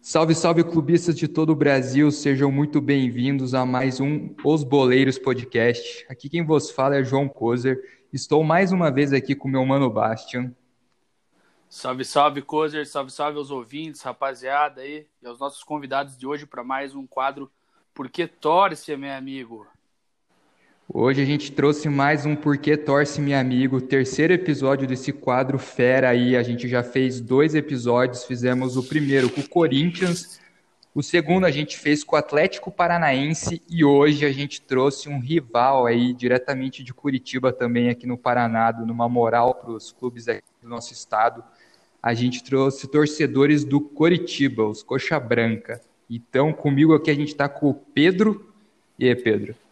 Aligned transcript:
Salve, 0.00 0.34
salve, 0.34 0.64
clubistas 0.64 1.16
de 1.16 1.28
todo 1.28 1.50
o 1.50 1.56
Brasil, 1.56 2.10
sejam 2.10 2.50
muito 2.50 2.80
bem-vindos 2.80 3.54
a 3.54 3.64
mais 3.64 4.00
um 4.00 4.34
Os 4.44 4.64
Boleiros 4.64 5.18
Podcast. 5.18 6.04
Aqui 6.08 6.28
quem 6.28 6.44
vos 6.44 6.70
fala 6.70 6.96
é 6.96 7.04
João 7.04 7.28
Kozer. 7.28 7.80
Estou 8.12 8.42
mais 8.42 8.72
uma 8.72 8.90
vez 8.90 9.12
aqui 9.12 9.34
com 9.34 9.48
meu 9.48 9.64
mano 9.64 9.88
Bastian. 9.88 10.52
Salve, 11.68 12.04
salve, 12.04 12.42
Kozer, 12.42 12.86
salve, 12.86 13.12
salve 13.12 13.38
aos 13.38 13.50
ouvintes, 13.50 14.02
rapaziada 14.02 14.80
aí, 14.80 15.06
e 15.22 15.26
aos 15.26 15.38
nossos 15.38 15.62
convidados 15.62 16.16
de 16.16 16.26
hoje 16.26 16.46
para 16.46 16.64
mais 16.64 16.94
um 16.94 17.06
quadro 17.06 17.50
Porque 17.92 18.26
Torce, 18.26 18.96
meu 18.96 19.12
amigo. 19.12 19.66
Hoje 20.92 21.22
a 21.22 21.24
gente 21.24 21.50
trouxe 21.50 21.88
mais 21.88 22.26
um 22.26 22.36
Porquê 22.36 22.76
Torce, 22.76 23.18
meu 23.20 23.38
amigo, 23.38 23.80
terceiro 23.80 24.34
episódio 24.34 24.86
desse 24.86 25.12
quadro 25.12 25.58
fera 25.58 26.10
aí. 26.10 26.36
A 26.36 26.42
gente 26.42 26.68
já 26.68 26.82
fez 26.82 27.20
dois 27.20 27.54
episódios, 27.54 28.24
fizemos 28.24 28.76
o 28.76 28.82
primeiro 28.82 29.30
com 29.30 29.40
o 29.40 29.48
Corinthians, 29.48 30.38
o 30.94 31.02
segundo 31.02 31.46
a 31.46 31.50
gente 31.50 31.78
fez 31.78 32.04
com 32.04 32.14
o 32.14 32.18
Atlético 32.18 32.70
Paranaense 32.70 33.62
e 33.68 33.82
hoje 33.82 34.26
a 34.26 34.30
gente 34.30 34.60
trouxe 34.60 35.08
um 35.08 35.18
rival 35.18 35.86
aí 35.86 36.12
diretamente 36.12 36.84
de 36.84 36.92
Curitiba 36.92 37.50
também 37.50 37.88
aqui 37.88 38.06
no 38.06 38.18
Paraná, 38.18 38.70
numa 38.72 39.08
moral 39.08 39.54
para 39.54 39.72
os 39.72 39.90
clubes 39.90 40.26
do 40.26 40.68
nosso 40.68 40.92
estado. 40.92 41.42
A 42.02 42.12
gente 42.12 42.44
trouxe 42.44 42.86
torcedores 42.86 43.64
do 43.64 43.80
Coritiba, 43.80 44.64
os 44.64 44.82
Coxa 44.82 45.18
Branca. 45.18 45.80
Então 46.10 46.52
comigo 46.52 46.94
aqui 46.94 47.10
a 47.10 47.14
gente 47.14 47.28
está 47.28 47.48
com 47.48 47.70
o 47.70 47.74
Pedro. 47.74 48.52
E 48.98 49.08
aí, 49.08 49.16
Pedro? 49.16 49.63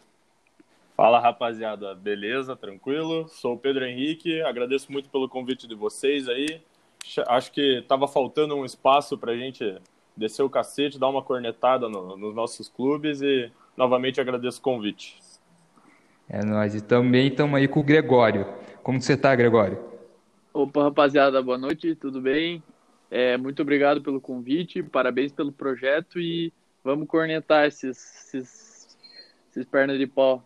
Fala 0.95 1.19
rapaziada, 1.19 1.95
beleza? 1.95 2.55
Tranquilo? 2.55 3.27
Sou 3.27 3.55
o 3.55 3.57
Pedro 3.57 3.83
Henrique, 3.83 4.41
agradeço 4.41 4.91
muito 4.91 5.09
pelo 5.09 5.27
convite 5.27 5.67
de 5.67 5.73
vocês 5.73 6.29
aí. 6.29 6.61
Acho 7.27 7.51
que 7.51 7.79
estava 7.79 8.07
faltando 8.07 8.55
um 8.55 8.63
espaço 8.63 9.17
para 9.17 9.31
a 9.31 9.35
gente 9.35 9.75
descer 10.15 10.43
o 10.43 10.49
cacete, 10.49 10.99
dar 10.99 11.09
uma 11.09 11.23
cornetada 11.23 11.89
no, 11.89 12.15
nos 12.15 12.35
nossos 12.35 12.69
clubes 12.69 13.21
e 13.21 13.51
novamente 13.75 14.21
agradeço 14.21 14.59
o 14.59 14.61
convite. 14.61 15.19
É 16.29 16.45
nóis. 16.45 16.75
E 16.75 16.81
também 16.81 17.27
estamos 17.27 17.55
aí 17.55 17.67
com 17.67 17.79
o 17.79 17.83
Gregório. 17.83 18.45
Como 18.83 19.01
você 19.01 19.13
está, 19.13 19.35
Gregório? 19.35 19.79
Opa, 20.53 20.83
rapaziada, 20.83 21.41
boa 21.41 21.57
noite, 21.57 21.95
tudo 21.95 22.21
bem? 22.21 22.61
É, 23.09 23.35
muito 23.35 23.63
obrigado 23.63 23.99
pelo 24.03 24.21
convite, 24.21 24.83
parabéns 24.83 25.31
pelo 25.31 25.51
projeto 25.51 26.19
e 26.19 26.53
vamos 26.83 27.07
cornetar 27.07 27.65
esses, 27.65 28.33
esses, 28.33 28.97
esses 29.49 29.65
pernas 29.65 29.97
de 29.97 30.05
pau. 30.05 30.43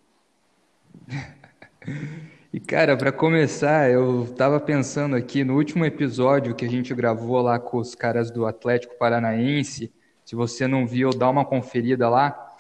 E 2.54 2.62
cara, 2.62 2.96
para 2.96 3.12
começar, 3.12 3.92
eu 3.92 4.34
tava 4.36 4.60
pensando 4.60 5.16
aqui 5.16 5.44
no 5.44 5.56
último 5.56 5.86
episódio 5.86 6.56
que 6.56 6.66
a 6.66 6.70
gente 6.70 6.96
gravou 6.96 7.42
lá 7.42 7.60
com 7.60 7.78
os 7.78 7.94
caras 7.94 8.32
do 8.32 8.46
Atlético 8.48 8.98
Paranaense. 8.98 9.94
Se 10.26 10.34
você 10.34 10.66
não 10.66 10.88
viu, 10.88 11.12
dá 11.12 11.30
uma 11.30 11.46
conferida 11.46 12.10
lá. 12.10 12.56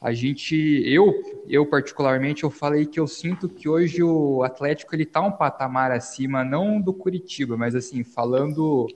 A 0.00 0.12
gente, 0.12 0.56
eu, 0.86 1.12
eu 1.46 1.66
particularmente, 1.66 2.42
eu 2.42 2.50
falei 2.50 2.86
que 2.86 2.98
eu 2.98 3.06
sinto 3.06 3.48
que 3.48 3.68
hoje 3.68 4.02
o 4.02 4.42
Atlético 4.42 4.94
ele 4.94 5.04
tá 5.04 5.20
um 5.20 5.30
patamar 5.30 5.92
acima, 5.92 6.42
não 6.42 6.80
do 6.80 6.94
Curitiba, 6.94 7.56
mas 7.56 7.74
assim, 7.74 8.02
falando 8.02 8.86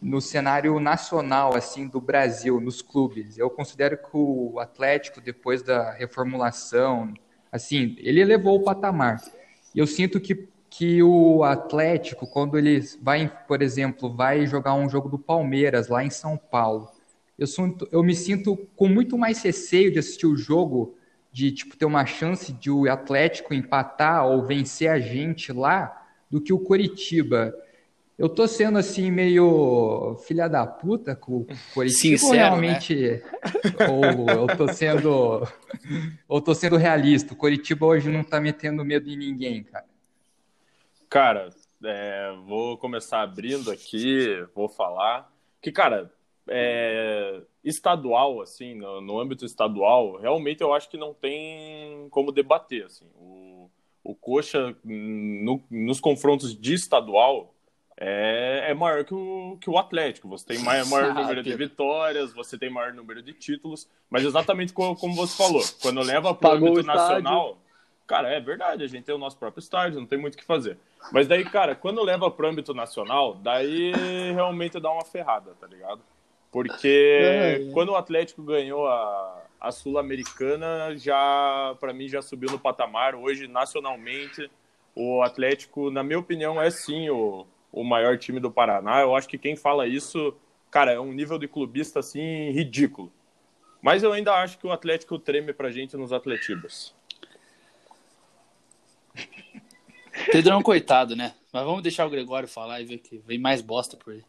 no 0.00 0.20
cenário 0.20 0.78
nacional, 0.78 1.56
assim, 1.56 1.88
do 1.88 2.00
Brasil, 2.00 2.60
nos 2.60 2.80
clubes. 2.80 3.36
Eu 3.36 3.50
considero 3.50 3.98
que 3.98 4.10
o 4.12 4.58
Atlético, 4.60 5.20
depois 5.20 5.62
da 5.62 5.90
reformulação, 5.90 7.12
Assim, 7.50 7.96
ele 7.98 8.20
elevou 8.20 8.56
o 8.56 8.62
patamar. 8.62 9.22
Eu 9.74 9.86
sinto 9.86 10.20
que, 10.20 10.48
que 10.68 11.02
o 11.02 11.42
Atlético, 11.44 12.26
quando 12.26 12.58
ele 12.58 12.80
vai, 13.02 13.32
por 13.46 13.62
exemplo, 13.62 14.14
vai 14.14 14.46
jogar 14.46 14.74
um 14.74 14.88
jogo 14.88 15.08
do 15.08 15.18
Palmeiras 15.18 15.88
lá 15.88 16.04
em 16.04 16.10
São 16.10 16.36
Paulo, 16.36 16.90
eu, 17.38 17.46
sinto, 17.46 17.88
eu 17.92 18.02
me 18.02 18.14
sinto 18.14 18.56
com 18.74 18.88
muito 18.88 19.16
mais 19.16 19.42
receio 19.42 19.92
de 19.92 19.98
assistir 19.98 20.26
o 20.26 20.36
jogo, 20.36 20.96
de 21.32 21.52
tipo 21.52 21.76
ter 21.76 21.84
uma 21.84 22.04
chance 22.04 22.52
de 22.52 22.70
o 22.70 22.90
Atlético 22.90 23.54
empatar 23.54 24.26
ou 24.26 24.44
vencer 24.44 24.90
a 24.90 24.98
gente 24.98 25.52
lá, 25.52 26.06
do 26.30 26.40
que 26.40 26.52
o 26.52 26.58
Coritiba. 26.58 27.54
Eu 28.18 28.28
tô 28.28 28.48
sendo 28.48 28.78
assim 28.78 29.12
meio 29.12 30.16
filha 30.26 30.48
da 30.48 30.66
puta 30.66 31.14
com 31.14 31.42
o 31.42 31.46
Coritiba 31.72 32.18
Sincero, 32.18 32.34
realmente 32.34 32.94
né? 32.96 33.22
ou 33.88 34.28
eu 34.28 34.56
tô 34.56 34.66
sendo 34.72 35.46
ou 36.26 36.40
tô 36.40 36.52
sendo 36.52 36.76
realista. 36.76 37.32
O 37.32 37.36
Coritiba 37.36 37.86
hoje 37.86 38.10
não 38.10 38.24
tá 38.24 38.40
metendo 38.40 38.84
medo 38.84 39.08
em 39.08 39.16
ninguém, 39.16 39.62
cara. 39.62 39.86
Cara, 41.08 41.48
é, 41.84 42.34
vou 42.44 42.76
começar 42.76 43.22
abrindo 43.22 43.70
aqui, 43.70 44.44
vou 44.52 44.68
falar 44.68 45.32
que, 45.62 45.70
cara, 45.70 46.12
é, 46.48 47.40
estadual, 47.62 48.40
assim, 48.40 48.74
no, 48.74 49.00
no, 49.00 49.20
âmbito 49.20 49.44
estadual, 49.44 50.16
realmente 50.16 50.60
eu 50.60 50.74
acho 50.74 50.88
que 50.90 50.96
não 50.96 51.14
tem 51.14 52.08
como 52.10 52.32
debater, 52.32 52.86
assim. 52.86 53.06
O, 53.14 53.70
o 54.02 54.14
Coxa, 54.14 54.76
no, 54.84 55.62
nos 55.70 56.00
confrontos 56.00 56.58
de 56.58 56.74
estadual, 56.74 57.54
é, 58.00 58.70
é 58.70 58.74
maior 58.74 59.04
que 59.04 59.12
o, 59.12 59.58
que 59.60 59.68
o 59.68 59.76
Atlético. 59.76 60.28
Você 60.28 60.46
tem 60.46 60.58
maior, 60.60 60.86
maior 60.86 61.14
número 61.14 61.42
de 61.42 61.54
vitórias, 61.56 62.32
você 62.32 62.56
tem 62.56 62.70
maior 62.70 62.92
número 62.92 63.20
de 63.20 63.32
títulos, 63.32 63.88
mas 64.08 64.24
exatamente 64.24 64.72
como, 64.72 64.96
como 64.96 65.14
você 65.16 65.36
falou, 65.36 65.62
quando 65.82 66.00
leva 66.02 66.32
para 66.32 66.50
o 66.50 66.68
âmbito 66.68 66.86
nacional. 66.86 67.58
Cara, 68.06 68.32
é 68.32 68.40
verdade, 68.40 68.84
a 68.84 68.86
gente 68.86 69.04
tem 69.04 69.14
o 69.14 69.18
nosso 69.18 69.36
próprio 69.36 69.60
estádio, 69.60 70.00
não 70.00 70.06
tem 70.06 70.18
muito 70.18 70.34
o 70.34 70.38
que 70.38 70.44
fazer. 70.44 70.78
Mas 71.12 71.26
daí, 71.26 71.44
cara, 71.44 71.74
quando 71.74 72.02
leva 72.02 72.30
para 72.30 72.46
o 72.46 72.48
âmbito 72.48 72.72
nacional, 72.72 73.34
daí 73.34 73.92
realmente 74.32 74.80
dá 74.80 74.90
uma 74.90 75.04
ferrada, 75.04 75.54
tá 75.60 75.66
ligado? 75.66 76.00
Porque 76.50 77.18
é, 77.20 77.52
é. 77.54 77.72
quando 77.72 77.90
o 77.90 77.96
Atlético 77.96 78.42
ganhou 78.42 78.86
a, 78.86 79.42
a 79.60 79.70
Sul-Americana, 79.70 80.96
já, 80.96 81.76
para 81.78 81.92
mim, 81.92 82.08
já 82.08 82.22
subiu 82.22 82.50
no 82.50 82.58
patamar. 82.58 83.14
Hoje, 83.14 83.46
nacionalmente, 83.46 84.50
o 84.94 85.20
Atlético, 85.20 85.90
na 85.90 86.02
minha 86.02 86.18
opinião, 86.18 86.62
é 86.62 86.70
sim 86.70 87.10
o, 87.10 87.46
o 87.72 87.84
maior 87.84 88.18
time 88.18 88.40
do 88.40 88.50
Paraná. 88.50 89.00
Eu 89.00 89.14
acho 89.14 89.28
que 89.28 89.38
quem 89.38 89.56
fala 89.56 89.86
isso, 89.86 90.34
cara, 90.70 90.92
é 90.92 91.00
um 91.00 91.12
nível 91.12 91.38
de 91.38 91.48
clubista 91.48 92.00
assim 92.00 92.50
ridículo. 92.50 93.12
Mas 93.80 94.02
eu 94.02 94.12
ainda 94.12 94.34
acho 94.34 94.58
que 94.58 94.66
o 94.66 94.72
Atlético 94.72 95.18
treme 95.18 95.52
pra 95.52 95.70
gente 95.70 95.96
nos 95.96 96.12
Atletibas. 96.12 96.94
Pedro 100.32 100.52
é 100.52 100.56
um 100.56 100.62
coitado, 100.62 101.14
né? 101.14 101.34
Mas 101.52 101.64
vamos 101.64 101.82
deixar 101.82 102.06
o 102.06 102.10
Gregório 102.10 102.48
falar 102.48 102.80
e 102.80 102.84
ver 102.84 102.98
que 102.98 103.18
vem 103.18 103.38
mais 103.38 103.62
bosta 103.62 103.96
por 103.96 104.12
aí. 104.12 104.24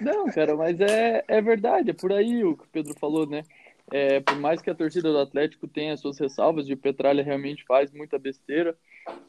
Não, 0.00 0.30
cara, 0.30 0.56
mas 0.56 0.80
é, 0.80 1.24
é 1.28 1.40
verdade, 1.40 1.90
é 1.90 1.92
por 1.92 2.12
aí 2.12 2.42
o 2.44 2.56
que 2.56 2.64
o 2.64 2.68
Pedro 2.72 2.94
falou, 2.98 3.26
né? 3.26 3.44
É, 3.92 4.20
por 4.20 4.36
mais 4.36 4.62
que 4.62 4.70
a 4.70 4.74
torcida 4.74 5.10
do 5.10 5.18
Atlético 5.18 5.66
tenha 5.66 5.96
suas 5.96 6.18
ressalvas, 6.18 6.68
e 6.68 6.72
o 6.72 6.76
Petralha 6.76 7.22
realmente 7.22 7.64
faz 7.64 7.90
muita 7.92 8.18
besteira, 8.18 8.76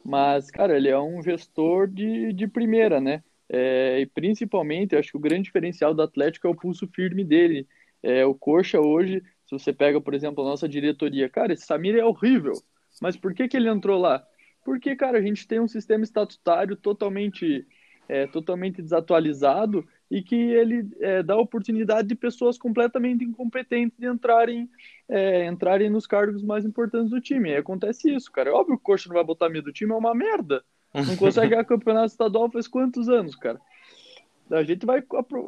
mas, 0.04 0.50
cara, 0.50 0.76
ele 0.76 0.88
é 0.88 0.98
um 0.98 1.22
gestor 1.22 1.86
de, 1.88 2.32
de 2.32 2.48
primeira, 2.48 3.00
né? 3.00 3.22
É, 3.48 4.00
e 4.00 4.06
principalmente, 4.06 4.94
eu 4.94 4.98
acho 4.98 5.10
que 5.10 5.16
o 5.16 5.20
grande 5.20 5.44
diferencial 5.44 5.94
do 5.94 6.02
Atlético 6.02 6.46
é 6.46 6.50
o 6.50 6.56
pulso 6.56 6.88
firme 6.88 7.24
dele. 7.24 7.66
É, 8.02 8.24
o 8.24 8.34
Coxa 8.34 8.80
hoje, 8.80 9.22
se 9.46 9.52
você 9.52 9.72
pega, 9.72 10.00
por 10.00 10.14
exemplo, 10.14 10.42
a 10.42 10.48
nossa 10.48 10.68
diretoria, 10.68 11.28
cara, 11.28 11.52
esse 11.52 11.66
Samir 11.66 11.94
é 11.96 12.04
horrível, 12.04 12.54
mas 13.00 13.16
por 13.16 13.34
que, 13.34 13.46
que 13.46 13.56
ele 13.56 13.68
entrou 13.68 14.00
lá? 14.00 14.24
Porque, 14.64 14.96
cara, 14.96 15.18
a 15.18 15.22
gente 15.22 15.46
tem 15.46 15.60
um 15.60 15.68
sistema 15.68 16.02
estatutário 16.02 16.76
totalmente, 16.76 17.66
é, 18.08 18.26
totalmente 18.26 18.80
desatualizado 18.80 19.86
e 20.12 20.20
que 20.20 20.36
ele 20.36 20.86
é, 21.00 21.22
dá 21.22 21.34
oportunidade 21.38 22.06
de 22.06 22.14
pessoas 22.14 22.58
completamente 22.58 23.24
incompetentes 23.24 23.98
de 23.98 24.06
entrarem, 24.06 24.68
é, 25.08 25.46
entrarem 25.46 25.88
nos 25.88 26.06
cargos 26.06 26.42
mais 26.42 26.66
importantes 26.66 27.08
do 27.08 27.18
time. 27.18 27.48
E 27.48 27.56
acontece 27.56 28.14
isso, 28.14 28.30
cara. 28.30 28.50
É 28.50 28.52
óbvio 28.52 28.76
que 28.76 28.82
o 28.82 28.84
Coxa 28.84 29.08
não 29.08 29.14
vai 29.14 29.24
botar 29.24 29.48
medo 29.48 29.64
do 29.64 29.72
time, 29.72 29.90
é 29.90 29.94
uma 29.94 30.14
merda. 30.14 30.62
Não 30.92 31.16
consegue 31.16 31.48
ganhar 31.48 31.64
campeonato 31.64 32.08
estadual 32.08 32.50
faz 32.50 32.68
quantos 32.68 33.08
anos, 33.08 33.34
cara? 33.34 33.58
A 34.50 34.62
gente 34.62 34.84
vai, 34.84 35.02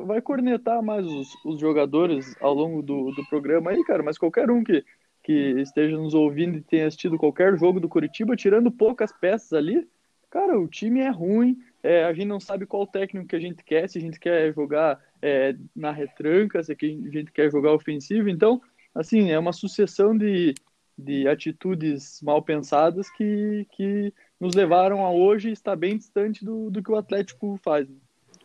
vai 0.06 0.23
cornetar 0.23 0.83
mais 0.83 1.05
os, 1.05 1.29
os 1.44 1.61
jogadores 1.61 2.35
ao 2.41 2.55
longo 2.55 2.81
do, 2.81 3.11
do 3.11 3.23
programa 3.27 3.71
aí, 3.71 3.85
cara, 3.85 4.03
mas 4.03 4.17
qualquer 4.17 4.50
um 4.50 4.65
que, 4.65 4.83
que 5.23 5.61
esteja 5.61 5.94
nos 5.94 6.15
ouvindo 6.15 6.56
e 6.56 6.62
tenha 6.62 6.87
assistido 6.87 7.19
qualquer 7.19 7.55
jogo 7.59 7.79
do 7.79 7.89
Curitiba, 7.89 8.35
tirando 8.35 8.71
poucas 8.71 9.12
peças 9.12 9.53
ali, 9.53 9.87
cara, 10.31 10.59
o 10.59 10.67
time 10.67 11.00
é 11.00 11.11
ruim, 11.11 11.59
é, 11.85 12.03
a 12.05 12.15
gente 12.15 12.25
não 12.25 12.41
sabe 12.41 12.65
qual 12.65 12.87
técnico 12.87 13.29
que 13.29 13.37
a 13.37 13.41
gente 13.41 13.63
quer, 13.63 13.87
se 13.91 13.99
a 13.99 14.01
gente 14.01 14.19
quer 14.19 14.55
jogar 14.55 14.99
é, 15.21 15.55
na 15.77 15.93
retranca, 15.93 16.63
se 16.63 16.73
a 16.73 16.77
gente 16.81 17.31
quer 17.31 17.51
jogar 17.51 17.75
ofensivo. 17.75 18.31
Então, 18.31 18.59
assim, 18.95 19.31
é 19.31 19.39
uma 19.39 19.53
sucessão 19.53 20.17
de, 20.17 20.55
de 20.97 21.29
atitudes 21.29 22.23
mal 22.23 22.41
pensadas 22.41 23.11
que, 23.11 23.67
que 23.73 24.15
nos 24.41 24.55
levaram 24.55 25.05
a 25.05 25.13
hoje 25.13 25.51
estar 25.51 25.77
bem 25.77 25.99
distante 25.99 26.43
do, 26.43 26.71
do 26.71 26.83
que 26.83 26.91
o 26.91 26.97
Atlético 26.97 27.61
faz. 27.63 27.87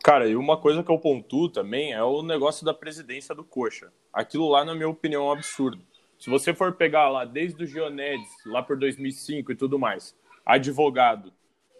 Cara, 0.04 0.28
e 0.28 0.36
uma 0.36 0.58
coisa 0.58 0.82
que 0.82 0.90
eu 0.90 0.98
pontuo 0.98 1.48
também 1.48 1.94
é 1.94 2.02
o 2.02 2.22
negócio 2.22 2.62
da 2.62 2.74
presidência 2.74 3.34
do 3.34 3.42
Coxa. 3.42 3.90
Aquilo 4.12 4.50
lá, 4.50 4.66
na 4.66 4.74
minha 4.74 4.88
opinião, 4.88 5.22
é 5.22 5.26
um 5.28 5.32
absurdo. 5.32 5.82
Se 6.18 6.28
você 6.28 6.52
for 6.52 6.74
pegar 6.74 7.08
lá 7.08 7.24
desde 7.24 7.64
o 7.64 7.66
Gionedes, 7.66 8.28
lá 8.44 8.62
por 8.62 8.78
2005 8.78 9.50
e 9.50 9.56
tudo 9.56 9.78
mais, 9.78 10.14
advogado, 10.44 11.32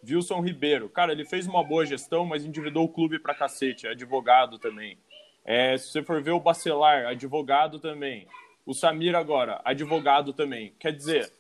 Wilson 0.08 0.41
Ribeiro, 0.41 0.88
cara, 0.88 1.12
ele 1.12 1.25
fez 1.25 1.47
uma 1.47 1.62
boa 1.62 1.85
gestão, 1.85 2.25
mas 2.25 2.44
endividou 2.44 2.85
o 2.85 2.88
clube 2.88 3.19
pra 3.19 3.35
cacete, 3.35 3.87
advogado 3.87 4.58
também. 4.58 4.99
É, 5.44 5.76
se 5.76 5.88
você 5.88 6.02
for 6.02 6.23
ver 6.23 6.32
o 6.32 6.41
Bacelar, 6.41 7.06
advogado 7.06 7.79
também. 7.79 8.26
O 8.67 8.75
Samir 8.75 9.14
agora, 9.14 9.61
advogado 9.64 10.32
também. 10.32 10.75
Quer 10.79 10.93
dizer, 10.93 11.32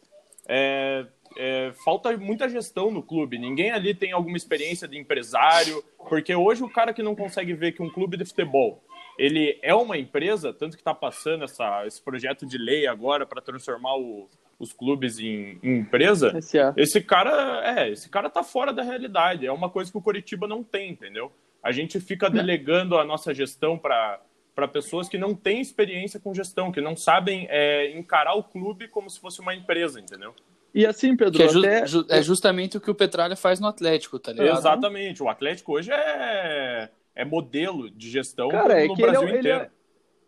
é, 0.48 1.06
é, 1.36 1.72
falta 1.84 2.16
muita 2.16 2.48
gestão 2.48 2.90
no 2.90 3.02
clube. 3.02 3.38
Ninguém 3.38 3.70
ali 3.70 3.94
tem 3.94 4.12
alguma 4.12 4.36
experiência 4.36 4.88
de 4.88 4.98
empresário, 4.98 5.84
porque 6.08 6.34
hoje 6.34 6.62
o 6.62 6.70
cara 6.70 6.92
que 6.92 7.02
não 7.02 7.14
consegue 7.14 7.54
ver 7.54 7.72
que 7.72 7.82
um 7.82 7.90
clube 7.90 8.16
de 8.16 8.24
futebol 8.24 8.82
ele 9.20 9.58
é 9.60 9.74
uma 9.74 9.98
empresa, 9.98 10.50
tanto 10.50 10.78
que 10.78 10.80
está 10.80 10.94
passando 10.94 11.44
essa, 11.44 11.86
esse 11.86 12.00
projeto 12.00 12.46
de 12.46 12.56
lei 12.56 12.86
agora 12.86 13.26
para 13.26 13.42
transformar 13.42 13.94
o, 13.96 14.26
os 14.60 14.72
clubes 14.72 15.18
em, 15.18 15.58
em 15.62 15.78
empresa. 15.78 16.36
Esse, 16.36 16.58
é. 16.58 16.72
esse 16.76 17.00
cara 17.00 17.62
é, 17.64 17.88
esse 17.88 18.08
cara 18.08 18.28
tá 18.28 18.44
fora 18.44 18.72
da 18.72 18.82
realidade. 18.82 19.46
É 19.46 19.52
uma 19.52 19.70
coisa 19.70 19.90
que 19.90 19.98
o 19.98 20.02
Coritiba 20.02 20.46
não 20.46 20.62
tem, 20.62 20.90
entendeu? 20.90 21.32
A 21.62 21.72
gente 21.72 21.98
fica 21.98 22.30
delegando 22.30 22.96
a 22.96 23.04
nossa 23.04 23.34
gestão 23.34 23.76
para 23.78 24.20
para 24.54 24.68
pessoas 24.68 25.08
que 25.08 25.16
não 25.16 25.34
têm 25.34 25.60
experiência 25.60 26.20
com 26.20 26.34
gestão, 26.34 26.70
que 26.70 26.82
não 26.82 26.94
sabem 26.94 27.46
é, 27.48 27.96
encarar 27.96 28.34
o 28.34 28.42
clube 28.42 28.88
como 28.88 29.08
se 29.08 29.18
fosse 29.18 29.40
uma 29.40 29.54
empresa, 29.54 29.98
entendeu? 29.98 30.34
E 30.74 30.84
assim, 30.84 31.16
Pedro, 31.16 31.42
é, 31.42 31.48
ju 31.48 31.58
até... 31.60 31.86
ju 31.86 32.06
é, 32.10 32.22
justamente 32.22 32.76
o 32.76 32.80
que 32.80 32.90
o 32.90 32.94
Petralha 32.94 33.36
faz 33.36 33.58
no 33.58 33.66
Atlético, 33.66 34.18
tá 34.18 34.32
ligado? 34.32 34.58
Exatamente. 34.58 35.22
O 35.22 35.28
Atlético 35.28 35.72
hoje 35.72 35.90
é, 35.90 36.90
é 37.14 37.24
modelo 37.24 37.90
de 37.90 38.10
gestão 38.10 38.48
Cara, 38.48 38.86
no, 38.86 38.92
é 38.92 38.96
Brasil 38.96 39.28
ele 39.28 39.36
é, 39.36 39.38
inteiro. 39.38 39.58
Ele 39.58 39.66
é, 39.66 39.70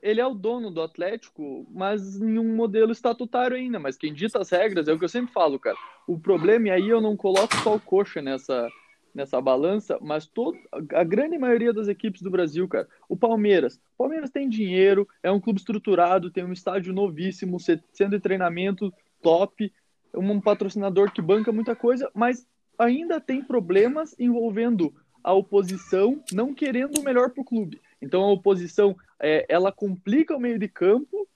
ele 0.02 0.20
é 0.20 0.26
o 0.26 0.34
dono 0.34 0.70
do 0.70 0.82
Atlético, 0.82 1.66
mas 1.70 2.20
em 2.20 2.38
um 2.38 2.56
modelo 2.56 2.90
estatutário 2.90 3.56
ainda. 3.56 3.78
Mas 3.78 3.96
quem 3.96 4.12
dita 4.12 4.40
as 4.40 4.50
regras 4.50 4.88
é 4.88 4.92
o 4.92 4.98
que 4.98 5.04
eu 5.04 5.08
sempre 5.08 5.32
falo, 5.32 5.58
cara. 5.58 5.76
O 6.06 6.18
problema, 6.18 6.68
e 6.68 6.70
aí 6.70 6.88
eu 6.88 7.00
não 7.00 7.16
coloco 7.16 7.54
só 7.58 7.76
o 7.76 7.80
coxa 7.80 8.20
nessa, 8.20 8.68
nessa 9.14 9.40
balança, 9.40 9.98
mas 10.02 10.26
todo, 10.26 10.58
a 10.92 11.04
grande 11.04 11.38
maioria 11.38 11.72
das 11.72 11.86
equipes 11.86 12.20
do 12.20 12.30
Brasil, 12.30 12.66
cara. 12.66 12.88
O 13.08 13.16
Palmeiras. 13.16 13.76
O 13.94 13.98
Palmeiras 13.98 14.30
tem 14.30 14.48
dinheiro, 14.48 15.06
é 15.22 15.30
um 15.30 15.40
clube 15.40 15.60
estruturado, 15.60 16.32
tem 16.32 16.44
um 16.44 16.52
estádio 16.52 16.92
novíssimo, 16.92 17.58
sendo 17.60 18.10
de 18.10 18.20
treinamento 18.20 18.92
top 19.22 19.72
um 20.14 20.40
patrocinador 20.40 21.10
que 21.12 21.22
banca 21.22 21.52
muita 21.52 21.74
coisa, 21.74 22.10
mas 22.14 22.46
ainda 22.78 23.20
tem 23.20 23.42
problemas 23.42 24.14
envolvendo 24.18 24.92
a 25.22 25.32
oposição 25.32 26.22
não 26.32 26.52
querendo 26.52 26.98
o 26.98 27.02
melhor 27.02 27.30
para 27.30 27.40
o 27.40 27.44
clube. 27.44 27.80
Então 28.02 28.22
a 28.22 28.32
oposição 28.32 28.96
é, 29.20 29.46
ela 29.48 29.70
complica 29.70 30.36
o 30.36 30.40
meio 30.40 30.58
de 30.58 30.68
campo, 30.68 31.28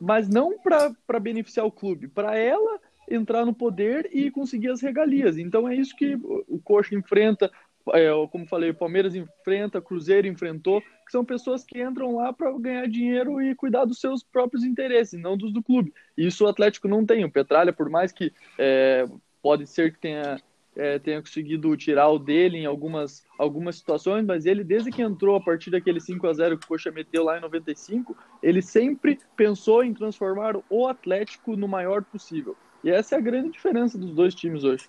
mas 0.00 0.28
não 0.28 0.58
para 0.58 1.20
beneficiar 1.20 1.64
o 1.64 1.72
clube, 1.72 2.08
para 2.08 2.36
ela 2.36 2.80
entrar 3.08 3.44
no 3.44 3.54
poder 3.54 4.08
e 4.12 4.30
conseguir 4.30 4.68
as 4.68 4.80
regalias. 4.80 5.38
Então 5.38 5.68
é 5.68 5.74
isso 5.74 5.96
que 5.96 6.14
o 6.14 6.60
Coxa 6.62 6.94
enfrenta, 6.94 7.50
é, 7.92 8.08
como 8.30 8.46
falei, 8.46 8.70
o 8.70 8.74
Palmeiras 8.74 9.14
enfrenta, 9.14 9.80
Cruzeiro 9.80 10.26
enfrentou, 10.26 10.80
que 10.80 11.12
são 11.12 11.24
pessoas 11.24 11.64
que 11.64 11.82
entram 11.82 12.16
lá 12.16 12.32
para 12.32 12.52
ganhar 12.58 12.86
dinheiro 12.86 13.42
e 13.42 13.54
cuidar 13.54 13.84
dos 13.84 14.00
seus 14.00 14.22
próprios 14.22 14.64
interesses, 14.64 15.20
não 15.20 15.36
dos 15.36 15.52
do 15.52 15.62
clube. 15.62 15.92
E 16.16 16.26
isso 16.26 16.44
o 16.44 16.48
Atlético 16.48 16.88
não 16.88 17.04
tem. 17.04 17.24
O 17.24 17.30
Petralha, 17.30 17.72
por 17.72 17.90
mais 17.90 18.12
que 18.12 18.32
é, 18.58 19.06
pode 19.42 19.66
ser 19.66 19.92
que 19.92 19.98
tenha, 19.98 20.40
é, 20.76 20.98
tenha 20.98 21.20
conseguido 21.20 21.76
tirar 21.76 22.08
o 22.08 22.18
dele 22.18 22.58
em 22.58 22.66
algumas, 22.66 23.24
algumas 23.38 23.76
situações, 23.76 24.24
mas 24.24 24.46
ele, 24.46 24.62
desde 24.62 24.90
que 24.90 25.02
entrou 25.02 25.36
a 25.36 25.40
partir 25.40 25.70
daquele 25.70 26.00
5 26.00 26.26
a 26.26 26.32
0 26.32 26.58
que 26.58 26.64
o 26.64 26.68
Coxa 26.68 26.90
meteu 26.90 27.24
lá 27.24 27.38
em 27.38 27.40
95, 27.40 28.16
ele 28.42 28.62
sempre 28.62 29.18
pensou 29.36 29.82
em 29.84 29.92
transformar 29.92 30.56
o 30.68 30.86
Atlético 30.86 31.56
no 31.56 31.68
maior 31.68 32.02
possível. 32.04 32.56
E 32.82 32.90
essa 32.90 33.14
é 33.14 33.18
a 33.18 33.20
grande 33.20 33.50
diferença 33.50 33.98
dos 33.98 34.12
dois 34.12 34.34
times 34.34 34.64
hoje. 34.64 34.88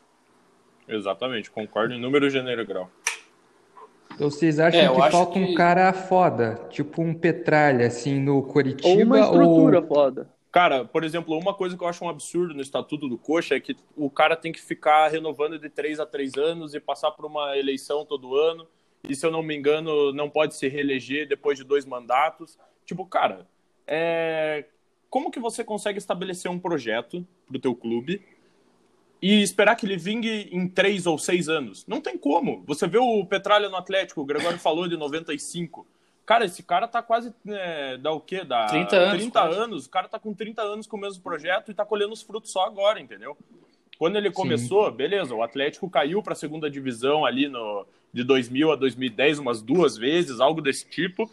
Exatamente, 0.87 1.49
concordo 1.49 1.93
em 1.93 1.99
número, 1.99 2.29
gênero 2.29 2.61
e 2.61 2.65
grau. 2.65 2.89
Então 4.13 4.29
vocês 4.29 4.59
acham 4.59 4.81
é, 4.81 4.89
que 4.89 5.11
falta 5.11 5.33
que... 5.33 5.39
um 5.39 5.53
cara 5.55 5.91
foda, 5.93 6.59
tipo 6.69 7.01
um 7.01 7.13
Petralha, 7.13 7.87
assim, 7.87 8.19
no 8.19 8.43
Coritiba? 8.43 8.89
Ou 8.89 9.03
uma 9.03 9.19
estrutura 9.19 9.79
ou... 9.79 9.87
foda. 9.87 10.29
Cara, 10.51 10.83
por 10.83 11.03
exemplo, 11.05 11.37
uma 11.37 11.53
coisa 11.53 11.77
que 11.77 11.83
eu 11.83 11.87
acho 11.87 12.03
um 12.03 12.09
absurdo 12.09 12.53
no 12.53 12.61
Estatuto 12.61 13.07
do 13.07 13.17
Coxa 13.17 13.55
é 13.55 13.59
que 13.59 13.75
o 13.95 14.09
cara 14.09 14.35
tem 14.35 14.51
que 14.51 14.61
ficar 14.61 15.07
renovando 15.07 15.57
de 15.57 15.69
três 15.69 15.97
a 15.97 16.05
três 16.05 16.35
anos 16.35 16.73
e 16.73 16.79
passar 16.79 17.11
por 17.11 17.25
uma 17.25 17.57
eleição 17.57 18.05
todo 18.05 18.35
ano. 18.35 18.67
E 19.07 19.15
se 19.15 19.25
eu 19.25 19.31
não 19.31 19.41
me 19.41 19.55
engano, 19.55 20.11
não 20.11 20.29
pode 20.29 20.55
se 20.55 20.67
reeleger 20.67 21.25
depois 21.25 21.57
de 21.57 21.63
dois 21.63 21.85
mandatos. 21.85 22.59
Tipo, 22.85 23.05
cara, 23.05 23.47
é... 23.87 24.65
como 25.09 25.31
que 25.31 25.39
você 25.39 25.63
consegue 25.63 25.97
estabelecer 25.97 26.51
um 26.51 26.59
projeto 26.59 27.25
pro 27.47 27.57
teu 27.57 27.73
clube 27.73 28.21
e 29.21 29.41
esperar 29.41 29.75
que 29.75 29.85
ele 29.85 29.95
vingue 29.95 30.49
em 30.51 30.67
três 30.67 31.05
ou 31.05 31.17
seis 31.17 31.47
anos. 31.47 31.85
Não 31.87 32.01
tem 32.01 32.17
como. 32.17 32.63
Você 32.67 32.87
vê 32.87 32.97
o 32.97 33.25
Petralha 33.25 33.69
no 33.69 33.77
Atlético, 33.77 34.21
o 34.21 34.25
Gregório 34.25 34.59
falou 34.59 34.87
de 34.87 34.97
95. 34.97 35.87
Cara, 36.25 36.45
esse 36.45 36.63
cara 36.63 36.87
tá 36.87 37.01
quase. 37.01 37.33
É, 37.47 37.97
dá 37.97 38.11
o 38.11 38.19
quê? 38.19 38.43
Dá 38.43 38.67
30 38.67 38.95
anos. 38.95 39.17
30 39.17 39.41
anos. 39.41 39.85
O 39.85 39.89
cara 39.89 40.07
tá 40.07 40.19
com 40.19 40.33
30 40.33 40.61
anos 40.61 40.87
com 40.87 40.97
o 40.97 40.99
mesmo 40.99 41.21
projeto 41.21 41.71
e 41.71 41.73
tá 41.73 41.85
colhendo 41.85 42.13
os 42.13 42.21
frutos 42.21 42.51
só 42.51 42.65
agora, 42.65 42.99
entendeu? 42.99 43.37
Quando 43.97 44.15
ele 44.15 44.31
começou, 44.31 44.89
Sim. 44.89 44.95
beleza, 44.95 45.35
o 45.35 45.43
Atlético 45.43 45.89
caiu 45.89 46.23
para 46.23 46.33
a 46.33 46.35
segunda 46.35 46.69
divisão 46.69 47.25
ali 47.25 47.47
no, 47.47 47.85
de 48.11 48.23
2000 48.23 48.71
a 48.71 48.75
2010 48.75 49.39
umas 49.39 49.61
duas 49.61 49.97
vezes, 49.97 50.39
algo 50.39 50.61
desse 50.61 50.87
tipo. 50.87 51.29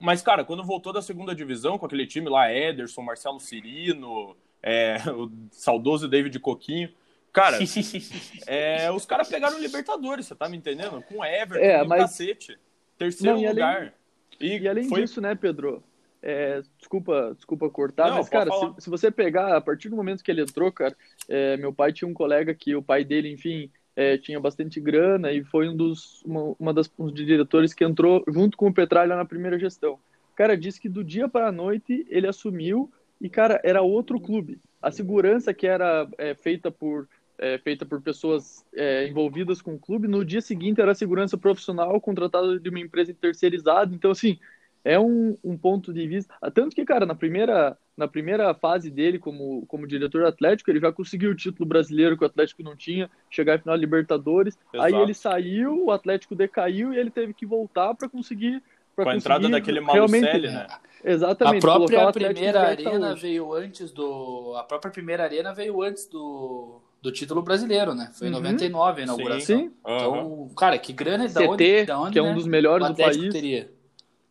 Mas, 0.00 0.22
cara, 0.22 0.44
quando 0.44 0.64
voltou 0.64 0.92
da 0.92 1.02
segunda 1.02 1.34
divisão 1.34 1.78
com 1.78 1.86
aquele 1.86 2.06
time 2.06 2.28
lá, 2.28 2.52
Ederson, 2.52 3.02
Marcelo 3.02 3.38
Cirino, 3.40 4.36
é, 4.62 4.96
o 5.10 5.30
saudoso 5.50 6.08
David 6.08 6.38
Coquinho. 6.40 6.90
Cara, 7.32 7.58
é, 8.46 8.90
os 8.90 9.04
caras 9.04 9.28
pegaram 9.28 9.56
o 9.56 9.60
Libertadores, 9.60 10.26
você 10.26 10.34
tá 10.34 10.48
me 10.48 10.56
entendendo? 10.56 11.02
Com 11.02 11.24
Everton, 11.24 11.64
é, 11.64 11.84
mas... 11.84 12.02
cacete. 12.02 12.58
Terceiro 12.98 13.36
Não, 13.36 13.42
e 13.44 13.48
lugar. 13.48 13.76
Além... 13.76 13.92
E, 14.40 14.58
e 14.58 14.68
além 14.68 14.88
foi... 14.88 15.02
disso, 15.02 15.20
né, 15.20 15.34
Pedro? 15.34 15.82
É, 16.26 16.62
desculpa, 16.78 17.32
desculpa 17.36 17.68
cortar, 17.68 18.08
Não, 18.08 18.16
mas, 18.16 18.30
cara, 18.30 18.50
se, 18.50 18.84
se, 18.84 18.90
você 18.90 19.10
pegar, 19.10 19.54
a 19.54 19.60
partir 19.60 19.90
do 19.90 19.96
momento 19.96 20.24
que 20.24 20.30
ele 20.30 20.40
entrou, 20.40 20.72
cara, 20.72 20.96
é, 21.28 21.54
meu 21.58 21.70
pai 21.70 21.92
tinha 21.92 22.08
um 22.08 22.14
colega 22.14 22.54
que 22.54 22.74
o 22.74 22.82
pai 22.82 23.04
dele, 23.04 23.30
enfim, 23.30 23.70
é, 23.94 24.16
tinha 24.16 24.40
bastante 24.40 24.80
grana 24.80 25.32
e 25.32 25.44
foi 25.44 25.68
um 25.68 25.76
dos, 25.76 26.22
uma, 26.24 26.56
uma 26.58 26.72
das 26.72 26.90
um 26.98 27.06
dos 27.06 27.14
diretores 27.14 27.74
que 27.74 27.84
entrou 27.84 28.24
junto 28.26 28.56
com 28.56 28.68
o 28.68 28.72
Petralha 28.72 29.14
na 29.14 29.24
primeira 29.26 29.58
gestão. 29.58 29.98
Cara, 30.34 30.56
disse 30.56 30.80
que 30.80 30.88
do 30.88 31.04
dia 31.04 31.28
para 31.28 31.48
a 31.48 31.52
noite 31.52 32.06
ele 32.08 32.26
assumiu 32.26 32.90
e, 33.20 33.28
cara, 33.28 33.60
era 33.62 33.82
outro 33.82 34.18
clube. 34.18 34.58
A 34.82 34.90
segurança 34.90 35.54
que 35.54 35.66
era 35.66 36.08
é, 36.18 36.34
feita 36.34 36.70
por 36.70 37.06
é, 37.38 37.58
feita 37.58 37.84
por 37.84 38.00
pessoas 38.00 38.64
é, 38.74 39.06
envolvidas 39.06 39.60
com 39.60 39.74
o 39.74 39.78
clube, 39.78 40.08
no 40.08 40.24
dia 40.24 40.40
seguinte 40.40 40.80
era 40.80 40.94
segurança 40.94 41.36
profissional 41.36 42.00
contratada 42.00 42.58
de 42.58 42.68
uma 42.68 42.80
empresa 42.80 43.14
terceirizada. 43.14 43.94
Então, 43.94 44.10
assim, 44.10 44.38
é 44.84 44.98
um, 45.00 45.36
um, 45.42 45.56
ponto 45.56 45.92
de 45.92 46.06
vista. 46.06 46.34
Tanto 46.52 46.76
que, 46.76 46.84
cara, 46.84 47.06
na 47.06 47.14
primeira, 47.14 47.76
na 47.96 48.06
primeira 48.06 48.52
fase 48.54 48.90
dele 48.90 49.18
como, 49.18 49.64
como 49.66 49.86
diretor 49.86 50.24
atlético, 50.24 50.70
ele 50.70 50.80
já 50.80 50.92
conseguiu 50.92 51.30
o 51.30 51.34
título 51.34 51.66
brasileiro 51.66 52.16
que 52.16 52.22
o 52.22 52.26
Atlético 52.26 52.62
não 52.62 52.76
tinha, 52.76 53.10
chegar 53.30 53.54
à 53.54 53.58
final 53.58 53.76
Libertadores. 53.76 54.58
Exato. 54.72 54.94
Aí 54.94 55.02
ele 55.02 55.14
saiu, 55.14 55.86
o 55.86 55.90
Atlético 55.90 56.34
decaiu 56.34 56.92
e 56.92 56.98
ele 56.98 57.10
teve 57.10 57.32
que 57.32 57.46
voltar 57.46 57.94
para 57.94 58.08
conseguir. 58.08 58.62
Com 58.94 59.08
a 59.08 59.16
entrada 59.16 59.48
daquele 59.48 59.80
Malucelli, 59.80 60.48
né? 60.48 60.66
Exatamente. 61.02 61.66
A 61.66 61.86
própria 61.86 62.12
primeira 62.12 62.60
arena 62.60 63.14
veio 63.14 63.52
antes 63.52 63.90
do. 63.90 64.54
A 64.56 64.62
própria 64.62 64.92
primeira 64.92 65.24
arena 65.24 65.52
veio 65.52 65.82
antes 65.82 66.06
do, 66.06 66.80
do 67.04 67.12
título 67.12 67.42
brasileiro, 67.42 67.94
né? 67.94 68.10
Foi 68.14 68.28
em 68.28 68.30
uhum. 68.30 68.40
99 68.40 69.02
a 69.02 69.04
inauguração. 69.04 69.58
Sim. 69.58 69.72
Então, 69.78 70.26
uhum. 70.26 70.54
cara, 70.54 70.78
que 70.78 70.90
grana 70.90 71.26
é 71.26 71.28
da 71.28 71.42
onde, 71.42 71.84
da 71.84 72.00
onde, 72.00 72.12
que 72.12 72.18
é 72.18 72.22
um 72.22 72.28
né? 72.28 72.34
dos 72.34 72.46
melhores 72.46 72.88
do 72.88 72.96
país. 72.96 73.30
teria 73.30 73.70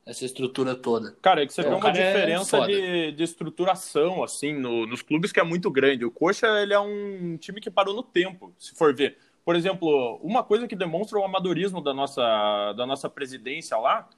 essa 0.04 0.26
estrutura 0.26 0.74
toda. 0.74 1.16
Cara, 1.22 1.44
é 1.44 1.46
que 1.46 1.54
você 1.54 1.62
é, 1.62 1.66
tem 1.66 1.74
uma 1.74 1.90
é 1.90 1.92
diferença 1.92 2.58
é 2.58 2.66
de, 2.66 3.12
de 3.12 3.24
estruturação, 3.24 4.24
assim, 4.24 4.54
no, 4.54 4.88
nos 4.88 5.04
clubes 5.04 5.32
que 5.32 5.40
é 5.40 5.44
muito 5.44 5.70
grande. 5.70 6.04
O 6.04 6.10
Coxa, 6.10 6.48
ele 6.64 6.74
é 6.74 6.80
um 6.80 7.38
time 7.38 7.62
que 7.62 7.70
parou 7.70 7.96
no 7.96 8.02
tempo, 8.02 8.52
se 8.58 8.74
for 8.74 8.92
ver. 8.92 9.18
Por 9.46 9.56
exemplo, 9.56 10.20
uma 10.24 10.44
coisa 10.44 10.68
que 10.68 10.76
demonstra 10.76 11.20
o 11.20 11.24
amadorismo 11.24 11.80
da 11.80 11.94
nossa, 11.94 12.74
da 12.74 12.88
nossa 12.88 13.08
presidência 13.08 13.78
lá 13.78 14.10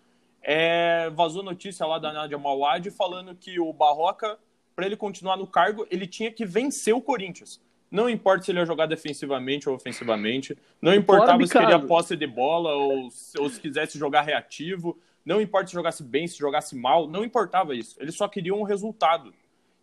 é, 0.42 1.10
vazou 1.10 1.44
notícia 1.44 1.86
lá 1.86 2.00
da 2.00 2.14
Nádia 2.14 2.38
Mawad 2.38 2.90
falando 2.92 3.36
que 3.36 3.60
o 3.60 3.74
Barroca, 3.74 4.40
para 4.74 4.86
ele 4.86 4.96
continuar 4.96 5.36
no 5.36 5.46
cargo, 5.46 5.86
ele 5.92 6.08
tinha 6.08 6.32
que 6.32 6.46
vencer 6.46 6.96
o 6.96 7.02
Corinthians. 7.02 7.60
Não 7.96 8.10
importa 8.10 8.44
se 8.44 8.52
ele 8.52 8.60
ia 8.60 8.66
jogar 8.66 8.88
defensivamente 8.88 9.70
ou 9.70 9.76
ofensivamente, 9.76 10.58
não 10.82 10.94
importava 10.94 11.42
se 11.48 11.54
queria 11.54 11.80
posse 11.80 12.18
de 12.18 12.28
bola 12.28 12.74
ou, 12.74 13.10
ou 13.40 13.50
se 13.50 13.58
quisesse 13.58 13.98
jogar 13.98 14.24
reativo, 14.24 15.00
não 15.26 15.42
importa 15.42 15.68
se 15.68 15.74
jogasse 15.74 16.04
bem, 16.04 16.28
se 16.28 16.38
jogasse 16.38 16.76
mal, 16.76 17.08
não 17.08 17.24
importava 17.24 17.74
isso. 17.74 17.96
Ele 17.98 18.12
só 18.12 18.28
queria 18.28 18.54
um 18.54 18.64
resultado. 18.64 19.34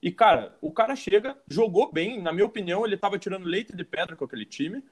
E, 0.03 0.13
cara, 0.13 0.55
o 0.61 0.71
cara 0.71 0.95
chega, 0.95 1.39
jogou 1.49 1.91
bem, 1.91 2.21
na 2.21 2.33
minha 2.33 2.45
opinião, 2.45 2.85
ele 2.85 2.97
estava 2.97 3.19
tirando 3.19 3.47
leite 3.47 3.75
de 3.75 3.83
pedra 3.83 4.15
com 4.15 4.27
aquele 4.27 4.45
time, 4.45 4.85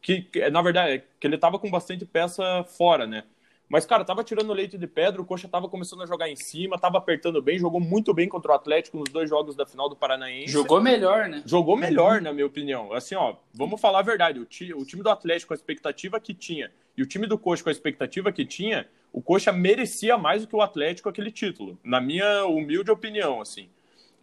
que, 0.00 0.28
na 0.52 0.62
verdade, 0.62 1.02
que 1.18 1.26
ele 1.26 1.34
estava 1.34 1.58
com 1.58 1.68
bastante 1.68 2.06
peça 2.06 2.62
fora, 2.62 3.08
né? 3.08 3.24
Mas, 3.68 3.84
cara, 3.84 4.02
tava 4.02 4.24
tirando 4.24 4.52
leite 4.52 4.78
de 4.78 4.86
pedra, 4.86 5.20
o 5.20 5.24
Coxa 5.26 5.46
tava 5.46 5.68
começando 5.68 6.02
a 6.02 6.06
jogar 6.06 6.28
em 6.28 6.36
cima, 6.36 6.78
tava 6.78 6.96
apertando 6.96 7.42
bem, 7.42 7.58
jogou 7.58 7.80
muito 7.80 8.14
bem 8.14 8.26
contra 8.26 8.52
o 8.52 8.54
Atlético 8.54 8.96
nos 8.96 9.10
dois 9.10 9.28
jogos 9.28 9.54
da 9.54 9.66
final 9.66 9.90
do 9.90 9.96
Paranaense. 9.96 10.50
Jogou 10.50 10.80
melhor, 10.80 11.28
né? 11.28 11.42
Jogou 11.44 11.76
melhor, 11.76 12.22
na 12.22 12.32
minha 12.32 12.46
opinião. 12.46 12.92
Assim, 12.94 13.14
ó, 13.14 13.36
vamos 13.52 13.78
falar 13.78 13.98
a 13.98 14.02
verdade. 14.02 14.40
O, 14.40 14.46
ti, 14.46 14.72
o 14.72 14.84
time 14.86 15.02
do 15.02 15.10
Atlético, 15.10 15.52
a 15.52 15.56
expectativa 15.56 16.18
que 16.18 16.32
tinha, 16.32 16.70
e 16.96 17.02
o 17.02 17.06
time 17.06 17.26
do 17.26 17.38
Coxa 17.38 17.62
com 17.62 17.68
a 17.68 17.72
expectativa 17.72 18.32
que 18.32 18.46
tinha, 18.46 18.88
o 19.12 19.20
Coxa 19.20 19.52
merecia 19.52 20.16
mais 20.16 20.42
do 20.42 20.48
que 20.48 20.56
o 20.56 20.62
Atlético 20.62 21.10
aquele 21.10 21.30
título, 21.30 21.78
na 21.84 22.00
minha 22.00 22.46
humilde 22.46 22.90
opinião, 22.90 23.40
assim. 23.40 23.68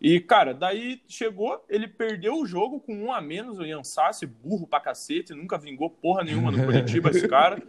E, 0.02 0.20
cara, 0.20 0.54
daí 0.54 1.02
chegou, 1.08 1.64
ele 1.70 1.88
perdeu 1.88 2.36
o 2.36 2.46
jogo 2.46 2.80
com 2.80 2.94
um 2.96 3.14
a 3.14 3.22
menos, 3.22 3.60
o 3.60 3.66
Ian 3.66 3.84
Sassi, 3.84 4.25
burro 4.25 4.68
pra 4.68 4.80
cacete, 4.80 5.34
nunca 5.34 5.58
vingou 5.58 5.90
porra 5.90 6.24
nenhuma 6.24 6.52
no 6.52 6.66
Curitiba, 6.66 7.12
esse 7.12 7.28
cara. 7.30 7.62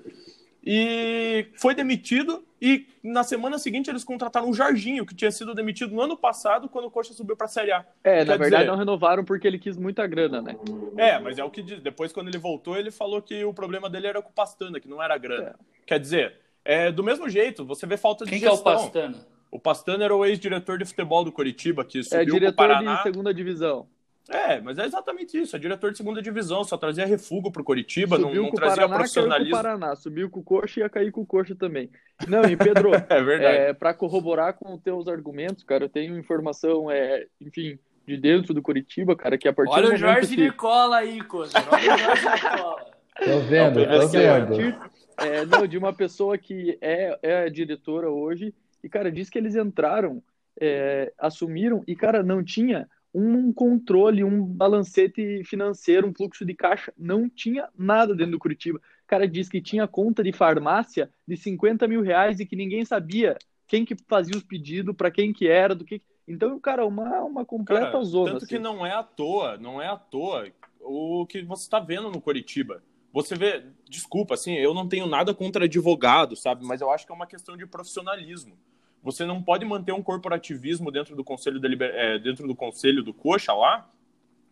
E 0.69 1.47
foi 1.55 1.77
demitido, 1.77 2.45
e 2.61 2.89
na 3.01 3.23
semana 3.23 3.57
seguinte 3.57 3.89
eles 3.89 4.03
contrataram 4.03 4.51
o 4.51 4.53
Jorginho, 4.53 5.07
que 5.07 5.15
tinha 5.15 5.31
sido 5.31 5.55
demitido 5.55 5.95
no 5.95 6.01
ano 6.01 6.17
passado, 6.17 6.69
quando 6.69 6.87
o 6.87 6.91
Coxa 6.91 7.15
subiu 7.15 7.37
pra 7.37 7.47
Série 7.47 7.71
A. 7.71 7.87
É, 8.03 8.19
Quer 8.19 8.27
na 8.27 8.37
verdade 8.37 8.65
dizer... 8.65 8.73
não 8.73 8.77
renovaram 8.77 9.25
porque 9.25 9.47
ele 9.47 9.61
quis 9.61 9.77
muita 9.77 10.05
grana, 10.09 10.43
né? 10.43 10.57
É, 10.97 11.21
mas 11.21 11.39
é 11.39 11.45
o 11.45 11.51
que 11.51 11.63
diz. 11.63 11.81
Depois, 11.81 12.13
quando 12.13 12.27
ele 12.27 12.39
voltou, 12.39 12.77
ele 12.77 12.91
falou 12.91 13.23
que 13.23 13.45
o 13.45 13.55
problema 13.55 13.89
dele 13.89 14.09
era 14.09 14.21
com 14.21 14.31
o 14.31 14.33
Pastana, 14.33 14.81
que 14.81 14.89
não 14.89 15.01
era 15.01 15.17
grana. 15.17 15.51
É. 15.51 15.55
Quer 15.87 16.01
dizer, 16.01 16.35
é, 16.65 16.91
do 16.91 17.05
mesmo 17.05 17.29
jeito, 17.29 17.65
você 17.65 17.87
vê 17.87 17.97
falta 17.97 18.25
de 18.25 18.31
Quem 18.33 18.41
gestão. 18.41 18.57
Quem 18.61 18.73
é 18.73 18.75
o 18.75 18.79
Pastana? 18.79 19.27
O 19.53 19.61
Pastana 19.61 20.05
era 20.05 20.17
o 20.17 20.27
ex-diretor 20.27 20.79
de 20.79 20.85
futebol 20.85 21.23
do 21.23 21.31
Coritiba, 21.31 21.85
que 21.85 22.03
subiu 22.03 22.21
é 22.21 22.25
diretor 22.25 22.57
pro 22.57 22.67
Paraná. 22.67 22.97
de 22.97 23.03
segunda 23.05 23.33
divisão. 23.33 23.87
É, 24.29 24.61
mas 24.61 24.79
é 24.79 24.85
exatamente 24.85 25.41
isso. 25.41 25.55
É 25.55 25.59
diretor 25.59 25.93
de 25.93 25.99
segunda 25.99 26.21
divisão, 26.21 26.65
só 26.65 26.77
trazia 26.77 27.07
refúgio 27.07 27.53
pro 27.53 27.63
Coritiba, 27.63 28.17
subiu 28.17 28.43
não, 28.43 28.49
não 28.49 28.55
trazia 28.55 28.83
Paraná, 28.83 28.97
profissionalismo. 28.97 29.53
Caiu 29.53 29.63
com 29.63 29.69
o 29.69 29.79
Paraná, 29.79 29.97
subiu 29.97 30.31
com 30.31 30.41
o 30.41 30.43
Coxa 30.43 30.81
e 30.81 30.83
ia 30.83 30.89
cair 30.89 31.13
com 31.13 31.21
o 31.21 31.27
Coxa 31.27 31.55
também. 31.55 31.91
Não, 32.27 32.45
e 32.45 32.57
Pedro, 32.57 32.91
é 33.09 33.23
verdade. 33.23 33.57
É, 33.57 33.73
para 33.73 33.95
corroborar 33.95 34.55
com 34.55 34.75
os 34.75 34.81
teus 34.81 35.07
argumentos, 35.07 35.63
cara, 35.63 35.85
eu 35.85 35.89
tenho 35.89 36.19
informação, 36.19 36.91
é, 36.91 37.27
enfim, 37.41 37.79
de 38.07 38.17
dentro 38.17 38.53
do 38.53 38.63
Coritiba, 38.63 39.15
cara, 39.15 39.39
que 39.39 39.49
a 39.49 39.53
partir 39.53 39.75
Olha 39.75 39.89
do 39.89 39.95
o 39.95 39.97
Jorge 39.97 40.35
que... 40.35 40.43
Nicola 40.43 40.97
aí, 40.99 41.23
Coisa. 41.23 41.53
Olha 41.71 41.95
o 41.95 41.99
Jorge 41.99 42.29
Nicola. 42.29 42.87
Tô 43.25 43.39
vendo, 43.41 43.87
tô 43.87 44.09
vendo. 44.09 44.97
É, 45.19 45.47
não, 45.47 45.67
de 45.67 45.79
uma 45.79 45.93
pessoa 45.93 46.37
que 46.37 46.77
é, 46.81 47.19
é 47.23 47.49
diretora 47.49 48.11
hoje, 48.11 48.53
e, 48.83 48.89
cara, 48.89 49.11
diz 49.11 49.31
que 49.31 49.39
eles 49.39 49.57
entraram, 49.57 50.23
é, 50.61 51.13
assumiram, 51.19 51.83
e, 51.87 51.97
cara, 51.97 52.23
não 52.23 52.45
tinha 52.45 52.87
um 53.19 53.51
controle, 53.51 54.23
um 54.23 54.45
balancete 54.45 55.43
financeiro, 55.43 56.07
um 56.07 56.13
fluxo 56.13 56.45
de 56.45 56.53
caixa. 56.53 56.93
Não 56.99 57.31
tinha 57.31 57.67
nada 57.75 58.15
dentro 58.15 58.33
do 58.33 58.39
Curitiba. 58.39 58.79
O 58.79 59.07
cara 59.07 59.27
disse 59.27 59.51
que 59.51 59.63
tinha 59.63 59.89
conta 59.89 60.23
de 60.23 60.33
farmácia 60.33 61.11
de 61.27 61.35
50 61.35 61.89
mil 61.89 62.03
reais 62.03 62.41
e 62.41 62.45
que 62.45 62.55
ninguém 62.55 62.85
sabia 62.85 63.39
quem 63.67 63.87
que 63.87 63.97
fazia 64.07 64.37
os 64.37 64.43
pedidos, 64.43 64.95
para 64.95 65.11
quem 65.11 65.33
que 65.33 65.49
era, 65.49 65.75
do 65.75 65.83
que. 65.83 66.03
Então, 66.29 66.61
cara, 66.61 66.85
uma, 66.85 67.23
uma 67.23 67.45
completa 67.45 67.93
cara, 67.93 68.05
zona. 68.05 68.33
Tanto 68.33 68.45
assim. 68.45 68.57
que 68.57 68.59
não 68.59 68.85
é 68.85 68.93
à 68.93 69.03
toa, 69.03 69.57
não 69.57 69.81
é 69.81 69.87
à 69.87 69.97
toa 69.97 70.53
o 70.81 71.25
que 71.27 71.43
você 71.43 71.63
está 71.63 71.81
vendo 71.81 72.11
no 72.11 72.21
Curitiba. 72.21 72.83
Você 73.15 73.35
vê, 73.35 73.65
desculpa, 73.89 74.35
assim, 74.35 74.57
eu 74.57 74.75
não 74.75 74.87
tenho 74.87 75.07
nada 75.07 75.33
contra 75.33 75.65
advogado, 75.65 76.37
sabe? 76.37 76.67
Mas 76.67 76.83
eu 76.83 76.91
acho 76.91 77.07
que 77.07 77.13
é 77.13 77.15
uma 77.15 77.27
questão 77.27 77.57
de 77.57 77.65
profissionalismo. 77.65 78.59
Você 79.07 79.25
não 79.25 79.41
pode 79.41 79.65
manter 79.65 79.93
um 79.93 80.03
corporativismo 80.03 80.91
dentro 80.91 81.15
do 81.15 81.23
conselho, 81.23 81.61
é, 81.81 82.19
dentro 82.19 82.45
do 82.45 82.57
conselho 82.57 83.05
do 83.05 83.15
Coxa 83.15 83.53
lá, 83.53 83.89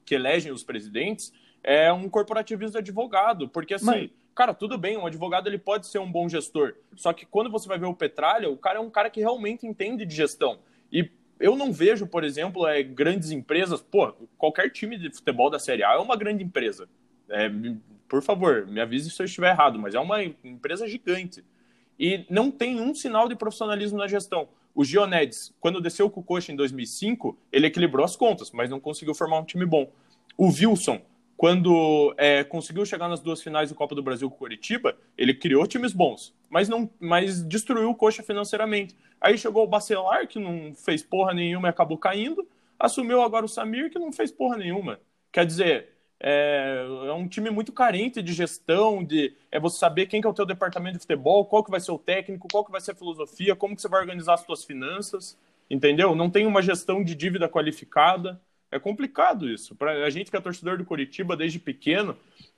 que 0.04 0.14
elegem 0.14 0.52
os 0.52 0.62
presidentes, 0.62 1.32
é 1.60 1.92
um 1.92 2.08
corporativismo 2.08 2.70
de 2.70 2.78
advogado, 2.78 3.48
porque 3.48 3.74
assim, 3.74 3.86
Mas... 3.86 4.10
cara, 4.32 4.54
tudo 4.54 4.78
bem, 4.78 4.96
um 4.96 5.06
advogado 5.06 5.48
ele 5.48 5.58
pode 5.58 5.88
ser 5.88 5.98
um 5.98 6.08
bom 6.08 6.28
gestor, 6.28 6.76
só 6.94 7.12
que 7.12 7.26
quando 7.26 7.50
você 7.50 7.66
vai 7.66 7.80
ver 7.80 7.86
o 7.86 7.94
Petralha, 7.96 8.48
o 8.48 8.56
cara 8.56 8.78
é 8.78 8.80
um 8.80 8.90
cara 8.90 9.10
que 9.10 9.18
realmente 9.18 9.66
entende 9.66 10.06
de 10.06 10.14
gestão. 10.14 10.60
E 10.92 11.10
eu 11.40 11.56
não 11.56 11.72
vejo, 11.72 12.06
por 12.06 12.22
exemplo, 12.22 12.64
é, 12.64 12.80
grandes 12.80 13.32
empresas, 13.32 13.82
pô, 13.82 14.12
qualquer 14.38 14.70
time 14.70 14.96
de 14.96 15.10
futebol 15.10 15.50
da 15.50 15.58
Série 15.58 15.82
A 15.82 15.94
é 15.94 15.98
uma 15.98 16.14
grande 16.14 16.44
empresa. 16.44 16.88
É, 17.28 17.50
por 18.08 18.22
favor, 18.22 18.68
me 18.68 18.80
avise 18.80 19.10
se 19.10 19.20
eu 19.20 19.26
estiver 19.26 19.50
errado, 19.50 19.80
mas 19.80 19.96
é 19.96 19.98
uma 19.98 20.22
empresa 20.22 20.86
gigante 20.86 21.42
e 21.98 22.24
não 22.28 22.50
tem 22.50 22.80
um 22.80 22.94
sinal 22.94 23.28
de 23.28 23.36
profissionalismo 23.36 23.98
na 23.98 24.08
gestão. 24.08 24.48
O 24.74 24.84
Gionedes, 24.84 25.54
quando 25.60 25.80
desceu 25.80 26.10
com 26.10 26.20
o 26.20 26.24
Coxa 26.24 26.50
em 26.50 26.56
2005, 26.56 27.38
ele 27.52 27.68
equilibrou 27.68 28.04
as 28.04 28.16
contas, 28.16 28.50
mas 28.50 28.68
não 28.68 28.80
conseguiu 28.80 29.14
formar 29.14 29.38
um 29.38 29.44
time 29.44 29.64
bom. 29.64 29.88
O 30.36 30.46
Wilson, 30.46 31.00
quando 31.36 32.12
é, 32.16 32.42
conseguiu 32.42 32.84
chegar 32.84 33.08
nas 33.08 33.20
duas 33.20 33.40
finais 33.40 33.68
do 33.68 33.74
Copa 33.74 33.94
do 33.94 34.02
Brasil 34.02 34.28
com 34.28 34.34
o 34.34 34.38
Coritiba, 34.38 34.96
ele 35.16 35.32
criou 35.32 35.66
times 35.66 35.92
bons, 35.92 36.34
mas 36.50 36.68
não, 36.68 36.90
mas 36.98 37.42
destruiu 37.42 37.90
o 37.90 37.94
Coxa 37.94 38.22
financeiramente. 38.22 38.96
Aí 39.20 39.38
chegou 39.38 39.62
o 39.62 39.66
Bacelar, 39.66 40.26
que 40.26 40.38
não 40.38 40.74
fez 40.74 41.02
porra 41.02 41.32
nenhuma 41.32 41.68
e 41.68 41.70
acabou 41.70 41.96
caindo, 41.96 42.46
assumiu 42.78 43.22
agora 43.22 43.46
o 43.46 43.48
Samir, 43.48 43.90
que 43.90 43.98
não 43.98 44.12
fez 44.12 44.32
porra 44.32 44.56
nenhuma. 44.56 44.98
Quer 45.32 45.46
dizer, 45.46 45.93
é, 46.26 46.86
é, 47.06 47.12
um 47.12 47.28
time 47.28 47.50
muito 47.50 47.70
carente 47.70 48.22
de 48.22 48.32
gestão, 48.32 49.04
de 49.04 49.34
é 49.52 49.60
você 49.60 49.78
saber 49.78 50.06
quem 50.06 50.22
que 50.22 50.26
é 50.26 50.30
o 50.30 50.32
teu 50.32 50.46
departamento 50.46 50.94
de 50.94 51.02
futebol, 51.02 51.44
qual 51.44 51.62
que 51.62 51.70
vai 51.70 51.80
ser 51.80 51.92
o 51.92 51.98
técnico, 51.98 52.48
qual 52.50 52.64
que 52.64 52.72
vai 52.72 52.80
ser 52.80 52.92
a 52.92 52.94
filosofia, 52.94 53.54
como 53.54 53.76
que 53.76 53.82
você 53.82 53.88
vai 53.88 54.00
organizar 54.00 54.32
as 54.32 54.40
suas 54.40 54.64
finanças, 54.64 55.38
entendeu? 55.68 56.14
Não 56.14 56.30
tem 56.30 56.46
uma 56.46 56.62
gestão 56.62 57.04
de 57.04 57.14
dívida 57.14 57.46
qualificada. 57.46 58.40
É 58.70 58.78
complicado 58.78 59.46
isso. 59.46 59.76
Para 59.76 60.06
a 60.06 60.08
gente 60.08 60.30
que 60.30 60.36
é 60.36 60.40
torcedor 60.40 60.78
do 60.78 60.84
Curitiba 60.86 61.36
desde 61.36 61.58
pequeno, 61.58 62.16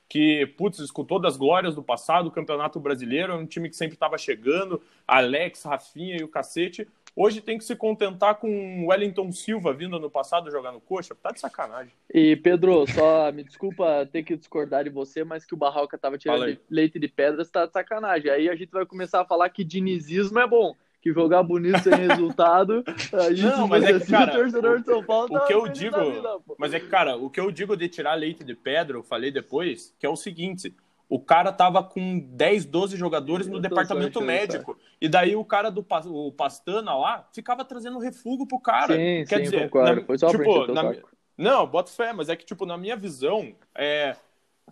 que, 0.09 0.47
putz, 0.57 0.79
escutou 0.79 1.19
das 1.19 1.37
glórias 1.37 1.75
do 1.75 1.83
passado, 1.83 2.29
o 2.29 2.31
Campeonato 2.31 2.79
Brasileiro, 2.79 3.33
é 3.33 3.37
um 3.37 3.47
time 3.47 3.69
que 3.69 3.75
sempre 3.75 3.95
estava 3.95 4.17
chegando, 4.17 4.81
Alex, 5.09 5.65
Rafinha 5.65 6.17
e 6.17 6.23
o 6.23 6.29
cacete. 6.29 6.87
Hoje 7.19 7.41
tem 7.41 7.57
que 7.57 7.65
se 7.65 7.75
contentar 7.75 8.35
com 8.35 8.85
o 8.85 8.89
Wellington 8.89 9.33
Silva 9.33 9.73
vindo 9.73 9.99
no 9.99 10.11
passado 10.11 10.51
jogar 10.51 10.71
no 10.71 10.83
coxa. 10.83 11.15
Tá 11.15 11.33
de 11.33 11.41
sacanagem. 11.41 11.91
E, 12.13 12.37
Pedro, 12.37 12.87
só 12.87 13.33
me 13.33 13.43
desculpa 13.43 14.07
ter 14.13 14.23
que 14.23 14.37
discordar 14.37 14.85
de 14.85 14.91
você, 14.91 15.25
mas 15.25 15.47
que 15.47 15.55
o 15.55 15.57
Barroca 15.57 15.97
tava 15.97 16.19
tirando 16.19 16.59
leite 16.69 16.99
de 16.99 17.09
pedras 17.09 17.51
tá 17.51 17.65
de 17.65 17.73
sacanagem. 17.73 18.31
Aí 18.31 18.51
a 18.51 18.55
gente 18.55 18.71
vai 18.71 18.85
começar 18.85 19.23
a 19.23 19.25
falar 19.25 19.49
que 19.49 19.65
dinizismo 19.65 20.39
é 20.39 20.47
bom. 20.47 20.77
Que 21.01 21.11
jogar 21.11 21.43
bonito 21.43 21.79
sem 21.79 21.95
resultado. 21.95 22.85
não, 23.57 23.67
mas 23.67 23.85
é 23.85 23.99
que, 23.99 24.11
cara, 24.11 24.33
o 24.33 24.37
torcedor 24.37 24.81
de 24.81 24.85
São 24.85 25.03
Paulo 25.03 25.29
o, 25.33 25.37
o 25.39 25.47
que 25.47 25.55
eu 25.55 25.69
digo, 25.69 26.11
vida, 26.11 26.39
mas 26.59 26.75
é 26.75 26.81
que, 26.81 26.89
cara, 26.89 27.17
o 27.17 27.31
que 27.31 27.41
eu 27.41 27.51
digo 27.51 27.77
de 27.77 27.89
tirar 27.89 28.15
leite 28.15 28.43
de 28.43 28.55
pedra, 28.55 28.97
eu 28.97 29.05
falei 29.05 29.31
depois, 29.31 29.95
que 29.99 30.05
é 30.05 30.09
o 30.09 30.17
seguinte: 30.17 30.75
o 31.09 31.21
cara 31.21 31.53
tava 31.53 31.83
com 31.83 32.19
10, 32.19 32.65
12 32.65 32.97
jogadores 32.97 33.47
no 33.47 33.61
departamento 33.61 34.21
médico. 34.21 34.77
E 35.01 35.09
daí 35.09 35.37
o 35.37 35.45
cara 35.45 35.71
do 35.71 35.87
o 36.07 36.33
Pastana 36.33 36.95
lá 36.97 37.29
ficava 37.33 37.65
trazendo 37.65 37.99
refúgio 37.99 38.47
pro 38.47 38.59
cara. 38.59 38.95
Sim, 38.95 39.25
Quer 39.29 39.37
sim, 39.37 39.43
dizer, 39.43 39.63
concordo. 39.65 40.01
Na, 40.01 40.07
Foi 40.07 40.19
só 40.19 40.29
tipo, 40.29 40.73
na, 40.73 40.95
Não, 41.39 41.67
bota 41.67 41.93
fé, 41.93 42.13
mas 42.13 42.29
é 42.29 42.35
que, 42.35 42.45
tipo, 42.45 42.67
na 42.67 42.77
minha 42.77 42.97
visão, 42.97 43.55
é, 43.75 44.17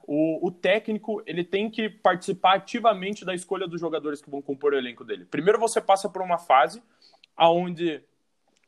o, 0.06 0.48
o, 0.48 0.50
técnico 0.50 1.22
ele 1.24 1.44
tem 1.44 1.70
que 1.70 1.88
participar 1.88 2.54
ativamente 2.54 3.24
da 3.24 3.34
escolha 3.34 3.68
dos 3.68 3.80
jogadores 3.80 4.20
que 4.20 4.30
vão 4.30 4.42
compor 4.42 4.72
o 4.72 4.76
elenco 4.76 5.04
dele. 5.04 5.24
Primeiro 5.24 5.60
você 5.60 5.80
passa 5.80 6.08
por 6.08 6.20
uma 6.20 6.38
fase 6.38 6.82
aonde 7.36 8.02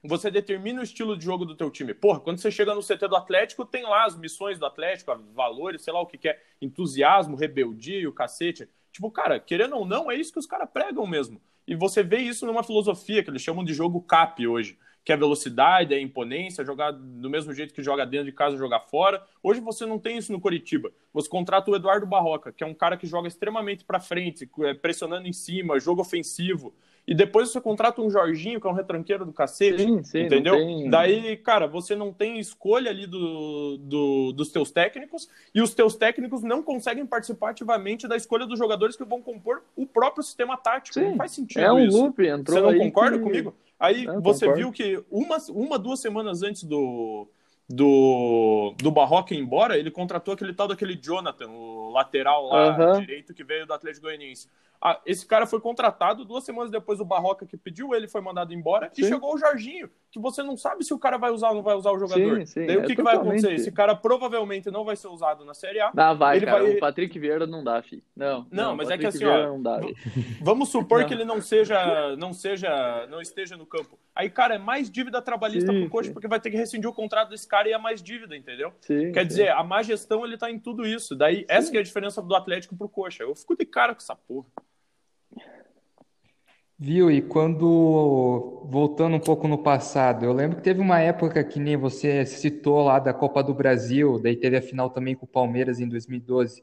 você 0.06 0.30
determina 0.30 0.80
o 0.80 0.84
estilo 0.84 1.16
de 1.16 1.24
jogo 1.24 1.44
do 1.44 1.56
teu 1.56 1.70
time. 1.70 1.94
Porra, 1.94 2.20
quando 2.20 2.38
você 2.38 2.50
chega 2.50 2.74
no 2.74 2.82
CT 2.82 3.08
do 3.08 3.16
Atlético, 3.16 3.64
tem 3.64 3.82
lá 3.82 4.04
as 4.04 4.16
missões 4.16 4.58
do 4.58 4.66
Atlético, 4.66 5.16
valores, 5.34 5.82
sei 5.82 5.92
lá 5.92 6.00
o 6.00 6.06
que, 6.06 6.18
que 6.18 6.28
é, 6.28 6.40
entusiasmo, 6.60 7.36
rebeldia, 7.36 8.08
o 8.08 8.12
cacete. 8.12 8.68
Tipo, 8.92 9.10
cara, 9.10 9.38
querendo 9.38 9.76
ou 9.76 9.84
não, 9.84 10.10
é 10.10 10.14
isso 10.14 10.32
que 10.32 10.38
os 10.38 10.46
caras 10.46 10.68
pregam 10.72 11.06
mesmo. 11.06 11.40
E 11.66 11.74
você 11.74 12.02
vê 12.02 12.18
isso 12.18 12.46
numa 12.46 12.62
filosofia 12.62 13.22
que 13.22 13.30
eles 13.30 13.42
chamam 13.42 13.64
de 13.64 13.74
jogo 13.74 14.00
CAP 14.00 14.46
hoje, 14.46 14.78
que 15.04 15.12
é 15.12 15.16
velocidade, 15.16 15.94
é 15.94 16.00
imponência, 16.00 16.64
jogar 16.64 16.92
do 16.92 17.28
mesmo 17.28 17.52
jeito 17.52 17.74
que 17.74 17.82
joga 17.82 18.06
dentro 18.06 18.26
de 18.26 18.32
casa, 18.32 18.56
jogar 18.56 18.80
fora. 18.80 19.24
Hoje 19.42 19.60
você 19.60 19.84
não 19.84 19.98
tem 19.98 20.16
isso 20.18 20.32
no 20.32 20.40
Coritiba. 20.40 20.92
Você 21.12 21.28
contrata 21.28 21.70
o 21.70 21.76
Eduardo 21.76 22.06
Barroca, 22.06 22.52
que 22.52 22.64
é 22.64 22.66
um 22.66 22.74
cara 22.74 22.96
que 22.96 23.06
joga 23.06 23.28
extremamente 23.28 23.84
para 23.84 24.00
frente, 24.00 24.48
é, 24.60 24.74
pressionando 24.74 25.26
em 25.26 25.32
cima, 25.32 25.78
jogo 25.78 26.00
ofensivo. 26.00 26.74
E 27.06 27.14
depois 27.14 27.50
você 27.50 27.60
contrata 27.60 28.02
um 28.02 28.10
Jorginho, 28.10 28.60
que 28.60 28.66
é 28.66 28.70
um 28.70 28.74
retranqueiro 28.74 29.24
do 29.24 29.32
cacete. 29.32 29.82
Sim, 29.82 30.02
sim, 30.02 30.22
entendeu? 30.22 30.56
Tem... 30.56 30.90
Daí, 30.90 31.36
cara, 31.36 31.68
você 31.68 31.94
não 31.94 32.12
tem 32.12 32.40
escolha 32.40 32.90
ali 32.90 33.06
do, 33.06 33.76
do, 33.78 34.32
dos 34.32 34.50
teus 34.50 34.72
técnicos 34.72 35.28
e 35.54 35.62
os 35.62 35.72
teus 35.72 35.94
técnicos 35.94 36.42
não 36.42 36.62
conseguem 36.62 37.06
participar 37.06 37.50
ativamente 37.50 38.08
da 38.08 38.16
escolha 38.16 38.44
dos 38.44 38.58
jogadores 38.58 38.96
que 38.96 39.04
vão 39.04 39.22
compor 39.22 39.62
o 39.76 39.86
próprio 39.86 40.24
sistema 40.24 40.56
tático. 40.56 40.94
Sim, 40.94 41.10
não 41.10 41.16
faz 41.16 41.30
sentido 41.30 41.62
é 41.62 41.72
um 41.72 41.78
isso. 41.78 41.96
Loop, 41.96 42.26
entrou 42.26 42.60
você 42.60 42.72
não 42.72 42.78
concorda 42.78 43.18
que... 43.18 43.22
comigo? 43.22 43.54
Aí 43.78 44.06
você 44.20 44.46
concordo. 44.46 44.54
viu 44.54 44.72
que 44.72 45.04
uma, 45.08 45.36
uma, 45.50 45.78
duas 45.78 46.00
semanas 46.00 46.42
antes 46.42 46.64
do, 46.64 47.28
do, 47.68 48.74
do 48.78 48.90
Barroca 48.90 49.32
ir 49.32 49.38
embora, 49.38 49.78
ele 49.78 49.92
contratou 49.92 50.34
aquele 50.34 50.52
tal 50.52 50.66
daquele 50.66 50.96
Jonathan, 50.96 51.48
o 51.50 51.90
lateral 51.90 52.48
lá 52.48 52.94
uhum. 52.94 53.00
direito 53.00 53.32
que 53.32 53.44
veio 53.44 53.64
do 53.64 53.72
Atlético 53.72 54.06
Goianiense. 54.06 54.48
Ah, 54.80 55.00
esse 55.06 55.26
cara 55.26 55.46
foi 55.46 55.60
contratado, 55.60 56.24
duas 56.24 56.44
semanas 56.44 56.70
depois 56.70 57.00
o 57.00 57.04
Barroca 57.04 57.46
que 57.46 57.56
pediu, 57.56 57.94
ele 57.94 58.08
foi 58.08 58.20
mandado 58.20 58.52
embora 58.52 58.90
sim. 58.92 59.02
e 59.02 59.08
chegou 59.08 59.34
o 59.34 59.38
Jorginho, 59.38 59.90
que 60.10 60.18
você 60.18 60.42
não 60.42 60.56
sabe 60.56 60.84
se 60.84 60.92
o 60.92 60.98
cara 60.98 61.16
vai 61.16 61.30
usar 61.30 61.50
ou 61.50 61.56
não 61.56 61.62
vai 61.62 61.74
usar 61.74 61.90
o 61.92 61.98
jogador. 61.98 62.38
Sim, 62.40 62.46
sim, 62.46 62.66
Daí 62.66 62.76
o 62.76 62.84
que, 62.84 62.92
é 62.92 62.96
que 62.96 63.02
vai 63.02 63.16
acontecer? 63.16 63.52
Esse 63.54 63.72
cara 63.72 63.94
provavelmente 63.94 64.70
não 64.70 64.84
vai 64.84 64.96
ser 64.96 65.08
usado 65.08 65.44
na 65.44 65.54
Série 65.54 65.80
A. 65.80 65.90
Não, 65.94 66.16
vai, 66.16 66.36
ele 66.36 66.46
cara, 66.46 66.62
vai... 66.62 66.72
o 66.72 66.80
Patrick 66.80 67.18
Vieira 67.18 67.46
não 67.46 67.64
dá, 67.64 67.82
filho. 67.82 68.02
Não, 68.14 68.46
não, 68.50 68.64
não 68.64 68.76
mas 68.76 68.90
é 68.90 68.98
que 68.98 69.06
assim, 69.06 69.24
ó, 69.24 69.56
dá, 69.58 69.80
vamos 70.40 70.68
supor 70.68 71.00
não. 71.00 71.08
que 71.08 71.14
ele 71.14 71.24
não 71.24 71.40
seja, 71.40 72.16
não 72.16 72.32
seja, 72.32 73.06
não 73.10 73.20
esteja 73.20 73.56
no 73.56 73.66
campo. 73.66 73.98
Aí, 74.14 74.30
cara, 74.30 74.54
é 74.54 74.58
mais 74.58 74.90
dívida 74.90 75.20
trabalhista 75.20 75.72
pro 75.72 75.90
coach, 75.90 76.10
porque 76.10 76.28
vai 76.28 76.40
ter 76.40 76.50
que 76.50 76.56
rescindir 76.56 76.88
o 76.88 76.92
contrato 76.92 77.30
desse 77.30 77.46
cara 77.46 77.68
e 77.68 77.72
é 77.72 77.78
mais 77.78 78.02
dívida, 78.02 78.36
entendeu? 78.36 78.72
Quer 78.86 79.24
dizer, 79.24 79.50
a 79.50 79.62
má 79.62 79.82
gestão 79.82 80.24
ele 80.24 80.38
tá 80.38 80.50
em 80.50 80.58
tudo 80.58 80.86
isso. 80.86 81.14
Daí, 81.14 81.44
essa 81.48 81.70
que 81.70 81.76
é 81.76 81.80
a 81.80 81.84
diferença 81.84 82.22
do 82.22 82.34
Atlético 82.34 82.76
pro 82.76 82.88
coxa. 82.88 83.22
Eu 83.22 83.34
fico 83.34 83.56
de 83.56 83.64
cara 83.64 83.94
com 83.94 84.00
essa 84.00 84.16
porra. 84.16 84.46
Viu? 86.78 87.10
E 87.10 87.22
quando, 87.22 88.66
voltando 88.68 89.16
um 89.16 89.20
pouco 89.20 89.48
no 89.48 89.56
passado, 89.56 90.26
eu 90.26 90.32
lembro 90.32 90.58
que 90.58 90.62
teve 90.62 90.78
uma 90.78 91.00
época 91.00 91.42
que 91.42 91.58
nem 91.58 91.74
você 91.74 92.26
citou 92.26 92.84
lá 92.84 92.98
da 92.98 93.14
Copa 93.14 93.42
do 93.42 93.54
Brasil, 93.54 94.20
daí 94.20 94.36
teve 94.36 94.58
a 94.58 94.62
final 94.62 94.90
também 94.90 95.14
com 95.14 95.24
o 95.24 95.28
Palmeiras 95.28 95.80
em 95.80 95.88
2012. 95.88 96.62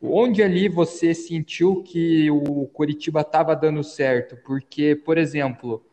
Onde 0.00 0.42
ali 0.42 0.68
você 0.68 1.12
sentiu 1.14 1.82
que 1.82 2.30
o 2.30 2.66
Coritiba 2.68 3.20
estava 3.20 3.54
dando 3.54 3.84
certo? 3.84 4.36
Porque, 4.46 4.96
por 4.96 5.18
exemplo, 5.18 5.84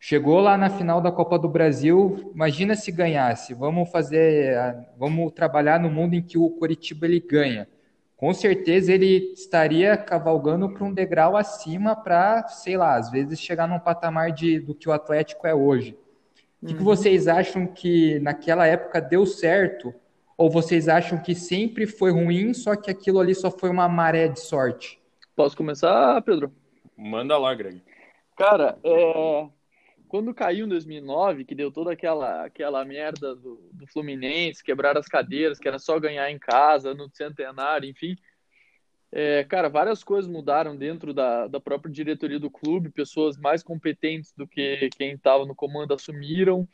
chegou 0.00 0.40
lá 0.40 0.58
na 0.58 0.68
final 0.68 1.00
da 1.00 1.12
Copa 1.12 1.38
do 1.38 1.48
Brasil, 1.48 2.32
imagina 2.34 2.74
se 2.74 2.90
ganhasse. 2.90 3.54
Vamos 3.54 3.88
fazer, 3.90 4.56
vamos 4.96 5.32
trabalhar 5.32 5.78
no 5.78 5.90
mundo 5.90 6.14
em 6.14 6.22
que 6.22 6.36
o 6.38 6.50
Coritiba 6.50 7.06
ele 7.06 7.20
ganha 7.20 7.68
com 8.18 8.34
certeza 8.34 8.92
ele 8.92 9.32
estaria 9.32 9.96
cavalgando 9.96 10.68
para 10.68 10.84
um 10.84 10.92
degrau 10.92 11.36
acima 11.36 11.94
para, 11.94 12.48
sei 12.48 12.76
lá, 12.76 12.96
às 12.96 13.12
vezes 13.12 13.40
chegar 13.40 13.68
num 13.68 13.78
patamar 13.78 14.32
de, 14.32 14.58
do 14.58 14.74
que 14.74 14.88
o 14.88 14.92
Atlético 14.92 15.46
é 15.46 15.54
hoje. 15.54 15.96
O 16.60 16.66
que, 16.66 16.72
uhum. 16.72 16.78
que 16.78 16.84
vocês 16.84 17.28
acham 17.28 17.64
que 17.64 18.18
naquela 18.18 18.66
época 18.66 19.00
deu 19.00 19.24
certo? 19.24 19.94
Ou 20.36 20.50
vocês 20.50 20.88
acham 20.88 21.22
que 21.22 21.32
sempre 21.32 21.86
foi 21.86 22.10
ruim, 22.10 22.52
só 22.52 22.74
que 22.74 22.90
aquilo 22.90 23.20
ali 23.20 23.36
só 23.36 23.52
foi 23.52 23.70
uma 23.70 23.88
maré 23.88 24.26
de 24.26 24.40
sorte? 24.40 25.00
Posso 25.36 25.56
começar, 25.56 26.20
Pedro? 26.22 26.52
Manda 26.96 27.38
lá, 27.38 27.54
Greg. 27.54 27.80
Cara, 28.36 28.76
é 28.82 29.46
quando 30.08 30.34
caiu 30.34 30.66
em 30.66 30.68
2009, 30.68 31.44
que 31.44 31.54
deu 31.54 31.70
toda 31.70 31.92
aquela, 31.92 32.44
aquela 32.44 32.84
merda 32.84 33.34
do, 33.34 33.68
do 33.72 33.86
Fluminense, 33.86 34.64
quebrar 34.64 34.96
as 34.96 35.06
cadeiras, 35.06 35.58
que 35.58 35.68
era 35.68 35.78
só 35.78 36.00
ganhar 36.00 36.30
em 36.30 36.38
casa, 36.38 36.94
no 36.94 37.08
centenário, 37.10 37.88
enfim. 37.88 38.16
É, 39.10 39.44
cara, 39.44 39.68
várias 39.68 40.04
coisas 40.04 40.30
mudaram 40.30 40.76
dentro 40.76 41.14
da, 41.14 41.46
da 41.46 41.60
própria 41.60 41.92
diretoria 41.92 42.38
do 42.38 42.50
clube, 42.50 42.90
pessoas 42.90 43.36
mais 43.38 43.62
competentes 43.62 44.32
do 44.36 44.46
que 44.46 44.90
quem 44.96 45.12
estava 45.12 45.46
no 45.46 45.54
comando 45.54 45.94
assumiram. 45.94 46.68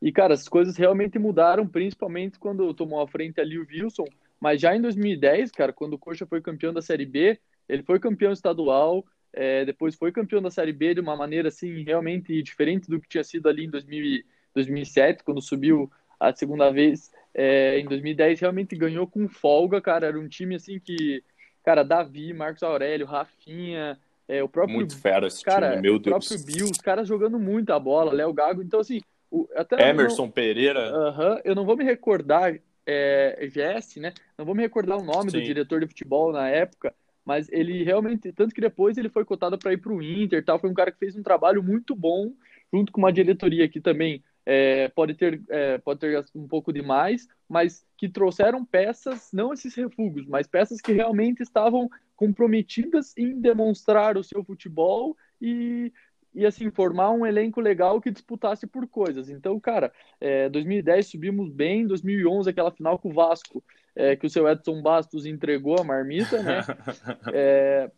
E, 0.00 0.12
cara, 0.12 0.34
as 0.34 0.48
coisas 0.48 0.76
realmente 0.76 1.18
mudaram, 1.18 1.66
principalmente 1.66 2.38
quando 2.38 2.74
tomou 2.74 3.00
a 3.00 3.08
frente 3.08 3.40
ali 3.40 3.58
o 3.58 3.66
Wilson. 3.66 4.04
Mas 4.40 4.60
já 4.60 4.74
em 4.76 4.80
2010, 4.80 5.52
cara, 5.52 5.72
quando 5.72 5.94
o 5.94 5.98
Coxa 5.98 6.26
foi 6.26 6.40
campeão 6.40 6.72
da 6.72 6.82
Série 6.82 7.06
B, 7.06 7.38
ele 7.68 7.82
foi 7.84 8.00
campeão 8.00 8.32
estadual, 8.32 9.04
é, 9.32 9.64
depois 9.64 9.94
foi 9.94 10.12
campeão 10.12 10.42
da 10.42 10.50
Série 10.50 10.72
B 10.72 10.94
de 10.94 11.00
uma 11.00 11.16
maneira 11.16 11.48
assim 11.48 11.82
realmente 11.82 12.42
diferente 12.42 12.88
do 12.88 13.00
que 13.00 13.08
tinha 13.08 13.24
sido 13.24 13.48
ali 13.48 13.64
em 13.64 13.70
2000, 13.70 14.22
2007, 14.54 15.24
quando 15.24 15.40
subiu 15.40 15.90
a 16.20 16.34
segunda 16.34 16.70
vez. 16.70 17.10
É, 17.34 17.78
em 17.78 17.86
2010 17.86 18.40
realmente 18.40 18.76
ganhou 18.76 19.06
com 19.06 19.28
folga, 19.28 19.80
cara. 19.80 20.06
Era 20.06 20.20
um 20.20 20.28
time 20.28 20.54
assim 20.54 20.78
que, 20.78 21.22
cara, 21.64 21.82
Davi, 21.82 22.32
Marcos 22.32 22.62
Aurélio, 22.62 23.06
Rafinha, 23.06 23.98
é, 24.28 24.42
o 24.42 24.48
próprio. 24.48 24.76
Muito 24.76 24.96
fera 24.96 25.26
esse 25.26 25.42
cara, 25.42 25.70
time, 25.70 25.82
meu 25.82 25.98
Deus. 25.98 26.24
O 26.24 26.28
próprio 26.28 26.46
Bill, 26.46 26.70
os 26.70 26.78
caras 26.78 27.08
jogando 27.08 27.38
muita 27.38 27.78
bola, 27.78 28.12
Léo 28.12 28.32
Gago. 28.32 28.62
Então, 28.62 28.80
assim. 28.80 29.00
O, 29.30 29.48
até 29.56 29.88
Emerson 29.88 30.24
não, 30.24 30.30
Pereira. 30.30 30.90
Uh 30.90 31.18
-huh, 31.18 31.40
eu 31.42 31.54
não 31.54 31.64
vou 31.64 31.76
me 31.76 31.84
recordar. 31.84 32.54
É, 32.84 33.48
Jesse, 33.48 34.00
né? 34.00 34.12
Não 34.36 34.44
vou 34.44 34.56
me 34.56 34.62
recordar 34.62 34.98
o 34.98 35.04
nome 35.04 35.30
Sim. 35.30 35.38
do 35.38 35.44
diretor 35.44 35.80
de 35.80 35.86
futebol 35.86 36.32
na 36.32 36.48
época, 36.48 36.92
mas 37.24 37.48
ele 37.50 37.84
realmente, 37.84 38.32
tanto 38.32 38.54
que 38.54 38.60
depois 38.60 38.96
ele 38.96 39.08
foi 39.08 39.24
cotado 39.24 39.58
para 39.58 39.72
ir 39.72 39.78
para 39.78 39.92
o 39.92 40.02
Inter, 40.02 40.44
tal, 40.44 40.58
foi 40.58 40.70
um 40.70 40.74
cara 40.74 40.90
que 40.90 40.98
fez 40.98 41.16
um 41.16 41.22
trabalho 41.22 41.62
muito 41.62 41.94
bom, 41.94 42.32
junto 42.72 42.92
com 42.92 43.00
uma 43.00 43.12
diretoria 43.12 43.68
que 43.68 43.80
também 43.80 44.22
é, 44.44 44.88
pode 44.88 45.14
ter 45.14 45.40
é, 45.48 45.78
pode 45.78 46.00
ter 46.00 46.24
um 46.34 46.48
pouco 46.48 46.72
de 46.72 46.82
mais, 46.82 47.28
mas 47.48 47.86
que 47.96 48.08
trouxeram 48.08 48.64
peças, 48.64 49.30
não 49.32 49.52
esses 49.52 49.74
refugos, 49.74 50.26
mas 50.26 50.46
peças 50.46 50.80
que 50.80 50.92
realmente 50.92 51.42
estavam 51.42 51.88
comprometidas 52.16 53.16
em 53.16 53.40
demonstrar 53.40 54.16
o 54.16 54.24
seu 54.24 54.42
futebol 54.44 55.16
e 55.40 55.92
e 56.34 56.46
assim 56.46 56.70
formar 56.70 57.10
um 57.10 57.26
elenco 57.26 57.60
legal 57.60 58.00
que 58.00 58.10
disputasse 58.10 58.66
por 58.66 58.88
coisas. 58.88 59.28
Então, 59.28 59.60
cara, 59.60 59.92
é, 60.20 60.48
2010 60.48 61.08
subimos 61.08 61.50
bem, 61.50 61.86
2011 61.86 62.48
aquela 62.48 62.70
final 62.70 62.98
com 62.98 63.10
o 63.10 63.12
Vasco, 63.12 63.62
é, 63.94 64.16
que 64.16 64.26
o 64.26 64.30
seu 64.30 64.48
Edson 64.48 64.80
Bastos 64.80 65.26
entregou 65.26 65.78
a 65.78 65.84
marmita, 65.84 66.42
né? 66.42 66.62
É, 67.32 67.90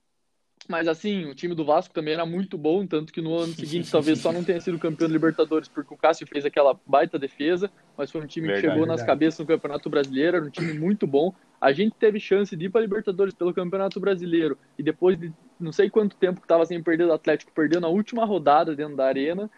mas 0.68 0.88
assim, 0.88 1.26
o 1.26 1.34
time 1.34 1.54
do 1.54 1.64
Vasco 1.64 1.92
também 1.92 2.14
era 2.14 2.24
muito 2.24 2.56
bom, 2.56 2.86
tanto 2.86 3.12
que 3.12 3.20
no 3.20 3.36
ano 3.36 3.52
seguinte 3.52 3.90
talvez 3.90 4.18
só 4.18 4.32
não 4.32 4.42
tenha 4.42 4.60
sido 4.60 4.78
campeão 4.78 5.08
da 5.08 5.12
Libertadores 5.12 5.68
porque 5.68 5.92
o 5.92 5.96
Cássio 5.96 6.26
fez 6.26 6.44
aquela 6.46 6.78
baita 6.86 7.18
defesa, 7.18 7.70
mas 7.96 8.10
foi 8.10 8.22
um 8.22 8.26
time 8.26 8.46
verdade, 8.46 8.62
que 8.62 8.68
chegou 8.68 8.86
verdade. 8.86 9.00
nas 9.00 9.06
cabeças 9.06 9.40
no 9.40 9.46
Campeonato 9.46 9.90
Brasileiro, 9.90 10.36
era 10.38 10.46
um 10.46 10.50
time 10.50 10.72
muito 10.72 11.06
bom. 11.06 11.34
A 11.60 11.72
gente 11.72 11.94
teve 11.96 12.18
chance 12.18 12.56
de 12.56 12.66
ir 12.66 12.70
para 12.70 12.80
Libertadores 12.80 13.34
pelo 13.34 13.52
Campeonato 13.52 14.00
Brasileiro 14.00 14.58
e 14.78 14.82
depois 14.82 15.18
de 15.18 15.32
não 15.60 15.72
sei 15.72 15.90
quanto 15.90 16.16
tempo 16.16 16.40
que 16.40 16.46
estava 16.46 16.64
sem 16.64 16.82
perder 16.82 17.06
do 17.06 17.12
Atlético, 17.12 17.52
perdeu 17.52 17.80
na 17.80 17.88
última 17.88 18.24
rodada 18.24 18.74
dentro 18.74 18.96
da 18.96 19.06
arena. 19.06 19.50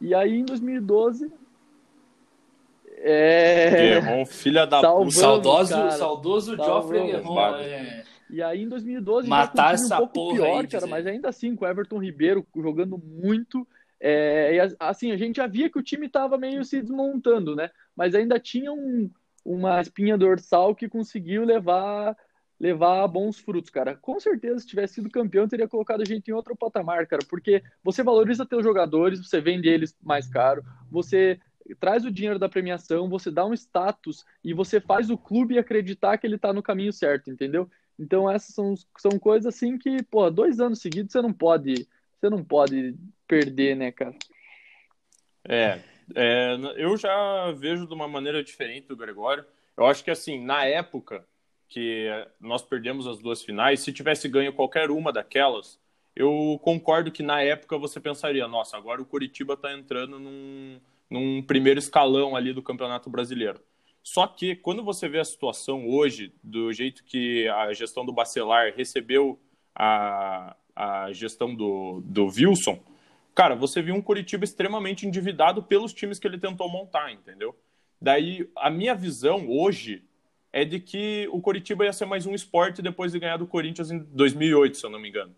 E 0.00 0.14
aí 0.14 0.38
em 0.38 0.44
2012 0.44 1.30
é... 3.06 3.70
Guerron, 3.70 4.24
filha 4.24 4.66
da 4.66 4.80
puta. 4.80 5.10
Saudoso, 5.10 5.74
cara. 5.74 5.90
saudoso 5.90 6.56
Geoffrey 6.56 7.06
Guerron. 7.06 7.56
É... 7.56 8.02
E 8.30 8.42
aí 8.42 8.62
em 8.62 8.68
2012 8.68 9.28
matar 9.28 9.74
essa 9.74 10.00
um 10.00 10.08
porra 10.08 10.36
pior, 10.36 10.60
aí, 10.62 10.66
cara, 10.66 10.86
mas 10.86 11.06
ainda 11.06 11.28
assim 11.28 11.54
com 11.54 11.66
o 11.66 11.68
Everton 11.68 11.98
Ribeiro 11.98 12.46
jogando 12.56 12.96
muito, 12.98 13.68
é, 14.00 14.56
e 14.56 14.76
assim, 14.80 15.12
a 15.12 15.16
gente 15.16 15.36
já 15.36 15.46
via 15.46 15.70
que 15.70 15.78
o 15.78 15.82
time 15.82 16.06
estava 16.06 16.38
meio 16.38 16.64
se 16.64 16.80
desmontando, 16.80 17.54
né? 17.54 17.70
Mas 17.94 18.14
ainda 18.14 18.40
tinha 18.40 18.72
um, 18.72 19.10
uma 19.44 19.80
espinha 19.80 20.16
dorsal 20.16 20.74
que 20.74 20.88
conseguiu 20.88 21.44
levar 21.44 22.16
levar 22.58 23.06
bons 23.08 23.38
frutos, 23.38 23.68
cara. 23.68 23.94
Com 23.94 24.18
certeza, 24.18 24.60
se 24.60 24.66
tivesse 24.66 24.94
sido 24.94 25.10
campeão, 25.10 25.46
teria 25.46 25.68
colocado 25.68 26.00
a 26.00 26.04
gente 26.04 26.28
em 26.28 26.32
outro 26.32 26.56
patamar, 26.56 27.06
cara, 27.06 27.22
porque 27.28 27.62
você 27.82 28.02
valoriza 28.02 28.46
teus 28.46 28.62
jogadores, 28.62 29.20
você 29.20 29.40
vende 29.40 29.68
eles 29.68 29.94
mais 30.02 30.26
caro, 30.26 30.64
você 30.90 31.38
traz 31.78 32.04
o 32.04 32.10
dinheiro 32.10 32.38
da 32.38 32.48
premiação, 32.48 33.08
você 33.08 33.30
dá 33.30 33.46
um 33.46 33.54
status 33.54 34.24
e 34.42 34.52
você 34.52 34.80
faz 34.80 35.08
o 35.08 35.16
clube 35.16 35.58
acreditar 35.58 36.18
que 36.18 36.26
ele 36.26 36.36
tá 36.36 36.52
no 36.52 36.62
caminho 36.62 36.92
certo, 36.92 37.30
entendeu? 37.30 37.70
Então 37.98 38.28
essas 38.30 38.54
são, 38.54 38.74
são 38.98 39.18
coisas 39.18 39.54
assim 39.54 39.78
que, 39.78 40.02
pô, 40.02 40.28
dois 40.30 40.60
anos 40.60 40.80
seguidos 40.80 41.12
você 41.12 41.22
não 41.22 41.32
pode, 41.32 41.86
você 42.20 42.28
não 42.28 42.42
pode 42.42 42.94
perder, 43.26 43.76
né, 43.76 43.92
cara? 43.92 44.14
É, 45.46 45.78
é, 46.14 46.56
eu 46.76 46.96
já 46.96 47.52
vejo 47.52 47.86
de 47.86 47.94
uma 47.94 48.08
maneira 48.08 48.42
diferente 48.42 48.88
do 48.88 48.96
Gregório. 48.96 49.44
Eu 49.76 49.86
acho 49.86 50.02
que 50.02 50.10
assim, 50.10 50.44
na 50.44 50.64
época 50.64 51.24
que 51.68 52.08
nós 52.40 52.62
perdemos 52.62 53.06
as 53.06 53.18
duas 53.18 53.42
finais, 53.42 53.80
se 53.80 53.92
tivesse 53.92 54.28
ganho 54.28 54.52
qualquer 54.52 54.90
uma 54.90 55.12
daquelas, 55.12 55.78
eu 56.14 56.60
concordo 56.62 57.10
que 57.10 57.22
na 57.22 57.42
época 57.42 57.76
você 57.76 57.98
pensaria, 57.98 58.46
nossa, 58.46 58.76
agora 58.76 59.02
o 59.02 59.06
Curitiba 59.06 59.54
está 59.54 59.72
entrando 59.72 60.18
num, 60.18 60.78
num 61.10 61.42
primeiro 61.42 61.78
escalão 61.78 62.34
ali 62.34 62.52
do 62.52 62.62
Campeonato 62.62 63.10
Brasileiro. 63.10 63.60
Só 64.02 64.26
que 64.26 64.54
quando 64.54 64.84
você 64.84 65.08
vê 65.08 65.18
a 65.18 65.24
situação 65.24 65.88
hoje, 65.88 66.34
do 66.42 66.72
jeito 66.72 67.04
que 67.04 67.48
a 67.48 67.72
gestão 67.72 68.04
do 68.04 68.12
Bacelar 68.12 68.74
recebeu 68.76 69.40
a, 69.74 70.54
a 70.76 71.12
gestão 71.12 71.54
do, 71.54 72.02
do 72.04 72.26
Wilson, 72.26 72.78
cara, 73.34 73.54
você 73.54 73.80
viu 73.80 73.94
um 73.94 74.02
Curitiba 74.02 74.44
extremamente 74.44 75.06
endividado 75.06 75.62
pelos 75.62 75.94
times 75.94 76.18
que 76.18 76.26
ele 76.26 76.38
tentou 76.38 76.68
montar, 76.68 77.12
entendeu? 77.12 77.56
Daí, 78.00 78.50
a 78.56 78.70
minha 78.70 78.94
visão 78.94 79.48
hoje 79.48 80.04
é 80.52 80.64
de 80.64 80.78
que 80.78 81.26
o 81.32 81.40
Curitiba 81.40 81.84
ia 81.84 81.92
ser 81.92 82.04
mais 82.04 82.26
um 82.26 82.34
esporte 82.34 82.82
depois 82.82 83.10
de 83.10 83.18
ganhar 83.18 83.38
do 83.38 83.46
Corinthians 83.46 83.90
em 83.90 83.98
2008, 83.98 84.76
se 84.76 84.84
eu 84.84 84.90
não 84.90 85.00
me 85.00 85.08
engano 85.08 85.34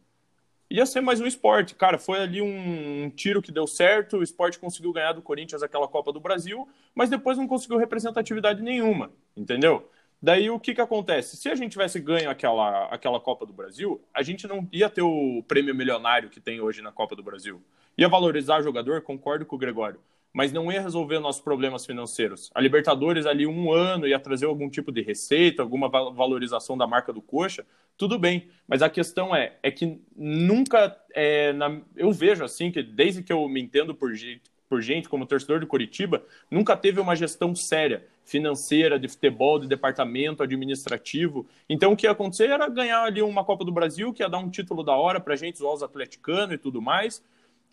ia 0.71 0.85
ser 0.87 1.01
mais 1.01 1.21
um 1.21 1.27
esporte. 1.27 1.75
Cara, 1.75 1.99
foi 1.99 2.21
ali 2.21 2.43
um 2.43 3.11
tiro 3.11 3.41
que 3.41 3.53
deu 3.53 3.67
certo, 3.67 4.19
o 4.19 4.23
esporte 4.23 4.59
conseguiu 4.59 4.93
ganhar 4.93 5.13
do 5.13 5.23
Corinthians 5.23 5.63
aquela 5.63 5.89
Copa 5.89 6.13
do 6.13 6.21
Brasil, 6.21 6.69
mas 6.95 7.11
depois 7.11 7.39
não 7.39 7.47
conseguiu 7.47 7.79
representatividade 7.79 8.63
nenhuma, 8.63 9.11
entendeu? 9.37 9.89
Daí 10.21 10.49
o 10.51 10.59
que 10.59 10.75
que 10.75 10.81
acontece? 10.81 11.37
Se 11.37 11.49
a 11.49 11.55
gente 11.55 11.73
tivesse 11.73 12.01
ganho 12.01 12.31
aquela, 12.31 12.87
aquela 12.87 13.21
Copa 13.21 13.45
do 13.45 13.53
Brasil, 13.53 14.01
a 14.15 14.23
gente 14.23 14.47
não 14.47 14.67
ia 14.73 14.89
ter 14.89 15.03
o 15.03 15.43
prêmio 15.47 15.75
milionário 15.75 16.31
que 16.31 16.41
tem 16.41 16.61
hoje 16.61 16.83
na 16.83 16.91
Copa 16.91 17.15
do 17.15 17.23
Brasil. 17.23 17.63
Ia 17.97 18.09
valorizar 18.09 18.61
o 18.61 18.63
jogador, 18.63 19.03
concordo 19.03 19.47
com 19.47 19.57
o 19.57 19.59
Gregório. 19.59 20.01
Mas 20.37 20.53
não 20.53 20.70
ia 20.70 20.83
resolver 20.83 21.18
nossos 21.18 21.40
problemas 21.40 21.87
financeiros. 21.87 22.51
A 22.55 22.61
Libertadores 22.61 23.25
ali 23.25 23.46
um 23.46 23.72
ano 23.72 24.07
ia 24.07 24.20
trazer 24.20 24.44
algum 24.44 24.68
tipo 24.68 24.92
de 24.92 25.01
receita, 25.01 25.62
alguma 25.62 25.88
valorização 25.88 26.77
da 26.77 26.87
marca 26.87 27.11
do 27.11 27.22
Coxa, 27.22 27.64
tudo 27.96 28.18
bem. 28.18 28.46
Mas 28.68 28.83
a 28.83 28.90
questão 28.90 29.35
é, 29.35 29.57
é 29.62 29.70
que 29.70 29.99
nunca, 30.14 30.94
é, 31.14 31.55
na, 31.55 31.81
eu 31.96 32.12
vejo 32.12 32.44
assim 32.44 32.70
que 32.70 32.83
desde 32.83 33.22
que 33.22 33.33
eu 33.33 33.49
me 33.49 33.62
entendo 33.62 33.94
por 33.94 34.14
gente, 34.14 34.42
por 34.68 34.83
gente 34.83 35.09
como 35.09 35.25
torcedor 35.25 35.59
do 35.59 35.66
Curitiba, 35.66 36.22
nunca 36.51 36.77
teve 36.77 37.01
uma 37.01 37.16
gestão 37.16 37.55
séria 37.55 38.07
financeira, 38.22 38.99
de 38.99 39.09
futebol, 39.09 39.59
de 39.59 39.66
departamento 39.66 40.42
administrativo. 40.42 41.46
Então 41.66 41.92
o 41.92 41.96
que 41.96 42.07
ia 42.07 42.11
acontecer 42.11 42.51
era 42.51 42.68
ganhar 42.68 43.05
ali 43.05 43.22
uma 43.22 43.42
Copa 43.42 43.64
do 43.64 43.72
Brasil, 43.72 44.12
que 44.12 44.22
ia 44.22 44.29
dar 44.29 44.37
um 44.37 44.51
título 44.51 44.83
da 44.83 44.94
hora 44.94 45.18
para 45.18 45.35
gente, 45.35 45.62
os 45.62 45.83
atleticanos 45.83 46.57
e 46.57 46.59
tudo 46.59 46.83
mais, 46.83 47.25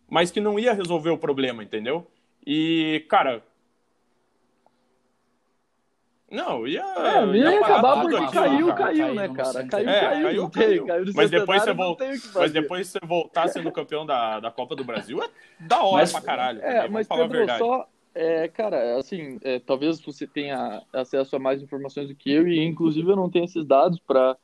mas 0.09 0.31
que 0.31 0.39
não 0.39 0.57
ia 0.57 0.71
resolver 0.71 1.09
o 1.09 1.17
problema, 1.17 1.61
entendeu? 1.61 2.07
E, 2.45 3.05
cara. 3.09 3.43
Não, 6.29 6.67
ia. 6.67 6.81
É, 6.81 7.25
ia, 7.27 7.35
ia 7.35 7.59
acabar 7.59 8.01
porque 8.01 8.15
aqui, 8.15 8.33
caiu, 8.33 8.67
cara. 8.67 8.83
caiu, 8.83 9.13
né, 9.13 9.29
cara? 9.29 9.67
Caiu, 9.67 9.89
é, 9.89 10.01
caiu. 10.01 10.23
caiu, 10.23 10.49
caiu. 10.49 10.85
caiu 10.87 11.13
mas, 11.15 11.29
depois 11.29 11.63
você 11.63 11.73
volta, 11.73 12.05
mas 12.33 12.51
depois 12.51 12.87
você 12.87 12.99
voltar 13.05 13.47
sendo 13.49 13.71
campeão 13.71 14.05
da, 14.05 14.39
da 14.39 14.49
Copa 14.49 14.75
do 14.75 14.83
Brasil 14.83 15.21
é 15.21 15.29
da 15.59 15.83
hora 15.83 16.01
mas, 16.01 16.11
pra 16.11 16.21
caralho. 16.21 16.59
É, 16.61 16.75
também, 16.77 16.91
mas 16.91 17.07
falar 17.07 17.23
Pedro, 17.23 17.37
a 17.37 17.39
verdade. 17.39 17.59
só. 17.59 17.87
É, 18.15 18.47
cara, 18.47 18.97
assim, 18.97 19.39
é, 19.43 19.59
talvez 19.59 19.99
você 20.01 20.27
tenha 20.27 20.83
acesso 20.91 21.35
a 21.35 21.39
mais 21.39 21.61
informações 21.61 22.07
do 22.07 22.15
que 22.15 22.31
eu, 22.31 22.47
e 22.47 22.63
inclusive 22.63 23.09
eu 23.09 23.15
não 23.15 23.29
tenho 23.29 23.45
esses 23.45 23.65
dados 23.65 23.99
para. 23.99 24.35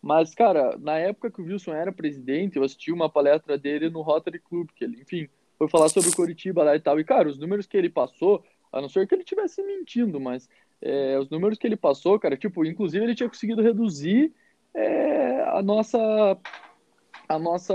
Mas, 0.00 0.34
cara, 0.34 0.76
na 0.78 0.98
época 0.98 1.30
que 1.30 1.40
o 1.40 1.44
Wilson 1.44 1.72
era 1.72 1.92
presidente, 1.92 2.56
eu 2.56 2.64
assisti 2.64 2.90
uma 2.90 3.08
palestra 3.08 3.56
dele 3.56 3.88
no 3.90 4.02
Rotary 4.02 4.40
Club, 4.40 4.68
que 4.74 4.82
ele, 4.82 5.00
enfim, 5.00 5.28
foi 5.62 5.68
falar 5.68 5.88
sobre 5.88 6.10
o 6.10 6.16
Coritiba 6.16 6.64
lá 6.64 6.74
e 6.74 6.80
tal. 6.80 6.98
E, 6.98 7.04
cara, 7.04 7.28
os 7.28 7.38
números 7.38 7.66
que 7.66 7.76
ele 7.76 7.88
passou, 7.88 8.44
a 8.72 8.80
não 8.80 8.88
ser 8.88 9.06
que 9.06 9.14
ele 9.14 9.22
estivesse 9.22 9.62
mentindo, 9.62 10.18
mas 10.18 10.48
é, 10.80 11.16
os 11.18 11.30
números 11.30 11.56
que 11.56 11.66
ele 11.66 11.76
passou, 11.76 12.18
cara, 12.18 12.36
tipo, 12.36 12.64
inclusive 12.64 13.04
ele 13.04 13.14
tinha 13.14 13.28
conseguido 13.28 13.62
reduzir 13.62 14.32
é, 14.74 15.42
a 15.48 15.62
nossa 15.62 16.36
a 17.28 17.38
nossa 17.38 17.74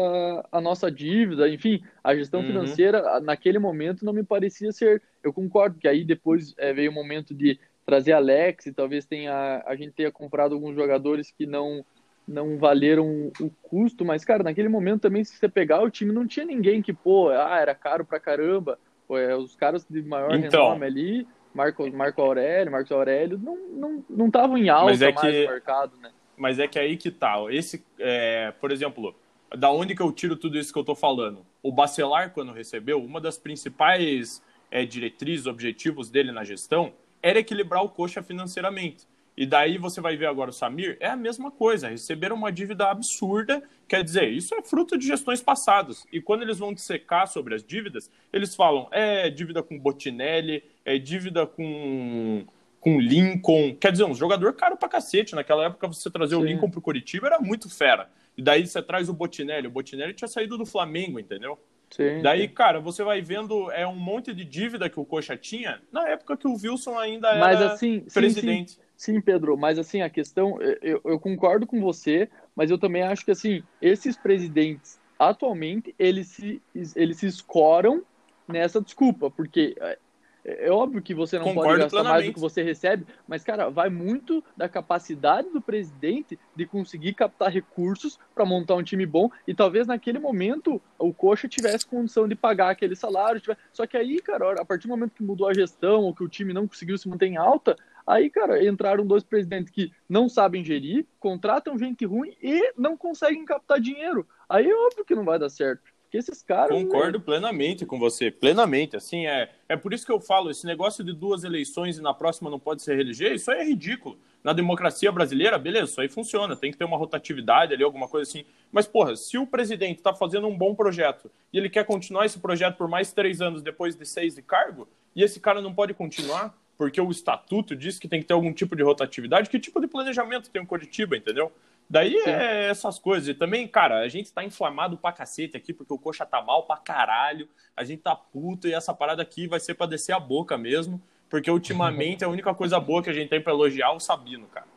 a 0.51 0.59
nossa 0.59 0.91
dívida, 0.91 1.47
enfim, 1.47 1.81
a 2.03 2.13
gestão 2.13 2.41
uhum. 2.41 2.47
financeira 2.47 3.19
naquele 3.21 3.57
momento 3.57 4.03
não 4.03 4.11
me 4.11 4.23
parecia 4.23 4.71
ser. 4.73 5.01
Eu 5.23 5.31
concordo 5.31 5.79
que 5.79 5.87
aí 5.87 6.03
depois 6.03 6.53
é, 6.57 6.73
veio 6.73 6.91
o 6.91 6.93
momento 6.93 7.33
de 7.33 7.57
trazer 7.85 8.11
Alex 8.11 8.65
e 8.65 8.73
talvez 8.73 9.05
tenha 9.05 9.63
a 9.65 9.75
gente 9.77 9.93
tenha 9.93 10.11
comprado 10.11 10.53
alguns 10.53 10.75
jogadores 10.75 11.31
que 11.31 11.45
não 11.45 11.85
não 12.27 12.57
valeram 12.57 13.31
o 13.39 13.49
custo, 13.61 14.03
mas, 14.03 14.25
cara, 14.25 14.43
naquele 14.43 14.67
momento 14.67 15.01
também, 15.01 15.23
se 15.23 15.37
você 15.37 15.47
pegar 15.47 15.81
o 15.81 15.89
time, 15.89 16.11
não 16.11 16.27
tinha 16.27 16.45
ninguém 16.45 16.81
que, 16.81 16.91
pô, 16.91 17.29
ah, 17.29 17.57
era 17.59 17.73
caro 17.73 18.03
pra 18.03 18.19
caramba. 18.19 18.77
Pô, 19.07 19.17
é, 19.17 19.35
os 19.35 19.55
caras 19.55 19.85
de 19.89 20.01
maior 20.01 20.35
então, 20.35 20.65
renome 20.65 20.85
ali, 20.85 21.27
Marco, 21.53 21.89
Marco 21.91 22.21
Aurélio, 22.21 22.71
Marcos 22.71 22.91
Aurélio, 22.91 23.39
não 23.39 24.27
estavam 24.27 24.49
não, 24.49 24.57
não 24.57 24.57
em 24.57 24.69
alta 24.69 24.93
é 24.93 25.13
mais 25.13 25.21
que, 25.21 25.43
no 25.43 25.51
mercado, 25.51 25.97
né? 25.97 26.11
Mas 26.35 26.59
é 26.59 26.67
que 26.67 26.77
aí 26.77 26.97
que 26.97 27.09
tá. 27.09 27.35
Esse, 27.49 27.83
é, 27.97 28.51
por 28.59 28.71
exemplo, 28.71 29.15
da 29.55 29.71
onde 29.71 29.95
que 29.95 30.01
eu 30.01 30.11
tiro 30.11 30.35
tudo 30.35 30.57
isso 30.57 30.73
que 30.73 30.77
eu 30.77 30.83
tô 30.83 30.93
falando? 30.93 31.45
O 31.63 31.71
Bacelar, 31.71 32.31
quando 32.31 32.51
recebeu, 32.51 33.01
uma 33.01 33.21
das 33.21 33.37
principais 33.37 34.43
é, 34.69 34.85
diretrizes, 34.85 35.47
objetivos 35.47 36.09
dele 36.09 36.31
na 36.31 36.43
gestão, 36.43 36.93
era 37.21 37.39
equilibrar 37.39 37.83
o 37.83 37.89
coxa 37.89 38.21
financeiramente. 38.21 39.07
E 39.37 39.45
daí 39.45 39.77
você 39.77 40.01
vai 40.01 40.17
ver 40.17 40.25
agora 40.25 40.49
o 40.49 40.53
Samir, 40.53 40.97
é 40.99 41.07
a 41.07 41.15
mesma 41.15 41.51
coisa, 41.51 41.87
receberam 41.87 42.35
uma 42.35 42.51
dívida 42.51 42.89
absurda, 42.89 43.61
quer 43.87 44.03
dizer, 44.03 44.27
isso 44.29 44.55
é 44.55 44.63
fruto 44.63 44.97
de 44.97 45.05
gestões 45.05 45.43
passadas. 45.43 46.07
E 46.11 46.19
quando 46.19 46.41
eles 46.41 46.57
vão 46.57 46.73
dissecar 46.73 47.27
sobre 47.27 47.53
as 47.53 47.63
dívidas, 47.63 48.09
eles 48.33 48.55
falam, 48.55 48.87
é 48.91 49.29
dívida 49.29 49.61
com 49.61 49.77
Botinelli, 49.77 50.63
é 50.83 50.97
dívida 50.97 51.45
com 51.45 52.45
com 52.79 53.01
Lincoln, 53.01 53.75
quer 53.75 53.91
dizer, 53.91 54.05
um 54.05 54.13
jogador 54.13 54.53
caro 54.53 54.77
pra 54.77 54.87
cacete. 54.87 55.35
Naquela 55.35 55.65
época 55.65 55.87
você 55.87 56.09
trazer 56.09 56.35
Sim. 56.35 56.41
o 56.41 56.45
Lincoln 56.45 56.69
pro 56.69 56.79
Curitiba 56.79 57.27
era 57.27 57.39
muito 57.39 57.69
fera. 57.69 58.07
E 58.37 58.41
daí 58.41 58.65
você 58.65 58.81
traz 58.81 59.09
o 59.09 59.13
Botinelli, 59.13 59.67
o 59.67 59.71
Botinelli 59.71 60.13
tinha 60.13 60.27
saído 60.27 60.57
do 60.57 60.65
Flamengo, 60.65 61.19
entendeu? 61.19 61.59
Sim, 61.89 62.21
Daí, 62.21 62.41
sim. 62.41 62.47
cara, 62.49 62.79
você 62.79 63.03
vai 63.03 63.21
vendo 63.21 63.71
é 63.71 63.87
um 63.87 63.95
monte 63.95 64.33
de 64.33 64.43
dívida 64.45 64.89
que 64.89 64.99
o 64.99 65.05
Coxa 65.05 65.37
tinha 65.37 65.81
na 65.91 66.07
época 66.07 66.37
que 66.37 66.47
o 66.47 66.53
Wilson 66.53 66.97
ainda 66.99 67.29
era 67.29 67.39
Mas, 67.39 67.61
assim, 67.61 68.01
presidente. 68.13 68.73
Sim, 68.73 68.79
Sim, 68.97 69.21
Pedro, 69.21 69.55
mas 69.55 69.77
assim, 69.77 70.01
a 70.01 70.09
questão, 70.09 70.59
eu, 70.81 70.99
eu, 71.05 71.19
concordo 71.19 71.67
com 71.67 71.79
você, 71.79 72.27
mas 72.55 72.71
eu 72.71 72.79
também 72.79 73.03
acho 73.03 73.23
que 73.23 73.29
assim, 73.29 73.61
esses 73.79 74.17
presidentes 74.17 74.99
atualmente, 75.19 75.95
eles 75.97 76.27
se, 76.27 76.61
eles 76.95 77.17
se 77.17 77.27
escoram 77.27 78.03
nessa 78.47 78.81
desculpa, 78.81 79.29
porque 79.29 79.75
é, 79.79 79.97
é 80.45 80.71
óbvio 80.71 81.01
que 81.01 81.13
você 81.13 81.37
não 81.37 81.45
Concordo 81.45 81.69
pode 81.69 81.81
gastar 81.81 82.03
mais 82.03 82.25
do 82.25 82.33
que 82.33 82.39
você 82.39 82.63
recebe, 82.63 83.05
mas, 83.27 83.43
cara, 83.43 83.69
vai 83.69 83.89
muito 83.89 84.43
da 84.55 84.69
capacidade 84.69 85.49
do 85.49 85.61
presidente 85.61 86.39
de 86.55 86.65
conseguir 86.65 87.13
captar 87.13 87.51
recursos 87.51 88.17
para 88.33 88.45
montar 88.45 88.75
um 88.75 88.83
time 88.83 89.05
bom 89.05 89.29
e 89.45 89.53
talvez 89.53 89.85
naquele 89.85 90.19
momento 90.19 90.81
o 90.97 91.13
Coxa 91.13 91.47
tivesse 91.47 91.85
condição 91.85 92.27
de 92.27 92.35
pagar 92.35 92.69
aquele 92.69 92.95
salário. 92.95 93.41
Tivesse... 93.41 93.59
Só 93.73 93.85
que 93.85 93.97
aí, 93.97 94.21
cara, 94.21 94.61
a 94.61 94.65
partir 94.65 94.87
do 94.87 94.91
momento 94.91 95.13
que 95.13 95.23
mudou 95.23 95.49
a 95.49 95.53
gestão 95.53 96.03
ou 96.03 96.15
que 96.15 96.23
o 96.23 96.29
time 96.29 96.53
não 96.53 96.67
conseguiu 96.67 96.97
se 96.97 97.09
manter 97.09 97.27
em 97.27 97.37
alta, 97.37 97.75
Aí, 98.07 98.29
cara, 98.29 98.65
entraram 98.65 99.05
dois 99.05 99.23
presidentes 99.23 99.69
que 99.69 99.91
não 100.07 100.29
sabem 100.29 100.63
gerir, 100.63 101.05
contratam 101.19 101.77
gente 101.77 102.05
ruim 102.05 102.33
e 102.41 102.71
não 102.77 102.95
conseguem 102.95 103.43
captar 103.43 103.81
dinheiro. 103.81 104.25
Aí 104.47 104.69
é 104.69 104.73
óbvio 104.73 105.03
que 105.03 105.13
não 105.13 105.25
vai 105.25 105.37
dar 105.37 105.49
certo. 105.49 105.81
Porque 106.03 106.17
esses 106.17 106.41
caras. 106.41 106.69
Concordo 106.69 107.17
né? 107.17 107.23
plenamente 107.25 107.85
com 107.85 107.99
você, 107.99 108.31
plenamente. 108.31 108.95
Assim, 108.95 109.27
é, 109.27 109.51
é 109.67 109.75
por 109.75 109.93
isso 109.93 110.05
que 110.05 110.11
eu 110.11 110.21
falo: 110.21 110.49
esse 110.49 110.65
negócio 110.65 111.03
de 111.03 111.11
duas 111.11 111.43
eleições 111.43 111.97
e 111.97 112.01
na 112.01 112.13
próxima 112.13 112.49
não 112.49 112.59
pode 112.59 112.81
ser 112.81 112.95
reeleger, 112.95 113.33
isso 113.33 113.51
aí 113.51 113.59
é 113.59 113.65
ridículo. 113.65 114.17
Na 114.41 114.53
democracia 114.53 115.11
brasileira, 115.11 115.57
beleza, 115.57 115.91
isso 115.91 115.99
aí 115.99 116.07
funciona, 116.07 116.55
tem 116.55 116.71
que 116.71 116.77
ter 116.77 116.85
uma 116.85 116.95
rotatividade 116.95 117.73
ali, 117.73 117.83
alguma 117.83 118.07
coisa 118.07 118.29
assim. 118.29 118.45
Mas, 118.71 118.87
porra, 118.87 119.17
se 119.17 119.37
o 119.37 119.45
presidente 119.45 119.97
está 119.97 120.13
fazendo 120.13 120.47
um 120.47 120.57
bom 120.57 120.73
projeto 120.73 121.29
e 121.51 121.57
ele 121.57 121.69
quer 121.69 121.83
continuar 121.83 122.25
esse 122.25 122.39
projeto 122.39 122.77
por 122.77 122.87
mais 122.87 123.11
três 123.11 123.41
anos 123.41 123.61
depois 123.61 123.93
de 123.97 124.05
seis 124.05 124.35
de 124.35 124.41
cargo, 124.41 124.87
e 125.13 125.21
esse 125.21 125.41
cara 125.41 125.61
não 125.61 125.73
pode 125.73 125.93
continuar, 125.93 126.55
porque 126.77 127.01
o 127.01 127.09
estatuto 127.09 127.75
diz 127.75 127.97
que 127.97 128.07
tem 128.07 128.21
que 128.21 128.27
ter 128.27 128.33
algum 128.33 128.53
tipo 128.53 128.75
de 128.75 128.83
rotatividade. 128.83 129.49
Que 129.49 129.59
tipo 129.59 129.81
de 129.81 129.87
planejamento 129.87 130.49
tem 130.49 130.61
o 130.61 130.65
Curitiba, 130.65 131.17
entendeu? 131.17 131.51
Daí 131.89 132.19
Sim. 132.21 132.29
é 132.29 132.69
essas 132.69 132.99
coisas. 132.99 133.27
E 133.29 133.33
também, 133.33 133.67
cara, 133.67 133.99
a 133.99 134.07
gente 134.07 134.31
tá 134.31 134.43
inflamado 134.43 134.97
pra 134.97 135.11
cacete 135.11 135.57
aqui, 135.57 135.73
porque 135.73 135.93
o 135.93 135.97
coxa 135.97 136.25
tá 136.25 136.41
mal 136.41 136.63
pra 136.63 136.77
caralho. 136.77 137.49
A 137.75 137.83
gente 137.83 138.01
tá 138.03 138.15
puto 138.15 138.67
e 138.67 138.73
essa 138.73 138.93
parada 138.93 139.21
aqui 139.21 139.47
vai 139.47 139.59
ser 139.59 139.73
pra 139.73 139.87
descer 139.87 140.13
a 140.13 140.19
boca 140.19 140.57
mesmo. 140.57 141.01
Porque 141.29 141.49
ultimamente 141.49 142.23
a 142.25 142.29
única 142.29 142.53
coisa 142.53 142.79
boa 142.79 143.01
que 143.01 143.09
a 143.09 143.13
gente 143.13 143.29
tem 143.29 143.41
pra 143.41 143.53
elogiar 143.53 143.87
é 143.87 143.95
o 143.95 143.99
Sabino, 143.99 144.47
cara. 144.47 144.67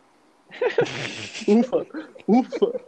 ufa, 1.46 1.86
ufa. 2.26 2.80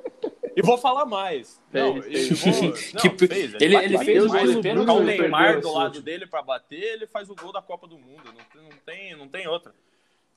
E 0.57 0.62
vou 0.62 0.76
falar 0.76 1.07
mais. 1.07 1.62
Não, 1.72 1.98
ele, 1.98 2.35
vou... 2.35 2.52
não, 2.94 3.16
que... 3.16 3.26
fez. 3.26 3.55
Ele, 3.55 3.64
ele, 3.64 3.76
ele 3.76 3.98
fez 3.98 4.24
o 4.24 4.28
gol 4.28 4.62
pênalti. 4.62 4.90
o 4.90 5.00
Neymar 5.00 5.61
do 5.61 5.72
lado 5.72 6.02
dele 6.02 6.26
para 6.26 6.42
bater, 6.42 6.94
ele 6.94 7.07
faz 7.07 7.31
o 7.31 7.35
gol 7.35 7.52
da 7.52 7.62
Copa 7.62 7.87
do 7.87 7.98
Mundo. 7.98 8.24
Não, 8.24 8.62
não, 8.62 8.70
tem, 8.85 9.16
não 9.16 9.28
tem 9.28 9.46
outra. 9.46 9.72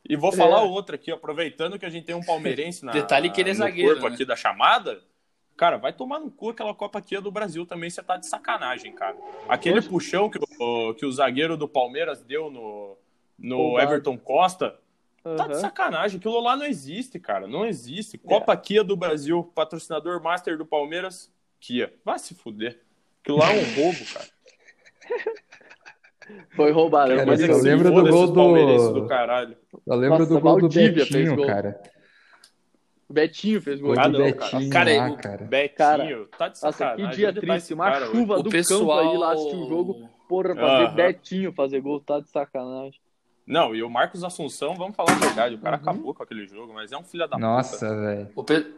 E 0.08 0.16
vou 0.16 0.32
falar 0.32 0.60
é. 0.60 0.64
outra 0.64 0.96
aqui, 0.96 1.12
aproveitando 1.12 1.80
que 1.80 1.86
a 1.86 1.90
gente 1.90 2.06
tem 2.06 2.16
um 2.16 2.24
palmeirense 2.24 2.86
na, 2.86 2.92
Detalhe 2.92 3.32
que 3.32 3.42
ele 3.42 3.50
é 3.50 3.54
zagueiro, 3.56 3.94
corpo 3.94 4.10
né? 4.10 4.16
aqui 4.16 4.26
da 4.26 4.36
chamada. 4.36 5.02
Cara, 5.58 5.78
vai 5.78 5.94
tomar 5.94 6.20
no 6.20 6.30
cu 6.30 6.50
aquela 6.50 6.76
Copa 6.76 7.00
aqui 7.00 7.20
do 7.20 7.32
Brasil 7.32 7.66
também, 7.66 7.90
você 7.90 8.04
tá 8.04 8.18
de 8.18 8.28
sacanagem, 8.28 8.92
cara. 8.92 9.16
Aquele 9.48 9.82
puxão 9.82 10.30
que 10.30 10.38
o, 10.38 10.94
que 10.94 11.06
o 11.06 11.12
zagueiro 11.12 11.58
do 11.58 11.68
Palmeiras 11.68 12.22
deu 12.22 12.52
no, 12.52 12.98
no 13.40 13.80
Everton 13.80 14.18
Costa, 14.18 14.78
Uhum. 15.26 15.36
Tá 15.36 15.48
de 15.48 15.60
sacanagem. 15.60 16.20
Aquilo 16.20 16.40
lá 16.40 16.56
não 16.56 16.66
existe, 16.66 17.20
cara. 17.20 17.48
Não 17.48 17.66
existe. 17.66 18.18
Copa 18.18 18.54
é. 18.54 18.58
Kia 18.58 18.84
do 18.84 18.96
Brasil, 18.96 19.44
patrocinador 19.56 20.22
master 20.22 20.56
do 20.56 20.66
Palmeiras, 20.66 21.34
Kia. 21.60 21.92
Vai 22.06 22.20
se 22.20 22.36
fuder. 22.36 22.80
Aquilo 23.24 23.40
lá 23.40 23.52
é 23.52 23.60
um 23.60 23.64
roubo, 23.76 24.06
cara. 24.14 24.36
Foi 26.56 26.72
roubado. 26.72 27.16
Cara, 27.16 27.26
mas 27.26 27.42
eu 27.42 27.58
lembro 27.58 27.92
do 27.92 28.10
gol 28.10 28.28
do... 28.28 28.94
do 28.94 29.08
caralho. 29.08 29.58
Eu 29.86 29.96
lembro 29.96 30.20
Nossa, 30.20 30.34
do 30.34 30.40
gol 30.40 30.60
do 30.60 30.70
Betinho, 30.70 31.46
cara. 31.46 31.82
O 33.08 33.14
Betinho 33.14 33.62
fez 33.62 33.80
gol. 33.80 33.96
Ah, 33.98 34.08
não, 34.08 34.20
Betinho, 34.20 34.70
cara. 34.70 34.98
Lá, 34.98 35.16
cara. 35.16 35.46
Betinho, 35.46 35.76
cara, 35.76 36.28
tá 36.38 36.48
de 36.50 36.58
sacanagem. 36.58 37.04
Nossa, 37.04 37.12
que 37.12 37.18
dia 37.18 37.34
triste. 37.34 37.74
Uma 37.74 37.92
cara, 37.92 38.06
chuva 38.08 38.44
do 38.44 38.50
pessoal... 38.50 39.00
campo 39.00 39.12
aí 39.12 39.18
lá 39.18 39.34
assistiu 39.34 39.60
o 39.60 39.70
jogo. 39.70 40.10
Porra, 40.28 40.56
pra 40.56 40.86
ver 40.86 40.96
Betinho 40.96 41.52
fazer 41.54 41.82
gol, 41.82 42.00
tá 42.00 42.20
de 42.20 42.30
sacanagem. 42.30 43.00
Não, 43.46 43.76
e 43.76 43.84
o 43.84 43.90
Marcos 43.90 44.24
Assunção, 44.24 44.76
vamos 44.76 44.96
falar 44.96 45.12
a 45.12 45.20
verdade, 45.20 45.56
o 45.56 45.60
cara 45.60 45.78
uhum. 45.78 45.82
acabou 45.82 46.14
com 46.14 46.24
aquele 46.24 46.48
jogo, 46.48 46.74
mas 46.74 46.92
é 46.92 46.98
um 46.98 47.04
filho 47.04 47.28
da 47.28 47.38
Nossa, 47.38 47.96
velho. 47.96 48.30
O, 48.36 48.44
pe... 48.44 48.74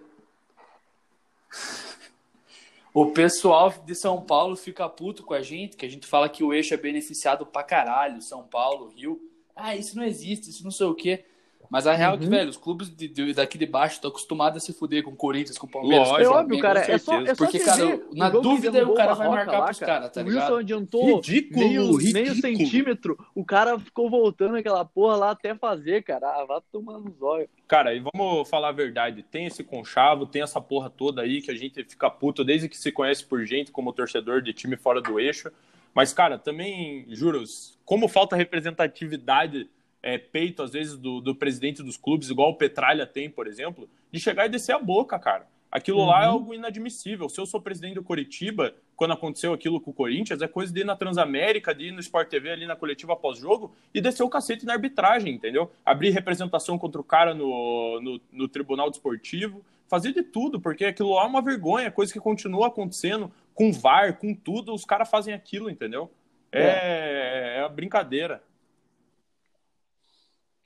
o 2.94 3.06
pessoal 3.12 3.74
de 3.86 3.96
São 3.96 4.22
Paulo 4.22 4.58
fica 4.58 4.90
puto 4.90 5.24
com 5.24 5.34
a 5.34 5.42
gente, 5.42 5.78
que 5.78 5.86
a 5.86 5.90
gente 5.90 6.06
fala 6.06 6.28
que 6.28 6.44
o 6.44 6.54
eixo 6.54 6.74
é 6.74 6.78
beneficiado 6.78 7.46
pra 7.46 7.64
caralho, 7.64 8.22
São 8.22 8.44
Paulo, 8.44 8.90
Rio. 8.90 9.22
Ah, 9.56 9.76
isso 9.76 9.96
não 9.96 10.04
existe, 10.04 10.50
isso 10.50 10.64
não 10.66 10.72
sei 10.72 10.86
o 10.86 10.94
quê. 10.94 11.24
Mas 11.70 11.86
a 11.86 11.94
real 11.94 12.12
uhum. 12.12 12.16
é 12.16 12.20
que, 12.20 12.26
uhum. 12.26 12.32
velho, 12.32 12.50
os 12.50 12.58
clubes 12.58 12.90
de, 12.90 13.08
de, 13.08 13.34
daqui 13.34 13.58
de 13.58 13.66
baixo 13.66 13.96
estão 13.96 14.10
acostumados 14.10 14.64
a 14.64 14.66
se 14.66 14.74
fuder 14.74 15.04
com 15.04 15.12
o 15.12 15.16
Corinthians, 15.16 15.58
com 15.58 15.68
o 15.68 15.70
Palmeiras. 15.70 16.08
Lógico, 16.08 16.34
é 16.34 16.38
óbvio, 16.38 16.60
cara. 16.62 16.80
É 16.80 16.98
só, 16.98 17.22
é 17.22 17.36
só 17.36 17.44
Porque, 17.44 17.60
cara, 17.60 18.02
na 18.14 18.30
dúvida 18.30 18.88
o 18.88 18.94
cara 18.94 19.14
vai 19.14 19.28
marcar 19.28 19.60
lá, 19.60 19.66
pros 19.66 19.80
caras, 19.80 20.12
tá 20.12 20.22
ligado? 20.22 20.38
O 20.38 20.42
Wilson 20.42 20.60
adiantou 20.60 21.16
ridículo, 21.18 21.60
meio, 21.60 21.98
ridículo. 21.98 22.14
meio 22.14 22.36
centímetro, 22.36 23.28
o 23.36 23.44
cara 23.44 23.80
ficou 23.80 24.10
voltando 24.10 24.56
aquela 24.56 24.86
porra 24.86 25.16
lá 25.18 25.32
até 25.32 25.54
fazer, 25.56 26.04
cara. 26.04 26.28
Ah, 26.28 26.46
vai 26.46 26.62
tomar 26.72 27.00
no 27.00 27.12
zóio. 27.12 27.50
Cara, 27.68 27.94
e 27.94 28.00
vamos 28.00 28.50
falar 28.50 28.70
a 28.70 28.74
verdade. 28.74 29.24
Tem 29.24 29.46
esse 29.46 29.64
conchavo, 29.64 30.26
tem 30.26 30.42
essa 30.42 30.62
porra 30.62 30.90
toda 30.90 31.22
aí 31.22 31.42
que 31.42 31.52
a 31.52 31.56
gente 31.56 31.84
fica 31.84 32.10
puto 32.10 32.44
desde 32.44 32.70
que 32.70 32.78
se 32.78 32.92
conhece 32.92 33.26
por 33.26 33.46
gente 33.46 33.72
como 33.72 33.92
torcedor 33.92 34.42
de 34.42 34.54
time 34.54 34.78
fora 34.78 35.02
do 35.02 35.20
eixo. 35.20 35.52
Mas, 35.94 36.14
cara, 36.14 36.38
também, 36.38 37.06
juros, 37.10 37.78
como 37.84 38.08
falta 38.08 38.36
representatividade 38.36 39.68
é, 40.02 40.18
peito, 40.18 40.64
às 40.64 40.72
vezes, 40.72 40.98
do, 40.98 41.20
do 41.20 41.36
presidente 41.36 41.84
dos 41.84 41.98
clubes, 41.98 42.30
igual 42.30 42.52
o 42.52 42.56
Petralha 42.56 43.06
tem, 43.06 43.30
por 43.30 43.48
exemplo, 43.48 43.90
de 44.12 44.20
chegar 44.20 44.46
e 44.46 44.50
descer 44.50 44.74
a 44.74 44.80
boca, 44.80 45.18
cara. 45.20 45.48
Aquilo 45.70 46.00
uhum. 46.00 46.06
lá 46.06 46.24
é 46.24 46.28
uhum. 46.28 46.34
algo 46.34 46.54
inadmissível. 46.54 47.28
Se 47.28 47.40
eu 47.40 47.46
sou 47.46 47.62
presidente 47.62 47.96
do 47.96 48.04
Coritiba, 48.04 48.74
quando 48.96 49.14
aconteceu 49.14 49.54
aquilo 49.54 49.82
com 49.82 49.92
o 49.92 49.94
Corinthians, 49.94 50.42
é 50.42 50.48
coisa 50.48 50.74
de 50.74 50.80
ir 50.80 50.86
na 50.86 50.96
Transamérica, 50.96 51.76
de 51.76 51.86
ir 51.86 51.92
no 51.92 52.00
Sport 52.00 52.30
TV 52.30 52.52
ali 52.52 52.66
na 52.66 52.76
coletiva 52.76 53.16
pós-jogo 53.16 53.76
e 53.94 54.00
descer 54.00 54.24
o 54.24 54.30
cacete 54.30 54.66
na 54.66 54.74
arbitragem, 54.74 55.34
entendeu? 55.34 55.70
Abrir 55.86 56.12
representação 56.12 56.78
contra 56.78 57.02
o 57.02 57.04
cara 57.04 57.34
no, 57.34 58.00
no, 58.02 58.22
no 58.32 58.48
Tribunal 58.48 58.90
Desportivo, 58.90 59.62
fazer 59.90 60.14
de 60.14 60.24
tudo, 60.24 60.60
porque 60.60 60.86
aquilo 60.86 61.14
lá 61.14 61.24
é 61.24 61.28
uma 61.28 61.42
vergonha, 61.42 61.92
coisa 61.92 62.14
que 62.14 62.20
continua 62.20 62.68
acontecendo 62.68 63.32
com 63.54 63.72
VAR, 63.72 64.18
com 64.18 64.34
tudo, 64.34 64.74
os 64.74 64.86
caras 64.86 65.10
fazem 65.10 65.34
aquilo, 65.34 65.70
entendeu? 65.70 66.10
É, 66.52 67.58
é, 67.60 67.64
é 67.66 67.70
brincadeira. 67.70 68.42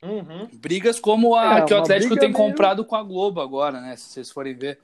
Uhum. 0.02 0.48
Brigas 0.54 0.98
como 0.98 1.36
a 1.36 1.58
é, 1.58 1.64
que 1.64 1.72
o 1.72 1.78
Atlético 1.78 2.16
tem 2.16 2.32
meio... 2.32 2.34
comprado 2.34 2.84
com 2.84 2.96
a 2.96 3.02
Globo 3.02 3.40
agora, 3.40 3.80
né? 3.80 3.94
Se 3.96 4.10
vocês 4.10 4.30
forem 4.30 4.54
ver. 4.54 4.80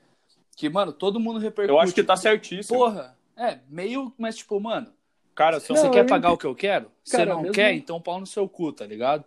Que, 0.55 0.69
mano, 0.69 0.93
todo 0.93 1.19
mundo 1.19 1.39
repercute. 1.39 1.73
Eu 1.73 1.79
acho 1.79 1.93
que 1.93 2.03
tá 2.03 2.15
certíssimo. 2.15 2.77
Porra, 2.77 3.17
é, 3.35 3.59
meio, 3.69 4.13
mas 4.17 4.37
tipo, 4.37 4.59
mano. 4.59 4.87
Cara, 5.35 5.59
se 5.59 5.69
você 5.69 5.89
quer 5.89 6.05
pagar 6.05 6.31
o 6.31 6.37
que 6.37 6.45
eu 6.45 6.53
quero, 6.53 6.91
você 7.01 7.23
não 7.23 7.41
mesmo... 7.41 7.53
quer, 7.53 7.73
então 7.73 8.01
pau 8.01 8.19
no 8.19 8.25
seu 8.25 8.47
cu, 8.47 8.73
tá 8.73 8.85
ligado? 8.85 9.23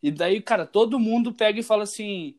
E 0.00 0.12
daí, 0.12 0.40
cara, 0.40 0.64
todo 0.64 0.98
mundo 0.98 1.32
pega 1.32 1.58
e 1.58 1.64
fala 1.64 1.82
assim. 1.82 2.36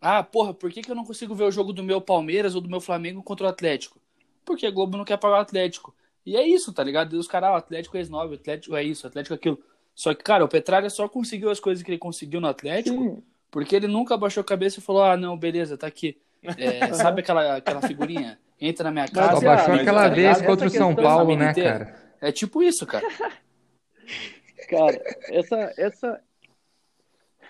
Ah, 0.00 0.22
porra, 0.22 0.52
por 0.52 0.70
que, 0.70 0.82
que 0.82 0.90
eu 0.90 0.94
não 0.94 1.04
consigo 1.04 1.34
ver 1.34 1.44
o 1.44 1.50
jogo 1.50 1.72
do 1.72 1.82
meu 1.82 2.00
Palmeiras 2.00 2.54
ou 2.54 2.60
do 2.60 2.68
meu 2.68 2.80
Flamengo 2.80 3.22
contra 3.22 3.46
o 3.46 3.48
Atlético? 3.48 3.98
Porque 4.44 4.66
a 4.66 4.70
Globo 4.70 4.98
não 4.98 5.04
quer 5.04 5.16
pagar 5.16 5.38
o 5.38 5.40
Atlético. 5.40 5.94
E 6.26 6.36
é 6.36 6.46
isso, 6.46 6.72
tá 6.72 6.84
ligado? 6.84 7.16
E 7.16 7.18
os 7.18 7.26
caras, 7.26 7.48
ah, 7.48 7.52
o 7.54 7.56
Atlético 7.56 7.96
é 7.96 8.00
ex-9, 8.00 8.30
o 8.30 8.34
Atlético 8.34 8.76
é 8.76 8.82
isso, 8.82 9.06
o 9.06 9.08
Atlético 9.08 9.32
é 9.32 9.36
aquilo. 9.36 9.58
Só 9.94 10.14
que, 10.14 10.22
cara, 10.24 10.44
o 10.44 10.48
Petralha 10.48 10.90
só 10.90 11.08
conseguiu 11.08 11.50
as 11.50 11.60
coisas 11.60 11.82
que 11.82 11.90
ele 11.90 11.98
conseguiu 11.98 12.40
no 12.40 12.48
Atlético 12.48 12.96
Sim. 12.96 13.22
porque 13.50 13.76
ele 13.76 13.86
nunca 13.86 14.14
abaixou 14.14 14.40
a 14.40 14.44
cabeça 14.44 14.80
e 14.80 14.82
falou: 14.82 15.04
ah, 15.04 15.16
não, 15.16 15.36
beleza, 15.36 15.78
tá 15.78 15.86
aqui. 15.86 16.18
É, 16.42 16.92
sabe 16.94 17.20
aquela, 17.20 17.56
aquela 17.56 17.80
figurinha? 17.82 18.38
Entra 18.60 18.84
na 18.84 18.90
minha 18.90 19.08
casa. 19.08 19.34
Só 19.34 19.40
baixou 19.40 19.74
aquela 19.74 20.08
tá 20.08 20.14
vez 20.14 20.42
contra 20.42 20.66
o 20.66 20.70
São 20.70 20.94
Paulo, 20.94 21.36
né, 21.36 21.54
cara? 21.54 21.94
É 22.20 22.32
tipo 22.32 22.62
isso, 22.62 22.86
cara. 22.86 23.06
cara, 24.68 25.00
essa, 25.30 25.74
essa, 25.76 26.20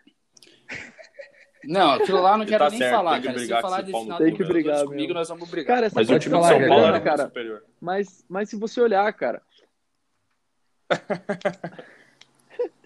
Não, 1.68 1.94
aquilo 1.94 2.22
lá 2.22 2.38
não 2.38 2.46
quero 2.46 2.64
tá 2.64 2.70
nem 2.70 2.80
certo, 2.80 2.96
falar, 2.96 3.22
cara. 3.22 3.40
Se 3.40 3.48
falar 3.48 3.82
de 3.82 3.92
final 3.92 4.18
tem 4.18 4.36
que 4.36 4.44
brigar 4.44 4.86
comigo, 4.86 5.14
nós 5.14 5.28
vamos 5.28 5.50
brigar. 5.50 5.76
Cara, 5.76 5.88
essa 5.88 5.96
mas 5.96 6.10
o 6.10 6.20
time 6.20 6.38
de 6.38 6.48
São 6.48 6.68
Paulo 6.68 7.02
cara, 7.02 7.24
superior. 7.26 7.64
Mas, 7.82 8.24
mas 8.30 8.50
se 8.50 8.56
você 8.56 8.80
olhar, 8.82 9.12
cara, 9.14 9.42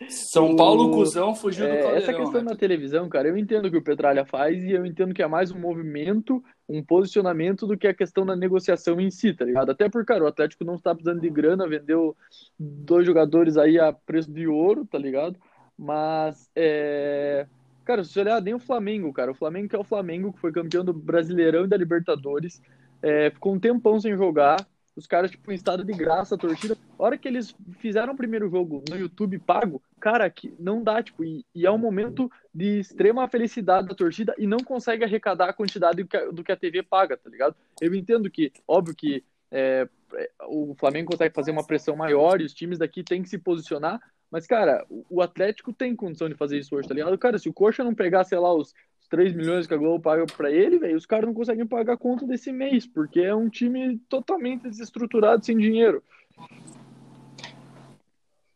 São 0.10 0.56
Paulo, 0.56 0.88
o... 0.88 0.92
cuzão, 0.92 1.36
fugiu 1.36 1.66
é, 1.66 1.70
do 1.70 1.74
caldeirão. 1.84 1.98
Essa 1.98 2.14
questão 2.14 2.42
né? 2.42 2.50
na 2.52 2.56
televisão, 2.56 3.10
cara, 3.10 3.28
eu 3.28 3.38
entendo 3.38 3.66
o 3.66 3.72
que 3.72 3.78
o 3.78 3.84
Petralha 3.84 4.26
faz 4.26 4.64
e 4.64 4.72
eu 4.72 4.86
entendo 4.86 5.14
que 5.14 5.22
é 5.22 5.28
mais 5.28 5.52
um 5.52 5.60
movimento, 5.60 6.44
um 6.68 6.84
posicionamento 6.84 7.68
do 7.68 7.78
que 7.78 7.88
a 7.88 7.94
questão 7.94 8.26
da 8.26 8.36
negociação 8.36 9.00
em 9.00 9.12
si, 9.12 9.34
tá 9.34 9.46
ligado? 9.46 9.72
Até 9.72 9.90
porque, 9.90 10.08
cara, 10.08 10.24
o 10.24 10.28
Atlético 10.28 10.64
não 10.64 10.76
está 10.76 10.96
precisando 10.96 11.22
de 11.22 11.30
grana, 11.30 11.68
vendeu 11.68 12.16
dois 12.58 13.06
jogadores 13.06 13.58
aí 13.58 13.80
a 13.80 13.94
preço 13.94 14.32
de 14.32 14.48
ouro, 14.48 14.86
tá 14.86 14.98
ligado? 14.98 15.38
Mas, 15.78 16.50
é... 16.56 17.46
Cara, 17.86 18.04
se 18.04 18.14
você 18.14 18.22
olhar 18.22 18.42
nem 18.42 18.54
o 18.54 18.60
Flamengo, 18.60 19.12
cara, 19.12 19.32
o 19.32 19.36
Flamengo 19.36 19.70
que 19.70 19.76
é 19.76 19.80
o 19.80 19.84
Flamengo, 19.84 20.34
que 20.34 20.40
foi 20.40 20.52
campeão 20.52 20.86
do 20.86 20.94
Brasileirão 20.94 21.66
e 21.66 21.68
da 21.68 21.78
Libertadores, 21.78 22.62
é, 23.02 23.32
ficou 23.32 23.54
um 23.54 23.60
tempão 23.60 24.00
sem 24.00 24.16
jogar, 24.16 24.66
os 25.00 25.08
caras, 25.08 25.32
tipo, 25.32 25.52
em 25.52 25.56
estado 25.56 25.84
de 25.84 25.94
graça, 25.94 26.36
a 26.36 26.38
torcida. 26.38 26.78
A 26.98 27.04
hora 27.04 27.18
que 27.18 27.28
eles 27.28 27.56
fizeram 27.80 28.14
o 28.14 28.18
primeiro 28.18 28.50
jogo 28.50 28.84
no 28.90 28.98
YouTube 28.98 29.40
pago, 29.40 29.82
cara, 30.00 30.30
que 30.30 30.54
não 30.60 30.84
dá, 30.84 31.02
tipo, 31.02 31.24
e, 31.24 31.46
e 31.56 31.66
é 31.66 31.72
um 31.72 31.78
momento 31.78 32.30
de 32.54 32.80
extrema 32.80 33.28
felicidade 33.28 33.88
da 33.88 33.96
torcida 33.96 34.36
e 34.38 34.46
não 34.46 34.60
consegue 34.60 35.04
arrecadar 35.04 35.50
a 35.50 35.54
quantidade 35.54 36.04
do 36.04 36.08
que 36.08 36.18
a, 36.18 36.32
do 36.32 36.44
que 36.44 36.52
a 36.52 36.58
TV 36.58 36.84
paga, 36.84 37.18
tá 37.18 37.30
ligado? 37.30 37.56
Eu 37.82 37.96
entendo 37.96 38.30
que, 38.30 38.52
óbvio 38.68 38.94
que 38.94 39.24
é, 39.52 39.88
é, 40.14 40.30
o 40.48 40.76
Flamengo 40.76 41.12
consegue 41.12 41.34
fazer 41.34 41.52
uma 41.52 41.66
pressão 41.66 41.96
maior 41.96 42.42
e 42.42 42.46
os 42.46 42.54
times 42.54 42.78
daqui 42.78 43.04
têm 43.04 43.24
que 43.24 43.30
se 43.30 43.38
posicionar, 43.38 44.00
mas, 44.30 44.46
cara, 44.46 44.86
o 45.10 45.22
Atlético 45.22 45.74
tem 45.74 45.96
condição 45.96 46.30
de 46.30 46.36
fazer 46.36 46.60
isso 46.60 46.76
hoje, 46.76 46.88
tá 46.88 46.94
ligado? 46.94 47.18
Cara, 47.18 47.40
se 47.40 47.50
o 47.50 47.54
Coxa 47.54 47.84
não 47.84 47.96
pegar, 47.96 48.24
sei 48.24 48.38
lá, 48.38 48.54
os 48.54 48.76
3 49.10 49.34
milhões 49.34 49.65
que 49.65 49.74
a 49.74 49.78
Globo 49.78 50.02
paga 50.02 50.26
para 50.26 50.52
ele, 50.52 50.78
velho, 50.78 50.95
os 50.95 51.06
caras 51.06 51.26
não 51.26 51.34
conseguem 51.34 51.65
pagar 51.65 51.93
a 51.93 51.98
conta 51.98 52.26
desse 52.26 52.52
mês, 52.52 52.86
porque 52.86 53.19
é 53.19 53.34
um 53.34 53.50
time 53.50 53.98
totalmente 54.08 54.69
desestruturado, 54.69 55.45
sem 55.45 55.58
dinheiro. 55.58 56.04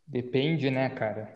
Depende, 0.08 0.70
né, 0.70 0.90
cara? 0.90 1.34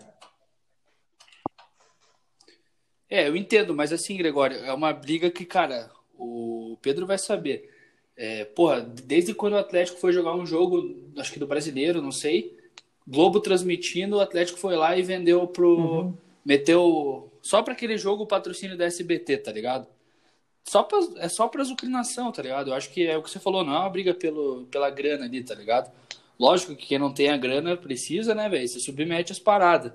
É, 3.10 3.27
eu 3.27 3.36
entendo, 3.36 3.73
mas 3.73 3.91
assim, 3.91 4.17
Gregório, 4.17 4.58
é 4.58 4.73
uma 4.73 4.93
briga 4.93 5.32
que, 5.32 5.45
cara, 5.45 5.89
o 6.17 6.77
Pedro 6.82 7.08
vai 7.08 7.17
saber. 7.17 7.71
É, 8.15 8.45
porra, 8.45 8.82
desde 8.82 9.34
quando 9.34 9.53
o 9.53 9.58
Atlético 9.58 9.99
foi 9.99 10.12
jogar 10.12 10.36
um 10.36 10.45
jogo, 10.45 10.95
acho 11.17 11.32
que 11.32 11.39
do 11.39 11.47
brasileiro, 11.47 12.01
não 12.01 12.12
sei, 12.12 12.58
Globo 13.08 13.39
transmitindo, 13.39 14.17
o 14.17 14.19
Atlético 14.19 14.60
foi 14.60 14.75
lá 14.75 14.97
e 14.97 15.01
vendeu 15.01 15.47
pro. 15.47 15.77
Uhum. 15.77 16.13
Meteu 16.45 17.32
só 17.47 17.63
para 17.63 17.71
aquele 17.71 17.97
jogo 17.97 18.23
o 18.23 18.27
patrocínio 18.27 18.77
da 18.77 18.83
SBT, 18.83 19.38
tá 19.38 19.53
ligado? 19.53 19.88
Só 20.65 20.83
pra, 20.83 20.99
é 21.15 21.29
só 21.29 21.47
pra 21.47 21.62
azucrinação, 21.62 22.29
tá 22.29 22.41
ligado? 22.41 22.71
Eu 22.71 22.73
acho 22.73 22.89
que 22.89 23.07
é 23.07 23.15
o 23.15 23.23
que 23.23 23.29
você 23.29 23.39
falou, 23.39 23.63
não 23.63 23.73
é 23.73 23.79
uma 23.79 23.89
briga 23.89 24.13
pelo, 24.13 24.65
pela 24.65 24.89
grana 24.89 25.23
ali, 25.23 25.41
tá 25.41 25.55
ligado? 25.55 25.89
Lógico 26.38 26.75
que 26.75 26.88
quem 26.88 26.99
não 26.99 27.13
tem 27.13 27.29
a 27.29 27.38
grana 27.38 27.77
precisa, 27.77 28.36
né, 28.36 28.49
velho? 28.49 28.67
Você 28.67 28.81
submete 28.81 29.31
as 29.31 29.39
paradas. 29.39 29.93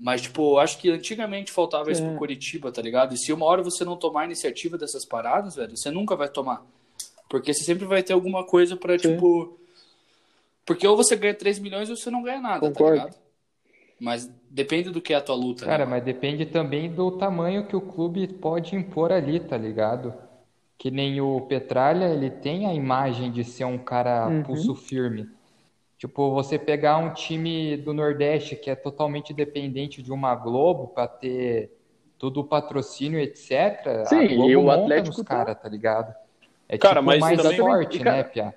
Mas, 0.00 0.22
tipo, 0.22 0.54
eu 0.54 0.58
acho 0.60 0.78
que 0.78 0.90
antigamente 0.90 1.52
faltava 1.52 1.90
é. 1.90 1.92
isso 1.92 2.02
pro 2.02 2.16
Curitiba, 2.16 2.72
tá 2.72 2.80
ligado? 2.80 3.14
E 3.14 3.18
se 3.18 3.34
uma 3.34 3.44
hora 3.44 3.62
você 3.62 3.84
não 3.84 3.94
tomar 3.94 4.24
iniciativa 4.24 4.78
dessas 4.78 5.04
paradas, 5.04 5.56
velho, 5.56 5.76
você 5.76 5.90
nunca 5.90 6.16
vai 6.16 6.30
tomar. 6.30 6.64
Porque 7.28 7.52
você 7.52 7.64
sempre 7.64 7.84
vai 7.84 8.02
ter 8.02 8.14
alguma 8.14 8.46
coisa 8.46 8.78
pra, 8.78 8.98
Sim. 8.98 9.10
tipo. 9.10 9.58
Porque 10.64 10.86
ou 10.86 10.96
você 10.96 11.14
ganha 11.16 11.34
3 11.34 11.58
milhões 11.58 11.90
ou 11.90 11.96
você 11.96 12.10
não 12.10 12.22
ganha 12.22 12.40
nada, 12.40 12.60
tá 12.60 12.68
Concordo. 12.68 12.96
tá 12.96 13.04
ligado? 13.04 13.22
Mas 14.02 14.28
depende 14.50 14.90
do 14.90 15.00
que 15.00 15.14
é 15.14 15.16
a 15.16 15.20
tua 15.20 15.36
luta. 15.36 15.64
Cara, 15.64 15.84
né? 15.84 15.92
mas 15.92 16.02
depende 16.02 16.44
também 16.44 16.90
do 16.90 17.12
tamanho 17.12 17.68
que 17.68 17.76
o 17.76 17.80
clube 17.80 18.26
pode 18.26 18.74
impor 18.74 19.12
ali, 19.12 19.38
tá 19.38 19.56
ligado? 19.56 20.12
Que 20.76 20.90
nem 20.90 21.20
o 21.20 21.40
Petralha, 21.42 22.06
ele 22.06 22.28
tem 22.28 22.66
a 22.66 22.74
imagem 22.74 23.30
de 23.30 23.44
ser 23.44 23.64
um 23.64 23.78
cara 23.78 24.26
uhum. 24.26 24.42
pulso 24.42 24.74
firme. 24.74 25.30
Tipo, 25.96 26.32
você 26.32 26.58
pegar 26.58 26.96
um 26.96 27.14
time 27.14 27.76
do 27.76 27.94
Nordeste 27.94 28.56
que 28.56 28.68
é 28.68 28.74
totalmente 28.74 29.32
dependente 29.32 30.02
de 30.02 30.10
uma 30.10 30.34
Globo 30.34 30.88
para 30.88 31.06
ter 31.06 31.70
todo 32.18 32.40
o 32.40 32.44
patrocínio, 32.44 33.20
etc. 33.20 34.04
Sim, 34.06 34.24
a 34.24 34.26
Globo 34.34 34.50
e 34.50 34.56
o 34.56 34.68
Atlético 34.68 35.20
os 35.20 35.22
cara, 35.22 35.54
tá 35.54 35.68
ligado? 35.68 36.12
É 36.68 36.76
cara, 36.76 36.96
tipo 36.96 37.06
mas 37.06 37.20
mais 37.20 37.40
também... 37.40 37.56
forte, 37.56 38.00
cara, 38.00 38.16
né, 38.16 38.24
Pia? 38.24 38.54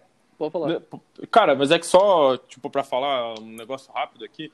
Falar. 0.51 0.81
Cara, 1.29 1.53
mas 1.53 1.69
é 1.69 1.77
que 1.77 1.85
só, 1.85 2.35
tipo, 2.35 2.67
para 2.67 2.83
falar 2.83 3.39
um 3.39 3.55
negócio 3.55 3.93
rápido 3.93 4.25
aqui, 4.25 4.51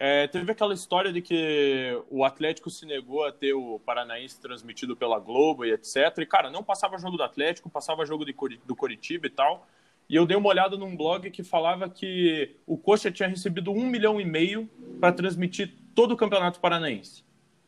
é, 0.00 0.28
teve 0.28 0.52
aquela 0.52 0.72
história 0.72 1.12
de 1.12 1.20
que 1.20 2.00
o 2.08 2.24
Atlético 2.24 2.70
se 2.70 2.86
negou 2.86 3.24
a 3.24 3.32
ter 3.32 3.52
o 3.52 3.80
Paranaense 3.80 4.40
transmitido 4.40 4.96
pela 4.96 5.18
Globo 5.18 5.64
e 5.64 5.72
etc. 5.72 5.96
E, 6.18 6.26
cara, 6.26 6.50
não 6.50 6.62
passava 6.62 6.98
jogo 6.98 7.16
do 7.16 7.22
Atlético, 7.22 7.68
passava 7.68 8.06
jogo 8.06 8.24
de, 8.24 8.32
do 8.64 8.76
Coritiba 8.76 9.26
e 9.26 9.30
tal. 9.30 9.66
E 10.08 10.14
eu 10.14 10.24
dei 10.24 10.36
uma 10.36 10.48
olhada 10.48 10.76
num 10.76 10.96
blog 10.96 11.30
que 11.30 11.42
falava 11.42 11.88
que 11.90 12.56
o 12.64 12.78
Coxa 12.78 13.10
tinha 13.10 13.28
recebido 13.28 13.72
um 13.72 13.86
milhão 13.86 14.20
e 14.20 14.24
meio 14.24 14.70
para 15.00 15.12
transmitir 15.12 15.74
todo 15.94 16.12
o 16.12 16.16
Campeonato 16.16 16.60
Paranaense. 16.60 17.24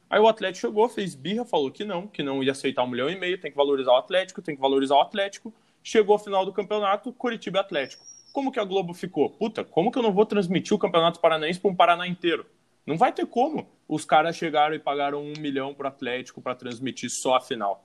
Aí 0.08 0.20
o 0.20 0.28
Atlético 0.28 0.68
chegou, 0.68 0.88
fez 0.88 1.14
birra, 1.14 1.44
falou 1.44 1.70
que 1.70 1.84
não, 1.84 2.06
que 2.06 2.22
não 2.22 2.42
ia 2.42 2.52
aceitar 2.52 2.84
um 2.84 2.88
milhão 2.88 3.10
e 3.10 3.18
meio, 3.18 3.40
tem 3.40 3.50
que 3.50 3.56
valorizar 3.56 3.92
o 3.92 3.96
Atlético, 3.96 4.40
tem 4.40 4.54
que 4.54 4.60
valorizar 4.60 4.94
o 4.94 5.00
Atlético. 5.00 5.52
Chegou 5.82 6.14
ao 6.14 6.18
final 6.18 6.44
do 6.44 6.52
campeonato, 6.52 7.12
Coritiba 7.12 7.58
e 7.58 7.60
Atlético. 7.60 8.04
Como 8.32 8.52
que 8.52 8.60
a 8.60 8.64
Globo 8.64 8.94
ficou? 8.94 9.30
Puta, 9.30 9.64
como 9.64 9.90
que 9.90 9.98
eu 9.98 10.02
não 10.02 10.12
vou 10.12 10.24
transmitir 10.24 10.74
o 10.74 10.78
Campeonato 10.78 11.20
Paranaense 11.20 11.58
para 11.58 11.70
um 11.70 11.74
Paraná 11.74 12.06
inteiro? 12.06 12.46
Não 12.86 12.96
vai 12.96 13.12
ter 13.12 13.26
como. 13.26 13.68
Os 13.88 14.04
caras 14.04 14.36
chegaram 14.36 14.74
e 14.74 14.78
pagaram 14.78 15.22
um 15.22 15.32
milhão 15.38 15.74
para 15.74 15.88
Atlético 15.88 16.40
para 16.40 16.54
transmitir 16.54 17.10
só 17.10 17.36
a 17.36 17.40
final. 17.40 17.84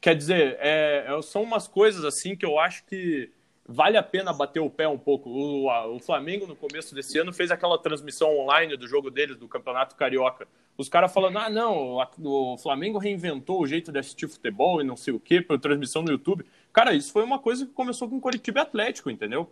Quer 0.00 0.14
dizer, 0.14 0.56
é, 0.60 1.06
é, 1.08 1.22
são 1.22 1.42
umas 1.42 1.66
coisas 1.66 2.04
assim 2.04 2.36
que 2.36 2.44
eu 2.44 2.58
acho 2.58 2.84
que 2.86 3.32
vale 3.68 3.96
a 3.96 4.02
pena 4.02 4.32
bater 4.32 4.60
o 4.60 4.70
pé 4.70 4.86
um 4.86 4.98
pouco. 4.98 5.28
O, 5.28 5.68
a, 5.70 5.86
o, 5.86 5.98
Flamengo, 5.98 6.46
no 6.46 6.54
começo 6.54 6.94
desse 6.94 7.18
ano, 7.18 7.32
fez 7.32 7.50
aquela 7.50 7.78
transmissão 7.78 8.38
online 8.38 8.76
do 8.76 8.86
jogo 8.86 9.10
deles, 9.10 9.36
do 9.36 9.48
Campeonato 9.48 9.96
Carioca. 9.96 10.46
Os 10.78 10.88
caras 10.88 11.12
falando, 11.12 11.38
ah, 11.38 11.48
não, 11.48 11.98
o 12.22 12.58
Flamengo 12.58 12.98
reinventou 12.98 13.60
o 13.60 13.66
jeito 13.66 13.90
de 13.90 13.98
assistir 13.98 14.28
futebol 14.28 14.80
e 14.80 14.84
não 14.84 14.96
sei 14.96 15.14
o 15.14 15.20
quê, 15.20 15.40
por 15.40 15.58
transmissão 15.58 16.02
no 16.02 16.10
YouTube. 16.10 16.44
Cara, 16.72 16.94
isso 16.94 17.12
foi 17.12 17.24
uma 17.24 17.38
coisa 17.38 17.66
que 17.66 17.72
começou 17.72 18.08
com 18.08 18.16
o 18.16 18.20
Coritiba 18.20 18.60
Atlético, 18.60 19.10
entendeu? 19.10 19.50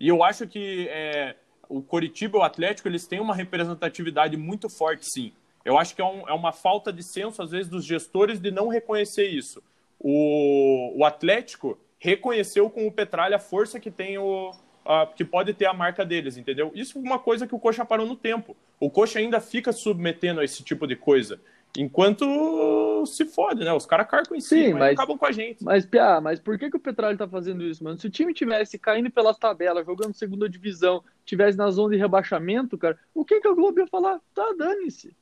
E 0.00 0.08
eu 0.08 0.24
acho 0.24 0.48
que 0.48 0.88
é, 0.88 1.36
o 1.68 1.82
Coritiba 1.82 2.38
e 2.38 2.40
o 2.40 2.42
Atlético, 2.42 2.88
eles 2.88 3.06
têm 3.06 3.20
uma 3.20 3.34
representatividade 3.34 4.36
muito 4.36 4.68
forte, 4.68 5.06
sim. 5.06 5.32
Eu 5.64 5.78
acho 5.78 5.94
que 5.94 6.00
é, 6.00 6.04
um, 6.04 6.28
é 6.28 6.32
uma 6.32 6.52
falta 6.52 6.92
de 6.92 7.02
senso, 7.02 7.42
às 7.42 7.50
vezes, 7.50 7.68
dos 7.68 7.84
gestores 7.84 8.40
de 8.40 8.50
não 8.50 8.68
reconhecer 8.68 9.28
isso. 9.28 9.62
O, 10.00 10.98
o 10.98 11.04
Atlético 11.04 11.78
reconheceu 12.02 12.68
com 12.68 12.84
o 12.84 12.90
Petralha 12.90 13.36
a 13.36 13.38
força 13.38 13.78
que 13.78 13.88
tem 13.88 14.18
o, 14.18 14.50
a, 14.84 15.06
que 15.06 15.24
pode 15.24 15.54
ter 15.54 15.66
a 15.66 15.72
marca 15.72 16.04
deles, 16.04 16.36
entendeu? 16.36 16.72
Isso 16.74 16.98
é 16.98 17.00
uma 17.00 17.18
coisa 17.18 17.46
que 17.46 17.54
o 17.54 17.60
Coxa 17.60 17.84
parou 17.84 18.04
no 18.04 18.16
tempo. 18.16 18.56
O 18.80 18.90
Coxa 18.90 19.20
ainda 19.20 19.40
fica 19.40 19.70
submetendo 19.70 20.40
a 20.40 20.44
esse 20.44 20.64
tipo 20.64 20.84
de 20.84 20.96
coisa. 20.96 21.40
Enquanto 21.78 23.06
se 23.06 23.24
fode, 23.24 23.64
né? 23.64 23.72
Os 23.72 23.86
caras 23.86 24.10
carcam 24.10 24.36
em 24.36 24.40
Sim, 24.40 24.64
cima 24.64 24.80
mas, 24.80 24.90
e 24.90 24.94
acabam 24.94 25.16
com 25.16 25.26
a 25.26 25.30
gente. 25.30 25.62
Mas, 25.62 25.86
Pia, 25.86 26.20
mas 26.20 26.40
por 26.40 26.58
que, 26.58 26.68
que 26.68 26.76
o 26.76 26.80
Petralha 26.80 27.16
tá 27.16 27.28
fazendo 27.28 27.62
isso, 27.62 27.84
mano? 27.84 27.96
Se 27.96 28.08
o 28.08 28.10
time 28.10 28.34
tivesse 28.34 28.80
caindo 28.80 29.08
pelas 29.08 29.38
tabelas, 29.38 29.86
jogando 29.86 30.12
segunda 30.12 30.48
divisão, 30.48 31.04
tivesse 31.24 31.56
na 31.56 31.70
zona 31.70 31.94
de 31.94 32.00
rebaixamento, 32.00 32.76
cara, 32.76 32.98
o 33.14 33.24
que, 33.24 33.40
que 33.40 33.46
a 33.46 33.54
Globo 33.54 33.78
ia 33.78 33.86
falar? 33.86 34.20
Tá, 34.34 34.52
dane-se. 34.58 35.16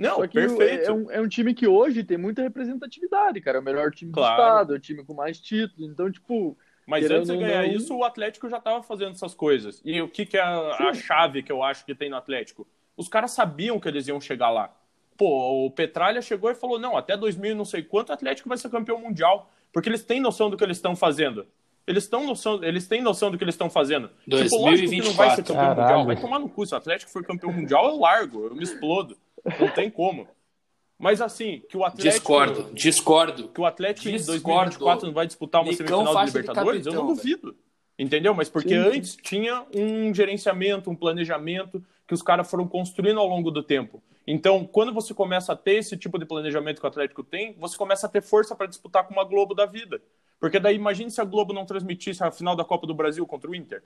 Não, 0.00 0.26
perfeito. 0.26 0.88
É 0.88 0.92
um, 0.92 1.10
é 1.10 1.20
um, 1.20 1.28
time 1.28 1.52
que 1.52 1.68
hoje 1.68 2.02
tem 2.02 2.16
muita 2.16 2.40
representatividade, 2.40 3.38
cara. 3.42 3.58
É 3.58 3.60
o 3.60 3.62
melhor 3.62 3.90
time 3.90 4.10
claro. 4.10 4.34
do 4.34 4.40
estado, 4.40 4.74
é 4.74 4.76
o 4.76 4.80
time 4.80 5.04
com 5.04 5.12
mais 5.12 5.38
títulos. 5.38 5.90
Então, 5.90 6.10
tipo. 6.10 6.56
Mas 6.86 7.08
antes 7.10 7.28
de 7.28 7.36
ganhar 7.36 7.66
não... 7.66 7.74
isso, 7.74 7.94
o 7.94 8.02
Atlético 8.02 8.48
já 8.48 8.56
estava 8.56 8.82
fazendo 8.82 9.10
essas 9.10 9.34
coisas. 9.34 9.82
E 9.84 10.00
o 10.00 10.08
que, 10.08 10.24
que 10.24 10.38
é 10.38 10.40
a, 10.40 10.88
a, 10.88 10.94
chave 10.94 11.42
que 11.42 11.52
eu 11.52 11.62
acho 11.62 11.84
que 11.84 11.94
tem 11.94 12.08
no 12.08 12.16
Atlético? 12.16 12.66
Os 12.96 13.08
caras 13.08 13.32
sabiam 13.32 13.78
que 13.78 13.86
eles 13.88 14.08
iam 14.08 14.18
chegar 14.20 14.50
lá. 14.50 14.74
Pô, 15.18 15.66
o 15.66 15.70
Petralha 15.70 16.22
chegou 16.22 16.50
e 16.50 16.54
falou: 16.54 16.78
não, 16.78 16.96
até 16.96 17.14
2000 17.14 17.54
não 17.54 17.66
sei 17.66 17.82
quanto, 17.82 18.08
o 18.08 18.14
Atlético 18.14 18.48
vai 18.48 18.56
ser 18.56 18.70
campeão 18.70 18.98
mundial. 18.98 19.52
Porque 19.70 19.88
eles 19.88 20.02
têm 20.02 20.18
noção 20.18 20.48
do 20.48 20.56
que 20.56 20.64
eles 20.64 20.78
estão 20.78 20.96
fazendo. 20.96 21.46
Eles, 21.86 22.06
tão 22.06 22.24
noção, 22.24 22.62
eles 22.62 22.86
têm 22.86 23.02
noção 23.02 23.30
do 23.30 23.38
que 23.38 23.44
eles 23.44 23.54
estão 23.54 23.68
fazendo. 23.68 24.10
2024. 24.26 24.48
Tipo, 24.48 24.64
lógico 24.64 24.90
que 24.90 25.08
não 25.08 25.12
vai 25.12 25.30
ser 25.30 25.42
campeão 25.42 25.56
Caralho. 25.56 25.80
mundial. 25.80 26.06
Vai 26.06 26.16
tomar 26.16 26.38
no 26.38 26.48
cu. 26.48 26.64
Se 26.64 26.72
o 26.74 26.76
Atlético 26.76 27.10
for 27.10 27.24
campeão 27.24 27.52
mundial, 27.52 27.86
eu 27.88 27.98
largo, 27.98 28.46
eu 28.46 28.54
me 28.54 28.62
explodo. 28.62 29.16
Não 29.58 29.68
tem 29.70 29.90
como. 29.90 30.28
Mas 30.98 31.22
assim, 31.22 31.62
que 31.68 31.76
o 31.76 31.84
Atlético. 31.84 32.12
Discordo, 32.12 32.74
discordo. 32.74 33.48
Que 33.48 33.60
o 33.60 33.64
Atlético 33.64 34.10
discordo. 34.10 34.32
em 34.32 34.42
2024 34.42 35.06
não 35.06 35.14
vai 35.14 35.26
disputar 35.26 35.62
uma 35.62 35.70
Nicão 35.70 35.86
semifinal 35.86 36.24
de 36.24 36.26
Libertadores, 36.26 36.84
capitão, 36.84 36.92
eu 36.92 37.06
não 37.06 37.14
duvido. 37.14 37.56
Entendeu? 37.98 38.34
Mas 38.34 38.48
porque 38.48 38.70
Sim. 38.70 38.76
antes 38.76 39.16
tinha 39.16 39.64
um 39.74 40.14
gerenciamento, 40.14 40.90
um 40.90 40.96
planejamento 40.96 41.82
que 42.06 42.14
os 42.14 42.22
caras 42.22 42.50
foram 42.50 42.66
construindo 42.66 43.18
ao 43.18 43.26
longo 43.26 43.50
do 43.50 43.62
tempo. 43.62 44.02
Então, 44.26 44.66
quando 44.66 44.92
você 44.92 45.14
começa 45.14 45.52
a 45.52 45.56
ter 45.56 45.76
esse 45.76 45.96
tipo 45.96 46.18
de 46.18 46.24
planejamento 46.24 46.80
que 46.80 46.86
o 46.86 46.88
Atlético 46.88 47.22
tem, 47.22 47.54
você 47.58 47.76
começa 47.76 48.06
a 48.06 48.10
ter 48.10 48.22
força 48.22 48.54
para 48.54 48.66
disputar 48.66 49.06
com 49.06 49.14
uma 49.14 49.24
Globo 49.24 49.54
da 49.54 49.66
vida. 49.66 50.00
Porque 50.38 50.58
daí 50.58 50.76
imagine 50.76 51.10
se 51.10 51.20
a 51.20 51.24
Globo 51.24 51.52
não 51.52 51.66
transmitisse 51.66 52.22
a 52.22 52.30
final 52.30 52.56
da 52.56 52.64
Copa 52.64 52.86
do 52.86 52.94
Brasil 52.94 53.26
contra 53.26 53.50
o 53.50 53.54
Inter. 53.54 53.82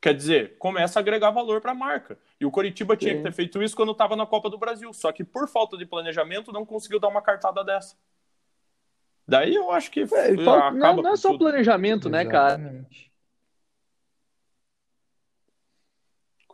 Quer 0.00 0.14
dizer, 0.14 0.56
começa 0.56 0.98
a 0.98 1.00
agregar 1.00 1.30
valor 1.30 1.60
para 1.60 1.72
a 1.72 1.74
marca. 1.74 2.18
E 2.40 2.46
o 2.46 2.50
Coritiba 2.50 2.96
tinha 2.96 3.14
que 3.14 3.22
ter 3.22 3.32
feito 3.32 3.62
isso 3.62 3.76
quando 3.76 3.92
estava 3.92 4.16
na 4.16 4.24
Copa 4.24 4.48
do 4.48 4.56
Brasil. 4.56 4.92
Só 4.94 5.12
que 5.12 5.22
por 5.22 5.46
falta 5.46 5.76
de 5.76 5.84
planejamento 5.84 6.50
não 6.52 6.64
conseguiu 6.64 6.98
dar 6.98 7.08
uma 7.08 7.20
cartada 7.20 7.62
dessa. 7.62 7.96
Daí 9.28 9.54
eu 9.54 9.70
acho 9.70 9.90
que 9.90 10.00
é, 10.00 10.04
acaba 10.04 10.72
não, 10.72 11.02
não 11.02 11.12
é 11.12 11.16
só 11.16 11.32
tudo. 11.32 11.40
planejamento, 11.40 12.08
né, 12.08 12.24
cara? 12.24 12.86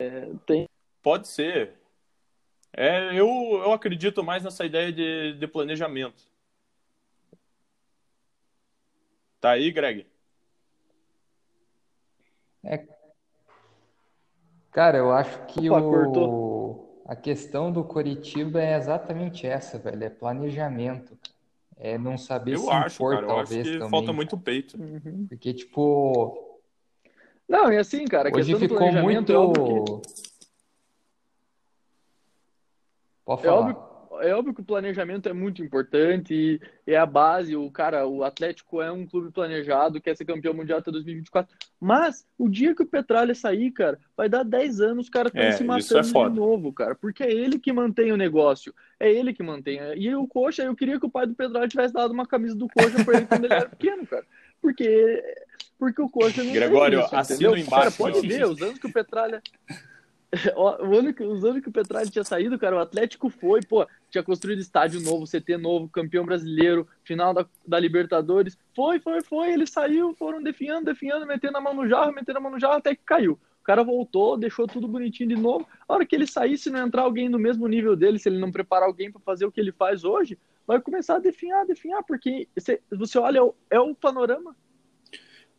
É, 0.01 0.29
tem... 0.45 0.69
Pode 1.01 1.29
ser. 1.29 1.75
É, 2.73 3.11
eu, 3.15 3.29
eu 3.65 3.73
acredito 3.73 4.25
mais 4.25 4.43
nessa 4.43 4.65
ideia 4.67 4.93
de, 4.93 5.35
de 5.35 5.47
planejamento. 5.47 6.23
Tá 9.41 9.51
aí, 9.53 9.71
Greg? 9.71 10.05
É, 12.65 12.85
Cara, 14.77 14.99
eu 14.99 15.11
acho 15.11 15.47
que 15.47 15.71
Opa, 15.71 15.81
o... 15.81 17.01
a 17.07 17.17
questão 17.17 17.73
do 17.73 17.83
Coritiba 17.83 18.61
é 18.61 18.77
exatamente 18.77 19.47
essa, 19.47 19.79
velho. 19.79 20.05
É 20.05 20.11
planejamento. 20.11 21.17
É 21.79 21.97
não 21.97 22.19
saber 22.19 22.57
eu 22.57 22.59
se 22.59 22.71
acho, 22.71 22.97
impor, 22.97 23.15
cara, 23.15 23.25
eu 23.25 23.29
talvez, 23.29 23.61
acho 23.63 23.71
que 23.71 23.79
também. 23.79 23.91
falta 23.91 24.13
muito 24.13 24.37
peito. 24.37 24.79
Uhum. 24.79 25.27
Porque, 25.31 25.55
tipo. 25.55 26.61
Não, 27.49 27.73
e 27.73 27.79
assim, 27.79 28.05
cara, 28.05 28.31
hoje 28.31 28.55
ficou 28.55 28.93
muito. 28.93 29.33
É 29.33 29.37
óbvio 29.39 29.85
que... 29.85 29.93
Pode 33.25 33.43
falar. 33.43 33.55
É 33.55 33.59
óbvio 33.59 33.86
é 34.21 34.35
óbvio 34.35 34.55
que 34.55 34.61
o 34.61 34.65
planejamento 34.65 35.29
é 35.29 35.33
muito 35.33 35.63
importante 35.63 36.35
e 36.35 36.61
é 36.91 36.97
a 36.97 37.07
base. 37.07 37.57
O 37.57 37.71
cara, 37.71 38.07
o 38.07 38.25
Atlético 38.25 38.81
é 38.81 38.91
um 38.91 39.07
clube 39.07 39.31
planejado, 39.31 40.01
quer 40.01 40.17
ser 40.17 40.25
campeão 40.25 40.55
mundial 40.55 40.79
até 40.79 40.91
2024. 40.91 41.55
Mas 41.81 42.27
o 42.39 42.49
dia 42.49 42.75
que 42.75 42.83
o 42.83 42.87
Petralha 42.87 43.35
sair, 43.35 43.71
cara, 43.71 43.99
vai 44.17 44.29
dar 44.29 44.43
10 44.43 44.81
anos, 44.81 45.07
os 45.07 45.11
caras 45.11 45.31
estão 45.31 45.43
é, 45.43 45.53
se 45.53 45.63
é 45.63 45.67
matando 45.67 45.99
é 45.99 46.29
de 46.29 46.37
novo, 46.37 46.73
cara. 46.73 46.95
Porque 46.95 47.23
é 47.23 47.31
ele 47.31 47.59
que 47.59 47.73
mantém 47.73 48.13
o 48.13 48.17
negócio. 48.17 48.75
É 48.99 49.11
ele 49.11 49.33
que 49.33 49.43
mantém. 49.43 49.79
E 49.97 50.15
o 50.15 50.27
Coxa, 50.27 50.63
eu 50.63 50.75
queria 50.75 50.99
que 50.99 51.07
o 51.07 51.11
pai 51.11 51.27
do 51.27 51.35
Petralha 51.35 51.69
tivesse 51.69 51.93
dado 51.93 52.13
uma 52.13 52.27
camisa 52.27 52.55
do 52.55 52.69
Coxa 52.69 53.05
pra 53.05 53.19
ele 53.19 53.27
quando 53.27 53.45
ele 53.45 53.55
era 53.55 53.69
pequeno, 53.69 54.07
cara. 54.07 54.25
Porque, 54.61 55.23
porque 55.79 56.03
o 56.03 56.09
Coxa 56.09 56.43
não 56.43 56.53
Gregório, 56.53 57.01
isso, 57.01 57.17
assina 57.17 57.59
embaixo. 57.59 57.71
Cara, 57.71 57.91
pode 57.91 58.27
ver, 58.27 58.47
os 58.47 58.61
anos 58.63 58.79
que 58.79 58.87
o 58.87 58.93
Petralha 58.93 59.43
o 60.57 60.97
ano 60.97 61.15
que, 61.15 61.23
os 61.23 61.45
anos 61.45 61.63
que 61.63 61.69
o 61.69 61.73
Petralha 61.73 62.11
tinha 62.11 62.25
saído, 62.25 62.59
cara, 62.59 62.77
o 62.77 62.81
Atlético 62.81 63.31
foi, 63.31 63.61
pô, 63.63 63.87
tinha 64.11 64.23
construído 64.23 64.59
estádio 64.59 65.01
novo, 65.01 65.27
CT 65.27 65.57
novo, 65.57 65.89
campeão 65.89 66.25
brasileiro, 66.25 66.87
final 67.05 67.33
da, 67.33 67.47
da 67.67 67.79
Libertadores. 67.79 68.59
Foi, 68.75 68.99
foi, 68.99 69.23
foi, 69.23 69.53
ele 69.53 69.67
saiu, 69.67 70.15
foram 70.15 70.43
definhando, 70.43 70.87
definhando, 70.87 71.27
metendo 71.27 71.57
a 71.59 71.61
mão 71.61 71.75
no 71.75 71.89
jarro, 71.89 72.13
metendo 72.13 72.39
a 72.39 72.41
mão 72.41 72.51
no 72.51 72.61
jarro 72.61 72.75
até 72.75 72.95
que 72.95 73.03
caiu. 73.05 73.39
O 73.61 73.65
cara 73.67 73.83
voltou, 73.83 74.37
deixou 74.37 74.67
tudo 74.67 74.87
bonitinho 74.87 75.29
de 75.29 75.37
novo. 75.37 75.67
A 75.89 75.95
hora 75.95 76.07
que 76.07 76.15
ele 76.15 76.27
sair, 76.27 76.57
se 76.57 76.71
não 76.71 76.87
entrar 76.87 77.03
alguém 77.03 77.29
no 77.29 77.39
mesmo 77.39 77.67
nível 77.67 77.97
dele, 77.97 78.19
se 78.19 78.29
ele 78.29 78.39
não 78.39 78.53
preparar 78.53 78.87
alguém 78.87 79.11
para 79.11 79.21
fazer 79.21 79.45
o 79.45 79.51
que 79.51 79.61
ele 79.61 79.73
faz 79.73 80.05
hoje, 80.05 80.39
vai 80.67 80.81
começar 80.81 81.17
a 81.17 81.21
definhar, 81.21 81.67
definhar, 81.67 82.03
porque 82.05 82.49
você, 82.57 82.81
você 82.91 83.19
olha, 83.19 83.39
é 83.39 83.43
o, 83.43 83.55
é 83.71 83.81
o 83.81 83.95
panorama 83.95 84.55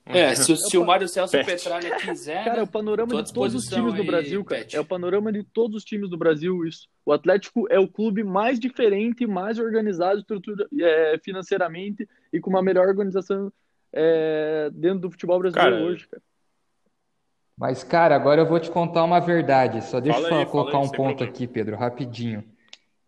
é, 0.09 0.35
se, 0.35 0.55
se 0.55 0.77
o 0.77 0.85
Mário 0.85 1.07
Celso 1.07 1.31
Pet. 1.31 1.45
Petralha 1.45 1.95
quiser. 1.97 2.43
Cara, 2.43 2.59
é 2.59 2.63
o 2.63 2.67
panorama 2.67 3.23
de 3.23 3.33
todos 3.33 3.55
os 3.55 3.65
times 3.67 3.93
do 3.93 4.03
Brasil, 4.03 4.43
cara. 4.43 4.61
Pet. 4.61 4.75
É 4.75 4.79
o 4.79 4.85
panorama 4.85 5.31
de 5.31 5.43
todos 5.43 5.77
os 5.77 5.83
times 5.83 6.09
do 6.09 6.17
Brasil, 6.17 6.65
isso. 6.65 6.87
O 7.05 7.11
Atlético 7.11 7.67
é 7.69 7.79
o 7.79 7.87
clube 7.87 8.23
mais 8.23 8.59
diferente, 8.59 9.25
mais 9.25 9.59
organizado 9.59 10.19
estrutura, 10.19 10.67
é, 10.79 11.19
financeiramente 11.23 12.07
e 12.31 12.39
com 12.39 12.49
uma 12.49 12.61
melhor 12.61 12.87
organização 12.87 13.51
é, 13.93 14.69
dentro 14.73 14.99
do 14.99 15.11
futebol 15.11 15.39
brasileiro 15.39 15.75
cara, 15.75 15.85
hoje, 15.85 16.07
cara. 16.07 16.23
Mas, 17.57 17.83
cara, 17.83 18.15
agora 18.15 18.41
eu 18.41 18.45
vou 18.45 18.59
te 18.59 18.69
contar 18.69 19.03
uma 19.03 19.19
verdade. 19.19 19.83
Só 19.83 19.99
deixa 19.99 20.19
eu 20.19 20.45
colocar 20.45 20.77
aí, 20.77 20.85
um 20.85 20.89
ponto 20.89 21.23
aqui, 21.23 21.47
Pedro, 21.47 21.75
rapidinho. 21.75 22.43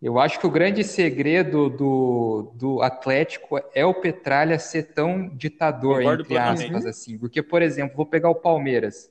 Eu 0.02 0.18
acho 0.18 0.40
que 0.40 0.46
o 0.46 0.50
grande 0.50 0.82
segredo 0.82 1.68
do, 1.68 2.52
do 2.54 2.80
Atlético 2.80 3.60
é 3.74 3.84
o 3.84 3.92
Petralha 3.92 4.58
ser 4.58 4.94
tão 4.94 5.28
ditador, 5.28 5.98
Concordo 5.98 6.22
entre 6.22 6.38
aspas, 6.38 6.86
assim. 6.86 7.18
Porque, 7.18 7.42
por 7.42 7.60
exemplo, 7.60 7.96
vou 7.96 8.06
pegar 8.06 8.30
o 8.30 8.34
Palmeiras. 8.34 9.10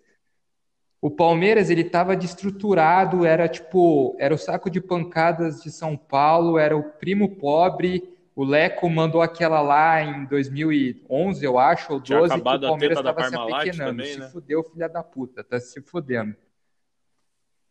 O 1.00 1.12
Palmeiras, 1.12 1.70
ele 1.70 1.82
estava 1.82 2.16
destruturado, 2.16 3.24
era 3.24 3.48
tipo, 3.48 4.16
era 4.20 4.34
o 4.34 4.38
saco 4.38 4.70
de 4.70 4.82
pancadas 4.82 5.62
de 5.62 5.72
São 5.72 5.96
Paulo, 5.96 6.58
era 6.58 6.76
o 6.76 6.84
primo 6.84 7.36
pobre. 7.36 8.18
O 8.36 8.44
Leco 8.44 8.90
mandou 8.90 9.22
aquela 9.22 9.62
lá 9.62 10.02
em 10.02 10.26
2011, 10.26 11.46
eu 11.46 11.60
acho, 11.60 11.94
ou 11.94 12.00
12, 12.00 12.34
que 12.34 12.40
o 12.40 12.44
Palmeiras 12.44 12.98
estava 12.98 13.30
se 13.30 13.36
apequenando. 13.36 13.92
Também, 13.92 14.18
né? 14.18 14.26
Se 14.26 14.32
fudeu, 14.32 14.64
filha 14.64 14.90
da 14.90 15.04
puta, 15.04 15.44
tá 15.44 15.60
se 15.60 15.82
fudendo. 15.82 16.36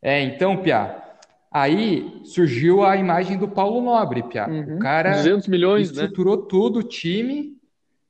É, 0.01 0.23
então, 0.23 0.57
Piá, 0.63 1.08
Aí 1.51 2.21
surgiu 2.25 2.85
a 2.85 2.97
imagem 2.97 3.39
do 3.39 3.49
Paulo 3.49 3.81
Nobre, 3.81 4.23
Pia. 4.23 4.47
Uhum. 4.49 4.77
O 4.77 4.79
cara 4.79 5.13
200 5.13 5.49
milhões, 5.49 5.91
né? 5.91 6.03
reestruturou 6.03 6.37
né? 6.37 6.47
tudo, 6.49 6.79
o 6.81 6.83
time. 6.83 7.57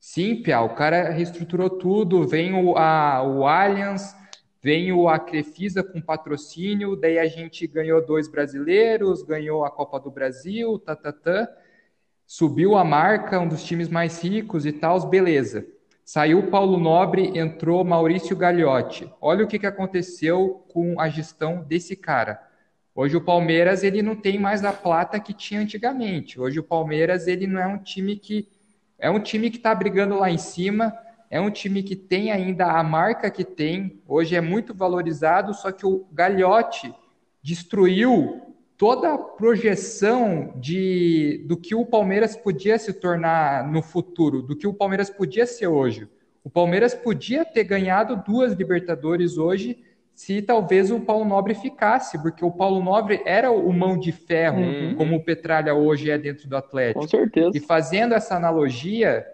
Sim, 0.01 0.43
Pia, 0.43 0.61
o 0.61 0.75
cara 0.75 1.11
reestruturou 1.11 1.71
tudo. 1.71 2.27
Vem 2.27 2.53
o, 2.53 2.77
a, 2.77 3.23
o 3.23 3.47
Allianz, 3.47 4.17
vem 4.61 4.93
o 4.93 5.09
a 5.09 5.21
Crefisa 5.21 5.85
com 5.85 6.01
patrocínio, 6.01 6.97
daí 6.97 7.19
a 7.19 7.27
gente 7.27 7.65
ganhou 7.69 8.05
dois 8.05 8.29
brasileiros, 8.29 9.23
ganhou 9.23 9.65
a 9.65 9.71
Copa 9.71 10.01
do 10.01 10.11
Brasil, 10.11 10.79
tá, 10.79 10.97
tá, 10.97 11.13
tá. 11.13 11.49
Subiu 12.27 12.77
a 12.77 12.85
marca, 12.85 13.39
um 13.41 13.49
dos 13.49 13.63
times 13.63 13.89
mais 13.89 14.23
ricos 14.23 14.67
e 14.67 14.73
tal, 14.73 15.01
beleza. 15.09 15.65
Saiu 16.05 16.51
Paulo 16.51 16.79
Nobre, 16.79 17.39
entrou 17.39 17.85
Maurício 17.85 18.35
Gagliotti. 18.35 19.09
Olha 19.21 19.45
o 19.45 19.49
que, 19.49 19.59
que 19.59 19.67
aconteceu 19.67 20.65
com 20.69 21.01
a 21.01 21.09
gestão 21.09 21.63
desse 21.63 21.95
cara 21.95 22.48
Hoje 23.01 23.17
o 23.17 23.21
Palmeiras 23.21 23.85
ele 23.85 24.03
não 24.03 24.17
tem 24.17 24.41
mais 24.41 24.65
a 24.65 24.73
plata 24.73 25.21
que 25.21 25.33
tinha 25.33 25.61
antigamente. 25.61 26.41
Hoje 26.41 26.59
o 26.59 26.65
Palmeiras 26.65 27.29
ele 27.29 27.47
não 27.47 27.61
é 27.61 27.67
um 27.69 27.79
time 27.79 28.17
que 28.17 28.49
é 28.99 29.09
um 29.09 29.21
time 29.21 29.51
que 29.51 29.59
está 29.59 29.73
brigando 29.73 30.19
lá 30.19 30.29
em 30.29 30.37
cima. 30.37 30.93
É 31.31 31.41
um 31.41 31.49
time 31.49 31.85
que 31.85 31.95
tem 31.95 32.33
ainda 32.33 32.67
a 32.67 32.83
marca 32.83 33.31
que 33.31 33.45
tem, 33.45 34.03
hoje 34.05 34.35
é 34.35 34.41
muito 34.41 34.75
valorizado, 34.75 35.55
só 35.55 35.71
que 35.71 35.87
o 35.87 36.09
Galhote 36.13 36.93
destruiu 37.41 38.57
toda 38.77 39.15
a 39.15 39.19
projeção 39.19 40.55
de, 40.57 41.45
do 41.47 41.57
que 41.57 41.77
o 41.77 41.87
Palmeiras 41.87 42.37
podia 42.37 42.81
se 42.81 42.93
tornar 42.93 43.65
no 43.71 43.81
futuro, 43.81 44.43
do 44.43 44.57
que 44.57 44.67
o 44.67 44.75
Palmeiras 44.75 45.09
podia 45.09 45.47
ser 45.47 45.69
hoje. 45.69 46.09
O 46.43 46.51
Palmeiras 46.51 46.95
podia 46.97 47.45
ter 47.45 47.63
ganhado 47.63 48.25
duas 48.27 48.55
Libertadores 48.55 49.39
hoje 49.39 49.85
se 50.19 50.43
talvez 50.43 50.91
o 50.91 50.99
Paulo 50.99 51.25
Nobre 51.25 51.55
ficasse, 51.55 52.21
porque 52.21 52.45
o 52.45 52.51
Paulo 52.51 52.83
Nobre 52.83 53.23
era 53.25 53.53
o 53.53 53.73
mão 53.73 53.97
de 53.97 54.11
ferro, 54.11 54.59
uhum. 54.59 54.97
como 54.97 55.15
o 55.15 55.23
Petralha 55.23 55.73
hoje 55.75 56.11
é 56.11 56.19
dentro 56.19 56.49
do 56.49 56.57
Atlético. 56.57 57.03
Com 57.03 57.07
certeza. 57.07 57.53
E 57.55 57.61
fazendo 57.61 58.15
essa 58.15 58.35
analogia, 58.35 59.25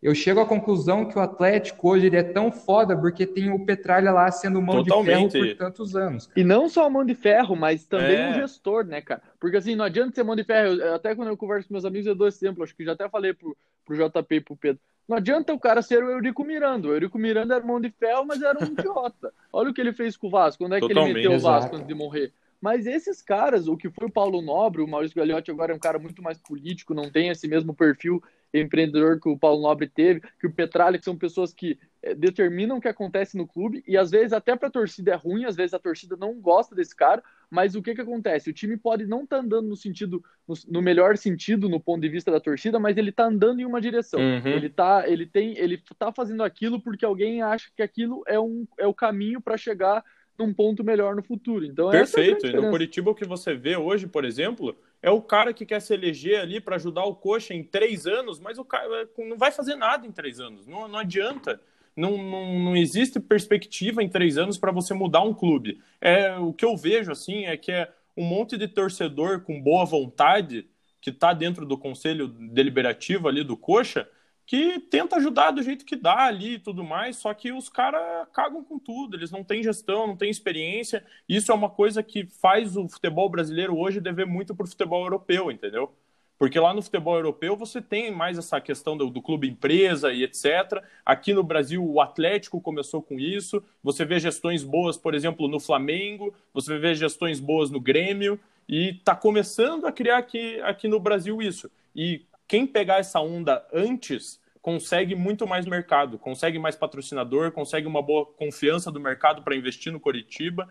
eu 0.00 0.14
chego 0.14 0.40
à 0.40 0.46
conclusão 0.46 1.06
que 1.06 1.18
o 1.18 1.20
Atlético 1.20 1.90
hoje 1.90 2.06
ele 2.06 2.16
é 2.16 2.22
tão 2.22 2.52
foda 2.52 2.96
porque 2.96 3.26
tem 3.26 3.50
o 3.50 3.64
Petralha 3.64 4.12
lá 4.12 4.30
sendo 4.30 4.62
mão 4.62 4.84
Totalmente. 4.84 5.32
de 5.32 5.32
ferro 5.32 5.46
por 5.48 5.56
tantos 5.56 5.96
anos. 5.96 6.26
Cara. 6.28 6.40
E 6.40 6.44
não 6.44 6.68
só 6.68 6.86
a 6.86 6.90
mão 6.90 7.04
de 7.04 7.14
ferro, 7.14 7.56
mas 7.56 7.84
também 7.84 8.16
é. 8.16 8.30
um 8.30 8.34
gestor, 8.34 8.84
né, 8.84 9.02
cara? 9.02 9.20
Porque 9.40 9.56
assim, 9.56 9.74
não 9.74 9.84
adianta 9.84 10.14
ser 10.14 10.22
mão 10.22 10.36
de 10.36 10.44
ferro. 10.44 10.80
Até 10.94 11.16
quando 11.16 11.28
eu 11.28 11.36
converso 11.36 11.66
com 11.66 11.74
meus 11.74 11.84
amigos, 11.84 12.06
eu 12.06 12.14
dou 12.14 12.28
esse 12.28 12.44
exemplo. 12.44 12.62
Acho 12.62 12.76
que 12.76 12.84
já 12.84 12.92
até 12.92 13.08
falei 13.08 13.34
pro, 13.34 13.56
pro 13.84 13.96
JP 13.96 14.34
e 14.36 14.40
pro 14.40 14.56
Pedro. 14.56 14.80
Não 15.08 15.16
adianta 15.16 15.52
o 15.52 15.58
cara 15.58 15.82
ser 15.82 16.04
o 16.04 16.10
Eurico 16.10 16.44
Miranda. 16.44 16.86
O 16.86 16.92
Eurico 16.92 17.18
Miranda 17.18 17.56
era 17.56 17.64
mão 17.64 17.80
de 17.80 17.90
ferro, 17.90 18.24
mas 18.24 18.40
era 18.40 18.62
um 18.62 18.66
idiota. 18.66 19.32
Olha 19.52 19.70
o 19.70 19.74
que 19.74 19.80
ele 19.80 19.92
fez 19.92 20.16
com 20.16 20.28
o 20.28 20.30
Vasco. 20.30 20.62
Quando 20.62 20.74
é 20.74 20.80
que 20.80 20.86
Totalmente, 20.86 21.16
ele 21.16 21.28
meteu 21.28 21.38
o 21.38 21.40
Vasco 21.40 21.74
antes 21.74 21.88
de 21.88 21.94
morrer? 21.94 22.32
Mas 22.60 22.86
esses 22.86 23.22
caras, 23.22 23.68
o 23.68 23.76
que 23.76 23.88
foi 23.88 24.06
o 24.06 24.12
Paulo 24.12 24.42
Nobre, 24.42 24.82
o 24.82 24.86
Maurício 24.86 25.16
Gagliotti 25.16 25.50
agora 25.50 25.72
é 25.72 25.76
um 25.76 25.78
cara 25.78 25.98
muito 25.98 26.22
mais 26.22 26.38
político, 26.38 26.92
não 26.92 27.10
tem 27.10 27.28
esse 27.28 27.46
mesmo 27.46 27.72
perfil 27.72 28.22
empreendedor 28.52 29.20
que 29.20 29.28
o 29.28 29.38
Paulo 29.38 29.62
Nobre 29.62 29.88
teve, 29.88 30.22
que 30.40 30.46
o 30.46 30.52
Petralha, 30.52 30.98
que 30.98 31.04
são 31.04 31.16
pessoas 31.16 31.52
que 31.52 31.78
é, 32.02 32.14
determinam 32.14 32.78
o 32.78 32.80
que 32.80 32.88
acontece 32.88 33.36
no 33.36 33.46
clube, 33.46 33.82
e 33.86 33.96
às 33.96 34.10
vezes 34.10 34.32
até 34.32 34.56
para 34.56 34.68
a 34.68 34.70
torcida 34.70 35.12
é 35.12 35.14
ruim, 35.14 35.44
às 35.44 35.56
vezes 35.56 35.74
a 35.74 35.78
torcida 35.78 36.16
não 36.16 36.40
gosta 36.40 36.74
desse 36.74 36.94
cara, 36.94 37.22
mas 37.50 37.74
o 37.74 37.82
que 37.82 37.94
que 37.94 38.00
acontece? 38.00 38.50
O 38.50 38.52
time 38.52 38.76
pode 38.76 39.06
não 39.06 39.24
estar 39.24 39.36
tá 39.36 39.42
andando 39.42 39.68
no 39.68 39.76
sentido, 39.76 40.22
no, 40.46 40.54
no, 40.68 40.82
melhor 40.82 41.16
sentido 41.16 41.68
no 41.68 41.80
ponto 41.80 42.00
de 42.00 42.08
vista 42.08 42.30
da 42.30 42.40
torcida, 42.40 42.78
mas 42.78 42.96
ele 42.96 43.10
está 43.10 43.24
andando 43.24 43.60
em 43.60 43.64
uma 43.64 43.80
direção. 43.80 44.20
Uhum. 44.20 44.46
Ele 44.46 44.68
tá, 44.68 45.04
ele 45.06 45.26
tem, 45.26 45.56
ele 45.58 45.82
tá 45.98 46.12
fazendo 46.12 46.42
aquilo 46.42 46.80
porque 46.80 47.04
alguém 47.04 47.42
acha 47.42 47.68
que 47.74 47.82
aquilo 47.82 48.22
é, 48.26 48.38
um, 48.38 48.66
é 48.78 48.86
o 48.86 48.94
caminho 48.94 49.40
para 49.40 49.56
chegar 49.56 50.04
num 50.38 50.54
ponto 50.54 50.84
melhor 50.84 51.16
no 51.16 51.22
futuro. 51.22 51.64
Então, 51.64 51.90
Perfeito. 51.90 52.46
É 52.46 52.50
e 52.50 52.52
no 52.52 52.70
Curitiba 52.70 53.10
o 53.10 53.14
que 53.14 53.24
você 53.24 53.54
vê 53.54 53.76
hoje, 53.76 54.06
por 54.06 54.24
exemplo, 54.24 54.76
é 55.02 55.10
o 55.10 55.22
cara 55.22 55.52
que 55.52 55.64
quer 55.64 55.80
se 55.80 55.94
eleger 55.94 56.40
ali 56.40 56.60
para 56.60 56.76
ajudar 56.76 57.04
o 57.04 57.14
Coxa 57.14 57.54
em 57.54 57.62
três 57.62 58.06
anos, 58.06 58.40
mas 58.40 58.58
o 58.58 58.64
cara 58.64 59.08
não 59.18 59.36
vai 59.36 59.52
fazer 59.52 59.76
nada 59.76 60.06
em 60.06 60.12
três 60.12 60.40
anos. 60.40 60.66
Não, 60.66 60.88
não 60.88 60.98
adianta. 60.98 61.60
Não, 61.96 62.16
não, 62.16 62.58
não 62.60 62.76
existe 62.76 63.18
perspectiva 63.18 64.02
em 64.02 64.08
três 64.08 64.38
anos 64.38 64.56
para 64.56 64.70
você 64.70 64.94
mudar 64.94 65.22
um 65.22 65.34
clube. 65.34 65.80
É 66.00 66.36
o 66.36 66.52
que 66.52 66.64
eu 66.64 66.76
vejo 66.76 67.10
assim 67.10 67.46
é 67.46 67.56
que 67.56 67.72
é 67.72 67.92
um 68.16 68.24
monte 68.24 68.56
de 68.56 68.68
torcedor 68.68 69.40
com 69.40 69.60
boa 69.60 69.84
vontade 69.84 70.68
que 71.00 71.10
está 71.10 71.32
dentro 71.32 71.64
do 71.64 71.78
conselho 71.78 72.28
deliberativo 72.28 73.28
ali 73.28 73.44
do 73.44 73.56
Coxa 73.56 74.08
que 74.48 74.80
tenta 74.80 75.16
ajudar 75.16 75.50
do 75.50 75.62
jeito 75.62 75.84
que 75.84 75.94
dá 75.94 76.24
ali 76.24 76.54
e 76.54 76.58
tudo 76.58 76.82
mais, 76.82 77.18
só 77.18 77.34
que 77.34 77.52
os 77.52 77.68
caras 77.68 78.26
cagam 78.32 78.64
com 78.64 78.78
tudo, 78.78 79.14
eles 79.14 79.30
não 79.30 79.44
têm 79.44 79.62
gestão, 79.62 80.06
não 80.06 80.16
têm 80.16 80.30
experiência. 80.30 81.04
Isso 81.28 81.52
é 81.52 81.54
uma 81.54 81.68
coisa 81.68 82.02
que 82.02 82.26
faz 82.40 82.74
o 82.74 82.88
futebol 82.88 83.28
brasileiro 83.28 83.76
hoje 83.76 84.00
dever 84.00 84.24
muito 84.24 84.54
para 84.54 84.64
o 84.64 84.66
futebol 84.66 85.04
europeu, 85.04 85.52
entendeu? 85.52 85.92
Porque 86.38 86.58
lá 86.58 86.72
no 86.72 86.80
futebol 86.80 87.16
europeu 87.16 87.58
você 87.58 87.82
tem 87.82 88.10
mais 88.10 88.38
essa 88.38 88.58
questão 88.58 88.96
do, 88.96 89.10
do, 89.10 89.20
clube 89.20 89.46
empresa 89.46 90.14
e 90.14 90.22
etc. 90.22 90.82
Aqui 91.04 91.34
no 91.34 91.42
Brasil 91.42 91.84
o 91.84 92.00
Atlético 92.00 92.58
começou 92.58 93.02
com 93.02 93.20
isso. 93.20 93.62
Você 93.82 94.02
vê 94.06 94.18
gestões 94.18 94.64
boas, 94.64 94.96
por 94.96 95.14
exemplo, 95.14 95.46
no 95.46 95.60
Flamengo, 95.60 96.34
você 96.54 96.78
vê 96.78 96.94
gestões 96.94 97.38
boas 97.38 97.70
no 97.70 97.80
Grêmio, 97.80 98.40
e 98.66 98.96
está 98.96 99.14
começando 99.14 99.86
a 99.86 99.92
criar 99.92 100.16
aqui, 100.16 100.58
aqui 100.62 100.88
no 100.88 100.98
Brasil 100.98 101.42
isso. 101.42 101.70
E 101.94 102.24
quem 102.48 102.66
pegar 102.66 102.98
essa 102.98 103.20
onda 103.20 103.64
antes 103.72 104.40
consegue 104.60 105.14
muito 105.14 105.46
mais 105.46 105.66
mercado, 105.66 106.18
consegue 106.18 106.58
mais 106.58 106.74
patrocinador, 106.74 107.52
consegue 107.52 107.86
uma 107.86 108.02
boa 108.02 108.26
confiança 108.26 108.90
do 108.90 108.98
mercado 108.98 109.42
para 109.42 109.54
investir 109.54 109.92
no 109.92 110.00
Coritiba. 110.00 110.68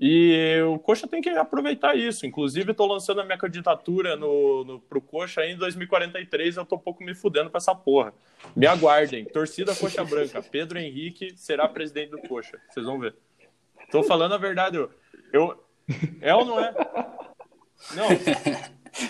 E 0.00 0.60
o 0.62 0.78
Coxa 0.78 1.06
tem 1.06 1.20
que 1.20 1.28
aproveitar 1.30 1.96
isso. 1.96 2.26
Inclusive, 2.26 2.70
estou 2.70 2.86
lançando 2.86 3.20
a 3.20 3.24
minha 3.24 3.38
candidatura 3.38 4.16
no, 4.16 4.64
no, 4.64 5.00
Coxa 5.00 5.44
em 5.44 5.56
2043. 5.56 6.56
Eu 6.56 6.62
estou 6.62 6.78
um 6.78 6.80
pouco 6.80 7.02
me 7.02 7.14
fudendo 7.14 7.50
com 7.50 7.56
essa 7.56 7.74
porra. 7.74 8.12
Me 8.54 8.66
aguardem. 8.66 9.24
Torcida 9.24 9.74
Coxa 9.74 10.04
Branca. 10.04 10.42
Pedro 10.42 10.78
Henrique 10.78 11.32
será 11.36 11.68
presidente 11.68 12.10
do 12.10 12.18
Coxa. 12.18 12.60
Vocês 12.68 12.86
vão 12.86 12.98
ver. 12.98 13.14
Estou 13.84 14.02
falando 14.02 14.34
a 14.34 14.38
verdade. 14.38 14.76
Eu, 14.76 14.90
eu, 15.32 15.64
é 16.20 16.34
ou 16.34 16.44
não 16.44 16.60
é? 16.60 16.72
Não. 17.94 18.08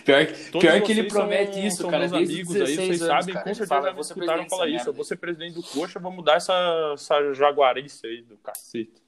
Pior, 0.05 0.27
pior 0.61 0.83
que 0.83 0.93
ele 0.93 1.05
promete 1.05 1.55
são, 1.55 1.67
isso, 1.67 1.77
são 1.79 1.91
cara. 1.91 2.09
Meus 2.09 2.13
amigos 2.13 2.57
aí, 2.57 2.75
vocês 2.75 3.03
anos, 3.03 3.17
sabem, 3.17 3.35
cara, 3.35 3.45
com 3.45 3.55
certeza 3.55 3.67
fala, 3.67 3.93
me 3.93 4.01
escutaram 4.01 4.49
falar 4.49 4.69
isso. 4.69 4.89
Eu 4.89 4.93
vou 4.93 5.05
ser 5.05 5.17
presidente 5.17 5.55
do 5.55 5.63
Coxa, 5.63 5.99
vou 5.99 6.13
mudar 6.13 6.35
essa, 6.35 6.53
essa 6.95 7.33
jaguarice 7.33 8.07
aí 8.07 8.23
do 8.23 8.37
cacete. 8.37 9.03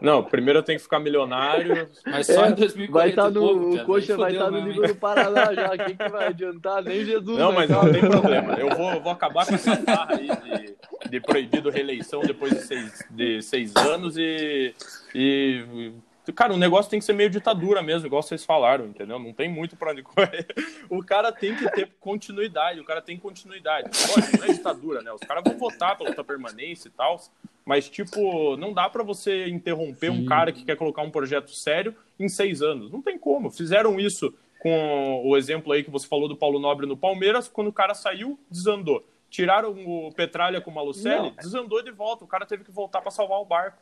Não, 0.00 0.22
primeiro 0.22 0.58
eu 0.58 0.62
tenho 0.62 0.78
que 0.78 0.82
ficar 0.82 0.98
milionário. 0.98 1.88
Mas 2.04 2.26
só 2.26 2.44
é, 2.44 2.50
em 2.50 2.54
2040 2.54 2.92
vai 2.92 3.08
estar 3.08 3.22
tá 3.22 3.30
no, 3.30 3.40
pouco, 3.40 3.74
O 3.74 3.84
Coxa 3.84 4.16
vai 4.16 4.32
estar 4.32 4.44
tá 4.46 4.50
no 4.50 4.60
nível 4.60 4.86
do 4.86 4.96
Paraná 4.96 5.54
já. 5.54 5.72
O 5.72 5.78
que, 5.78 5.96
que 5.96 6.08
vai 6.08 6.26
adiantar? 6.26 6.82
Nem 6.82 7.04
Jesus. 7.04 7.38
Não, 7.38 7.52
mas 7.52 7.70
não 7.70 7.92
tem 7.92 8.00
problema. 8.00 8.54
Eu 8.54 8.76
vou, 8.76 9.00
vou 9.00 9.12
acabar 9.12 9.46
com 9.46 9.54
essa 9.54 9.76
barra 9.76 10.16
aí 10.16 10.28
de, 10.28 11.10
de 11.10 11.20
proibido 11.20 11.70
reeleição 11.70 12.20
depois 12.20 12.52
de 12.52 12.62
seis, 12.62 13.06
de 13.10 13.42
seis 13.42 13.74
anos 13.76 14.16
e, 14.18 14.74
e 15.14 15.92
Cara, 16.34 16.52
o 16.52 16.56
negócio 16.56 16.90
tem 16.90 16.98
que 16.98 17.04
ser 17.04 17.12
meio 17.12 17.30
ditadura 17.30 17.82
mesmo, 17.82 18.06
igual 18.06 18.22
vocês 18.22 18.44
falaram, 18.44 18.86
entendeu? 18.86 19.18
Não 19.18 19.32
tem 19.32 19.48
muito 19.48 19.76
pra 19.76 19.92
onde 19.92 20.02
correr. 20.02 20.46
O 20.88 21.04
cara 21.04 21.32
tem 21.32 21.54
que 21.54 21.68
ter 21.72 21.90
continuidade, 22.00 22.80
o 22.80 22.84
cara 22.84 23.02
tem 23.02 23.18
continuidade. 23.18 23.90
Lógico, 24.08 24.38
não 24.38 24.44
é 24.44 24.52
ditadura, 24.52 25.02
né? 25.02 25.12
Os 25.12 25.20
caras 25.20 25.42
vão 25.44 25.58
votar 25.58 25.96
pela 25.96 26.14
tua 26.14 26.24
permanência 26.24 26.88
e 26.88 26.90
tal, 26.92 27.20
mas, 27.64 27.88
tipo, 27.88 28.56
não 28.56 28.72
dá 28.72 28.88
para 28.88 29.02
você 29.02 29.48
interromper 29.48 30.12
Sim. 30.12 30.22
um 30.22 30.24
cara 30.24 30.52
que 30.52 30.64
quer 30.64 30.76
colocar 30.76 31.02
um 31.02 31.10
projeto 31.10 31.50
sério 31.50 31.94
em 32.18 32.28
seis 32.28 32.62
anos. 32.62 32.90
Não 32.90 33.02
tem 33.02 33.18
como. 33.18 33.50
Fizeram 33.50 33.98
isso 33.98 34.32
com 34.60 35.22
o 35.24 35.36
exemplo 35.36 35.72
aí 35.72 35.82
que 35.82 35.90
você 35.90 36.06
falou 36.06 36.28
do 36.28 36.36
Paulo 36.36 36.58
Nobre 36.58 36.86
no 36.86 36.96
Palmeiras, 36.96 37.48
quando 37.48 37.68
o 37.68 37.72
cara 37.72 37.94
saiu, 37.94 38.38
desandou. 38.50 39.04
Tiraram 39.28 39.74
o 39.84 40.12
Petralha 40.12 40.60
com 40.60 40.70
o 40.70 40.74
Malucelli, 40.74 41.32
desandou 41.32 41.82
de 41.82 41.90
volta. 41.90 42.24
O 42.24 42.28
cara 42.28 42.46
teve 42.46 42.64
que 42.64 42.70
voltar 42.70 43.00
para 43.00 43.10
salvar 43.10 43.40
o 43.40 43.44
barco. 43.44 43.78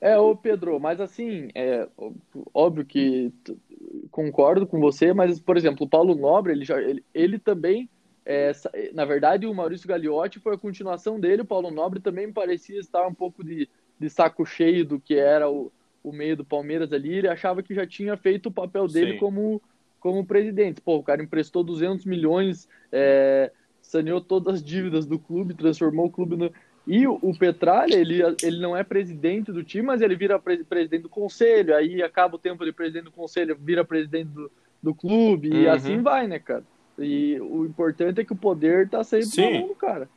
É, 0.00 0.18
ô 0.18 0.36
Pedro, 0.36 0.78
mas 0.78 1.00
assim, 1.00 1.48
é 1.54 1.88
óbvio 2.52 2.84
que 2.84 3.32
concordo 4.10 4.66
com 4.66 4.78
você, 4.78 5.12
mas, 5.12 5.40
por 5.40 5.56
exemplo, 5.56 5.86
o 5.86 5.88
Paulo 5.88 6.14
Nobre, 6.14 6.52
ele, 6.52 6.64
já, 6.64 6.80
ele, 6.80 7.02
ele 7.14 7.38
também, 7.38 7.88
é, 8.24 8.52
na 8.92 9.04
verdade, 9.04 9.46
o 9.46 9.54
Maurício 9.54 9.88
Gagliotti 9.88 10.38
foi 10.38 10.54
a 10.54 10.58
continuação 10.58 11.18
dele, 11.18 11.42
o 11.42 11.46
Paulo 11.46 11.70
Nobre 11.70 12.00
também 12.00 12.30
parecia 12.30 12.78
estar 12.78 13.06
um 13.06 13.14
pouco 13.14 13.42
de, 13.42 13.68
de 13.98 14.10
saco 14.10 14.44
cheio 14.44 14.84
do 14.84 15.00
que 15.00 15.14
era 15.14 15.50
o, 15.50 15.72
o 16.04 16.12
meio 16.12 16.36
do 16.36 16.44
Palmeiras 16.44 16.92
ali, 16.92 17.14
ele 17.14 17.28
achava 17.28 17.62
que 17.62 17.74
já 17.74 17.86
tinha 17.86 18.16
feito 18.16 18.46
o 18.46 18.52
papel 18.52 18.86
dele 18.86 19.18
como, 19.18 19.62
como 19.98 20.26
presidente. 20.26 20.80
Pô, 20.80 20.96
o 20.96 21.02
cara 21.02 21.22
emprestou 21.22 21.64
200 21.64 22.04
milhões, 22.04 22.68
é, 22.92 23.50
saneou 23.80 24.20
todas 24.20 24.54
as 24.54 24.62
dívidas 24.62 25.06
do 25.06 25.18
clube, 25.18 25.54
transformou 25.54 26.06
o 26.06 26.10
clube 26.10 26.36
no 26.36 26.52
e 26.86 27.06
o, 27.06 27.18
o 27.20 27.36
Petralha, 27.36 27.96
ele, 27.96 28.22
ele 28.42 28.60
não 28.60 28.76
é 28.76 28.84
presidente 28.84 29.50
do 29.50 29.64
time, 29.64 29.86
mas 29.86 30.00
ele 30.00 30.14
vira 30.14 30.38
pre 30.38 30.62
presidente 30.62 31.02
do 31.02 31.08
conselho, 31.08 31.74
aí 31.74 32.02
acaba 32.02 32.36
o 32.36 32.38
tempo 32.38 32.64
de 32.64 32.72
presidente 32.72 33.04
do 33.04 33.10
conselho, 33.10 33.56
vira 33.60 33.84
presidente 33.84 34.28
do, 34.28 34.50
do 34.80 34.94
clube, 34.94 35.50
uhum. 35.50 35.62
e 35.62 35.68
assim 35.68 36.00
vai, 36.00 36.28
né, 36.28 36.38
cara? 36.38 36.62
E 36.98 37.38
o 37.40 37.64
importante 37.66 38.20
é 38.20 38.24
que 38.24 38.32
o 38.32 38.36
poder 38.36 38.88
tá 38.88 39.02
sempre 39.02 39.26
Sim. 39.26 39.52
na 39.52 39.58
mão 39.58 39.68
do 39.68 39.74
cara. 39.74 40.08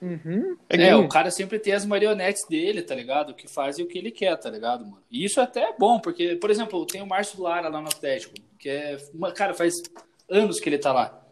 Uhum. 0.00 0.56
É, 0.68 0.88
é 0.88 0.96
o 0.96 1.08
cara 1.08 1.30
sempre 1.30 1.58
tem 1.58 1.72
as 1.72 1.84
marionetes 1.84 2.44
dele, 2.48 2.82
tá 2.82 2.94
ligado? 2.94 3.34
Que 3.34 3.46
fazem 3.46 3.84
o 3.84 3.88
que 3.88 3.98
ele 3.98 4.10
quer, 4.10 4.36
tá 4.36 4.50
ligado, 4.50 4.84
mano? 4.84 4.98
E 5.10 5.24
isso 5.24 5.40
até 5.40 5.62
é 5.62 5.74
bom, 5.78 6.00
porque, 6.00 6.34
por 6.36 6.50
exemplo, 6.50 6.84
tem 6.86 7.02
o 7.02 7.06
Márcio 7.06 7.40
Lara 7.40 7.68
lá 7.68 7.80
no 7.80 7.86
Atlético, 7.86 8.34
que 8.58 8.68
é. 8.68 8.96
Cara, 9.34 9.54
faz 9.54 9.82
anos 10.28 10.58
que 10.58 10.68
ele 10.68 10.78
tá 10.78 10.92
lá. 10.92 11.22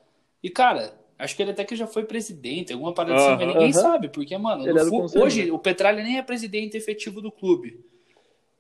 E, 0.41 0.49
cara, 0.49 1.00
Acho 1.21 1.37
que 1.37 1.43
ele 1.43 1.51
até 1.51 1.65
que 1.65 1.77
já 1.77 1.87
foi 1.87 2.05
presidente, 2.05 2.73
alguma 2.73 2.95
parada 2.95 3.15
assim, 3.15 3.45
mas 3.45 3.55
ninguém 3.55 3.73
sabe, 3.75 4.09
porque, 4.09 4.37
mano, 4.39 4.65
hoje 5.17 5.51
o 5.51 5.59
Petralha 5.59 6.03
nem 6.03 6.17
é 6.17 6.23
presidente 6.23 6.79
efetivo 6.79 7.21
do 7.21 7.31
clube. 7.31 7.85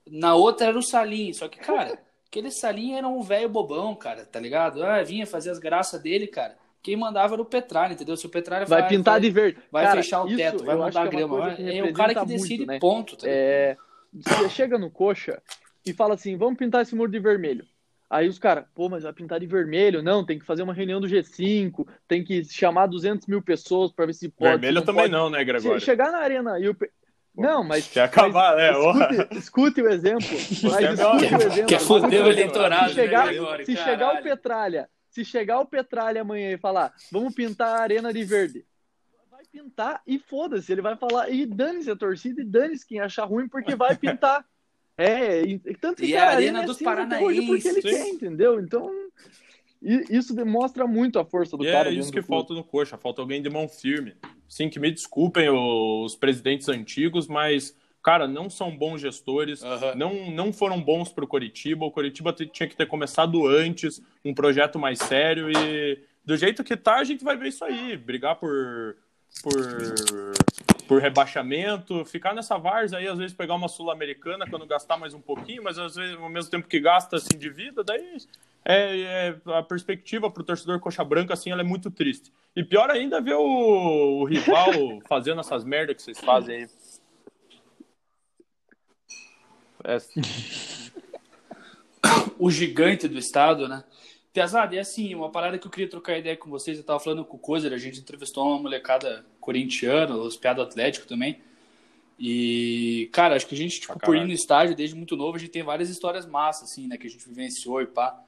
Na 0.06 0.34
outra 0.34 0.66
era 0.66 0.78
o 0.78 0.82
Salim, 0.82 1.32
só 1.32 1.48
que, 1.48 1.58
cara, 1.58 1.98
aquele 2.28 2.50
Salim 2.50 2.94
era 2.94 3.08
um 3.08 3.22
velho 3.22 3.48
bobão, 3.48 3.94
cara, 3.94 4.26
tá 4.26 4.38
ligado? 4.38 4.82
Ah, 4.82 5.02
vinha 5.02 5.26
fazer 5.26 5.50
as 5.50 5.58
graças 5.58 6.00
dele, 6.02 6.26
cara. 6.26 6.54
Quem 6.82 6.96
mandava 6.96 7.34
era 7.34 7.42
o 7.42 7.46
Petralha, 7.46 7.94
entendeu? 7.94 8.16
Se 8.16 8.26
o 8.26 8.30
Petralha 8.30 8.66
vai, 8.66 8.80
vai 8.80 8.88
pintar 8.90 9.14
vai, 9.14 9.20
de 9.20 9.30
verde, 9.30 9.58
vai 9.70 9.84
cara, 9.84 10.02
fechar 10.02 10.22
o 10.22 10.36
teto, 10.36 10.64
vai 10.64 10.76
mudar 10.76 11.02
a 11.02 11.06
é 11.06 11.08
grama. 11.08 11.54
É, 11.58 11.78
é 11.78 11.84
o 11.84 11.92
cara 11.94 12.14
que 12.14 12.26
decide 12.26 12.58
muito, 12.58 12.66
né? 12.66 12.78
ponto. 12.78 13.16
Tá 13.16 13.26
é, 13.26 13.76
você 14.12 14.48
chega 14.50 14.78
no 14.78 14.90
coxa 14.90 15.42
e 15.84 15.92
fala 15.94 16.14
assim: 16.14 16.36
vamos 16.36 16.58
pintar 16.58 16.82
esse 16.82 16.94
muro 16.94 17.11
de 17.11 17.18
vermelho. 17.18 17.66
Aí 18.11 18.28
os 18.28 18.40
caras, 18.40 18.64
pô, 18.74 18.88
mas 18.88 19.04
vai 19.04 19.12
pintar 19.12 19.38
de 19.38 19.46
vermelho? 19.46 20.02
Não, 20.02 20.26
tem 20.26 20.36
que 20.36 20.44
fazer 20.44 20.64
uma 20.64 20.74
reunião 20.74 21.00
do 21.00 21.06
G5, 21.06 21.86
tem 22.08 22.24
que 22.24 22.42
chamar 22.44 22.88
200 22.88 23.28
mil 23.28 23.40
pessoas 23.40 23.92
para 23.92 24.06
ver 24.06 24.14
se 24.14 24.28
pode. 24.28 24.50
Vermelho 24.50 24.74
não 24.80 24.82
também 24.84 25.02
pode. 25.02 25.12
não, 25.12 25.30
né, 25.30 25.44
Gregório? 25.44 25.78
Se 25.78 25.86
chegar 25.86 26.11
na 26.11 26.18
arena 26.18 26.58
e 26.58 26.68
o. 26.68 26.74
pe- 26.74 26.90
Não, 27.36 27.62
mas. 27.62 27.86
Quer 27.86 28.02
acabar, 28.02 28.56
mas 28.56 28.96
né? 28.96 29.12
Escute, 29.12 29.38
escute 29.38 29.82
o 29.82 29.88
exemplo. 29.88 30.26
Mas 30.64 30.84
é 30.84 30.92
escute 30.92 31.34
o 31.34 31.42
exemplo. 31.46 31.66
Quer 31.68 31.80
foder 31.80 32.20
o 32.20 32.24
Se 32.24 32.30
eleitorado, 32.30 32.92
chegar, 32.92 33.26
né, 33.26 33.32
Gregório? 33.32 33.64
se 33.66 33.76
chegar 33.76 34.14
o. 34.18 34.22
Petralha, 34.24 34.88
se 35.08 35.24
chegar 35.24 35.61
o 35.61 35.66
Petralha 35.66 36.20
amanhã 36.22 36.50
e 36.50 36.58
falar, 36.58 36.92
vamos 37.12 37.32
pintar 37.32 37.76
a 37.78 37.80
arena 37.82 38.12
de 38.12 38.24
verde. 38.24 38.64
Vai 39.30 39.44
pintar 39.52 40.02
e 40.04 40.18
foda-se, 40.18 40.72
ele 40.72 40.82
vai 40.82 40.96
falar, 40.96 41.30
e 41.30 41.46
dane-se 41.46 41.88
a 41.90 41.94
torcida 41.96 42.40
e 42.42 42.44
dane-se 42.44 42.84
quem 42.84 42.98
achar 43.00 43.24
ruim, 43.24 43.48
porque 43.48 43.76
vai 43.76 43.96
pintar. 43.96 44.44
É, 44.99 45.43
e, 45.43 45.59
tanto 45.80 46.03
que 46.03 46.09
E 46.09 46.12
cara, 46.12 46.30
a 46.32 46.34
Arena 46.34 46.62
é 46.62 46.66
dos 46.66 46.76
assim 46.76 46.86
até 46.86 47.18
hoje 47.20 47.43
porque 47.43 47.68
ele 47.68 47.80
Paranaenses. 47.82 47.91
quer, 47.91 48.09
entendeu? 48.09 48.61
Então, 48.61 48.91
i- 49.82 50.05
isso 50.11 50.34
demonstra 50.34 50.86
muito 50.86 51.18
a 51.18 51.24
força 51.24 51.57
do 51.57 51.64
E 51.64 51.70
cara. 51.70 51.88
é 51.88 51.93
isso 51.93 52.12
que 52.12 52.20
falta 52.22 52.53
no 52.53 52.62
coxa, 52.62 52.99
falta 52.99 53.22
alguém 53.22 53.41
de 53.41 53.49
mão 53.49 53.66
firme. 53.68 54.14
Sim, 54.49 54.68
que 54.68 54.78
me 54.78 54.91
desculpem 54.91 55.49
os 55.49 56.16
presidentes 56.16 56.68
antigos, 56.68 57.26
mas, 57.28 57.74
cara, 58.03 58.28
não 58.28 58.51
são 58.51 58.76
bons 58.76 59.01
gestores, 59.01 59.62
Aham. 59.62 59.95
não, 59.95 60.30
não 60.30 60.53
foram 60.53 60.80
bons 60.82 61.11
pro 61.11 61.26
Coritiba. 61.26 61.86
O 61.86 61.91
Coritiba 61.91 62.32
tinha 62.32 62.68
que 62.68 62.76
ter 62.76 62.86
começado 62.86 63.47
antes, 63.47 64.03
um 64.24 64.34
projeto 64.34 64.78
mais 64.78 64.99
sério 64.99 65.49
e 65.51 65.99
do 66.24 66.36
jeito 66.36 66.62
que 66.62 66.76
tá, 66.76 66.97
a 66.97 67.05
gente 67.05 67.24
vai 67.24 67.36
ver 67.36 67.49
isso 67.49 67.64
aí, 67.64 67.97
brigar 67.97 68.36
por 68.38 68.97
por, 69.45 70.32
por 70.91 71.01
rebaixamento, 71.01 72.05
ficar 72.05 72.34
nessa 72.34 72.59
várzea 72.59 72.99
aí, 72.99 73.07
às 73.07 73.16
vezes 73.16 73.32
pegar 73.32 73.55
uma 73.55 73.68
sul-americana 73.68 74.45
quando 74.51 74.66
gastar 74.66 74.97
mais 74.97 75.14
um 75.14 75.20
pouquinho, 75.20 75.62
mas 75.62 75.78
às 75.78 75.95
vezes 75.95 76.16
ao 76.16 76.28
mesmo 76.28 76.51
tempo 76.51 76.66
que 76.66 76.80
gasta 76.80 77.14
assim 77.14 77.38
de 77.38 77.49
vida, 77.49 77.84
daí 77.84 78.16
é, 78.64 78.99
é- 78.99 79.53
a 79.57 79.62
perspectiva 79.62 80.28
pro 80.28 80.43
torcedor 80.43 80.80
coxa 80.80 81.05
branca 81.05 81.32
assim, 81.32 81.53
ela 81.53 81.61
é 81.61 81.64
muito 81.64 81.93
triste. 81.93 82.32
E 82.57 82.64
pior 82.64 82.91
ainda 82.91 83.18
é 83.18 83.20
ver 83.20 83.36
o, 83.36 84.22
o 84.22 84.24
rival 84.24 84.72
fazendo 85.09 85.41
essas 85.41 85.62
merdas 85.62 85.95
que 85.95 86.03
vocês 86.03 86.18
fazem 86.18 86.57
aí. 86.57 86.68
É, 89.84 89.97
o 92.36 92.51
gigante 92.51 93.07
do 93.07 93.16
estado, 93.16 93.68
né? 93.68 93.84
Pesado, 94.33 94.74
e 94.74 94.78
assim, 94.78 95.14
uma 95.14 95.28
parada 95.31 95.59
que 95.59 95.66
eu 95.66 95.70
queria 95.70 95.89
trocar 95.89 96.16
ideia 96.16 96.37
com 96.37 96.49
vocês, 96.49 96.78
eu 96.78 96.85
tava 96.85 97.01
falando 97.01 97.24
com 97.24 97.37
o 97.37 97.41
Kozer, 97.41 97.72
a 97.72 97.78
gente 97.78 97.99
entrevistou 97.99 98.47
uma 98.47 98.59
molecada 98.62 99.24
corintiana, 99.41 100.14
os 100.14 100.37
piados 100.37 100.64
atlético 100.64 101.07
também. 101.07 101.41
E, 102.18 103.09
cara, 103.12 103.35
acho 103.35 103.47
que 103.47 103.55
a 103.55 103.59
gente, 103.59 103.81
tipo, 103.81 103.97
Pra 103.99 104.07
por 104.07 104.14
ir 104.16 104.24
no 104.24 104.33
estádio 104.33 104.76
desde 104.76 104.95
muito 104.95 105.16
novo, 105.16 105.37
a 105.37 105.41
gente 105.41 105.51
tem 105.51 105.62
várias 105.62 105.89
histórias 105.89 106.26
massas, 106.26 106.70
assim, 106.70 106.87
né, 106.87 106.97
que 106.97 107.07
a 107.07 107.11
gente 107.11 107.26
vivenciou 107.26 107.81
e 107.83 107.87
pá. 107.87 108.22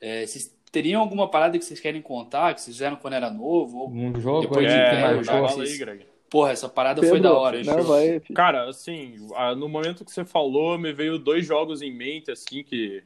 É, 0.00 0.26
vocês 0.26 0.52
teriam 0.72 1.00
alguma 1.00 1.28
parada 1.28 1.58
que 1.58 1.64
vocês 1.64 1.78
querem 1.78 2.00
contar, 2.02 2.54
que 2.54 2.60
vocês 2.60 2.74
fizeram 2.76 2.96
quando 2.96 3.14
era 3.14 3.30
novo? 3.30 3.78
Ou, 3.80 3.90
Um 3.90 4.18
jogo 4.20 4.40
Depois 4.42 4.66
aí 4.66 4.72
de 4.72 4.78
é, 4.78 5.22
já 5.24 5.32
fala 5.32 5.48
vocês- 5.48 5.72
aí, 5.72 5.78
Greg. 5.78 6.06
porra, 6.30 6.52
essa 6.52 6.68
parada 6.68 7.00
foi 7.02 7.12
Pedro, 7.12 7.22
da 7.30 7.38
hora. 7.38 7.62
Não, 7.62 7.74
fechou. 7.74 7.84
vai. 7.84 8.20
Cara, 8.34 8.68
assim, 8.68 9.14
ah, 9.36 9.54
no 9.54 9.68
momento 9.68 10.04
que 10.04 10.10
você 10.10 10.24
falou, 10.24 10.78
me 10.78 10.92
veio 10.92 11.18
dois 11.18 11.46
jogos 11.46 11.80
em 11.82 11.92
mente, 11.92 12.30
assim, 12.30 12.64
que 12.64 13.04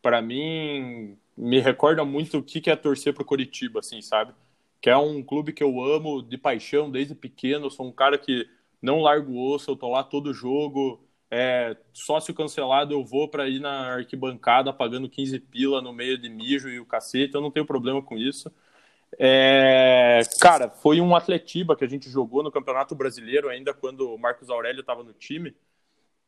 pra 0.00 0.22
mim 0.22 1.16
me 1.36 1.60
recorda 1.60 2.04
muito 2.04 2.38
o 2.38 2.42
que 2.42 2.70
é 2.70 2.76
torcer 2.76 3.14
pro 3.14 3.24
Coritiba, 3.24 3.80
assim, 3.80 4.00
sabe? 4.00 4.32
Que 4.80 4.90
é 4.90 4.96
um 4.96 5.22
clube 5.22 5.52
que 5.52 5.62
eu 5.62 5.82
amo 5.82 6.22
de 6.22 6.38
paixão 6.38 6.90
desde 6.90 7.14
pequeno, 7.14 7.66
eu 7.66 7.70
sou 7.70 7.86
um 7.86 7.92
cara 7.92 8.18
que 8.18 8.48
não 8.80 9.00
largo 9.00 9.32
o 9.32 9.52
osso, 9.52 9.70
eu 9.70 9.76
tô 9.76 9.90
lá 9.90 10.04
todo 10.04 10.34
jogo, 10.34 11.02
é, 11.30 11.76
sócio 11.92 12.34
cancelado, 12.34 12.94
eu 12.94 13.04
vou 13.04 13.28
pra 13.28 13.48
ir 13.48 13.60
na 13.60 13.94
arquibancada 13.94 14.72
pagando 14.72 15.08
15 15.08 15.40
pila 15.40 15.82
no 15.82 15.92
meio 15.92 16.18
de 16.18 16.28
mijo 16.28 16.68
e 16.68 16.78
o 16.78 16.86
cacete, 16.86 17.34
eu 17.34 17.40
não 17.40 17.50
tenho 17.50 17.66
problema 17.66 18.02
com 18.02 18.16
isso. 18.16 18.52
É, 19.18 20.20
cara, 20.40 20.68
foi 20.70 21.00
um 21.00 21.14
Atletiba 21.14 21.76
que 21.76 21.84
a 21.84 21.88
gente 21.88 22.10
jogou 22.10 22.42
no 22.42 22.50
Campeonato 22.50 22.94
Brasileiro 22.94 23.48
ainda 23.48 23.72
quando 23.72 24.12
o 24.12 24.18
Marcos 24.18 24.50
Aurélio 24.50 24.80
estava 24.80 25.02
no 25.02 25.12
time, 25.12 25.54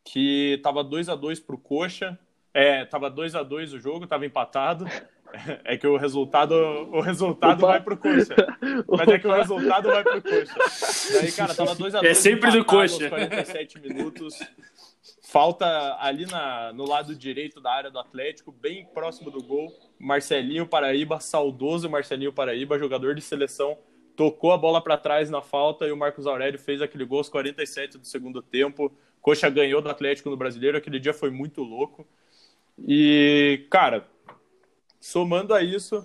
que 0.05 0.61
tava 0.63 0.85
2 0.85 1.09
a 1.09 1.15
2 1.15 1.41
pro 1.41 1.59
Coxa. 1.59 2.19
É, 2.57 2.87
tava 2.87 3.11
2 3.11 3.35
a 3.35 3.43
2 3.43 3.75
o 3.75 3.79
jogo, 3.79 4.07
tava 4.07 4.25
empatado. 4.25 4.87
É 5.65 5.77
que 5.77 5.87
o 5.87 5.99
resultado, 5.99 6.55
o 6.55 7.01
resultado 7.01 7.59
Opa. 7.59 7.67
vai 7.67 7.83
pro 7.83 7.97
Coxa. 7.97 8.35
Mas 8.89 9.09
é 9.09 9.19
que 9.19 9.27
o 9.27 9.33
resultado 9.33 9.89
vai 9.91 10.03
pro 10.03 10.23
Coxa. 10.23 10.55
Daí, 11.13 11.33
cara, 11.33 11.55
tava 11.55 11.75
2 11.75 11.95
a 11.97 12.01
2 12.01 12.11
É 12.11 12.15
sempre 12.15 12.51
do 12.51 12.65
Coxa. 12.65 12.95
aos 12.95 13.09
47 13.09 13.81
minutos. 13.81 14.39
Falta 15.23 15.67
ali 16.01 16.25
na, 16.25 16.73
no 16.73 16.89
lado 16.89 17.15
direito 17.15 17.61
da 17.61 17.71
área 17.71 17.91
do 17.91 17.99
Atlético, 17.99 18.51
bem 18.51 18.87
próximo 18.87 19.31
do 19.31 19.43
gol, 19.43 19.71
Marcelinho 19.99 20.67
Paraíba, 20.67 21.21
saudoso 21.21 21.91
Marcelinho 21.91 22.33
Paraíba, 22.33 22.79
jogador 22.79 23.15
de 23.15 23.21
seleção, 23.21 23.77
tocou 24.17 24.53
a 24.53 24.57
bola 24.57 24.81
para 24.81 24.97
trás 24.97 25.29
na 25.29 25.43
falta 25.43 25.87
e 25.87 25.93
o 25.93 25.97
Marcos 25.97 26.27
Aurélio 26.27 26.59
fez 26.59 26.81
aquele 26.81 27.05
gol 27.05 27.19
aos 27.19 27.29
47 27.29 27.99
do 27.99 28.07
segundo 28.07 28.41
tempo. 28.41 28.91
Coxa 29.21 29.51
ganhou 29.51 29.83
do 29.83 29.91
Atlético 29.91 30.31
no 30.31 30.37
Brasileiro, 30.37 30.79
aquele 30.79 30.99
dia 30.99 31.13
foi 31.13 31.31
muito 31.31 31.63
louco. 31.63 32.07
E, 32.79 33.67
cara, 33.71 34.07
somando 35.01 35.55
a 35.55 35.63
isso. 35.63 36.05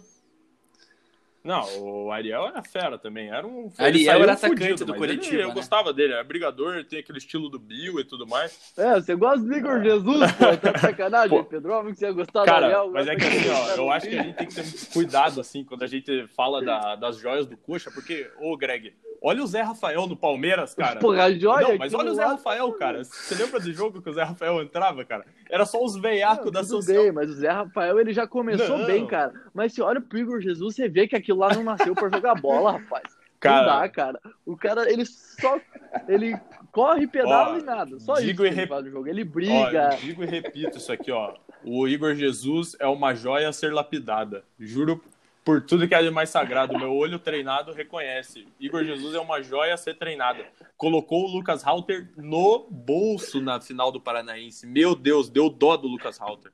Não, 1.44 1.66
o 1.80 2.12
Ariel 2.12 2.46
era 2.46 2.62
fera 2.62 3.00
também. 3.00 3.30
Era 3.32 3.48
um. 3.48 3.72
Ariel 3.80 4.22
era 4.22 4.34
atacante 4.34 4.60
fudido, 4.62 4.86
do 4.86 4.92
mas 5.00 5.10
ele- 5.10 5.42
Eu 5.42 5.48
né? 5.48 5.54
gostava 5.56 5.92
dele, 5.92 6.14
era 6.14 6.24
brigador, 6.24 6.84
tem 6.86 7.00
aquele 7.00 7.18
estilo 7.18 7.50
do 7.50 7.58
Bill 7.58 8.00
e 8.00 8.04
tudo 8.04 8.28
mais. 8.28 8.72
É, 8.78 8.94
você 9.02 9.16
gosta 9.16 9.40
do 9.44 9.52
Igor 9.52 9.82
Jesus, 9.82 10.32
pô, 10.34 10.56
tá 10.58 10.72
de 10.72 10.80
sacanagem, 10.82 11.30
Pô. 11.40 11.44
Pedro? 11.44 11.74
Óbvio 11.74 11.94
que 11.94 12.00
você 12.00 12.06
ia 12.06 12.12
gostar 12.12 12.42
do 12.42 12.46
Cara, 12.46 12.66
Ariel. 12.68 12.92
mas 12.92 13.08
é 13.08 13.16
que 13.16 13.24
gosta 13.24 13.40
assim, 13.40 13.48
do 13.50 13.82
ó, 13.82 13.86
eu 13.86 13.92
acho 13.92 14.08
que 14.08 14.20
a 14.20 14.24
gente 14.24 14.36
tem 14.36 14.48
que 14.50 14.54
ter 14.54 14.94
cuidado, 14.94 15.42
assim, 15.42 15.64
quando 15.64 15.82
a 15.82 15.88
gente 15.88 16.28
fala 16.28 16.64
da- 16.64 16.96
das 16.96 17.18
joias 17.18 17.48
do 17.48 17.58
Coxa, 17.58 17.90
porque, 17.90 18.30
ô 18.40 18.56
Greg, 18.56 18.94
olha 19.20 19.42
o 19.42 19.48
Zé 19.48 19.64
Rafael 19.64 20.06
no 20.06 20.16
Palmeiras, 20.16 20.76
cara. 20.76 21.00
Porra, 21.00 21.24
a 21.24 21.34
joia 21.34 21.70
Não, 21.70 21.78
mas 21.80 21.92
olha 21.96 22.12
o 22.12 22.16
Zé 22.16 22.24
Rafael, 22.24 22.72
cara. 22.74 23.04
Você 23.04 23.34
lembra 23.34 23.60
do 23.60 23.74
jogo 23.74 24.00
que 24.00 24.12
o 24.12 24.14
Zé 24.14 24.22
Rafael 24.22 24.62
entrava, 24.62 25.04
cara? 25.04 25.26
Era 25.52 25.66
só 25.66 25.84
os 25.84 25.98
veiacos 25.98 26.50
da 26.52 26.64
social. 26.64 27.04
bem, 27.04 27.12
mas 27.12 27.30
o 27.30 27.34
Zé 27.34 27.50
Rafael 27.50 28.00
ele 28.00 28.14
já 28.14 28.26
começou 28.26 28.78
Não. 28.78 28.86
bem, 28.86 29.06
cara. 29.06 29.34
Mas 29.54 29.74
se 29.74 29.82
olha 29.82 30.00
pro 30.00 30.18
Igor 30.18 30.40
Jesus, 30.40 30.76
você 30.76 30.88
vê 30.88 31.08
que 31.08 31.16
aquilo 31.16 31.40
lá 31.40 31.54
não 31.54 31.62
nasceu 31.64 31.94
pra 31.94 32.10
jogar 32.10 32.36
bola, 32.36 32.72
rapaz. 32.80 33.04
Cara. 33.40 33.60
não 33.74 33.80
dá, 33.82 33.90
cara. 33.90 34.20
O 34.46 34.56
cara, 34.56 34.90
ele 34.92 35.04
só. 35.06 35.60
Ele 36.08 36.40
corre, 36.72 37.06
pedala 37.08 37.56
Ó, 37.56 37.58
e 37.58 37.64
nada. 37.64 38.00
Só 38.00 38.14
digo 38.16 38.30
isso 38.30 38.36
que 38.38 38.44
e 38.44 38.48
ele 38.48 38.56
rep- 38.56 38.70
faz 38.70 38.86
no 38.86 38.92
jogo. 38.92 39.08
Ele 39.08 39.24
Ó, 39.24 39.26
briga. 39.26 39.90
eu 39.94 39.98
digo 39.98 40.24
e 40.24 40.28
repito 40.28 40.78
isso 40.78 40.92
aqui, 40.92 41.12
ó. 41.12 41.34
O 41.66 41.88
Igor 41.88 42.16
Jesus 42.16 42.76
é 42.80 42.88
uma 42.88 43.14
joia 43.14 43.50
a 43.50 43.54
ser 43.54 43.74
lapidada. 43.74 44.44
Juro 44.60 45.04
por 45.44 45.62
tudo 45.62 45.88
que 45.88 45.96
é 45.96 46.02
de 46.04 46.12
mais 46.12 46.30
sagrado. 46.30 46.78
Meu 46.78 46.94
olho 46.94 47.18
treinado 47.20 47.72
reconhece. 47.74 48.48
Igor 48.60 48.84
Jesus 48.84 49.16
é 49.16 49.20
uma 49.20 49.42
joia 49.42 49.74
a 49.74 49.78
ser 49.78 49.96
treinada. 49.96 50.46
Colocou 50.78 51.26
o 51.26 51.32
Lucas 51.32 51.64
Halter 51.64 52.10
no 52.18 52.68
bolso 52.70 53.42
na 53.42 53.60
final 53.60 53.92
do 53.92 54.00
Paranaense. 54.02 54.68
Meu 54.68 54.96
Deus, 54.96 55.30
deu 55.30 55.50
dó 55.50 55.76
do 55.78 55.88
Lucas 55.88 56.20
Halter. 56.20 56.52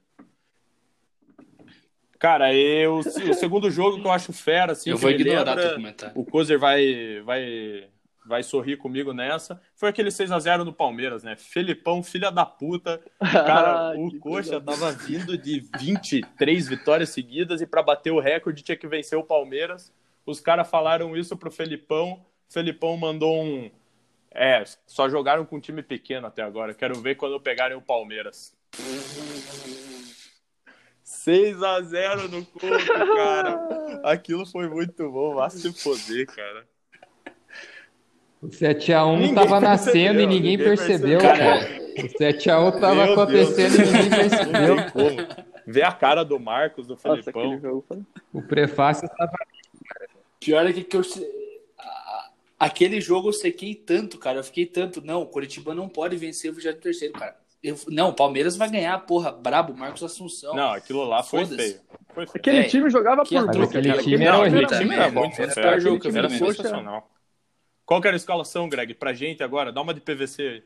Cara, 2.20 2.52
eu, 2.54 2.96
o 2.98 3.34
segundo 3.36 3.70
jogo 3.70 4.02
que 4.02 4.08
eu 4.08 4.12
acho 4.12 4.34
fera, 4.34 4.72
assim, 4.72 4.90
Eu 4.90 4.98
vou 4.98 5.12
ignorar 5.12 5.44
lembra- 5.54 5.62
teu 5.68 5.76
comentário. 5.76 6.20
o 6.20 6.26
Kozer 6.26 6.58
vai, 6.58 7.22
vai, 7.24 7.88
vai 8.28 8.44
sorrir 8.44 8.78
comigo 8.78 9.14
nessa. 9.14 9.60
Foi 9.76 9.90
aquele 9.90 10.10
6x0 10.10 10.64
no 10.64 10.74
Palmeiras, 10.74 11.24
né? 11.24 11.36
Felipão, 11.36 12.04
filha 12.04 12.30
da 12.30 12.46
puta. 12.46 13.02
Cara, 13.20 13.92
Ah, 13.92 13.94
o 13.96 14.20
Coxa 14.20 14.60
tava 14.62 14.92
vindo 14.92 15.38
de 15.38 15.62
23 15.80 16.68
vitórias 16.68 17.10
seguidas 17.10 17.62
e 17.62 17.66
para 17.68 17.82
bater 17.82 18.12
o 18.12 18.20
recorde 18.20 18.62
tinha 18.64 18.78
que 18.78 18.88
vencer 18.88 19.18
o 19.18 19.24
Palmeiras. 19.24 19.94
Os 20.26 20.40
caras 20.40 20.70
falaram 20.70 21.16
isso 21.16 21.38
pro 21.38 21.50
Felipão. 21.50 22.26
Felipão 22.50 22.98
mandou 22.98 23.42
um. 23.44 23.72
É, 24.32 24.64
só 24.86 25.10
jogaram 25.10 25.46
com 25.46 25.56
um 25.56 25.60
time 25.60 25.82
pequeno 25.82 26.28
até 26.28 26.44
agora. 26.44 26.74
Quero 26.74 27.00
ver 27.02 27.16
quando 27.16 27.40
pegarem 27.40 27.78
o 27.78 27.82
Palmeiras. 27.82 28.56
6 31.04 31.64
a 31.64 31.82
0 31.82 32.28
no 32.30 32.46
Coxa, 32.46 32.94
cara. 32.94 34.02
Aquilo 34.04 34.46
foi 34.46 34.68
muito 34.68 35.10
bom. 35.10 35.36
Vá 35.36 35.50
se 35.50 35.72
foder, 35.74 36.28
cara. 36.28 36.68
O 38.42 38.48
7x1 38.48 39.16
Ninguém 39.18 39.36
tava 39.36 39.60
nascendo 39.60 40.20
e 40.22 40.26
ninguém 40.28 40.58
ninguém 40.58 40.58
percebeu, 40.58 41.20
percebeu. 41.20 41.20
cara. 41.20 41.88
O 41.98 42.08
7x1 42.08 42.80
tava 42.80 43.04
Meu 43.06 43.14
acontecendo 43.14 43.78
Deus. 43.78 43.90
e 43.90 43.94
ninguém 43.94 44.10
Não 44.10 44.18
percebeu. 44.30 44.76
tem 44.76 44.90
como. 44.92 45.48
Ver 45.66 45.84
a 45.84 45.92
cara 45.92 46.24
do 46.24 46.40
Marcos, 46.40 46.88
do 46.88 46.94
Nossa, 46.94 47.10
Felipão. 47.10 47.42
aquele 47.42 47.60
jogo. 47.60 47.86
O 48.32 48.42
prefácio 48.42 49.10
tava. 49.18 49.32
Pior 50.40 50.66
é 50.66 50.72
que, 50.74 50.84
que 50.84 50.96
eu. 50.96 51.02
Aquele 52.60 53.00
jogo 53.02 53.30
eu 53.30 53.34
sequei 53.34 53.76
tanto, 53.76 54.18
cara. 54.18 54.40
Eu 54.40 54.44
fiquei 54.44 54.66
tanto. 54.66 55.02
Não, 55.02 55.22
o 55.22 55.26
Curitiba 55.28 55.76
não 55.76 55.88
pode 55.90 56.16
vencer 56.16 56.50
o 56.52 56.54
23 56.54 57.12
cara. 57.12 57.36
Eu, 57.62 57.76
não, 57.90 58.10
o 58.10 58.14
Palmeiras 58.14 58.56
vai 58.56 58.70
ganhar, 58.70 58.98
porra. 59.00 59.32
Brabo, 59.32 59.76
Marcos 59.76 60.04
Assunção. 60.04 60.56
Não, 60.56 60.72
aquilo 60.72 61.04
lá 61.04 61.22
foi 61.24 61.46
feio. 61.46 61.80
Foi 62.14 62.26
feio. 62.26 62.32
Aquele 62.36 62.58
É, 62.60 62.64
time 62.64 62.90
jogava 62.90 63.24
por 63.24 63.32
Mas 63.34 63.52
truque, 63.56 63.78
aquele 63.78 63.90
cara. 63.90 64.02
time 64.04 64.16
Aquele 64.16 64.28
era 64.28 64.40
horrível. 64.40 64.66
aquele 64.66 64.80
time 64.82 64.96
era 64.96 65.12
muito 65.12 65.42
Era 65.42 65.52
feio. 65.52 65.68
pior 65.68 65.80
jogo 65.82 66.00
que 66.00 66.08
eu 66.08 66.12
vi 66.12 66.18
Era 66.20 66.28
minha 66.30 66.40
vida. 66.40 66.54
sensacional. 66.54 67.10
Qual 67.88 68.00
que 68.02 68.08
era 68.08 68.16
a 68.16 68.18
escalação, 68.18 68.70
Greg? 68.70 68.94
Pra 68.94 69.14
gente 69.14 69.42
agora? 69.42 69.72
Dá 69.72 69.82
uma 69.82 69.94
de 69.96 70.02
PVC 70.02 70.42
aí. 70.44 70.64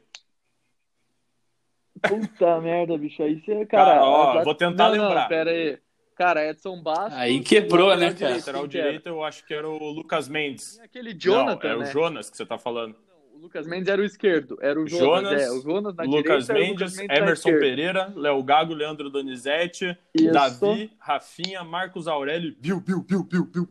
Puta 2.02 2.60
merda, 2.62 2.98
bicho. 2.98 3.22
Aí 3.24 3.40
você, 3.40 3.66
Cara, 3.68 3.92
cara. 3.92 4.04
ó, 4.04 4.22
Atlético- 4.24 4.44
vou 4.46 4.56
tentar 4.56 4.86
não, 4.86 4.92
lembrar. 4.92 5.22
Não, 5.22 5.28
pera 5.30 5.52
aí. 5.52 5.78
Cara, 6.16 6.50
Edson 6.50 6.82
Bastos. 6.82 7.14
Aí 7.20 7.40
quebrou, 7.42 7.96
né, 7.96 8.14
cara? 8.14 8.36
Lateral 8.36 8.68
direito, 8.68 9.08
eu 9.08 9.24
acho 9.24 9.46
que 9.46 9.54
era 9.54 9.68
o 9.70 9.92
Lucas 9.92 10.28
Mendes. 10.28 10.74
Tinha 10.74 10.86
aquele 10.86 11.14
Jonathan, 11.14 11.68
Não, 11.70 11.76
é 11.76 11.80
né? 11.84 11.90
o 11.90 11.92
Jonas 11.92 12.30
que 12.30 12.38
você 12.38 12.46
tá 12.46 12.58
falando. 12.58 12.96
O 13.34 13.38
Lucas 13.38 13.66
Mendes 13.66 13.88
era 13.88 14.02
o 14.02 14.06
esquerdo. 14.06 14.58
Era 14.62 14.80
o 14.80 14.88
Jonas. 14.88 15.24
Jonas, 15.30 15.42
é, 15.42 15.52
o 15.52 15.62
Jonas 15.62 15.96
na 15.96 16.04
Lucas 16.04 16.46
direita 16.48 16.52
e 16.52 16.56
Mendes, 16.56 16.72
Lucas 16.72 16.98
Mendes 16.98 17.18
Emerson. 17.18 17.50
Pereira, 17.60 18.14
Léo 18.16 18.44
Gago, 18.44 18.74
Leandro 18.74 19.10
Donizete, 19.10 19.98
Isso. 20.14 20.32
Davi, 20.32 20.92
Rafinha, 21.00 21.64
Marcos 21.64 22.08
Aurélio, 22.08 22.56
Bill, 22.60 22.80
Bill, 22.82 23.02
Bill, 23.04 23.24
Bill, 23.24 23.46
Bill. 23.46 23.70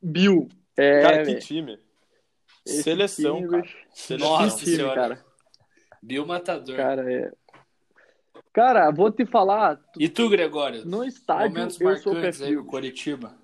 Bill. 0.00 0.48
É, 0.76 1.02
Cara, 1.02 1.24
que 1.24 1.36
time. 1.36 1.78
Esse 2.66 2.82
Seleção, 2.84 3.36
time, 3.36 3.48
cara. 3.50 3.64
Seleção. 3.92 4.30
Nossa 4.30 4.58
time, 4.64 4.76
senhora. 4.76 4.94
cara. 5.00 5.24
Bill 6.02 6.26
Matador. 6.26 6.76
Cara, 6.76 7.12
é. 7.12 7.32
Cara, 8.52 8.90
vou 8.90 9.10
te 9.10 9.24
falar, 9.24 9.80
E 9.98 10.08
tu, 10.08 10.28
Gregório? 10.28 10.84
no 10.84 11.04
estádio 11.04 11.50
Momentos 11.56 11.80
eu 11.80 11.96
sou 11.96 12.12
marcantes 12.12 12.40
aí 12.42 12.48
frio. 12.48 12.60
no 12.62 12.66
Coritiba. 12.66 13.34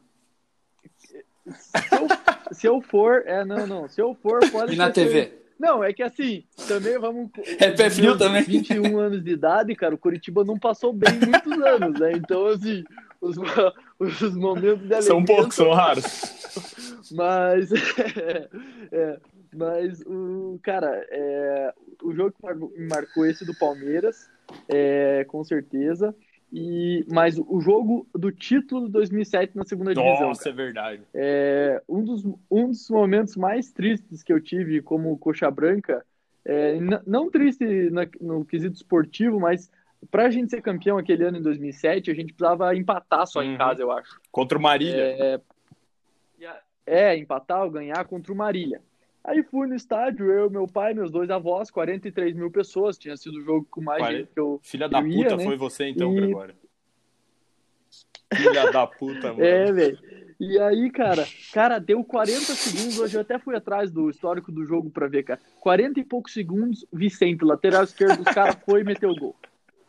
Se 1.50 1.78
eu, 1.94 2.08
se 2.52 2.66
eu 2.66 2.82
for, 2.82 3.22
é, 3.26 3.42
não, 3.44 3.66
não, 3.66 3.88
se 3.88 4.00
eu 4.00 4.14
for, 4.14 4.38
pode 4.52 4.74
E 4.74 4.76
na 4.76 4.86
ser- 4.86 4.92
TV? 4.92 5.38
Não, 5.58 5.82
é 5.82 5.92
que 5.92 6.02
assim, 6.04 6.44
também 6.68 6.98
vamos. 7.00 7.30
É 7.58 7.70
pé 7.72 7.90
frio 7.90 8.10
meus 8.10 8.18
também. 8.18 8.42
21 8.44 8.96
anos 8.98 9.24
de 9.24 9.30
idade, 9.32 9.74
cara, 9.74 9.94
o 9.94 9.98
Curitiba 9.98 10.44
não 10.44 10.56
passou 10.58 10.92
bem 10.92 11.14
muitos 11.14 11.52
anos, 11.66 11.98
né? 11.98 12.12
Então, 12.12 12.46
assim, 12.46 12.84
os, 13.20 13.36
os 13.98 14.34
momentos 14.36 14.86
de 14.88 15.02
São 15.02 15.16
alegria 15.16 15.36
poucos, 15.36 15.54
são 15.56 15.72
raros. 15.72 16.04
Mas, 17.12 17.70
é, 17.72 18.48
é, 18.92 19.18
mas 19.54 20.02
o 20.06 20.58
cara, 20.62 21.04
é, 21.10 21.72
o 22.02 22.12
jogo 22.12 22.32
que 22.32 22.54
me 22.78 22.88
marcou 22.88 23.26
esse 23.26 23.44
do 23.44 23.54
Palmeiras, 23.54 24.30
é, 24.68 25.24
com 25.24 25.42
certeza. 25.44 26.14
E, 26.50 27.04
mas 27.12 27.38
o 27.38 27.60
jogo 27.60 28.06
do 28.14 28.32
título 28.32 28.86
de 28.86 28.92
2007 28.92 29.54
na 29.54 29.64
segunda 29.64 29.94
divisão, 29.94 30.28
Nossa, 30.28 30.48
é 30.48 30.52
verdade. 30.52 31.02
é, 31.12 31.82
um, 31.86 32.02
dos, 32.02 32.24
um 32.50 32.68
dos 32.68 32.88
momentos 32.88 33.36
mais 33.36 33.70
tristes 33.70 34.22
que 34.22 34.32
eu 34.32 34.40
tive 34.40 34.80
como 34.80 35.18
coxa 35.18 35.50
branca, 35.50 36.02
é, 36.46 36.78
não 37.06 37.30
triste 37.30 37.90
na- 37.90 38.08
no 38.18 38.46
quesito 38.46 38.76
esportivo, 38.76 39.38
mas 39.38 39.70
pra 40.10 40.30
gente 40.30 40.48
ser 40.48 40.62
campeão 40.62 40.96
aquele 40.96 41.24
ano 41.24 41.36
em 41.36 41.42
2007, 41.42 42.10
a 42.10 42.14
gente 42.14 42.32
precisava 42.32 42.74
empatar 42.74 43.26
só 43.26 43.42
em 43.42 43.50
Uhum. 43.52 43.58
casa, 43.58 43.82
eu 43.82 43.92
acho. 43.92 44.18
Contra 44.32 44.56
o 44.56 44.62
Marília. 44.62 45.02
É, 45.02 45.34
a- 45.34 45.40
é, 46.88 47.16
empatar 47.16 47.62
ou 47.64 47.70
ganhar 47.70 48.04
contra 48.06 48.32
o 48.32 48.36
Marília. 48.36 48.80
Aí 49.24 49.42
fui 49.42 49.66
no 49.66 49.74
estádio, 49.74 50.30
eu, 50.32 50.48
meu 50.48 50.66
pai, 50.66 50.94
meus 50.94 51.10
dois 51.10 51.28
avós, 51.28 51.70
43 51.70 52.34
mil 52.34 52.50
pessoas, 52.50 52.96
tinha 52.96 53.16
sido 53.16 53.38
o 53.38 53.42
jogo 53.42 53.66
com 53.70 53.82
mais 53.82 54.00
Quare- 54.02 54.16
gente 54.18 54.30
que 54.32 54.40
eu. 54.40 54.58
Filha 54.62 54.88
da 54.88 55.00
eu 55.00 55.06
ia, 55.06 55.22
puta 55.24 55.36
né? 55.36 55.44
foi 55.44 55.56
você 55.56 55.88
então, 55.88 56.12
E- 56.12 56.20
Gregório. 56.20 56.54
Filha 58.34 58.70
da 58.70 58.86
puta, 58.86 59.32
mano. 59.32 59.40
É, 59.44 59.72
velho. 59.72 59.98
E 60.40 60.56
aí, 60.60 60.88
cara, 60.90 61.26
cara, 61.52 61.78
deu 61.80 62.04
40 62.04 62.38
segundos, 62.54 62.98
hoje 63.00 63.16
eu 63.16 63.22
até 63.22 63.38
fui 63.40 63.56
atrás 63.56 63.90
do 63.90 64.08
histórico 64.08 64.52
do 64.52 64.64
jogo 64.64 64.88
pra 64.88 65.08
ver, 65.08 65.24
cara. 65.24 65.40
40 65.60 65.98
e 65.98 66.04
poucos 66.04 66.32
segundos, 66.32 66.86
Vicente, 66.92 67.44
lateral 67.44 67.82
esquerdo 67.82 68.22
dos 68.22 68.32
caras, 68.32 68.56
foi 68.64 68.82
e 68.82 68.84
meteu 68.84 69.10
o 69.10 69.16
gol. 69.16 69.34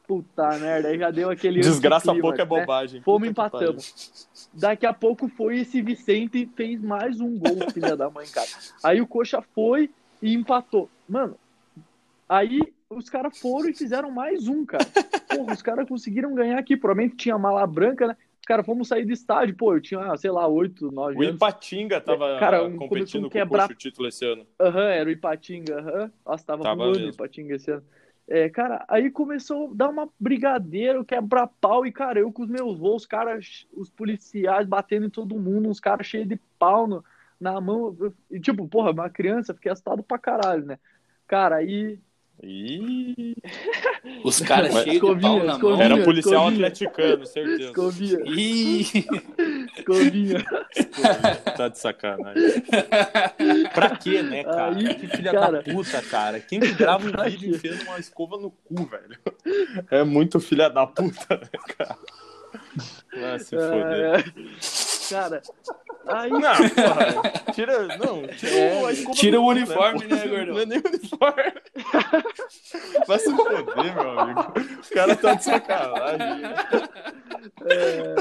Puta 0.09 0.57
merda, 0.57 0.87
aí 0.87 0.97
já 0.97 1.11
deu 1.11 1.29
aquele. 1.29 1.59
Desgraça 1.61 2.11
pouco 2.15 2.33
é 2.33 2.37
né? 2.39 2.45
bobagem. 2.45 2.99
Fomos 3.03 3.29
Puta 3.29 3.41
que 3.47 3.55
empatamos. 3.57 4.27
Daqui 4.51 4.87
a 4.87 4.91
pouco 4.93 5.27
foi 5.29 5.59
esse 5.59 5.83
Vicente 5.83 6.41
e 6.41 6.45
fez 6.47 6.81
mais 6.81 7.21
um 7.21 7.37
gol, 7.37 7.55
filha 7.71 7.95
da 7.95 8.09
mãe, 8.09 8.25
cara. 8.25 8.47
Aí 8.83 8.99
o 8.99 9.05
Coxa 9.05 9.39
foi 9.53 9.91
e 10.19 10.33
empatou. 10.33 10.89
Mano, 11.07 11.35
aí 12.27 12.59
os 12.89 13.07
caras 13.07 13.37
foram 13.37 13.69
e 13.69 13.73
fizeram 13.75 14.09
mais 14.09 14.47
um, 14.47 14.65
cara. 14.65 14.83
Porra, 15.29 15.53
os 15.53 15.61
caras 15.61 15.87
conseguiram 15.87 16.33
ganhar 16.33 16.57
aqui. 16.57 16.75
Provavelmente 16.75 17.15
tinha 17.15 17.37
mala 17.37 17.67
branca, 17.67 18.07
né? 18.07 18.17
Cara, 18.47 18.63
fomos 18.63 18.87
sair 18.87 19.05
do 19.05 19.13
estádio. 19.13 19.55
Pô, 19.55 19.75
eu 19.75 19.79
tinha, 19.79 20.17
sei 20.17 20.31
lá, 20.31 20.47
oito, 20.47 20.91
nove 20.91 21.15
O 21.19 21.21
anos. 21.21 21.35
Ipatinga 21.35 22.01
tava 22.01 22.39
Cara, 22.39 22.63
um- 22.63 22.77
competindo 22.77 23.25
a 23.27 23.29
com 23.29 23.29
quebrar- 23.29 23.65
o 23.65 23.67
Coxa 23.67 23.73
o 23.73 23.77
título 23.77 24.07
esse 24.07 24.25
ano. 24.25 24.47
Aham, 24.59 24.89
era 24.89 25.07
o 25.07 25.11
Ipatinga, 25.11 25.79
aham. 25.79 26.11
Nossa, 26.25 26.43
tava, 26.43 26.63
Tava 26.63 26.75
voando 26.83 27.05
o. 27.05 27.09
Ipatinga 27.09 27.53
esse 27.57 27.69
ano. 27.69 27.83
É, 28.31 28.47
cara, 28.49 28.85
aí 28.87 29.09
começou 29.09 29.71
a 29.71 29.73
dar 29.75 29.89
uma 29.89 30.07
brigadeira, 30.19 31.03
quebrar 31.03 31.47
pau, 31.47 31.83
e, 31.85 31.91
cara, 31.91 32.19
eu 32.19 32.31
com 32.31 32.43
os 32.43 32.49
meus 32.49 32.77
voos, 32.77 33.01
os 33.03 33.07
caras, 33.07 33.67
os 33.73 33.89
policiais 33.89 34.67
batendo 34.67 35.07
em 35.07 35.09
todo 35.09 35.39
mundo, 35.39 35.67
uns 35.67 35.79
caras 35.79 36.05
cheios 36.05 36.27
de 36.27 36.37
pau 36.59 36.85
no- 36.87 37.03
na 37.39 37.59
mão. 37.59 37.97
E, 38.29 38.39
tipo, 38.39 38.67
porra, 38.67 38.91
uma 38.91 39.09
criança, 39.09 39.53
fiquei 39.55 39.71
assustado 39.71 40.03
pra 40.03 40.19
caralho, 40.19 40.63
né? 40.65 40.79
Cara, 41.27 41.55
aí. 41.57 41.99
Ih, 42.41 43.35
Os 44.23 44.39
caras 44.39 44.71
cheios 44.71 44.85
de 44.85 44.95
Escovinha, 44.95 45.21
pau 45.39 45.43
na 45.45 45.57
mão. 45.57 45.81
era 45.81 46.03
policial 46.03 46.43
escovinha. 46.49 46.67
atleticano, 46.67 47.25
certeza. 47.25 47.63
Escovinha, 47.69 48.19
Ih, 48.25 48.81
escovinha. 49.77 50.45
tá 51.57 51.67
de 51.67 51.77
sacanagem. 51.79 52.61
Pra 53.73 53.95
quê, 53.97 54.21
né, 54.23 54.43
cara? 54.45 54.75
Aí, 54.75 54.95
que 54.95 55.07
filha 55.07 55.31
cara. 55.33 55.51
da 55.61 55.63
puta, 55.73 56.01
cara. 56.03 56.39
Quem 56.39 56.59
que 56.61 56.71
grava 56.73 57.05
um 57.07 57.29
vídeo 57.29 57.55
enfiando 57.55 57.81
uma 57.83 57.99
escova 57.99 58.37
no 58.37 58.51
cu, 58.51 58.85
velho? 58.85 59.19
É 59.91 60.03
muito 60.03 60.39
filha 60.39 60.69
da 60.69 60.87
puta, 60.87 61.35
né, 61.37 61.49
cara? 61.77 61.97
Vai 63.19 63.39
se 63.39 63.49
foder. 63.55 64.19
É, 64.19 64.23
cara, 65.09 65.41
aí. 66.07 66.29
Não, 66.29 66.39
porra. 66.69 67.53
Tira, 67.53 67.97
não, 67.97 68.27
tira 68.27 68.51
É, 68.51 68.91
escova 68.91 69.17
tira 69.17 69.39
o 69.39 69.43
cu, 69.43 69.49
uniforme, 69.49 70.05
né, 70.05 70.27
gordão? 70.27 70.55
Não 70.55 70.61
é 70.61 70.65
nem 70.65 70.77
uniforme. 70.79 71.53
Vai 73.07 73.19
se 73.19 73.35
foder, 73.35 73.95
meu 73.95 74.19
amigo. 74.19 74.39
O 74.39 74.93
cara 74.93 75.15
tá 75.15 75.33
de 75.33 75.43
sacanagem. 75.43 76.43
É, 77.65 78.19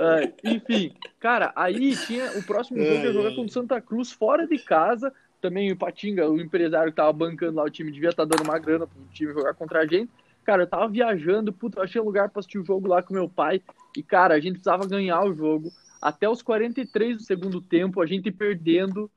é, 0.00 0.32
enfim, 0.44 0.94
cara, 1.20 1.52
aí 1.56 1.96
tinha 1.96 2.30
o 2.38 2.42
próximo 2.42 2.82
jogo 2.82 3.04
ia 3.04 3.12
jogar 3.12 3.30
contra 3.30 3.44
o 3.44 3.48
Santa 3.50 3.80
Cruz 3.80 4.12
fora 4.12 4.46
de 4.46 4.58
casa. 4.58 5.12
Também 5.40 5.70
o 5.70 5.76
Patinga, 5.76 6.28
o 6.30 6.40
empresário 6.40 6.90
que 6.90 6.96
tava 6.96 7.12
bancando 7.12 7.56
lá 7.56 7.64
o 7.64 7.70
time, 7.70 7.92
devia 7.92 8.08
estar 8.08 8.24
dando 8.24 8.44
uma 8.44 8.58
grana 8.58 8.86
pro 8.86 9.04
time 9.12 9.32
jogar 9.32 9.52
contra 9.54 9.80
a 9.80 9.86
gente. 9.86 10.10
Cara, 10.44 10.62
eu 10.62 10.66
tava 10.66 10.88
viajando, 10.88 11.52
puta, 11.52 11.78
eu 11.78 11.84
achei 11.84 12.00
um 12.00 12.04
lugar 12.04 12.28
pra 12.28 12.40
assistir 12.40 12.58
o 12.58 12.64
jogo 12.64 12.88
lá 12.88 13.02
com 13.02 13.14
meu 13.14 13.28
pai. 13.28 13.62
E, 13.96 14.02
cara, 14.02 14.34
a 14.34 14.40
gente 14.40 14.54
precisava 14.54 14.86
ganhar 14.86 15.22
o 15.22 15.34
jogo. 15.34 15.70
Até 16.04 16.28
os 16.28 16.42
43 16.42 17.16
do 17.16 17.22
segundo 17.22 17.62
tempo, 17.62 18.02
a 18.02 18.04
gente 18.04 18.30
perdendo. 18.30 19.10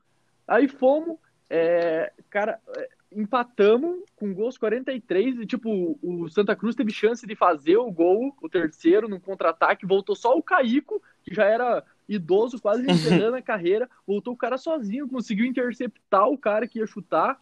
Aí 0.46 0.66
fomos, 0.66 1.18
é, 1.50 2.10
cara, 2.30 2.58
é, 2.78 2.88
empatamos 3.12 4.04
com 4.16 4.32
gols 4.32 4.56
43 4.56 5.40
e, 5.40 5.44
tipo, 5.44 5.98
o 6.02 6.30
Santa 6.30 6.56
Cruz 6.56 6.74
teve 6.74 6.90
chance 6.90 7.26
de 7.26 7.36
fazer 7.36 7.76
o 7.76 7.90
gol, 7.90 8.34
o 8.40 8.48
terceiro, 8.48 9.06
no 9.06 9.20
contra-ataque. 9.20 9.84
Voltou 9.84 10.16
só 10.16 10.34
o 10.34 10.42
Caico, 10.42 11.02
que 11.22 11.34
já 11.34 11.44
era 11.44 11.84
idoso, 12.08 12.58
quase 12.58 12.90
encerrando 12.90 13.36
a 13.36 13.42
carreira. 13.44 13.86
Voltou 14.06 14.32
o 14.32 14.38
cara 14.38 14.56
sozinho, 14.56 15.10
conseguiu 15.10 15.44
interceptar 15.44 16.26
o 16.26 16.38
cara 16.38 16.66
que 16.66 16.78
ia 16.78 16.86
chutar. 16.86 17.38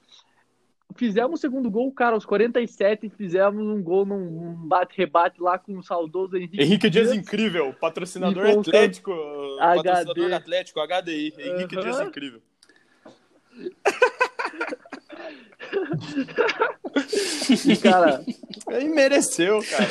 Fizemos 0.97 1.38
o 1.38 1.40
segundo 1.40 1.70
gol, 1.70 1.92
cara, 1.92 2.14
aos 2.14 2.24
47, 2.24 3.11
fizemos 3.11 3.66
um 3.66 3.82
gol 3.82 4.05
num 4.07 4.55
bate-rebate 4.66 5.40
lá 5.40 5.59
com 5.59 5.76
o 5.78 5.82
saudoso 5.82 6.36
Henrique, 6.36 6.62
Henrique 6.62 6.90
Dias 6.90 7.12
incrível, 7.12 7.74
patrocinador 7.80 8.47
atlético, 8.47 9.12
HD. 9.61 9.88
patrocinador 9.88 10.32
atlético, 10.32 10.80
HDI, 10.80 11.34
Henrique. 11.38 11.76
Dias 11.76 12.01
incrível. 12.01 12.40
E, 17.66 17.76
cara, 17.76 18.24
Ele 18.70 18.88
mereceu, 18.88 19.61
cara, 19.70 19.88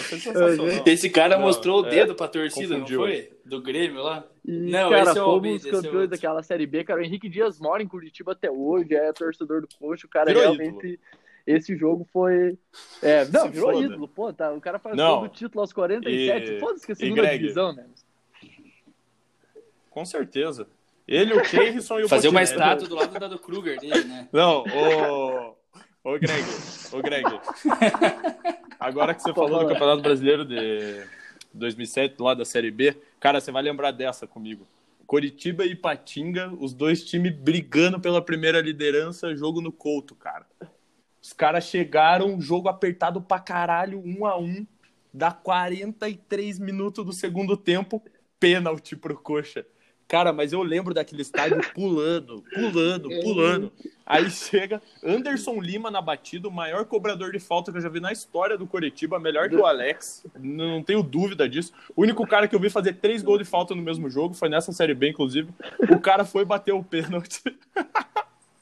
esse 0.86 1.10
cara 1.10 1.36
Não, 1.38 1.44
mostrou 1.46 1.84
o 1.84 1.88
é, 1.88 1.90
dedo 1.90 2.16
pra 2.16 2.28
torcida, 2.28 2.76
confundiu. 2.76 3.00
não 3.00 3.08
foi? 3.08 3.30
Do 3.46 3.62
Grêmio 3.62 4.02
lá. 4.02 4.26
E, 4.48 4.70
Não, 4.72 4.90
cara, 4.92 5.10
esse 5.10 5.18
é 5.18 5.22
o 5.22 5.26
fomos 5.26 5.66
é 5.66 5.70
campeões 5.72 5.86
outro. 5.96 6.08
daquela 6.10 6.44
Série 6.44 6.68
B, 6.68 6.84
cara. 6.84 7.02
O 7.02 7.04
Henrique 7.04 7.28
Dias 7.28 7.60
mora 7.60 7.82
em 7.82 7.88
Curitiba 7.88 8.34
até 8.34 8.50
hoje, 8.52 8.94
é 8.94 9.12
torcedor 9.12 9.62
do 9.62 9.68
Coxa. 9.80 10.06
O 10.06 10.10
cara 10.10 10.26
Virou 10.28 10.54
realmente. 10.54 11.00
Esse 11.48 11.76
jogo 11.78 12.08
foi. 12.12 12.58
É, 13.02 13.26
não, 13.26 13.44
Se 13.44 13.50
virou 13.50 13.72
foda. 13.74 13.86
ídolo, 13.86 14.08
pô, 14.08 14.34
tá. 14.34 14.52
O 14.52 14.62
cara 14.62 14.78
faz 14.80 14.96
Não. 14.96 15.20
gol 15.20 15.28
do 15.28 15.34
título 15.34 15.62
aos 15.62 15.72
47. 15.74 16.54
E- 16.54 16.60
Foda-se 16.60 16.86
que 16.86 16.92
é 16.92 16.96
segunda 16.96 17.22
Greg? 17.22 17.40
divisão, 17.40 17.74
né? 17.74 17.86
Com 19.90 20.06
certeza. 20.06 20.68
Ele, 21.08 21.34
o 21.36 21.42
Keirson 21.44 22.00
e 22.00 22.04
o 22.04 22.10
Fazer 22.10 22.28
uma 22.30 22.40
Botinelli. 22.42 22.62
estátua 22.64 22.88
do 22.88 22.96
lado 22.96 23.20
da 23.20 23.28
do 23.28 23.40
Kruger 23.40 23.80
dele, 23.80 24.04
né? 24.06 24.28
Não, 24.34 24.64
ô. 24.64 25.56
Ô, 26.04 26.20
Greg. 26.20 26.44
Ô, 26.92 27.02
Greg. 27.02 27.26
Agora 28.80 29.14
que 29.14 29.22
você 29.22 29.34
falou 29.34 29.62
do. 29.64 29.68
Campeonato 29.70 30.02
Brasileiro 30.02 30.44
de 30.46 31.04
2007, 31.56 32.22
lá 32.22 32.34
da 32.34 32.46
Série 32.46 32.72
B, 32.72 32.96
cara, 33.20 33.40
você 33.40 33.52
vai 33.52 33.64
lembrar 33.64 33.92
dessa 33.92 34.28
comigo. 34.28 34.66
Coritiba 35.06 35.66
e 35.66 35.76
Patinga, 35.76 36.52
os 36.60 36.74
dois 36.74 37.04
times 37.04 37.34
brigando 37.36 38.00
pela 38.00 38.22
primeira 38.22 38.60
liderança, 38.60 39.36
jogo 39.36 39.62
no 39.62 39.72
Couto, 39.72 40.16
cara. 40.16 40.46
Os 41.22 41.34
caras 41.34 41.66
chegaram, 41.66 42.40
jogo 42.42 42.70
apertado 42.70 43.22
pra 43.22 43.40
caralho, 43.40 44.02
um 44.04 44.26
a 44.26 44.38
um, 44.38 44.66
dá 45.14 45.32
43 45.32 46.60
minutos 46.60 47.06
do 47.06 47.14
segundo 47.14 47.56
tempo, 47.56 48.04
pênalti 48.40 48.96
pro 48.96 49.18
Coxa. 49.18 49.66
Cara, 50.08 50.32
mas 50.32 50.54
eu 50.54 50.62
lembro 50.62 50.94
daquele 50.94 51.24
estádio 51.24 51.60
pulando, 51.74 52.44
pulando, 52.54 53.10
pulando. 53.22 53.72
Aí 54.06 54.30
chega 54.30 54.80
Anderson 55.04 55.60
Lima 55.60 55.90
na 55.90 56.00
batida, 56.00 56.48
o 56.48 56.52
maior 56.52 56.86
cobrador 56.86 57.32
de 57.32 57.40
falta 57.40 57.72
que 57.72 57.78
eu 57.80 57.82
já 57.82 57.90
vi 57.90 58.00
na 58.00 58.12
história 58.12 58.56
do 58.56 58.68
Coritiba, 58.68 59.20
melhor 59.20 59.50
que 59.50 59.56
o 59.56 59.66
Alex, 59.66 60.24
não 60.40 60.84
tenho 60.84 61.02
dúvida 61.02 61.50
disso. 61.50 61.74
O 61.96 62.04
único 62.04 62.26
cara 62.28 62.48
que 62.48 62.56
eu 62.56 62.60
vi 62.60 62.70
fazer 62.70 62.94
três 62.94 63.24
gols 63.24 63.40
de 63.40 63.46
falta 63.46 63.74
no 63.74 63.82
mesmo 63.82 64.08
jogo, 64.08 64.36
foi 64.36 64.48
nessa 64.48 64.72
Série 64.72 64.94
B, 64.94 65.10
inclusive. 65.10 65.50
O 65.90 66.00
cara 66.00 66.24
foi 66.24 66.46
bater 66.46 66.72
o 66.72 66.84
pênalti. 66.84 67.42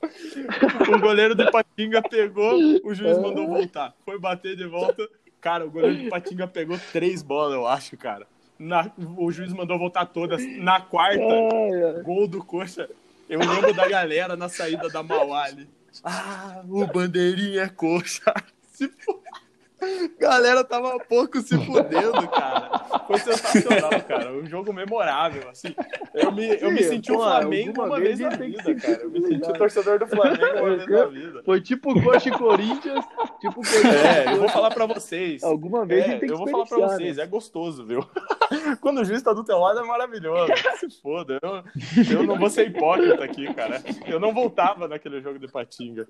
o 0.96 1.00
goleiro 1.00 1.36
do 1.36 1.52
Patinga 1.52 2.02
pegou, 2.02 2.56
o 2.86 2.94
juiz 2.94 3.18
mandou 3.18 3.46
voltar. 3.46 3.94
Foi 4.06 4.18
bater 4.18 4.56
de 4.56 4.66
volta. 4.66 5.10
Cara, 5.42 5.66
o 5.66 5.70
goleiro 5.70 6.06
do 6.06 6.10
Patinga 6.10 6.48
pegou 6.48 6.80
três 6.94 7.22
bolas, 7.22 7.54
eu 7.54 7.68
acho, 7.68 7.98
cara. 7.98 8.26
Na, 8.58 8.92
o 9.18 9.32
juiz 9.32 9.52
mandou 9.52 9.78
voltar 9.78 10.06
todas. 10.06 10.42
Na 10.58 10.80
quarta, 10.80 11.24
gol 12.04 12.28
do 12.28 12.44
Coxa. 12.44 12.90
Eu 13.30 13.40
lembro 13.40 13.74
da 13.74 13.88
galera 13.88 14.36
na 14.36 14.50
saída 14.50 14.90
da 14.90 15.02
Mauá 15.02 15.48
Ah, 16.04 16.62
o 16.68 16.86
bandeirinha 16.86 17.64
é 17.64 17.70
coxa. 17.70 18.34
Se 18.74 18.92
Galera 20.20 20.64
tava 20.64 20.98
pouco 21.00 21.40
se 21.42 21.58
fudendo, 21.66 22.28
cara. 22.30 22.80
Foi 23.08 23.18
sensacional, 23.20 24.02
cara. 24.08 24.32
Um 24.34 24.46
jogo 24.46 24.72
memorável, 24.74 25.50
assim. 25.50 25.76
Eu 26.14 26.32
me, 26.32 26.48
eu 26.60 26.72
me 26.72 26.84
senti 26.84 27.12
o 27.12 27.16
Flamengo 27.18 27.84
uma 27.84 28.00
vez 28.00 28.20
na 28.20 28.30
vida, 28.30 28.76
cara. 28.76 29.02
Eu 29.02 29.10
me 29.10 29.22
senti 29.22 29.54
torcedor 29.54 30.00
do 30.00 30.08
Flamengo 30.08 30.60
uma 30.60 30.76
vez 30.78 30.90
na 30.90 31.06
vida. 31.08 31.44
Foi 31.44 31.62
tipo 31.62 32.02
Coxa 32.02 32.30
e 32.30 32.32
Corinthians, 32.32 33.06
tipo 33.40 33.56
Corinthians. 33.56 33.96
É, 33.96 34.34
eu 34.34 34.38
vou 34.40 34.50
falar 34.50 34.72
pra 34.72 34.86
vocês. 34.86 35.44
Alguma 35.44 35.86
vez 35.86 36.06
é, 36.06 36.18
tem 36.18 36.28
que 36.28 36.34
Eu 36.34 36.38
vou 36.38 36.48
falar 36.48 36.66
pra 36.66 36.78
vocês, 36.78 37.18
né? 37.18 37.24
é 37.24 37.28
gostoso, 37.28 37.86
viu? 37.86 38.06
Quando 38.82 39.02
o 39.02 39.06
juiz 39.06 39.22
tá 39.22 39.34
do 39.34 39.44
teu 39.44 39.58
lado 39.60 39.80
é 39.80 39.84
maravilhoso. 39.84 40.52
Se 40.80 40.90
foda. 41.02 41.40
Eu, 41.42 41.64
eu 42.18 42.24
não 42.24 42.38
vou 42.38 42.50
ser 42.50 42.68
hipócrita 42.68 43.24
aqui, 43.24 43.52
cara. 43.54 43.82
Eu 44.06 44.20
não 44.20 44.34
voltava 44.34 44.88
naquele 44.88 45.22
jogo 45.22 45.40
de 45.40 45.48
Patinga. 45.48 46.08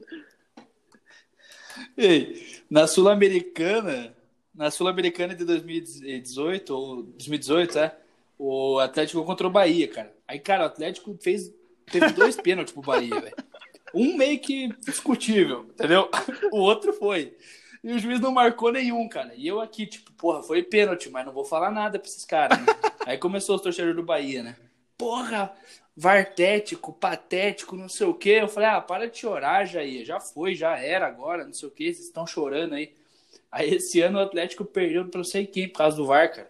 Ei, 1.97 2.61
na 2.69 2.87
Sul-Americana, 2.87 4.15
na 4.53 4.69
Sul-Americana 4.69 5.35
de 5.35 5.45
2018, 5.45 6.69
ou 6.75 7.03
2018, 7.03 7.79
é, 7.79 7.95
o 8.37 8.79
Atlético 8.79 9.23
contra 9.23 9.47
o 9.47 9.51
Bahia, 9.51 9.87
cara. 9.87 10.13
Aí, 10.27 10.39
cara, 10.39 10.63
o 10.63 10.67
Atlético 10.67 11.17
fez, 11.21 11.53
teve 11.85 12.09
dois 12.11 12.35
pênaltis 12.41 12.73
pro 12.73 12.81
Bahia, 12.81 13.19
velho. 13.19 13.35
Um 13.93 14.17
meio 14.17 14.39
que 14.39 14.69
discutível, 14.79 15.67
entendeu? 15.69 16.09
O 16.51 16.57
outro 16.57 16.93
foi. 16.93 17.35
E 17.83 17.91
o 17.91 17.99
juiz 17.99 18.19
não 18.19 18.31
marcou 18.31 18.71
nenhum, 18.71 19.07
cara. 19.09 19.33
E 19.35 19.45
eu 19.45 19.59
aqui, 19.59 19.85
tipo, 19.85 20.11
porra, 20.13 20.41
foi 20.41 20.63
pênalti, 20.63 21.09
mas 21.09 21.25
não 21.25 21.33
vou 21.33 21.43
falar 21.43 21.69
nada 21.69 21.99
pra 21.99 22.07
esses 22.07 22.25
caras. 22.25 22.57
Né? 22.59 22.65
Aí 23.05 23.17
começou 23.17 23.55
os 23.55 23.61
torcedores 23.61 23.95
do 23.95 24.03
Bahia, 24.03 24.41
né? 24.41 24.55
Porra, 25.03 25.51
vartético, 25.97 26.93
patético, 26.93 27.75
não 27.75 27.89
sei 27.89 28.07
o 28.07 28.13
quê. 28.13 28.37
Eu 28.41 28.47
falei, 28.47 28.69
ah, 28.69 28.79
para 28.79 29.09
de 29.09 29.17
chorar, 29.17 29.65
Jair. 29.65 30.05
Já 30.05 30.17
foi, 30.17 30.55
já 30.55 30.77
era 30.77 31.05
agora, 31.05 31.43
não 31.43 31.51
sei 31.51 31.67
o 31.67 31.71
quê. 31.71 31.93
Vocês 31.93 32.05
estão 32.05 32.25
chorando 32.25 32.73
aí. 32.75 32.93
Aí 33.51 33.73
esse 33.75 33.99
ano 33.99 34.17
o 34.17 34.21
Atlético 34.21 34.63
perdeu 34.63 35.05
pra 35.05 35.17
não 35.17 35.25
sei 35.25 35.45
quem 35.45 35.67
por 35.67 35.79
causa 35.79 35.97
do 35.97 36.05
VAR, 36.05 36.33
cara. 36.33 36.49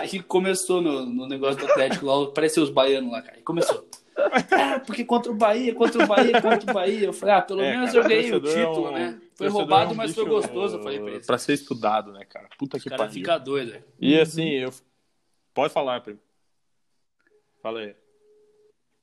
Aí 0.00 0.22
começou 0.22 0.80
no, 0.80 1.04
no 1.04 1.26
negócio 1.26 1.58
do 1.58 1.66
Atlético 1.66 2.06
lá, 2.06 2.22
apareceu 2.22 2.62
os 2.62 2.70
baianos 2.70 3.10
lá, 3.10 3.20
cara. 3.20 3.36
Aí 3.36 3.42
começou. 3.42 3.84
Ah, 4.16 4.78
porque 4.78 5.04
contra 5.04 5.32
o 5.32 5.34
Bahia, 5.34 5.74
contra 5.74 6.04
o 6.04 6.06
Bahia, 6.06 6.40
contra 6.40 6.70
o 6.70 6.72
Bahia. 6.72 7.06
Eu 7.06 7.12
falei, 7.12 7.34
ah, 7.34 7.42
pelo 7.42 7.62
é, 7.62 7.72
menos 7.72 7.92
cara, 7.92 8.04
eu 8.04 8.08
ganhei 8.08 8.32
o 8.32 8.40
título, 8.40 8.86
é 8.86 8.90
um, 8.90 8.92
né? 8.92 9.20
Foi 9.34 9.48
roubado, 9.48 9.90
é 9.90 9.92
um 9.92 9.96
mas 9.96 10.14
foi 10.14 10.24
gostoso, 10.24 10.76
eu 10.76 10.82
falei 10.84 11.00
pra 11.00 11.10
eles. 11.10 11.26
Pra 11.26 11.36
ser 11.36 11.54
estudado, 11.54 12.12
né, 12.12 12.24
cara? 12.24 12.48
Puta 12.56 12.78
que 12.78 12.88
pariu. 12.88 13.12
fica 13.12 13.36
doido. 13.38 13.82
E 13.98 14.18
assim, 14.18 14.50
eu... 14.50 14.72
Pode 15.52 15.72
falar, 15.72 16.00
primo. 16.00 16.20
Fala 17.64 17.80
aí. 17.80 17.96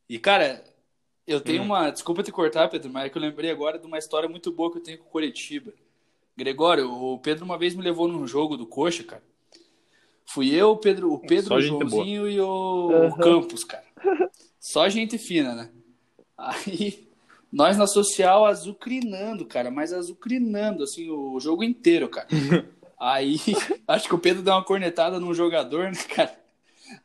E, 0.08 0.20
cara, 0.20 0.64
eu 1.26 1.42
tenho 1.42 1.64
hum. 1.64 1.66
uma. 1.66 1.90
Desculpa 1.90 2.22
te 2.22 2.32
cortar, 2.32 2.70
Pedro, 2.70 2.92
mas 2.92 3.06
é 3.06 3.10
que 3.10 3.18
eu 3.18 3.22
lembrei 3.22 3.50
agora 3.50 3.80
de 3.80 3.88
uma 3.88 3.98
história 3.98 4.30
muito 4.30 4.52
boa 4.52 4.72
que 4.72 4.78
eu 4.78 4.84
tenho 4.84 5.00
com 5.00 5.06
o 5.06 5.10
Curitiba. 5.10 5.74
Gregório, 6.38 6.94
o 6.94 7.18
Pedro 7.18 7.44
uma 7.44 7.58
vez 7.58 7.74
me 7.74 7.82
levou 7.82 8.08
num 8.08 8.28
jogo 8.28 8.56
do 8.56 8.68
Coxa, 8.68 9.04
cara. 9.04 9.24
Fui 10.28 10.54
eu, 10.54 10.70
o 10.70 10.78
Pedro, 10.78 11.12
o 11.12 11.18
Pedro, 11.18 11.56
o 11.56 11.60
Joãozinho 11.60 12.30
e 12.30 12.40
o, 12.40 12.90
uhum. 12.90 13.08
o 13.08 13.18
Campos, 13.18 13.64
cara. 13.64 13.84
Só 14.60 14.88
gente 14.88 15.18
fina, 15.18 15.56
né? 15.56 15.72
Aí, 16.38 17.10
nós 17.52 17.78
na 17.78 17.88
social 17.88 18.46
azucrinando, 18.46 19.44
cara, 19.44 19.72
mas 19.72 19.92
azucrinando, 19.92 20.84
assim, 20.84 21.10
o 21.10 21.40
jogo 21.40 21.64
inteiro, 21.64 22.08
cara. 22.08 22.28
Aí, 23.00 23.40
acho 23.88 24.08
que 24.08 24.14
o 24.14 24.20
Pedro 24.20 24.44
deu 24.44 24.54
uma 24.54 24.64
cornetada 24.64 25.20
num 25.20 25.34
jogador, 25.34 25.86
né, 25.86 25.98
cara? 26.16 26.41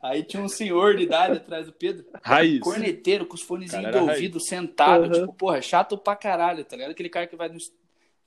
Aí 0.03 0.23
tinha 0.23 0.43
um 0.43 0.49
senhor 0.49 0.97
de 0.97 1.05
idade 1.05 1.37
atrás 1.37 1.67
do 1.67 1.73
Pedro. 1.73 2.05
Raiz. 2.23 2.61
Corneteiro, 2.61 3.27
com 3.27 3.35
os 3.35 3.43
fonezinhos 3.43 3.91
de 3.91 3.99
ouvido, 3.99 4.41
sentado. 4.41 5.05
Uhum. 5.05 5.13
Tipo, 5.13 5.33
porra, 5.35 5.61
chato 5.61 5.97
pra 5.97 6.17
caralho, 6.17 6.65
tá 6.65 6.77
ligado? 6.77 6.93
Aquele 6.93 7.09
cara 7.09 7.27
que 7.27 7.37
vai 7.37 7.49
no. 7.49 7.59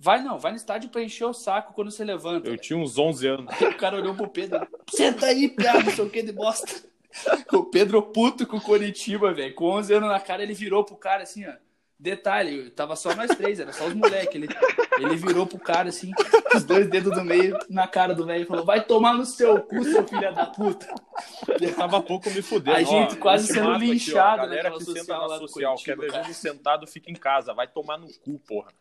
Vai 0.02 0.24
não, 0.24 0.40
vai 0.40 0.52
no 0.52 0.58
estádio 0.58 0.90
pra 0.90 1.04
encher 1.04 1.26
o 1.26 1.34
saco 1.34 1.74
quando 1.74 1.92
você 1.92 2.06
levanta. 2.06 2.48
Eu 2.50 2.58
tinha 2.58 2.80
uns 2.80 2.98
11 2.98 3.28
anos. 3.28 3.54
Aí 3.54 3.68
o 3.70 3.78
cara 3.78 3.98
olhou 3.98 4.16
pro 4.16 4.30
Pedro. 4.30 4.66
Senta 4.90 5.26
aí, 5.26 5.50
piada, 5.50 5.84
não 5.84 5.92
sei 5.92 6.06
o 6.06 6.10
que 6.10 6.22
de 6.22 6.32
bosta. 6.32 6.68
O 7.52 7.64
Pedro 7.64 8.04
puto 8.04 8.46
com 8.46 8.58
o 8.58 8.62
Coritiba, 8.62 9.34
velho. 9.34 9.56
Com 9.56 9.66
11 9.72 9.96
anos 9.96 10.10
na 10.10 10.20
cara, 10.20 10.44
ele 10.44 10.54
virou 10.54 10.86
pro 10.86 10.96
cara 10.96 11.24
assim, 11.24 11.44
ó. 11.44 11.54
Detalhe, 12.00 12.70
tava 12.70 12.96
só 12.96 13.14
nós 13.14 13.30
três, 13.36 13.60
era 13.60 13.74
só 13.74 13.86
os 13.86 13.94
moleques. 13.94 14.34
Ele, 14.34 14.48
ele 15.00 15.18
virou 15.18 15.46
pro 15.46 15.60
cara 15.60 15.90
assim, 15.90 16.12
os 16.56 16.64
dois 16.64 16.90
dedos 16.90 17.14
do 17.14 17.26
meio 17.26 17.60
na 17.70 17.90
cara 17.90 18.16
do 18.16 18.26
velho 18.26 18.44
e 18.44 18.46
falou: 18.46 18.64
Vai 18.64 18.86
tomar 18.86 19.14
no 19.14 19.26
seu 19.26 19.62
cu, 19.62 19.84
seu 19.84 20.08
filho 20.08 20.34
da 20.34 20.46
puta. 20.46 20.88
Eu 21.60 21.76
tava 21.76 22.02
pouco 22.02 22.30
me 22.30 22.42
fudendo. 22.42 22.78
A 22.78 22.84
gente 22.84 23.16
ó, 23.16 23.20
quase 23.20 23.48
sendo 23.48 23.74
linchado, 23.74 24.44
né? 24.44 24.56
Galera 24.56 24.72
que 24.72 24.86
senta 24.86 25.28
na 25.28 25.38
social, 25.40 25.76
quer 25.76 25.98
ver 25.98 26.10
gente 26.14 26.34
sentado, 26.34 26.88
fica 26.88 27.12
em 27.12 27.16
casa. 27.16 27.54
Vai 27.54 27.68
tomar 27.68 27.98
no 27.98 28.08
cu, 28.20 28.40
porra. 28.48 28.72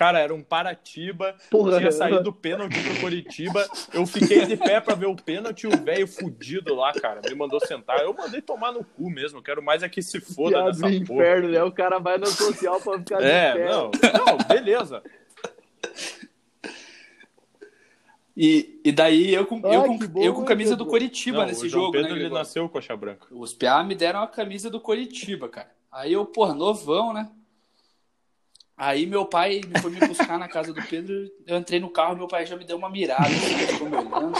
Cara, 0.00 0.18
era 0.18 0.34
um 0.34 0.42
Paratiba, 0.42 1.36
Porra, 1.50 1.76
tinha 1.76 1.92
saído 1.92 2.30
o 2.30 2.32
pênalti 2.32 2.82
pro 2.82 3.00
Coritiba. 3.02 3.68
Eu 3.92 4.06
fiquei 4.06 4.46
de 4.46 4.56
pé 4.56 4.80
pra 4.80 4.94
ver 4.94 5.04
o 5.04 5.14
pênalti 5.14 5.64
e 5.64 5.66
o 5.66 5.76
velho 5.76 6.08
fudido 6.08 6.74
lá, 6.74 6.90
cara, 6.94 7.20
me 7.22 7.34
mandou 7.34 7.60
sentar. 7.60 8.00
Eu 8.00 8.14
mandei 8.14 8.40
tomar 8.40 8.72
no 8.72 8.82
cu 8.82 9.10
mesmo, 9.10 9.42
quero 9.42 9.62
mais 9.62 9.82
é 9.82 9.90
que 9.90 10.00
se 10.00 10.18
foda 10.18 10.64
dessa 10.64 10.80
porra. 10.80 10.94
inferno, 10.94 11.48
né? 11.50 11.62
O 11.62 11.70
cara 11.70 11.98
vai 11.98 12.16
no 12.16 12.24
social 12.28 12.80
pra 12.80 12.98
ficar 12.98 13.22
é, 13.22 13.52
de 13.52 13.58
pé. 13.58 13.68
Não, 13.68 13.90
não, 13.90 14.38
beleza. 14.48 15.02
E, 18.34 18.80
e 18.82 18.92
daí 18.92 19.34
eu 19.34 19.44
com, 19.44 19.60
ah, 19.62 19.74
eu, 19.74 19.82
com, 19.82 19.98
bom, 19.98 20.22
eu 20.22 20.32
com 20.32 20.46
camisa 20.46 20.74
do 20.74 20.86
Coritiba 20.86 21.40
não, 21.40 21.46
nesse 21.46 21.68
jogo, 21.68 21.92
Pedro, 21.92 22.14
né? 22.14 22.20
Ele 22.20 22.30
nasceu 22.30 22.66
com 22.70 22.78
a 22.78 22.96
branca. 22.96 23.26
Os 23.30 23.52
PA 23.52 23.84
me 23.84 23.94
deram 23.94 24.22
a 24.22 24.26
camisa 24.26 24.70
do 24.70 24.80
Coritiba, 24.80 25.46
cara. 25.46 25.70
Aí 25.92 26.14
eu, 26.14 26.24
porra, 26.24 26.54
novão, 26.54 27.12
né? 27.12 27.28
Aí 28.80 29.04
meu 29.04 29.26
pai 29.26 29.60
foi 29.82 29.90
me 29.90 30.00
buscar 30.00 30.38
na 30.38 30.48
casa 30.48 30.72
do 30.72 30.82
Pedro, 30.82 31.30
eu 31.46 31.58
entrei 31.58 31.78
no 31.78 31.90
carro, 31.90 32.16
meu 32.16 32.26
pai 32.26 32.46
já 32.46 32.56
me 32.56 32.64
deu 32.64 32.78
uma 32.78 32.88
mirada, 32.88 33.26
assim, 33.26 33.58
ficou 33.66 33.90
me 33.90 33.96
olhando. 33.98 34.32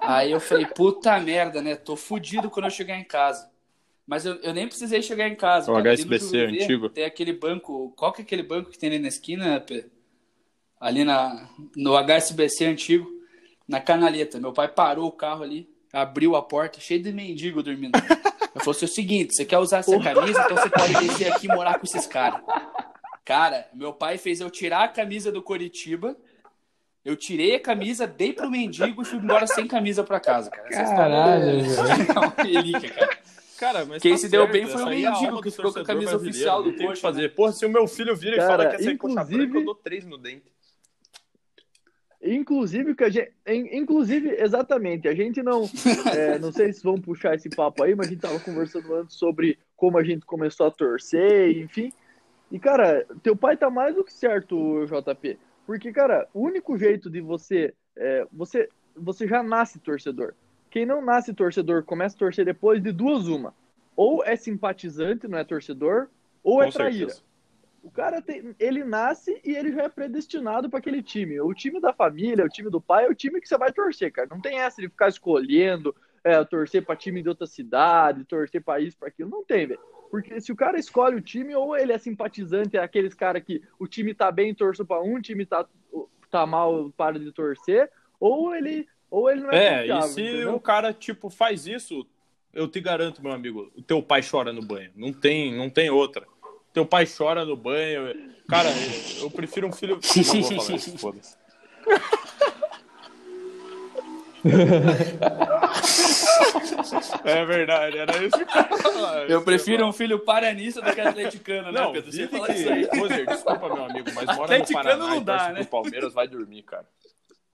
Aí 0.00 0.30
eu 0.30 0.38
falei, 0.38 0.66
puta 0.66 1.18
merda, 1.18 1.60
né? 1.60 1.74
Tô 1.74 1.96
fudido 1.96 2.48
quando 2.48 2.66
eu 2.66 2.70
chegar 2.70 2.96
em 2.96 3.02
casa. 3.02 3.50
Mas 4.06 4.24
eu, 4.24 4.36
eu 4.36 4.54
nem 4.54 4.68
precisei 4.68 5.02
chegar 5.02 5.26
em 5.26 5.34
casa. 5.34 5.72
O 5.72 5.74
cara. 5.74 5.94
HSBC 5.94 6.46
antigo. 6.46 6.88
Tem 6.88 7.02
aquele 7.02 7.32
banco. 7.32 7.92
Qual 7.96 8.12
que 8.12 8.22
é 8.22 8.24
aquele 8.24 8.44
banco 8.44 8.70
que 8.70 8.78
tem 8.78 8.90
ali 8.90 9.00
na 9.00 9.08
esquina, 9.08 9.60
Pedro? 9.60 9.90
Ali 10.80 11.02
na, 11.02 11.48
no 11.74 11.96
HSBC 11.96 12.66
antigo, 12.66 13.10
na 13.66 13.80
canaleta. 13.80 14.38
Meu 14.38 14.52
pai 14.52 14.68
parou 14.68 15.08
o 15.08 15.12
carro 15.12 15.42
ali, 15.42 15.68
abriu 15.92 16.36
a 16.36 16.42
porta, 16.42 16.78
cheio 16.78 17.02
de 17.02 17.12
mendigo 17.12 17.64
dormindo. 17.64 17.98
Eu 18.54 18.60
falei 18.60 18.76
assim: 18.76 18.84
o 18.84 18.88
seguinte, 18.88 19.34
você 19.34 19.44
quer 19.44 19.58
usar 19.58 19.78
essa 19.78 19.98
camisa, 19.98 20.40
então 20.40 20.56
você 20.56 20.70
pode 20.70 20.92
descer 21.08 21.32
aqui 21.32 21.46
e 21.46 21.48
morar 21.48 21.80
com 21.80 21.84
esses 21.84 22.06
caras. 22.06 22.40
Cara, 23.24 23.66
meu 23.72 23.92
pai 23.92 24.18
fez 24.18 24.40
eu 24.40 24.50
tirar 24.50 24.84
a 24.84 24.88
camisa 24.88 25.32
do 25.32 25.42
Coritiba. 25.42 26.16
Eu 27.04 27.16
tirei 27.16 27.54
a 27.54 27.60
camisa, 27.60 28.06
dei 28.06 28.32
pro 28.32 28.50
mendigo 28.50 29.02
e 29.02 29.04
fui 29.04 29.18
embora 29.18 29.46
sem 29.46 29.66
camisa 29.66 30.02
pra 30.02 30.18
casa, 30.18 30.50
cara. 30.50 30.68
Caralho, 30.70 31.44
velho. 31.44 31.66
É 32.38 32.42
relíquia, 32.42 32.90
cara. 32.90 33.18
Cara, 33.58 33.84
mas 33.84 34.02
Quem 34.02 34.12
tá 34.12 34.18
se 34.18 34.28
certo, 34.28 34.32
deu 34.32 34.52
bem 34.52 34.66
foi 34.66 34.82
o 34.82 34.88
é 34.88 34.90
mendigo 34.90 35.40
que 35.40 35.50
ficou 35.50 35.72
com 35.72 35.78
a 35.78 35.84
camisa 35.84 36.16
oficial 36.16 36.62
do 36.62 36.74
Coxa. 36.74 37.00
fazer. 37.00 37.22
Né? 37.22 37.28
Porra, 37.28 37.52
se 37.52 37.64
o 37.64 37.68
meu 37.68 37.86
filho 37.86 38.16
vira 38.16 38.36
cara, 38.36 38.44
e 38.44 38.48
fala 38.48 38.68
que 38.68 38.76
essa 38.76 38.90
inclusive... 38.90 39.20
é 39.20 39.24
coxa 39.24 39.36
branca, 39.36 39.58
eu 39.58 39.64
dou 39.64 39.74
três 39.74 40.04
no 40.04 40.18
dente. 40.18 40.52
Inclusive, 42.22 42.94
que 42.94 43.04
a 43.04 43.10
gente, 43.10 43.32
inclusive, 43.46 44.30
exatamente, 44.38 45.06
a 45.06 45.14
gente 45.14 45.42
não, 45.42 45.68
é, 46.16 46.38
não 46.38 46.50
sei 46.50 46.72
se 46.72 46.82
vão 46.82 46.98
puxar 46.98 47.34
esse 47.34 47.50
papo 47.50 47.82
aí, 47.84 47.94
mas 47.94 48.06
a 48.06 48.10
gente 48.10 48.20
tava 48.20 48.40
conversando 48.40 48.94
antes 48.94 49.16
sobre 49.16 49.58
como 49.76 49.98
a 49.98 50.02
gente 50.02 50.24
começou 50.24 50.66
a 50.66 50.70
torcer, 50.70 51.56
enfim, 51.58 51.92
e, 52.54 52.58
cara, 52.60 53.04
teu 53.20 53.34
pai 53.34 53.56
tá 53.56 53.68
mais 53.68 53.96
do 53.96 54.04
que 54.04 54.12
certo, 54.12 54.86
JP. 54.86 55.36
Porque, 55.66 55.92
cara, 55.92 56.28
o 56.32 56.40
único 56.40 56.78
jeito 56.78 57.10
de 57.10 57.20
você. 57.20 57.74
É, 57.96 58.24
você, 58.32 58.68
você 58.94 59.26
já 59.26 59.42
nasce 59.42 59.80
torcedor. 59.80 60.34
Quem 60.70 60.86
não 60.86 61.04
nasce 61.04 61.34
torcedor 61.34 61.82
começa 61.82 62.14
a 62.14 62.18
torcer 62.20 62.44
depois 62.44 62.80
de 62.80 62.92
duas 62.92 63.26
uma. 63.26 63.52
Ou 63.96 64.22
é 64.24 64.36
simpatizante, 64.36 65.26
não 65.26 65.36
é 65.36 65.42
torcedor, 65.42 66.06
ou 66.44 66.62
é 66.62 66.66
Com 66.66 66.68
é 66.68 66.72
traíra. 66.72 67.08
Certeza. 67.08 67.22
O 67.82 67.90
cara 67.90 68.22
tem, 68.22 68.54
ele 68.60 68.84
nasce 68.84 69.40
e 69.44 69.56
ele 69.56 69.72
já 69.72 69.82
é 69.82 69.88
predestinado 69.88 70.70
para 70.70 70.78
aquele 70.78 71.02
time. 71.02 71.40
O 71.40 71.52
time 71.52 71.80
da 71.80 71.92
família, 71.92 72.44
o 72.44 72.48
time 72.48 72.70
do 72.70 72.80
pai, 72.80 73.06
é 73.06 73.10
o 73.10 73.14
time 73.16 73.40
que 73.40 73.48
você 73.48 73.58
vai 73.58 73.72
torcer, 73.72 74.12
cara. 74.12 74.28
Não 74.30 74.40
tem 74.40 74.60
essa 74.60 74.80
de 74.80 74.88
ficar 74.88 75.08
escolhendo, 75.08 75.92
é, 76.22 76.42
torcer 76.44 76.84
para 76.84 76.94
time 76.94 77.20
de 77.20 77.28
outra 77.28 77.48
cidade, 77.48 78.24
torcer 78.24 78.62
para 78.62 78.78
isso, 78.78 78.96
para 78.96 79.08
aquilo. 79.08 79.28
Não 79.28 79.44
tem, 79.44 79.66
velho. 79.66 79.80
Porque 80.14 80.40
se 80.40 80.52
o 80.52 80.54
cara 80.54 80.78
escolhe 80.78 81.16
o 81.16 81.20
time, 81.20 81.56
ou 81.56 81.76
ele 81.76 81.92
é 81.92 81.98
simpatizante, 81.98 82.76
é 82.76 82.80
aqueles 82.80 83.14
cara 83.14 83.40
que 83.40 83.60
o 83.80 83.88
time 83.88 84.14
tá 84.14 84.30
bem, 84.30 84.54
torço 84.54 84.86
para 84.86 85.02
um, 85.02 85.16
o 85.16 85.20
time 85.20 85.44
tá, 85.44 85.66
tá 86.30 86.46
mal, 86.46 86.92
para 86.96 87.18
de 87.18 87.32
torcer, 87.32 87.90
ou 88.20 88.54
ele, 88.54 88.86
ou 89.10 89.28
ele 89.28 89.40
não 89.40 89.50
é 89.50 89.84
É, 89.84 89.86
e 89.88 90.02
se 90.02 90.20
entendeu? 90.20 90.54
o 90.54 90.60
cara, 90.60 90.92
tipo, 90.92 91.28
faz 91.28 91.66
isso, 91.66 92.06
eu 92.52 92.68
te 92.68 92.80
garanto, 92.80 93.20
meu 93.20 93.32
amigo, 93.32 93.72
o 93.74 93.82
teu 93.82 94.00
pai 94.00 94.20
chora 94.22 94.52
no 94.52 94.62
banho. 94.62 94.92
Não 94.94 95.12
tem, 95.12 95.52
não 95.52 95.68
tem 95.68 95.90
outra. 95.90 96.24
Teu 96.72 96.86
pai 96.86 97.06
chora 97.08 97.44
no 97.44 97.56
banho. 97.56 98.14
Cara, 98.48 98.68
eu 99.20 99.28
prefiro 99.32 99.66
um 99.66 99.72
filho. 99.72 99.98
Não 100.16 100.22
vou 100.22 100.60
falar 100.60 100.76
isso, 100.76 100.96
foda-se. 100.96 101.36
É 107.24 107.44
verdade, 107.44 107.98
era 107.98 108.24
isso 108.24 108.36
que 108.36 108.58
eu 108.58 108.62
ia 108.62 108.78
falar. 108.78 109.30
Eu 109.30 109.42
prefiro 109.42 109.86
um 109.86 109.92
filho 109.92 110.18
paranista 110.20 110.82
do 110.82 110.92
que 110.92 111.00
atleticano, 111.00 111.72
né, 111.72 111.80
Não, 111.80 111.92
Pedro? 111.92 112.12
Você 112.12 112.28
fala 112.28 112.52
isso 112.52 112.68
aí. 112.68 112.86
que... 112.86 112.98
Roser, 112.98 113.26
desculpa, 113.26 113.74
meu 113.74 113.84
amigo, 113.84 114.10
mas 114.14 114.26
mora 114.26 114.36
no 114.36 114.42
Atleticano 114.44 114.84
Paraná 114.84 115.06
não 115.06 115.16
e 115.16 115.24
dá, 115.24 115.48
né? 115.48 115.60
pro 115.60 115.66
Palmeiras, 115.66 116.12
vai 116.12 116.28
dormir, 116.28 116.62
cara. 116.62 116.86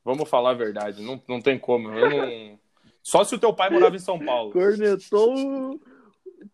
Vamos 0.04 0.28
falar 0.28 0.50
a 0.50 0.54
verdade, 0.54 1.02
não, 1.02 1.22
não 1.28 1.40
tem 1.40 1.58
como. 1.58 1.92
Eu 1.92 2.10
não... 2.10 2.58
Só 3.02 3.24
se 3.24 3.34
o 3.34 3.38
teu 3.38 3.52
pai 3.52 3.70
morava 3.70 3.96
em 3.96 4.00
São 4.00 4.18
Paulo. 4.18 4.52
Cornetou. 4.52 5.80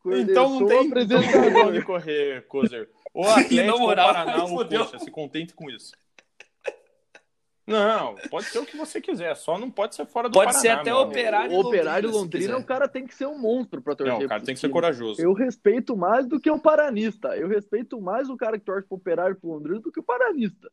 cornetou 0.02 0.30
Então 0.30 0.60
não 0.60 0.66
tem 0.66 0.90
não 1.52 1.68
onde 1.68 1.82
correr, 1.82 2.46
Cozer. 2.46 2.88
Ou 3.14 3.28
Atlético, 3.28 3.82
ou 3.82 3.94
Paraná, 3.94 4.44
ou. 4.44 4.66
Coxa. 4.66 4.98
Se 4.98 5.10
contente 5.10 5.54
com 5.54 5.70
isso. 5.70 5.92
Não, 7.66 8.14
pode 8.30 8.46
ser 8.46 8.60
o 8.60 8.64
que 8.64 8.76
você 8.76 9.00
quiser, 9.00 9.34
só 9.34 9.58
não 9.58 9.68
pode 9.68 9.96
ser 9.96 10.06
fora 10.06 10.28
do 10.28 10.32
Pode 10.34 10.52
Paraná. 10.52 10.60
ser 10.60 10.68
até 10.68 10.94
operário 10.94 11.52
O 11.56 11.60
operário 11.66 12.10
Londrina, 12.12 12.56
o 12.56 12.64
cara 12.64 12.86
tem 12.86 13.04
que 13.04 13.12
ser 13.14 13.26
um 13.26 13.36
monstro 13.36 13.82
pra 13.82 13.96
torcer. 13.96 14.16
Não, 14.16 14.24
o 14.24 14.28
cara 14.28 14.40
tem 14.40 14.54
que 14.54 14.60
ser 14.60 14.68
corajoso. 14.68 15.20
Eu 15.20 15.32
respeito 15.32 15.96
mais 15.96 16.28
do 16.28 16.38
que 16.38 16.48
o 16.48 16.60
paranista. 16.60 17.36
Eu 17.36 17.48
respeito 17.48 18.00
mais 18.00 18.28
o 18.30 18.36
cara 18.36 18.56
que 18.56 18.64
torce 18.64 18.86
pro 18.86 18.96
operário 18.96 19.34
pro 19.34 19.50
Londrina 19.50 19.80
do 19.80 19.90
que 19.90 19.98
o 19.98 20.02
paranista. 20.04 20.70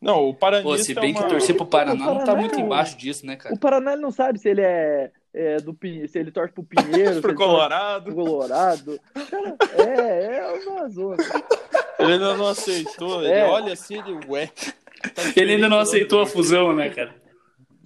Não, 0.00 0.28
o 0.28 0.34
Paranista 0.34 0.68
Pô, 0.70 0.78
se 0.78 0.92
é 0.92 1.00
bem 1.00 1.12
uma... 1.14 1.22
que 1.22 1.28
torcer 1.30 1.56
pro 1.56 1.64
Paraná 1.66 1.94
O 1.94 2.14
não 2.14 2.18
tá 2.18 2.26
Paraná 2.26 2.40
muito 2.42 2.54
é 2.56 2.58
um- 2.58 2.66
embaixo 2.66 2.96
disso, 2.98 3.24
né, 3.24 3.36
cara? 3.36 3.54
O 3.54 3.58
Paraná 3.58 3.94
ele 3.94 4.02
não 4.02 4.10
sabe 4.10 4.38
se 4.38 4.50
ele 4.50 4.60
é, 4.60 5.10
é 5.32 5.56
do 5.56 5.74
se 6.06 6.18
ele 6.18 6.30
torce 6.30 6.52
pro 6.52 6.62
Pinheiro, 6.62 7.14
se 7.16 7.20
pro 7.22 7.30
ele 7.30 7.36
torce 7.38 7.50
Colorado. 7.50 8.04
pro 8.04 8.14
Colorado. 8.14 9.00
Cara, 9.30 9.56
é, 9.82 10.36
é 10.40 10.68
uma 10.68 10.88
zona. 10.90 11.16
Ele 11.98 12.12
ainda 12.14 12.36
não 12.36 12.46
aceitou. 12.48 13.22
Ele 13.22 13.32
É. 13.32 13.44
olha 13.44 13.72
assim, 13.72 13.98
ele, 13.98 14.18
ué. 14.28 14.46
tá 15.14 15.22
Ele 15.36 15.52
ainda 15.54 15.68
não 15.68 15.78
diferente 15.78 15.82
aceitou 15.82 16.20
a 16.22 16.26
fusão, 16.26 16.74
né, 16.74 16.90
cara? 16.90 17.14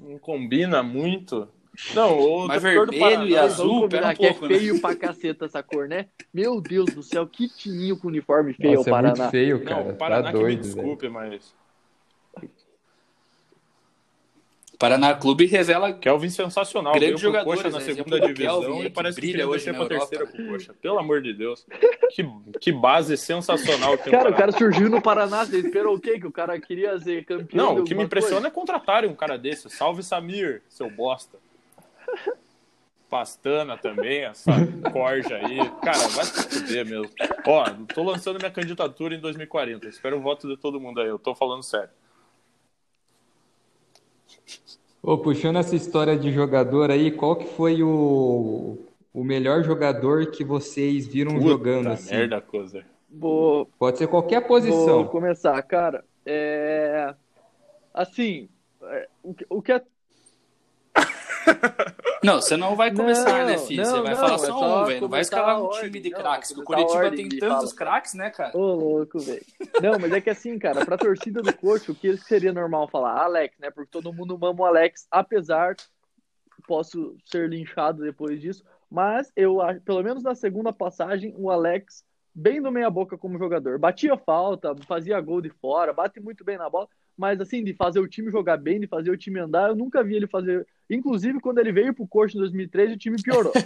Não 0.03 0.19
combina 0.19 0.83
muito. 0.83 1.49
Não, 1.95 2.19
o 2.19 2.49
Mas 2.49 2.61
vermelho 2.63 2.93
e 2.95 2.99
Paraná- 2.99 3.43
azul, 3.43 3.89
pera 3.89 4.09
um 4.09 4.15
que 4.15 4.17
pouco, 4.27 4.47
é 4.47 4.49
né? 4.49 4.59
feio 4.59 4.81
pra 4.81 4.97
caceta 4.97 5.45
essa 5.45 5.63
cor, 5.63 5.87
né? 5.89 6.07
Meu 6.35 6.61
Deus 6.61 6.93
do 6.93 7.03
céu, 7.05 7.25
que 7.27 7.49
tininho 7.49 7.97
com 7.97 8.09
uniforme 8.09 8.53
feio 8.53 8.75
Nossa, 8.79 8.91
o 8.91 8.93
é 8.93 8.97
Paraná. 8.97 9.15
muito 9.17 9.31
feio, 9.31 9.59
Não, 9.59 9.65
cara. 9.65 9.83
o 9.93 9.95
Paraná 9.97 10.23
tá 10.25 10.29
que 10.33 10.37
me 10.39 10.43
doido, 10.43 10.63
velho. 10.63 10.75
desculpe, 10.75 11.09
mas. 11.09 11.55
Paraná 14.79 15.13
Clube 15.15 15.45
revela 15.47 15.93
Kelvin 15.93 16.31
sensacional. 16.31 16.93
Grandes 16.93 17.09
Veio 17.09 17.19
pro 17.19 17.41
jogadores, 17.41 17.63
Coxa 17.63 17.73
na 17.79 17.85
né? 17.85 17.93
segunda 17.93 18.21
divisão 18.21 18.61
Kelvin, 18.61 18.79
e 18.79 18.83
que 18.85 18.91
parece 18.91 19.15
que 19.17 19.21
brilha 19.21 19.33
queria 19.39 19.49
hoje 19.49 19.67
na 19.67 19.73
pra 19.73 19.83
Europa. 19.83 20.07
terceira 20.07 20.27
pro 20.33 20.47
Coxa. 20.47 20.75
Pelo 20.81 20.99
amor 21.01 21.21
de 21.21 21.35
Deus. 21.35 21.67
Que, 22.11 22.25
que 22.61 22.73
base 22.73 23.17
sensacional 23.17 23.99
que 23.99 24.09
Cara, 24.11 24.31
o 24.31 24.35
cara 24.35 24.53
surgiu 24.53 24.89
no 24.89 25.03
Paraná, 25.03 25.45
você 25.45 25.59
esperou 25.59 25.97
o 25.97 26.01
quê? 26.01 26.21
Que 26.21 26.27
o 26.27 26.33
cara 26.33 26.59
queria 26.61 26.99
ser 27.01 27.25
campeão 27.25 27.75
Não, 27.75 27.83
o 27.83 27.85
que 27.85 27.95
me 27.95 28.05
impressiona 28.05 28.37
coisa? 28.43 28.49
é 28.49 28.51
contratarem 28.53 29.11
um 29.11 29.17
cara 29.17 29.37
desse. 29.37 29.69
Salve 29.69 30.03
Samir, 30.03 30.63
seu 30.69 30.89
bosta. 30.89 31.39
Pastana 33.11 33.77
também, 33.77 34.25
essa 34.25 34.53
corja 34.93 35.37
aí. 35.37 35.59
Cara, 35.83 36.07
vai 36.09 36.25
se 36.25 36.43
fuder 36.61 36.85
mesmo. 36.87 37.11
Ó, 37.47 37.65
tô 37.95 38.03
lançando 38.03 38.39
minha 38.39 38.51
candidatura 38.51 39.15
em 39.15 39.21
2040. 39.21 39.89
Espero 39.89 40.19
o 40.19 40.21
voto 40.21 40.47
de 40.47 40.57
todo 40.57 40.79
mundo 40.79 41.01
aí. 41.01 41.09
Eu 41.09 41.19
tô 41.19 41.35
falando 41.35 41.63
sério. 41.63 41.89
Ô, 45.09 45.17
puxando 45.17 45.57
essa 45.57 45.75
história 45.75 46.15
de 46.19 46.31
jogador 46.31 46.91
aí, 46.91 47.11
qual 47.11 47.35
que 47.35 47.47
foi 47.47 47.83
o, 47.83 48.77
o 49.11 49.25
melhor 49.25 49.65
jogador 49.65 50.27
que 50.27 50.45
vocês 50.45 51.07
viram 51.07 51.33
Puta 51.33 51.49
jogando 51.49 51.87
assim? 51.89 52.15
merda, 52.15 52.43
coisa. 52.43 52.85
Vou, 53.09 53.65
Pode 53.79 53.97
ser 53.97 54.07
qualquer 54.07 54.41
vou 54.41 54.49
posição. 54.49 55.07
começar, 55.07 55.63
cara. 55.63 56.05
É... 56.27 57.15
Assim, 57.95 58.51
é, 58.83 59.09
o 59.23 59.33
que, 59.33 59.47
o 59.49 59.63
que 59.63 59.73
é 59.73 59.83
Não, 62.23 62.41
você 62.41 62.57
não 62.57 62.75
vai 62.75 62.93
começar, 62.95 63.39
Não, 63.41 63.47
né, 63.47 63.59
filho? 63.59 63.83
não, 63.83 63.91
você 63.91 64.03
vai 64.03 64.11
não, 64.15 64.21
falar 64.21 64.35
é 64.35 64.39
só 64.39 64.47
só 64.47 64.83
um, 64.83 64.85
velho. 64.87 65.01
Não 65.03 65.09
vai 65.09 65.21
escalar 65.21 65.63
um 65.63 65.71
time 65.71 66.01
de 66.01 66.11
Não, 66.11 66.19
craques. 66.19 66.53
que 66.53 66.61
O 66.61 66.65
Curitiba 66.65 67.11
tem 67.11 67.29
tantos 67.29 67.73
craques, 67.73 68.15
né, 68.15 68.31
cara? 68.31 68.57
Ô, 68.57 68.75
louco, 68.75 69.19
velho. 69.19 69.45
Não, 69.81 69.99
mas 69.99 70.13
é 70.13 70.21
que 70.21 70.31
assim, 70.31 70.59
cara, 70.59 70.85
pra 70.85 70.99
torcida 70.99 71.41
do 71.43 71.53
Coxa, 71.57 71.93
o 71.93 71.95
que 71.95 72.17
seria 72.17 72.53
normal 72.53 72.89
falar? 72.89 73.23
Alex, 73.23 73.57
né? 73.59 73.71
Porque 73.71 73.91
todo 73.91 74.13
mundo 74.13 74.39
mama 74.39 74.63
o 74.63 74.65
Alex, 74.67 75.07
apesar, 75.11 75.77
posso 76.67 77.17
ser 77.25 77.49
linchado 77.49 78.03
depois 78.03 78.41
disso, 78.41 78.65
mas 78.91 79.31
eu 79.37 79.61
acho, 79.61 79.81
pelo 79.83 80.03
menos 80.03 80.23
na 80.23 80.35
segunda 80.35 80.73
passagem, 80.73 81.33
o 81.37 81.51
Alex, 81.51 82.05
bem 82.35 82.61
do 82.61 82.71
meia-boca 82.73 83.17
como 83.17 83.39
jogador. 83.39 83.79
Batia 83.79 84.17
falta, 84.17 84.75
fazia 84.87 85.21
gol 85.21 85.41
de 85.41 85.51
fora, 85.51 85.93
bate 85.93 86.21
muito 86.21 86.45
bem 86.45 86.57
na 86.59 86.69
bola, 86.69 86.89
mas 87.19 87.41
assim, 87.41 87.65
de 87.65 87.75
fazer 87.75 87.99
o 87.99 88.07
time 88.07 88.31
jogar 88.31 88.57
bem, 88.57 88.79
de 88.79 88.87
fazer 88.87 89.11
o 89.11 89.17
time 89.17 89.41
andar, 89.41 89.71
eu 89.71 89.75
nunca 89.75 90.05
vi 90.05 90.15
ele 90.15 90.29
fazer. 90.29 90.65
Inclusive, 90.89 91.41
quando 91.41 91.59
ele 91.59 91.73
veio 91.73 91.93
pro 91.93 92.07
Coxa 92.07 92.37
em 92.37 92.41
2013, 92.41 92.95
o 92.95 92.99
time 92.99 93.21
piorou. 93.21 93.53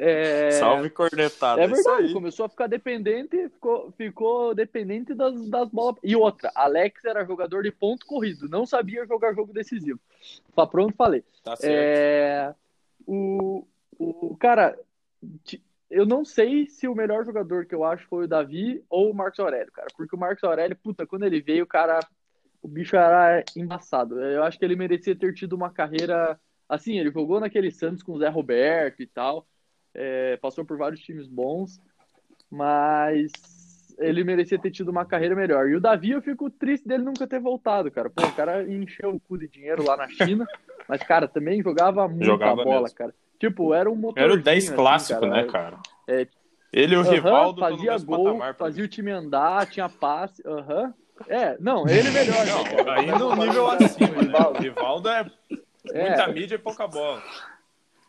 É... 0.00 0.52
Salve 0.52 0.90
cornetada. 0.90 1.60
É 1.60 1.66
verdade, 1.66 2.12
começou 2.12 2.46
a 2.46 2.48
ficar 2.48 2.68
dependente, 2.68 3.48
ficou, 3.48 3.90
ficou 3.96 4.54
dependente 4.54 5.12
das, 5.12 5.48
das 5.48 5.68
bolas. 5.70 5.96
E 6.04 6.14
outra, 6.14 6.52
Alex 6.54 7.04
era 7.04 7.24
jogador 7.24 7.64
de 7.64 7.72
ponto 7.72 8.06
corrido, 8.06 8.48
não 8.48 8.64
sabia 8.64 9.04
jogar 9.06 9.34
jogo 9.34 9.52
decisivo. 9.52 9.98
Tá 10.54 10.64
pronto, 10.64 10.94
falei. 10.94 11.24
Tá 11.42 11.56
certo. 11.56 11.74
É, 11.74 12.54
o, 13.04 13.66
o 13.98 14.36
cara, 14.36 14.78
eu 15.90 16.06
não 16.06 16.24
sei 16.24 16.68
se 16.68 16.86
o 16.86 16.94
melhor 16.94 17.24
jogador 17.24 17.66
que 17.66 17.74
eu 17.74 17.82
acho 17.82 18.06
foi 18.06 18.26
o 18.26 18.28
Davi 18.28 18.84
ou 18.88 19.10
o 19.10 19.14
Marcos 19.14 19.40
Aurélio, 19.40 19.72
cara, 19.72 19.88
porque 19.96 20.14
o 20.14 20.18
Marcos 20.18 20.44
Aurélio, 20.44 20.76
puta, 20.76 21.06
quando 21.06 21.24
ele 21.24 21.40
veio, 21.40 21.64
o 21.64 21.66
cara, 21.66 21.98
o 22.62 22.68
bicho 22.68 22.96
era 22.96 23.44
embaçado. 23.56 24.20
Eu 24.20 24.42
acho 24.44 24.58
que 24.58 24.64
ele 24.64 24.76
merecia 24.76 25.14
ter 25.16 25.32
tido 25.34 25.54
uma 25.54 25.70
carreira 25.70 26.38
assim, 26.68 26.98
ele 26.98 27.10
jogou 27.10 27.40
naquele 27.40 27.70
Santos 27.70 28.02
com 28.02 28.12
o 28.12 28.18
Zé 28.18 28.28
Roberto 28.28 29.02
e 29.02 29.06
tal, 29.06 29.46
é, 29.94 30.36
passou 30.36 30.64
por 30.64 30.76
vários 30.76 31.00
times 31.00 31.26
bons, 31.26 31.80
mas 32.50 33.32
ele 33.98 34.22
merecia 34.22 34.58
ter 34.58 34.70
tido 34.70 34.90
uma 34.90 35.04
carreira 35.04 35.34
melhor. 35.34 35.68
E 35.68 35.74
o 35.74 35.80
Davi, 35.80 36.10
eu 36.10 36.22
fico 36.22 36.50
triste 36.50 36.86
dele 36.86 37.02
nunca 37.02 37.26
ter 37.26 37.40
voltado, 37.40 37.90
cara. 37.90 38.10
Pô, 38.10 38.22
o 38.22 38.32
cara 38.32 38.62
encheu 38.70 39.14
o 39.14 39.20
cu 39.20 39.38
de 39.38 39.48
dinheiro 39.48 39.82
lá 39.82 39.96
na 39.96 40.08
China, 40.08 40.46
mas, 40.86 41.02
cara, 41.02 41.26
também 41.26 41.62
jogava 41.62 42.06
muita 42.06 42.26
Jogava 42.26 42.64
bola, 42.64 42.82
mesmo. 42.82 42.96
cara. 42.96 43.14
Tipo, 43.40 43.72
era 43.72 43.90
um 43.90 43.96
motor. 43.96 44.22
Era 44.22 44.34
o 44.34 44.42
10 44.42 44.70
clássico, 44.70 45.26
né, 45.26 45.44
cara? 45.44 45.78
É. 46.06 46.26
Ele 46.72 46.94
e 46.94 46.98
o 46.98 47.00
Aham, 47.00 47.10
Rivaldo 47.10 47.60
fazia 47.60 47.96
gol, 47.98 48.24
patamar. 48.24 48.54
fazia 48.54 48.84
o 48.84 48.88
time 48.88 49.10
andar, 49.10 49.66
tinha 49.66 49.88
passe. 49.88 50.42
Aham. 50.46 50.92
É, 51.26 51.56
não, 51.58 51.88
ele 51.88 52.10
melhor. 52.10 52.44
né, 52.46 52.52
Não, 52.52 52.64
cara? 52.64 53.00
ainda 53.00 53.26
um 53.26 53.36
nível 53.36 53.66
Vai 53.66 53.76
comparar 53.78 53.84
acima, 53.84 54.08
né? 54.08 54.22
Rivaldo. 54.22 54.58
Rivaldo 54.60 55.08
é 55.08 55.30
É. 55.92 56.06
muita 56.08 56.28
mídia 56.28 56.54
e 56.54 56.58
pouca 56.58 56.86
bola. 56.86 57.22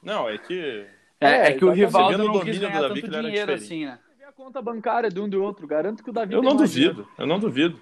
Não, 0.03 0.30
é 0.30 0.38
que. 0.38 0.86
É, 1.20 1.28
É, 1.28 1.47
é 1.49 1.53
que 1.53 1.66
o. 1.66 1.72
Rivaldo 1.72 2.18
no 2.18 2.26
não 2.26 2.34
quis 2.34 2.39
domínio 2.41 2.60
do 2.60 2.68
ganhar 2.68 2.82
Davi 2.82 3.01
tanto 3.01 3.12
que 3.14 3.22
dinheiro 3.22 3.53
assim, 3.53 3.86
né? 3.86 3.99
Vê 4.18 4.26
a 4.26 4.32
conta 4.32 4.62
bancária 4.62 5.10
de 5.10 5.20
um 5.20 5.28
e 5.28 5.30
do 5.30 5.43
outro. 5.43 5.66
Garanto 5.68 6.03
que 6.03 6.10
o 6.10 6.14
Davi 6.14 6.34
Eu 6.34 6.41
tem 6.41 6.49
não 6.49 6.55
duvido, 6.57 7.07
eu 7.18 7.26
não 7.28 7.39
duvido. 7.39 7.82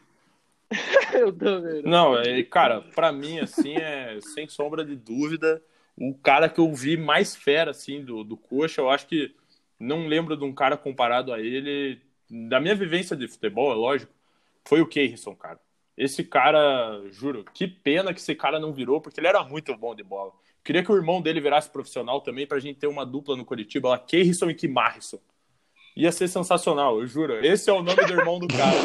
Eu 1.14 1.32
também. 1.32 1.76
né? 1.82 1.90
Não, 1.90 2.18
é, 2.20 2.44
cara, 2.44 2.82
pra 2.82 3.12
mim, 3.12 3.40
assim, 3.40 3.76
é 3.78 4.20
sem 4.22 4.50
sombra 4.50 4.84
de 4.84 4.96
dúvida, 4.98 5.62
o 5.96 6.14
cara 6.14 6.50
que 6.50 6.60
eu 6.60 6.74
vi 6.74 6.98
mais 6.98 7.34
fera, 7.36 7.72
assim, 7.72 8.04
do, 8.04 8.22
do 8.24 8.36
Coxa, 8.36 8.82
eu 8.82 8.90
acho 8.90 9.08
que 9.08 9.34
não 9.80 10.08
lembro 10.08 10.36
de 10.36 10.44
um 10.44 10.54
cara 10.54 10.76
comparado 10.76 11.32
a 11.34 11.40
ele. 11.40 12.02
Da 12.30 12.60
minha 12.60 12.76
vivência 12.76 13.16
de 13.16 13.26
futebol, 13.30 13.72
é 13.72 13.76
lógico, 13.76 14.12
foi 14.68 14.82
o 14.82 14.88
Keirson, 14.88 15.36
cara. 15.36 15.60
Esse 15.98 16.24
cara, 16.24 17.02
juro, 17.10 17.44
que 17.54 17.68
pena 17.68 18.14
que 18.14 18.20
esse 18.20 18.36
cara 18.36 18.60
não 18.60 18.72
virou, 18.72 19.02
porque 19.02 19.20
ele 19.20 19.28
era 19.28 19.44
muito 19.44 19.76
bom 19.76 19.96
de 19.96 20.04
bola. 20.04 20.32
Queria 20.64 20.84
que 20.84 20.92
o 20.92 20.96
irmão 20.96 21.22
dele 21.22 21.42
virasse 21.42 21.70
profissional 21.70 22.22
também, 22.22 22.46
pra 22.46 22.60
gente 22.60 22.78
ter 22.78 22.88
uma 22.88 23.06
dupla 23.06 23.36
no 23.36 23.46
Curitiba, 23.46 23.90
lá, 23.90 23.98
Keirson 23.98 24.50
e 24.50 24.54
Kimarison. 24.54 25.20
Ia 25.96 26.12
ser 26.12 26.28
sensacional, 26.28 27.00
eu 27.00 27.08
juro. 27.08 27.44
Esse 27.44 27.72
é 27.72 27.74
o 27.74 27.82
nome 27.82 28.06
do 28.06 28.14
irmão 28.14 28.38
do 28.38 28.48
cara. 28.48 28.78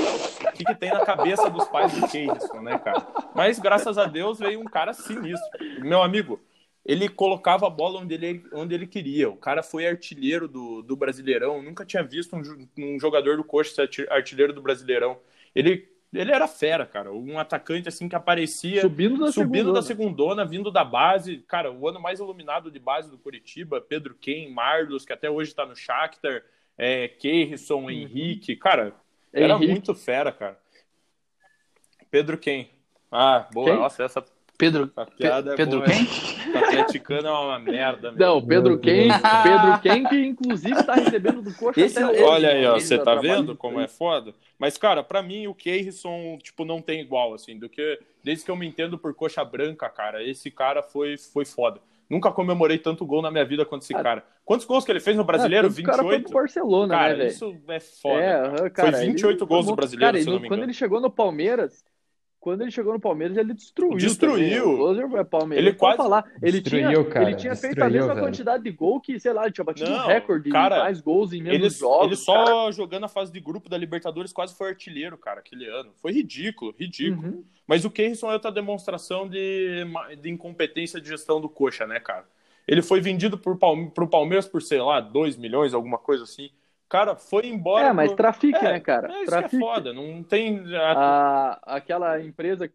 O 0.49 0.53
que, 0.53 0.65
que 0.65 0.75
tem 0.75 0.91
na 0.91 1.05
cabeça 1.05 1.51
dos 1.51 1.69
pais 1.69 1.93
do 1.93 2.09
Keirson, 2.09 2.63
né, 2.63 2.79
cara? 2.79 3.07
Mas 3.35 3.59
graças 3.59 3.99
a 3.99 4.07
Deus 4.07 4.39
veio 4.39 4.61
um 4.61 4.65
cara 4.65 4.95
sinistro. 4.95 5.51
Meu 5.81 6.03
amigo, 6.03 6.41
ele 6.87 7.11
colocava 7.11 7.67
a 7.67 7.71
bola 7.71 8.01
onde 8.01 8.15
ele, 8.15 8.43
onde 8.55 8.75
ele 8.75 8.87
queria. 8.87 9.29
O 9.29 9.37
cara 9.37 9.63
foi 9.63 9.87
artilheiro 9.87 10.49
do, 10.49 10.81
do 10.81 10.97
Brasileirão. 10.97 11.61
Nunca 11.61 11.85
tinha 11.85 12.03
visto 12.03 12.35
um, 12.35 12.69
um 12.79 12.99
jogador 12.99 13.37
do 13.37 13.45
Coxa 13.45 13.75
ser 13.75 13.83
arti- 13.83 14.07
artilheiro 14.09 14.55
do 14.55 14.63
Brasileirão. 14.63 15.19
Ele 15.55 15.93
ele 16.13 16.31
era 16.31 16.47
fera, 16.47 16.85
cara. 16.85 17.11
Um 17.11 17.39
atacante 17.39 17.89
assim 17.89 18.07
que 18.07 18.15
aparecia 18.15 18.83
Subindo 18.83 19.19
da 19.25 19.33
subindo 19.33 19.53
segundona. 19.57 19.73
da 19.73 19.83
segundona, 19.83 20.45
vindo 20.45 20.71
da 20.71 20.85
base. 20.85 21.39
Cara, 21.49 21.73
o 21.73 21.89
ano 21.89 21.99
mais 21.99 22.21
iluminado 22.21 22.71
de 22.71 22.79
base 22.79 23.11
do 23.11 23.17
Curitiba, 23.17 23.81
Pedro 23.81 24.15
Ken, 24.21 24.51
Marlos, 24.51 25.07
que 25.07 25.13
até 25.13 25.31
hoje 25.31 25.55
tá 25.55 25.65
no 25.65 25.75
Shakhtar, 25.75 26.43
é, 26.77 27.09
Keirson, 27.09 27.89
Henrique. 27.89 28.57
Cara, 28.57 28.95
era 29.33 29.55
Henrique. 29.55 29.73
muito 29.73 29.95
fera, 29.95 30.31
cara. 30.31 30.61
Pedro 32.11 32.37
Ken. 32.37 32.69
Ah, 33.11 33.49
boa. 33.51 33.71
Quem? 33.71 33.77
Nossa, 33.79 34.05
essa, 34.05 34.25
Pedro, 34.63 34.93
piada 35.19 35.51
Pe- 35.51 35.57
Pedro 35.57 35.83
é 35.83 35.87
quem? 35.87 36.07
Atleticano 36.63 37.27
é 37.27 37.31
uma 37.33 37.59
merda. 37.59 38.13
meu. 38.13 38.19
Não, 38.35 38.47
Pedro 38.47 38.79
Quem. 38.79 39.09
Pedro 39.43 39.81
Quem, 39.83 40.05
que 40.05 40.17
inclusive 40.25 40.83
tá 40.85 40.95
recebendo 40.95 41.43
do 41.43 41.53
coxa 41.55 41.81
Esse 41.81 41.99
até 41.99 42.07
é- 42.07 42.11
hoje. 42.13 42.23
Olha 42.23 42.49
aí, 42.51 42.67
ó, 42.67 42.75
você 42.79 42.97
tá 42.99 43.17
vendo 43.17 43.57
como 43.57 43.81
é 43.81 43.89
foda? 43.89 44.33
Mas, 44.59 44.79
cara, 44.79 45.03
pra 45.03 45.21
mim 45.23 45.49
o 45.49 45.55
Keirson, 45.55 46.39
tipo, 46.41 46.65
não 46.65 46.81
tem 46.81 47.01
igual, 47.01 47.35
assim, 47.35 47.59
do 47.59 47.69
que 47.69 47.99
desde 48.23 48.45
que 48.45 48.51
eu 48.53 48.57
me 48.57 48.67
entendo 48.67 48.97
por 48.97 49.13
coxa 49.15 49.45
branca, 49.45 49.89
cara, 49.89 50.23
esse 50.23 50.49
cara 50.51 50.81
foi, 50.83 51.17
foi 51.19 51.45
foda. 51.45 51.81
Nunca 52.09 52.31
comemorei 52.31 52.79
tanto 52.79 53.05
gol 53.07 53.23
na 53.23 53.31
minha 53.31 53.45
vida 53.45 53.65
quanto 53.65 53.83
esse 53.83 53.95
Ah. 53.97 54.03
cara. 54.03 54.25
Quantos 54.45 54.67
gols 54.67 54.85
que 54.85 54.93
ele 54.93 55.01
fez 55.01 55.17
no 55.17 55.25
Brasileiro? 55.25 55.67
Ah, 55.67 55.71
tanto 55.71 55.77
que 55.77 55.83
O 55.83 55.87
cara 55.91 56.03
foi 56.03 56.11
28? 56.19 56.31
pro 56.31 56.41
Barcelona, 56.41 56.95
Cara, 56.95 57.09
né, 57.11 57.15
velho? 57.17 57.29
isso 57.31 57.57
é 57.69 57.81
foda. 57.81 58.21
É, 58.23 58.33
cara. 58.43 58.71
cara, 58.71 58.93
foi 58.93 59.07
28 59.07 59.39
ele 59.45 59.49
gols 59.49 59.67
no 59.67 59.75
Brasileiro, 59.77 60.13
cara, 60.13 60.23
se 60.23 60.27
não 60.29 60.35
me 60.35 60.41
Quando 60.41 60.59
engano. 60.59 60.65
ele 60.65 60.73
chegou 60.75 61.01
no 61.01 61.11
Palmeiras, 61.11 61.85
quando 62.43 62.63
ele 62.63 62.73
chegou 62.73 62.93
no 62.93 62.99
Palmeiras, 62.99 63.37
ele 63.37 63.55
destruiu. 63.55 63.97
Destruiu. 63.97 64.35
também. 64.35 64.61
O 64.61 64.77
Closer 64.77 65.11
é 65.21 65.25
Palmeiras. 65.25 65.65
Ele 65.67 65.77
quase- 65.77 65.97
falar. 65.97 66.25
Ele 66.43 66.61
Destruiu, 66.61 66.89
tinha, 66.91 67.05
cara, 67.05 67.29
ele 67.31 67.37
tinha 67.37 67.55
feito 67.55 67.79
a 67.81 67.85
destruiu, 67.87 67.93
mesma 67.93 68.15
velho. 68.15 68.27
quantidade 68.27 68.65
de 68.65 68.71
gol 68.73 69.01
que, 69.01 69.21
sei 69.21 69.33
lá, 69.33 69.45
ele 69.45 69.53
tinha 69.53 69.65
batido 69.65 69.89
Não, 69.89 70.05
um 70.05 70.09
recorde 70.09 70.51
cara, 70.51 70.75
de 70.77 70.83
mais 70.83 71.01
gols 71.01 71.33
em 71.33 71.41
menos 71.41 71.55
Ele, 71.55 71.71
jogos. 71.71 72.07
ele 72.09 72.17
só 72.17 72.73
jogando 72.73 73.05
a 73.05 73.09
fase 73.09 73.33
de 73.33 73.39
grupo 73.39 73.69
da 73.69 73.79
Libertadores 73.79 74.33
quase 74.33 74.55
foi 74.57 74.71
artilheiro, 74.71 75.17
cara, 75.17 75.39
aquele 75.39 75.67
ano. 75.69 75.91
Foi 76.03 76.11
ridículo, 76.13 76.75
ridículo. 76.77 77.29
Uhum. 77.29 77.45
Mas 77.65 77.85
o 77.85 77.91
Keirson 77.91 78.29
é 78.29 78.35
outra 78.35 78.51
demonstração 78.51 79.29
de, 79.29 79.85
de 80.21 80.29
incompetência 80.29 81.01
de 81.01 81.09
gestão 81.09 81.41
do 81.41 81.49
Coxa, 81.49 81.87
né, 81.87 82.01
cara? 82.01 82.25
Ele 82.67 82.83
foi 82.83 83.01
vendido 83.01 83.39
por 83.39 83.57
Palme 83.57 83.89
pro 83.91 84.07
Palmeiras 84.09 84.47
por, 84.49 84.61
sei 84.63 84.81
lá, 84.81 85.01
2 85.01 85.37
milhões, 85.37 85.73
alguma 85.75 85.97
coisa 85.99 86.25
assim. 86.25 86.51
Cara, 86.93 87.17
foi 87.17 87.47
embora. 87.47 87.87
É, 87.89 87.93
mas 87.95 88.09
pro- 88.09 88.17
trafique, 88.19 88.59
É, 88.59 88.73
né, 88.73 88.81
cara? 88.81 89.09
É, 89.09 89.15
isso 89.15 89.21
que 89.25 89.31
trafique. 89.31 89.57
é 89.57 89.59
foda. 89.59 89.93
Não 89.95 90.23
tem. 90.23 90.63
a- 90.77 91.59
aquela 91.65 92.21
empresa 92.21 92.69
que 92.69 92.75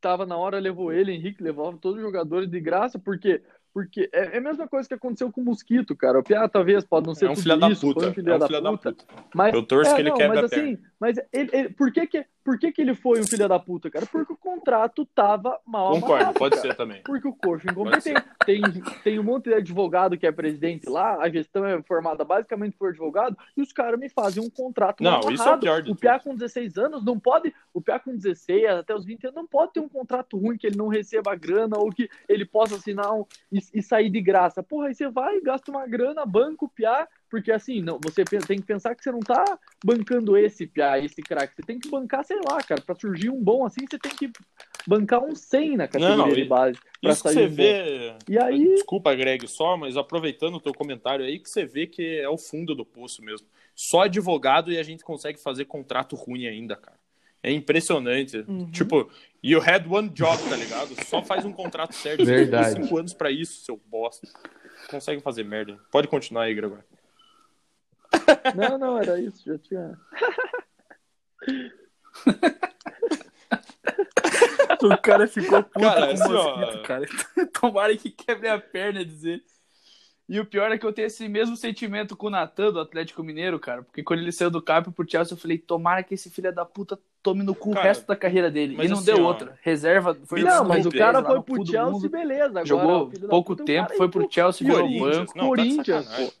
tava 0.00 0.26
na 0.26 0.36
hora 0.36 0.58
levou 0.58 0.92
ele, 0.92 1.12
Henrique, 1.12 1.40
levava 1.40 1.78
todos 1.78 1.98
os 1.98 2.02
jogadores 2.02 2.50
de 2.50 2.60
graça, 2.60 2.98
porque 2.98 3.40
porque 3.72 4.10
é, 4.12 4.34
é 4.34 4.38
a 4.38 4.40
mesma 4.40 4.66
coisa 4.68 4.86
que 4.86 4.92
aconteceu 4.94 5.30
com 5.32 5.40
o 5.40 5.44
Mosquito, 5.44 5.96
cara. 5.96 6.18
O 6.18 6.22
Piá 6.24 6.46
talvez 6.48 6.84
pode 6.84 7.06
não 7.06 7.14
ser 7.14 7.26
É 7.26 7.30
um 7.30 7.34
tudo 7.34 7.42
filho 7.44 7.56
da 7.56 7.70
puta. 7.70 8.08
um 8.08 8.12
filho, 8.12 8.32
é 8.32 8.34
um 8.34 8.38
da, 8.40 8.46
filho 8.48 8.62
puta, 8.62 8.90
da 8.90 8.92
puta. 8.92 9.04
Mas, 9.34 9.54
Eu 9.54 9.62
torço 9.62 9.92
é, 9.92 9.94
que 9.94 10.00
ele 10.02 10.10
não, 10.10 10.16
quebre 10.18 10.36
mas 10.42 10.44
a 10.44 10.48
perna. 10.50 10.64
assim, 10.72 10.78
mas 11.00 11.16
ele, 11.32 11.50
ele- 11.54 11.68
por, 11.70 11.90
que, 11.92 12.06
que, 12.06 12.26
por 12.44 12.58
que, 12.58 12.72
que 12.72 12.82
ele 12.82 12.94
foi 12.94 13.20
um 13.20 13.26
filho 13.26 13.48
da 13.48 13.58
puta, 13.58 13.90
cara? 13.90 14.06
Porque 14.06 14.32
o 14.32 14.36
contrato 14.36 15.06
tava 15.06 15.58
mal 15.66 15.92
Concordo, 15.92 16.14
amarrado, 16.14 16.38
pode 16.38 16.56
cara. 16.56 16.68
ser 16.68 16.76
também. 16.76 17.02
Porque 17.02 17.28
o 17.28 17.32
coxo 17.32 17.66
incompetente. 17.70 18.22
Tem, 18.44 18.60
tem 19.04 19.18
um 19.18 19.22
monte 19.22 19.44
de 19.44 19.54
advogado 19.54 20.18
que 20.18 20.26
é 20.26 20.32
presidente 20.32 20.88
lá, 20.88 21.22
a 21.22 21.28
gestão 21.28 21.64
é 21.64 21.80
formada 21.82 22.24
basicamente 22.24 22.76
por 22.76 22.88
advogado, 22.88 23.36
e 23.56 23.62
os 23.62 23.72
caras 23.72 23.98
me 23.98 24.08
fazem 24.08 24.42
um 24.42 24.50
contrato 24.50 25.02
mal 25.02 25.20
Não, 25.22 25.30
isso 25.30 25.42
é 25.42 25.54
o 25.54 25.58
pior 25.58 25.82
de 25.82 25.92
O 25.92 25.96
Piá 25.96 26.18
com 26.18 26.34
16 26.34 26.76
anos 26.76 27.04
não 27.04 27.18
pode, 27.18 27.54
o 27.72 27.80
Piá 27.80 27.98
com 27.98 28.16
16 28.16 28.66
até 28.66 28.94
os 28.94 29.04
20 29.04 29.24
anos 29.24 29.36
não 29.36 29.46
pode 29.46 29.72
ter 29.74 29.80
um 29.80 29.88
contrato 29.88 30.36
ruim 30.36 30.56
que 30.56 30.66
ele 30.66 30.76
não 30.76 30.88
receba 30.88 31.34
grana 31.36 31.78
ou 31.78 31.90
que 31.90 32.08
ele 32.28 32.44
possa 32.44 32.74
assinar 32.76 33.12
um, 33.14 33.24
e, 33.50 33.60
e 33.74 33.82
sair 33.82 34.10
de 34.10 34.20
graça. 34.20 34.62
Porra, 34.62 34.88
aí 34.88 34.94
você 34.94 35.08
vai, 35.08 35.40
gasta 35.40 35.70
uma 35.70 35.86
grana, 35.86 36.26
banca 36.26 36.64
o 36.64 36.68
Piá, 36.68 37.06
porque 37.32 37.50
assim, 37.50 37.80
não, 37.80 37.98
você 37.98 38.24
tem 38.24 38.58
que 38.58 38.66
pensar 38.66 38.94
que 38.94 39.02
você 39.02 39.10
não 39.10 39.20
tá 39.20 39.58
bancando 39.82 40.36
esse 40.36 40.66
Piá, 40.66 40.98
esse 40.98 41.22
craque, 41.22 41.56
você 41.56 41.62
tem 41.62 41.78
que 41.78 41.88
bancar, 41.88 42.22
sei 42.26 42.36
lá, 42.46 42.62
cara, 42.62 42.82
pra 42.82 42.94
surgir 42.94 43.30
um 43.30 43.42
bom 43.42 43.64
assim, 43.64 43.86
você 43.90 43.98
tem 43.98 44.12
que 44.14 44.30
bancar 44.86 45.24
um 45.24 45.34
100 45.34 45.78
na 45.78 45.88
categoria 45.88 46.16
Não, 46.18 46.28
de 46.28 46.40
e- 46.42 46.44
base. 46.44 46.78
Pra 47.00 47.10
Isso 47.12 47.22
que 47.22 47.30
você 47.30 47.46
um 47.46 47.48
vê. 47.48 48.14
E 48.28 48.38
aí, 48.38 48.74
Desculpa, 48.74 49.14
Greg, 49.14 49.48
só, 49.48 49.78
mas 49.78 49.96
aproveitando 49.96 50.56
o 50.56 50.60
teu 50.60 50.74
comentário 50.74 51.24
aí, 51.24 51.38
que 51.38 51.48
você 51.48 51.64
vê 51.64 51.86
que 51.86 52.18
é 52.18 52.28
o 52.28 52.36
fundo 52.36 52.74
do 52.74 52.84
poço 52.84 53.22
mesmo. 53.24 53.46
Só 53.74 54.02
advogado 54.02 54.70
e 54.70 54.78
a 54.78 54.82
gente 54.82 55.02
consegue 55.02 55.40
fazer 55.40 55.64
contrato 55.64 56.14
ruim 56.14 56.46
ainda, 56.46 56.76
cara. 56.76 56.98
É 57.42 57.50
impressionante. 57.50 58.44
Uhum. 58.46 58.70
Tipo, 58.70 59.10
you 59.42 59.58
had 59.58 59.86
one 59.88 60.10
job, 60.10 60.36
tá 60.50 60.54
ligado? 60.54 60.94
Só 61.06 61.22
faz 61.22 61.46
um 61.46 61.52
contrato 61.52 61.94
certo. 61.94 62.26
Você 62.26 62.30
Verdade. 62.30 62.74
tem 62.74 62.82
cinco 62.82 62.98
anos 62.98 63.14
pra 63.14 63.30
isso, 63.30 63.64
seu 63.64 63.80
bosta. 63.86 64.28
Consegue 64.90 65.22
fazer 65.22 65.44
merda. 65.44 65.78
Pode 65.90 66.08
continuar 66.08 66.42
aí, 66.44 66.54
Gregório. 66.54 66.84
Não, 68.54 68.78
não, 68.78 68.98
era 68.98 69.20
isso, 69.20 69.42
já 69.44 69.58
tinha. 69.58 69.98
O 74.82 74.98
cara 74.98 75.26
ficou 75.26 75.62
puto 75.62 75.80
Cara, 75.80 76.06
com 76.06 76.12
assim, 76.12 76.32
o 76.32 76.36
ó, 76.36 76.56
mosquito, 76.58 76.82
cara. 76.82 77.06
Tomara 77.60 77.96
que 77.96 78.10
quebre 78.10 78.48
a 78.48 78.58
perna 78.58 79.04
dizer. 79.04 79.42
E 80.28 80.40
o 80.40 80.46
pior 80.46 80.70
é 80.72 80.78
que 80.78 80.86
eu 80.86 80.92
tenho 80.92 81.06
esse 81.06 81.28
mesmo 81.28 81.56
sentimento 81.56 82.16
com 82.16 82.28
o 82.28 82.30
Natan 82.30 82.72
do 82.72 82.80
Atlético 82.80 83.22
Mineiro, 83.22 83.58
cara. 83.58 83.82
Porque 83.82 84.02
quando 84.02 84.20
ele 84.20 84.32
saiu 84.32 84.50
do 84.50 84.62
Carpe 84.62 84.90
pro 84.90 85.08
Chelsea, 85.08 85.34
eu 85.34 85.38
falei, 85.38 85.58
tomara 85.58 86.02
que 86.02 86.14
esse 86.14 86.30
filho 86.30 86.52
da 86.54 86.64
puta 86.64 86.98
tome 87.22 87.42
no 87.42 87.54
cu 87.54 87.70
o 87.70 87.74
Cara, 87.74 87.88
resto 87.88 88.06
da 88.06 88.16
carreira 88.16 88.50
dele. 88.50 88.76
E 88.80 88.88
não 88.88 88.96
assim, 88.96 89.06
deu 89.06 89.24
ó, 89.24 89.28
outra. 89.28 89.58
Reserva 89.62 90.16
foi 90.24 90.42
Não, 90.42 90.64
mas 90.64 90.86
o 90.86 90.90
cara 90.90 91.20
lá 91.20 91.28
foi 91.28 91.42
pro 91.42 91.66
Chelsea, 91.66 92.08
beleza. 92.08 92.60
Agora, 92.60 92.66
Jogou 92.66 93.08
o 93.08 93.28
pouco 93.28 93.52
o 93.52 93.56
tempo, 93.56 93.94
foi 93.94 94.08
pro 94.08 94.26
Chelsea, 94.30 94.66
virou 94.66 94.88
banco. 94.98 95.34
Tá 95.34 95.40
Corinthians, 95.40 96.08
pô. 96.08 96.32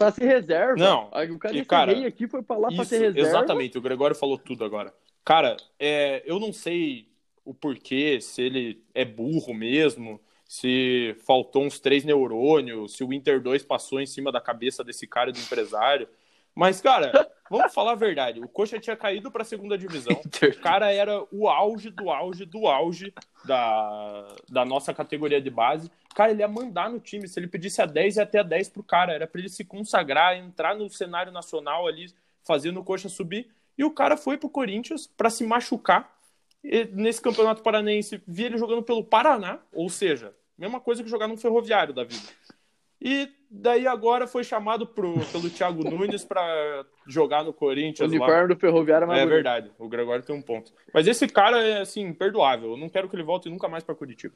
Pra 0.00 0.10
ser 0.10 0.24
reserva. 0.24 0.76
Não, 0.78 1.08
o 1.08 1.38
cara, 1.38 1.54
e, 1.54 1.62
cara, 1.62 2.06
aqui 2.06 2.26
foi 2.26 2.42
pra 2.42 2.56
lá 2.56 2.68
pra 2.68 2.76
Isso, 2.76 2.86
ser 2.86 3.00
reserva. 3.00 3.20
exatamente. 3.20 3.76
O 3.76 3.82
Gregório 3.82 4.16
falou 4.16 4.38
tudo 4.38 4.64
agora. 4.64 4.94
Cara, 5.22 5.58
é, 5.78 6.22
eu 6.24 6.40
não 6.40 6.54
sei 6.54 7.06
o 7.44 7.52
porquê, 7.52 8.18
se 8.18 8.40
ele 8.40 8.82
é 8.94 9.04
burro 9.04 9.52
mesmo, 9.52 10.18
se 10.48 11.14
faltou 11.26 11.64
uns 11.64 11.78
três 11.78 12.02
neurônios, 12.02 12.94
se 12.94 13.04
o 13.04 13.12
Inter 13.12 13.42
2 13.42 13.62
passou 13.62 14.00
em 14.00 14.06
cima 14.06 14.32
da 14.32 14.40
cabeça 14.40 14.82
desse 14.82 15.06
cara 15.06 15.30
do 15.30 15.38
empresário. 15.38 16.08
Mas, 16.54 16.80
cara, 16.80 17.12
vamos 17.50 17.72
falar 17.72 17.92
a 17.92 17.96
verdade. 17.96 18.40
O 18.40 18.48
Coxa 18.48 18.78
tinha 18.78 18.96
caído 18.96 19.30
pra 19.30 19.44
segunda 19.44 19.78
divisão. 19.78 20.20
O 20.50 20.62
cara 20.62 20.92
era 20.92 21.24
o 21.30 21.48
auge 21.48 21.90
do 21.90 22.10
auge 22.10 22.44
do 22.44 22.66
auge 22.66 23.12
da, 23.44 24.26
da 24.48 24.64
nossa 24.64 24.92
categoria 24.92 25.40
de 25.40 25.50
base. 25.50 25.90
Cara, 26.14 26.30
ele 26.30 26.40
ia 26.40 26.48
mandar 26.48 26.90
no 26.90 27.00
time. 27.00 27.28
Se 27.28 27.38
ele 27.38 27.46
pedisse 27.46 27.80
a 27.80 27.86
10, 27.86 28.16
ia 28.16 28.26
ter 28.26 28.38
a 28.38 28.42
10 28.42 28.68
pro 28.70 28.82
cara. 28.82 29.12
Era 29.12 29.26
pra 29.26 29.40
ele 29.40 29.48
se 29.48 29.64
consagrar, 29.64 30.36
entrar 30.36 30.74
no 30.74 30.88
cenário 30.90 31.32
nacional 31.32 31.86
ali, 31.86 32.12
fazendo 32.44 32.80
o 32.80 32.84
Coxa 32.84 33.08
subir. 33.08 33.48
E 33.76 33.84
o 33.84 33.90
cara 33.90 34.16
foi 34.16 34.36
pro 34.36 34.50
Corinthians 34.50 35.06
pra 35.06 35.30
se 35.30 35.44
machucar. 35.44 36.12
E 36.62 36.84
nesse 36.92 37.22
campeonato 37.22 37.62
paranaense, 37.62 38.22
vi 38.26 38.44
ele 38.44 38.58
jogando 38.58 38.82
pelo 38.82 39.02
Paraná, 39.02 39.58
ou 39.72 39.88
seja, 39.88 40.34
mesma 40.58 40.78
coisa 40.78 41.02
que 41.02 41.08
jogar 41.08 41.26
num 41.26 41.38
ferroviário 41.38 41.94
da 41.94 42.04
vida. 42.04 42.28
E 43.00 43.28
daí 43.50 43.86
agora 43.86 44.26
foi 44.26 44.44
chamado 44.44 44.86
pro, 44.86 45.14
pelo 45.32 45.48
Thiago 45.48 45.82
Nunes 45.88 46.24
pra 46.24 46.84
jogar 47.06 47.42
no 47.42 47.50
O 47.50 47.54
Corinthians 47.54 48.12
lá. 48.12 48.16
uniforme 48.18 48.48
do 48.54 48.60
Ferroviário 48.60 49.04
é 49.04 49.08
mais 49.08 49.18
É 49.20 49.22
bonito. 49.24 49.34
verdade, 49.34 49.72
o 49.78 49.88
Gregório 49.88 50.24
tem 50.24 50.36
um 50.36 50.42
ponto. 50.42 50.72
Mas 50.92 51.06
esse 51.06 51.26
cara 51.26 51.62
é, 51.66 51.80
assim, 51.80 52.02
imperdoável. 52.02 52.72
Eu 52.72 52.76
não 52.76 52.88
quero 52.88 53.08
que 53.08 53.16
ele 53.16 53.22
volte 53.22 53.48
nunca 53.48 53.68
mais 53.68 53.82
pra 53.82 53.94
Curitiba. 53.94 54.34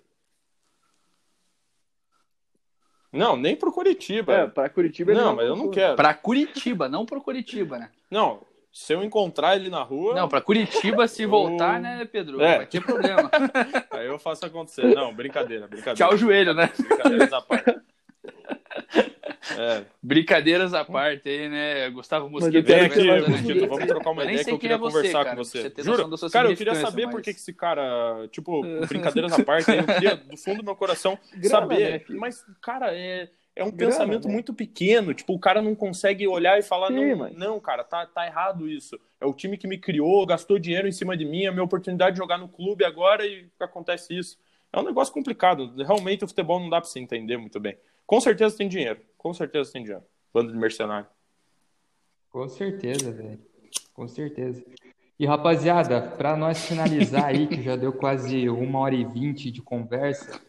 Não, 3.13 3.37
nem 3.37 3.55
pro 3.55 3.71
Curitiba. 3.71 4.33
É, 4.33 4.47
pra 4.47 4.69
Curitiba 4.69 5.13
ele 5.13 5.21
não, 5.21 5.37
mas 5.37 5.47
eu 5.47 5.55
não 5.55 5.71
quero. 5.71 5.95
Pra 5.95 6.13
Curitiba, 6.15 6.89
não 6.89 7.07
pro 7.07 7.21
Curitiba, 7.21 7.79
né? 7.79 7.91
Não, 8.11 8.43
se 8.73 8.93
eu 8.93 9.05
encontrar 9.05 9.55
ele 9.55 9.71
na 9.71 9.83
rua, 9.85 10.15
Não, 10.15 10.29
pra 10.29 10.41
Curitiba, 10.41 11.07
se 11.07 11.25
voltar, 11.25 11.81
né, 11.81 12.05
Pedro? 12.07 12.41
É. 12.43 12.57
Vai 12.57 12.67
ter 12.67 12.83
problema. 12.83 13.31
aí 13.93 14.07
eu 14.07 14.19
faço 14.19 14.45
acontecer. 14.45 14.93
Não, 14.97 15.15
brincadeira, 15.15 15.69
brincadeira. 15.69 15.95
Tchau, 16.09 16.17
joelho, 16.17 16.55
né? 16.55 16.73
Brincadeiras 16.77 17.33
à 17.33 17.41
parte. 17.41 17.77
É, 19.59 19.85
Brincadeiras 20.03 20.73
à 20.73 20.85
parte 20.85 21.29
aí, 21.29 21.49
né? 21.49 21.91
Gustavo 21.91 22.29
Mosquito. 22.31 22.65
vem 22.67 22.81
aqui, 22.81 23.31
Mosquito, 23.31 23.67
vamos 23.69 23.87
trocar 23.87 24.11
uma 24.11 24.23
Eu 24.23 24.31
ideia 24.31 24.45
que 24.45 24.51
eu 24.51 24.59
queria 24.59 24.77
é 24.77 24.79
você, 24.79 24.97
conversar 24.97 25.25
cara, 25.25 25.37
com 25.37 25.45
você. 25.45 25.71
você 25.71 25.83
sua 26.19 26.31
Cara, 26.31 26.51
eu 26.51 26.57
queria 26.57 26.75
saber 26.75 27.07
mas- 27.07 27.15
por 27.15 27.23
que 27.23 27.31
esse 27.31 27.53
cara, 27.53 28.27
tipo, 28.31 28.63
brincadeiras 28.89 29.33
à 29.33 29.45
parte, 29.45 29.71
eu 29.71 29.85
queria, 29.85 30.17
do 30.17 30.37
fundo 30.37 30.59
do 30.59 30.65
meu 30.65 30.75
coração, 30.77 31.19
Grana, 31.35 31.49
saber. 31.49 31.91
né, 32.09 32.17
mas, 32.19 32.45
cara, 32.63 32.95
é, 32.97 33.29
é 33.55 33.63
um 33.65 33.71
Grana, 33.71 33.93
pensamento 33.93 34.27
né? 34.29 34.33
muito 34.33 34.55
pequeno. 34.55 35.13
Tipo, 35.13 35.35
o 35.35 35.39
cara 35.39 35.61
não 35.61 35.75
consegue 35.75 36.27
olhar 36.27 36.59
e 36.59 36.63
falar, 36.63 36.89
Sim, 36.89 37.11
não, 37.11 37.17
mas- 37.19 37.37
não, 37.37 37.61
cara, 37.61 37.85
tá, 37.85 38.07
tá 38.07 38.27
errado 38.27 38.69
isso. 38.69 38.99
É 39.21 39.27
o 39.27 39.33
time 39.35 39.57
que 39.59 39.67
me 39.67 39.79
criou, 39.79 40.25
gastou 40.27 40.59
dinheiro 40.59 40.89
em 40.89 40.93
cima 40.93 41.17
de 41.17 41.25
mim, 41.25 41.45
é 41.45 41.49
a 41.49 41.53
minha 41.53 41.65
oportunidade 41.65 42.13
de 42.13 42.19
jogar 42.19 42.39
no 42.39 42.49
clube 42.49 42.85
agora 42.85 43.27
e 43.27 43.47
acontece 43.61 44.17
isso. 44.19 44.37
É 44.73 44.79
um 44.79 44.83
negócio 44.83 45.15
complicado. 45.15 45.73
Realmente 45.85 46.25
o 46.25 46.29
futebol 46.29 46.59
não 46.59 46.69
dá 46.69 46.81
pra 46.81 46.89
você 46.91 46.99
entender 46.99 47.37
muito 47.37 47.61
bem. 47.61 47.77
Com 48.07 48.21
certeza 48.21 48.57
tem 48.57 48.69
dinheiro. 48.69 49.01
Com 49.17 49.33
certeza 49.33 49.73
tem 49.73 49.83
dinheiro. 49.83 50.05
Bando 50.33 50.53
de 50.53 50.59
mercenário. 50.59 51.07
Com 52.31 52.49
certeza, 52.49 53.11
velho. 53.13 53.39
Com 53.93 54.09
certeza. 54.09 54.65
E 55.19 55.25
rapaziada, 55.27 56.01
para 56.03 56.37
nós 56.37 56.67
finalizar 56.67 57.27
aí, 57.27 57.47
que 57.47 57.63
já 57.63 57.77
deu 57.77 57.93
quase 57.93 58.49
uma 58.49 58.81
hora 58.81 58.95
e 58.95 59.05
vinte 59.05 59.51
de 59.51 59.63
conversa, 59.63 60.41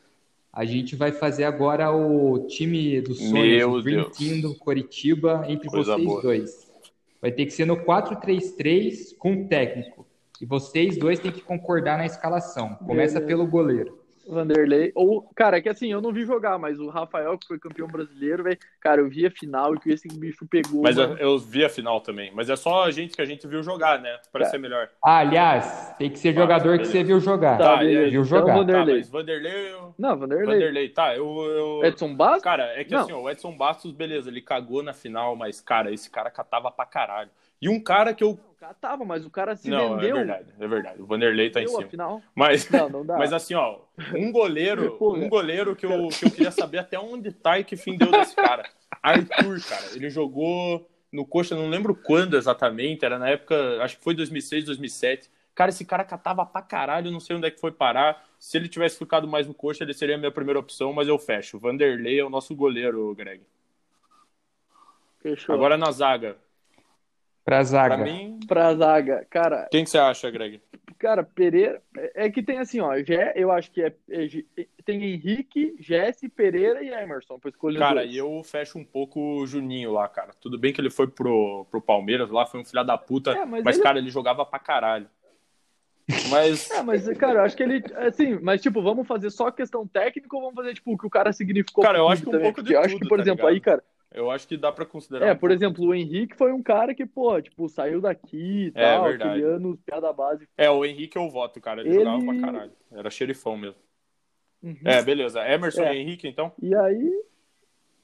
a 0.51 0.65
gente 0.65 0.95
vai 0.95 1.11
fazer 1.11 1.43
agora 1.43 1.91
o 1.91 2.47
time 2.47 2.99
dos 3.01 3.19
sonhos, 3.19 3.33
Meu 3.33 3.71
o 3.73 3.81
Dream. 3.81 4.09
Team 4.09 4.41
do 4.41 4.55
Coritiba, 4.55 5.45
entre 5.47 5.69
Coisa 5.69 5.93
vocês 5.93 6.07
boa. 6.07 6.21
dois. 6.21 6.71
Vai 7.21 7.31
ter 7.31 7.45
que 7.45 7.51
ser 7.51 7.65
no 7.65 7.77
4-3-3 7.77 9.15
com 9.17 9.47
técnico. 9.47 10.05
e 10.41 10.45
vocês 10.45 10.97
dois 10.97 11.19
têm 11.19 11.31
que 11.31 11.41
concordar 11.41 11.97
na 11.97 12.05
escalação. 12.05 12.75
Começa 12.75 13.21
pelo 13.21 13.45
goleiro. 13.47 14.03
Vanderlei. 14.27 14.91
Ou, 14.95 15.21
cara, 15.35 15.57
é 15.57 15.61
que 15.61 15.69
assim, 15.69 15.91
eu 15.91 16.01
não 16.01 16.11
vi 16.11 16.25
jogar, 16.25 16.57
mas 16.57 16.79
o 16.79 16.89
Rafael, 16.89 17.37
que 17.37 17.47
foi 17.47 17.59
campeão 17.59 17.87
brasileiro, 17.87 18.43
velho, 18.43 18.57
cara, 18.79 19.01
eu 19.01 19.09
vi 19.09 19.25
a 19.25 19.31
final 19.31 19.75
e 19.75 19.79
que 19.79 19.91
esse 19.91 20.07
bicho 20.07 20.45
pegou. 20.47 20.81
Mas 20.83 20.97
eu, 20.97 21.15
eu 21.17 21.37
vi 21.39 21.63
a 21.65 21.69
final 21.69 22.01
também. 22.01 22.31
Mas 22.33 22.49
é 22.49 22.55
só 22.55 22.83
a 22.83 22.91
gente 22.91 23.15
que 23.15 23.21
a 23.21 23.25
gente 23.25 23.47
viu 23.47 23.61
jogar, 23.63 23.99
né? 24.01 24.17
Pra 24.31 24.41
Cara. 24.41 24.51
ser 24.51 24.57
melhor. 24.57 24.89
Ah, 25.03 25.17
aliás, 25.19 25.93
tem 25.97 26.09
que 26.09 26.19
ser 26.19 26.33
jogador 26.33 26.77
que 26.79 26.85
você 26.85 27.03
viu 27.03 27.19
jogar. 27.19 27.57
Tá, 27.57 27.63
Tá, 27.75 27.77
beleza. 27.77 28.01
Viu 28.11 28.21
Então, 28.23 28.23
jogar. 28.25 28.53
Tá, 28.53 28.59
Vanderlei. 28.59 28.97
mas 28.97 29.09
Vanderlei. 29.09 29.71
eu- 29.73 29.95
Não, 29.97 30.17
Vanderlei. 30.17 30.45
Vanderlei, 30.45 30.89
tá. 30.89 31.15
Eu. 31.15 31.25
eu... 31.81 31.85
Edson 31.85 32.13
Bastos? 32.15 32.43
Cara, 32.43 32.63
é 32.79 32.83
que 32.83 32.91
Não. 32.93 33.01
assim, 33.01 33.13
ó, 33.13 33.21
o 33.21 33.29
Edson 33.29 33.55
Bastos, 33.55 33.91
beleza, 33.91 34.29
ele 34.29 34.41
cagou 34.41 34.81
na 34.83 34.93
final, 34.93 35.35
mas, 35.35 35.61
cara, 35.61 35.91
esse 35.93 36.09
cara 36.09 36.29
catava 36.31 36.71
pra 36.71 36.85
caralho. 36.85 37.29
E 37.61 37.69
um 37.69 37.79
cara 37.81 38.13
que 38.13 38.23
eu. 38.23 38.37
Cara 38.65 38.73
tava, 38.73 39.05
mas 39.05 39.23
o 39.25 39.29
cara 39.29 39.55
se 39.55 39.69
não, 39.69 39.95
vendeu. 39.97 40.15
é 40.17 40.19
verdade, 40.23 40.53
é 40.59 40.67
verdade. 40.67 41.01
O 41.01 41.05
Vanderlei 41.05 41.51
tá 41.51 41.61
em 41.61 41.65
Vendeu 41.65 41.77
a 41.77 41.81
cima. 41.81 41.89
final. 41.91 42.21
Mas, 42.33 42.67
Não, 42.71 42.89
não 42.89 43.05
dá. 43.05 43.15
mas 43.17 43.31
assim, 43.31 43.53
ó, 43.53 43.79
um 44.15 44.31
goleiro, 44.31 44.97
um 45.01 45.29
goleiro 45.29 45.75
que 45.75 45.85
eu, 45.85 46.07
que 46.07 46.25
eu 46.25 46.31
queria 46.31 46.49
saber 46.51 46.79
até 46.79 46.97
onde 46.99 47.31
tá 47.31 47.59
e 47.59 47.63
que 47.63 47.77
fim 47.77 47.95
deu 47.95 48.09
desse 48.09 48.35
cara. 48.35 48.67
Arthur, 49.03 49.61
cara, 49.69 49.85
ele 49.93 50.09
jogou 50.09 50.89
no 51.11 51.25
Coxa, 51.27 51.55
não 51.55 51.69
lembro 51.69 51.95
quando 51.95 52.35
exatamente, 52.35 53.05
era 53.05 53.19
na 53.19 53.29
época, 53.29 53.83
acho 53.83 53.97
que 53.97 54.03
foi 54.03 54.15
2006, 54.15 54.65
2007. 54.65 55.29
Cara, 55.53 55.69
esse 55.69 55.85
cara 55.85 56.03
catava 56.03 56.43
pra 56.43 56.61
caralho, 56.63 57.11
não 57.11 57.19
sei 57.19 57.35
onde 57.35 57.45
é 57.47 57.51
que 57.51 57.59
foi 57.61 57.71
parar. 57.71 58.25
Se 58.39 58.57
ele 58.57 58.67
tivesse 58.67 58.97
ficado 58.97 59.27
mais 59.27 59.45
no 59.47 59.53
Coxa, 59.53 59.83
ele 59.83 59.93
seria 59.93 60.15
a 60.15 60.17
minha 60.17 60.31
primeira 60.31 60.59
opção, 60.59 60.91
mas 60.91 61.07
eu 61.07 61.19
fecho. 61.19 61.59
Vanderlei 61.59 62.19
é 62.19 62.25
o 62.25 62.29
nosso 62.31 62.55
goleiro, 62.55 63.13
Greg. 63.15 63.41
Fechou. 65.21 65.53
Agora 65.53 65.77
na 65.77 65.91
zaga. 65.91 66.35
Pra 67.45 67.63
zaga. 67.63 67.95
Pra 67.95 68.03
mim, 68.03 68.39
Pra 68.47 68.75
zaga, 68.75 69.25
cara, 69.29 69.67
quem 69.71 69.83
que 69.83 69.89
você 69.91 69.99
acha, 69.99 70.29
Greg? 70.31 70.59
cara, 70.97 71.23
Pereira. 71.23 71.79
É 71.95 72.25
é 72.25 72.29
que 72.31 72.41
tem 72.41 72.57
assim, 72.57 72.79
ó, 72.79 72.95
Gé, 72.97 73.33
eu 73.35 73.51
acho 73.51 73.69
que 73.71 73.83
é, 73.83 73.93
é 74.09 74.27
G- 74.27 74.45
tem 74.83 75.03
Henrique, 75.03 75.75
Jesse, 75.79 76.27
Pereira 76.27 76.83
e 76.83 76.89
Emerson 76.89 77.37
pra 77.39 77.49
escolher 77.49 77.77
Cara, 77.79 78.01
dois. 78.01 78.13
e 78.13 78.17
eu 78.17 78.41
fecho 78.43 78.79
um 78.79 78.83
pouco 78.83 79.19
o 79.19 79.45
Juninho 79.45 79.91
lá, 79.91 80.07
cara. 80.07 80.31
Tudo 80.41 80.57
bem 80.57 80.73
que 80.73 80.81
ele 80.81 80.89
foi 80.89 81.05
pro, 81.07 81.65
pro 81.69 81.79
Palmeiras 81.81 82.31
lá, 82.31 82.45
foi 82.47 82.59
um 82.61 82.65
filho 82.65 82.83
da 82.83 82.97
puta, 82.97 83.31
É, 83.31 83.45
mas 83.45 83.63
mas, 83.63 83.75
ele- 83.75 83.83
cara, 83.83 83.99
ele 83.99 84.09
jogava 84.09 84.43
pra 84.45 84.57
caralho. 84.59 85.07
Mas, 86.29 86.69
É, 86.71 86.81
mas, 86.81 87.07
cara, 87.17 87.39
eu 87.39 87.43
acho 87.43 87.55
que 87.57 87.63
ele. 87.63 87.83
Assim, 87.95 88.39
mas, 88.41 88.61
tipo, 88.61 88.81
vamos 88.81 89.07
fazer 89.07 89.29
só 89.31 89.51
questão 89.51 89.87
técnica 89.87 90.35
ou 90.35 90.41
vamos 90.41 90.55
fazer, 90.55 90.73
tipo, 90.73 90.93
o 90.93 90.97
que 90.97 91.05
o 91.05 91.09
cara 91.09 91.31
significou 91.33 91.83
Cara, 91.83 91.97
eu 91.99 92.03
clube 92.05 92.13
acho 92.13 92.21
que 92.23 92.29
um 92.29 92.31
também? 92.31 92.45
pouco 92.47 92.61
de 92.61 92.73
Porque 92.73 92.75
eu 92.75 92.79
acho 92.81 92.93
tudo, 92.95 93.03
que, 93.03 93.09
por 93.09 93.17
tá 93.17 93.23
exemplo, 93.23 93.47
ligado? 93.47 93.53
aí, 93.55 93.59
cara. 93.61 93.83
Eu 94.13 94.31
acho 94.31 94.47
que 94.47 94.55
dá 94.57 94.71
pra 94.71 94.85
considerar. 94.85 95.27
É, 95.27 95.31
um 95.31 95.35
por 95.35 95.49
pouco. 95.49 95.53
exemplo, 95.53 95.85
o 95.87 95.93
Henrique 95.93 96.35
foi 96.35 96.51
um 96.53 96.63
cara 96.63 96.93
que, 96.95 97.05
pô, 97.05 97.41
tipo, 97.41 97.67
saiu 97.69 97.99
daqui 98.01 98.67
e 98.67 98.71
É, 98.75 98.93
tal, 98.95 99.03
verdade. 99.05 99.29
aquele 99.31 99.43
ano, 99.45 99.77
piada 99.85 100.11
base. 100.13 100.47
É, 100.57 100.69
o 100.69 100.85
Henrique 100.85 101.17
eu 101.17 101.29
voto, 101.29 101.59
cara. 101.61 101.81
Ele, 101.81 101.89
Ele- 101.89 101.97
jogava 102.03 102.23
pra 102.25 102.39
caralho. 102.39 102.71
Era 102.91 103.09
xerifão 103.09 103.57
mesmo. 103.57 103.79
Uhum. 104.63 104.77
É, 104.83 105.01
beleza. 105.03 105.41
Emerson 105.47 105.83
É. 105.83 105.95
e 105.95 105.99
Henrique, 105.99 106.27
então? 106.27 106.51
E 106.61 106.73
aí. 106.75 107.23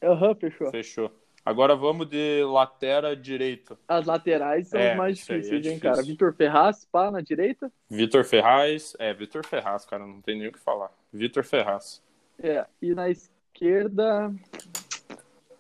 Aham, 0.03 0.35
fechou. 0.35 0.69
Fechou. 0.71 1.11
Agora 1.43 1.75
vamos 1.75 2.07
de 2.07 2.43
lateral 2.43 3.15
direito. 3.15 3.75
As 3.87 4.05
laterais 4.05 4.67
são 4.67 4.79
É, 4.79 4.91
os 4.91 4.97
mais 4.97 5.17
é 5.17 5.21
difíceis, 5.37 5.53
hein, 5.53 5.61
difícil. 5.61 5.81
cara? 5.81 6.03
Vitor 6.03 6.33
Ferraz, 6.35 6.85
pá, 6.85 7.09
na 7.09 7.19
direita. 7.21 7.71
Vitor 7.89 8.23
Ferraz. 8.23 8.95
É, 8.99 9.11
Vitor 9.11 9.43
Ferraz, 9.43 9.83
cara. 9.85 10.05
Não 10.05 10.21
tem 10.21 10.37
nem 10.37 10.49
o 10.49 10.51
que 10.51 10.59
falar. 10.59 10.91
Vitor 11.11 11.43
Ferraz. 11.43 12.03
É, 12.37 12.65
e 12.79 12.93
na 12.93 13.09
esquerda. 13.09 14.31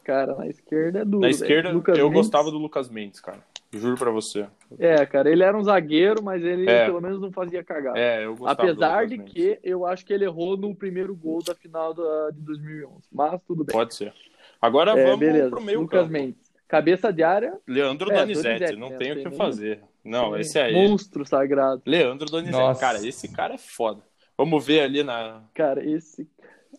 Cara, 0.03 0.35
na 0.35 0.47
esquerda 0.47 0.99
é 0.99 1.05
duro. 1.05 1.21
Na 1.21 1.29
esquerda, 1.29 1.69
Lucas 1.71 1.97
eu 1.97 2.05
Mendes. 2.09 2.21
gostava 2.25 2.49
do 2.51 2.57
Lucas 2.57 2.89
Mendes, 2.89 3.19
cara. 3.19 3.39
Juro 3.73 3.95
pra 3.97 4.11
você. 4.11 4.47
É, 4.79 5.05
cara, 5.05 5.31
ele 5.31 5.43
era 5.43 5.57
um 5.57 5.63
zagueiro, 5.63 6.21
mas 6.21 6.43
ele 6.43 6.69
É. 6.69 6.85
pelo 6.85 6.99
menos 6.99 7.21
não 7.21 7.31
fazia 7.31 7.63
cagada. 7.63 7.97
É, 7.97 8.25
eu 8.25 8.35
gostava 8.35 8.55
do 8.55 8.71
Apesar 8.83 8.95
Lucas 9.03 9.09
de 9.09 9.17
Mendes. 9.17 9.33
que 9.33 9.59
eu 9.63 9.85
acho 9.85 10.05
que 10.05 10.11
ele 10.13 10.25
errou 10.25 10.57
no 10.57 10.75
primeiro 10.75 11.15
gol 11.15 11.41
da 11.41 11.55
final 11.55 11.93
da, 11.93 12.31
de 12.31 12.41
2011. 12.41 13.07
Mas 13.11 13.39
tudo 13.47 13.63
bem. 13.63 13.71
Pode 13.73 13.95
ser. 13.95 14.13
Agora 14.61 14.91
É, 14.99 15.03
vamos 15.05 15.19
beleza. 15.19 15.49
pro 15.49 15.61
meio 15.61 15.81
Lucas 15.81 16.01
campo. 16.01 16.11
Mendes. 16.13 16.51
Cabeça 16.67 17.11
de 17.13 17.23
área, 17.23 17.57
Leandro 17.67 18.11
É, 18.11 18.19
Donizete, 18.19 18.47
Donizete, 18.59 18.79
não 18.79 18.89
né? 18.89 18.97
tem 18.97 19.11
o 19.11 19.15
que 19.17 19.29
nem- 19.29 19.37
fazer. 19.37 19.79
Não, 20.03 20.35
esse 20.37 20.57
aí. 20.59 20.73
monstro 20.73 21.25
sagrado. 21.25 21.81
Leandro 21.85 22.25
Donizete. 22.29 22.57
Nossa. 22.57 22.79
Cara, 22.79 23.05
esse 23.07 23.31
cara 23.31 23.53
é 23.53 23.57
foda. 23.57 24.01
Vamos 24.37 24.65
ver 24.65 24.81
ali 24.81 25.03
na. 25.03 25.43
Cara, 25.53 25.85
esse. 25.87 26.27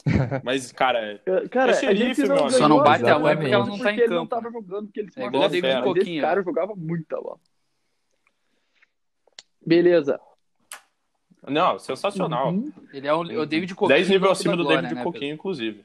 Mas, 0.42 0.72
cara, 0.72 1.20
Cara, 1.50 1.72
É 1.72 1.74
a 1.74 1.78
xerife, 1.78 2.26
gente 2.26 2.28
meu. 2.28 2.50
Só 2.50 2.68
não 2.68 2.82
bate 2.82 3.04
a 3.06 3.18
mãe 3.18 3.36
porque 3.36 3.52
ela 3.52 3.66
não 3.66 3.78
tá 3.78 3.84
porque 3.84 3.90
em 4.00 4.04
ele 4.04 4.14
não 4.14 4.26
campo. 4.26 4.30
tava 4.30 4.50
jogando, 4.50 4.86
porque 4.86 5.00
ele 5.00 5.12
se 5.12 5.20
É 5.20 5.26
igual 5.26 5.44
o 5.44 5.48
David 5.48 5.74
Mas 5.74 5.96
esse 5.96 6.20
cara 6.20 6.42
jogava 6.42 6.74
muita 6.74 7.20
bola. 7.20 7.38
Beleza. 9.64 10.20
não, 11.46 11.78
sensacional. 11.78 12.50
Uhum. 12.52 12.72
Ele 12.92 13.06
é 13.06 13.14
o, 13.14 13.20
o 13.20 13.46
David 13.46 13.74
Coquinho. 13.74 13.96
10 13.96 14.08
níveis 14.08 14.32
acima 14.32 14.56
do 14.56 14.64
glória, 14.64 14.82
David 14.82 14.96
né, 14.96 15.04
Coquinho, 15.04 15.34
inclusive. 15.34 15.84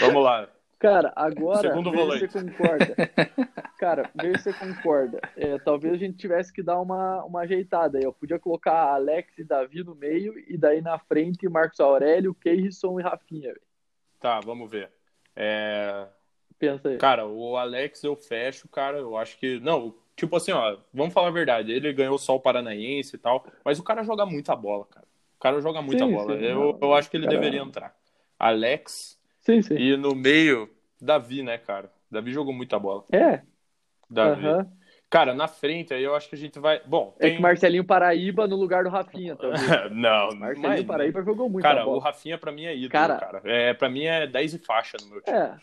Vamos 0.00 0.22
lá. 0.24 0.48
Cara, 0.80 1.12
agora, 1.14 1.68
Segundo 1.68 1.92
volante. 1.92 2.26
você 2.26 2.42
concorda. 2.42 2.96
Cara, 3.78 4.10
vê 4.14 4.36
se 4.38 4.44
você 4.44 4.52
concorda. 4.54 5.20
É, 5.36 5.58
talvez 5.58 5.92
a 5.94 5.96
gente 5.98 6.16
tivesse 6.16 6.50
que 6.52 6.62
dar 6.62 6.80
uma, 6.80 7.22
uma 7.24 7.42
ajeitada 7.42 7.98
aí. 7.98 8.04
Eu 8.04 8.12
podia 8.14 8.38
colocar 8.38 8.94
Alex 8.94 9.38
e 9.38 9.44
Davi 9.44 9.84
no 9.84 9.94
meio, 9.94 10.34
e 10.48 10.56
daí 10.56 10.80
na 10.80 10.98
frente 10.98 11.46
Marcos 11.50 11.78
Aurélio, 11.80 12.34
Keirson 12.34 12.98
e 12.98 13.02
Rafinha. 13.02 13.54
Tá, 14.18 14.40
vamos 14.40 14.70
ver. 14.70 14.90
É, 15.36 16.06
Pensa 16.58 16.88
aí. 16.88 16.96
Cara, 16.96 17.26
o 17.26 17.56
Alex 17.58 18.02
eu 18.02 18.16
fecho, 18.16 18.66
cara. 18.68 18.98
Eu 18.98 19.16
acho 19.18 19.38
que. 19.38 19.60
Não, 19.60 19.94
tipo 20.16 20.34
assim, 20.36 20.52
ó, 20.52 20.78
vamos 20.94 21.12
falar 21.12 21.28
a 21.28 21.32
verdade. 21.32 21.72
Ele 21.72 21.92
ganhou 21.92 22.16
só 22.18 22.36
o 22.36 22.40
Paranaense 22.40 23.16
e 23.16 23.18
tal. 23.18 23.46
Mas 23.62 23.78
o 23.78 23.82
cara 23.84 24.02
joga 24.02 24.24
muita 24.24 24.56
bola, 24.56 24.86
cara. 24.86 25.06
O 25.36 25.40
cara 25.40 25.60
joga 25.60 25.82
muita 25.82 26.06
Sim, 26.06 26.12
bola. 26.12 26.38
sim, 26.38 26.44
eu, 26.44 26.78
eu 26.80 26.94
acho 26.94 27.10
que 27.10 27.18
ele 27.18 27.26
cara- 27.26 27.38
deveria 27.38 27.60
entrar. 27.60 27.94
Alex 28.38 29.19
Sim, 29.40 29.62
sim. 29.62 29.74
e 29.74 29.96
no 29.96 30.14
meio, 30.14 30.68
Davi, 31.00 31.42
né, 31.42 31.58
cara? 31.58 31.90
Davi 32.10 32.32
jogou 32.32 32.52
muita 32.52 32.78
bola. 32.78 33.04
É, 33.12 33.42
Davi. 34.10 34.46
aham. 34.46 34.72
Cara, 35.08 35.34
na 35.34 35.48
frente 35.48 35.92
aí 35.92 36.04
eu 36.04 36.14
acho 36.14 36.28
que 36.28 36.36
a 36.36 36.38
gente 36.38 36.58
vai. 36.60 36.80
Bom, 36.86 37.14
É 37.18 37.22
tem... 37.26 37.36
que 37.36 37.42
Marcelinho 37.42 37.84
Paraíba 37.84 38.46
no 38.46 38.54
lugar 38.56 38.84
do 38.84 38.90
Rafinha 38.90 39.34
também. 39.34 39.60
não, 39.90 40.28
Marcelinho 40.36 40.60
mas... 40.60 40.86
Paraíba 40.86 41.22
jogou 41.24 41.48
muita 41.50 41.68
Cara, 41.68 41.82
o 41.82 41.90
bola. 41.90 42.04
Rafinha 42.04 42.38
pra 42.38 42.52
mim 42.52 42.64
é 42.64 42.76
ídolo, 42.76 42.90
Cara- 42.92 43.18
cara. 43.18 43.42
É, 43.44 43.74
pra 43.74 43.88
mim 43.88 44.04
é 44.04 44.26
10 44.26 44.54
e 44.54 44.58
faixa 44.58 44.96
no 45.00 45.08
meu 45.08 45.20
time. 45.20 45.36
É, 45.36 45.58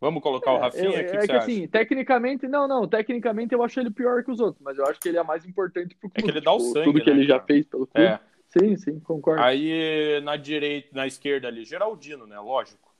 Vamos 0.00 0.20
colocar 0.22 0.52
o 0.52 0.56
é, 0.56 0.60
Rafinha? 0.60 0.84
eu- 0.88 0.90
O 0.90 0.94
que, 0.94 1.00
é 1.00 1.04
que 1.04 1.10
que 1.12 1.26
você 1.26 1.32
acha? 1.32 1.44
assim, 1.44 1.68
tecnicamente, 1.68 2.48
não, 2.48 2.66
não, 2.66 2.88
tecnicamente 2.88 3.54
eu 3.54 3.62
acho 3.62 3.78
ele 3.80 3.90
pior 3.90 4.22
que 4.24 4.30
os 4.30 4.40
outros, 4.40 4.60
mas 4.62 4.76
eu 4.76 4.84
acho 4.86 5.00
que 5.00 5.08
ele 5.08 5.16
é 5.18 5.22
mais 5.22 5.46
importante 5.46 5.94
pro 5.94 6.10
clube. 6.10 6.24
que 6.24 6.30
ele 6.30 6.40
dá 6.44 6.52
o 6.52 6.58
tipo, 6.58 6.72
sangue, 6.72 6.92
Tudo 6.92 7.04
que 7.04 7.10
né, 7.10 7.16
ele 7.16 7.26
já 7.26 7.34
cara? 7.36 7.46
fez 7.46 7.66
pelo 7.66 7.86
clube. 7.86 8.08
É. 8.08 8.20
Sim, 8.58 8.76
sim, 8.76 9.00
concordo. 9.00 9.42
Aí 9.42 10.20
na 10.22 10.36
direita, 10.36 10.88
na 10.92 11.06
esquerda 11.06 11.48
ali, 11.48 11.64
Geraldino, 11.64 12.26
né? 12.26 12.38
Lógico. 12.38 12.92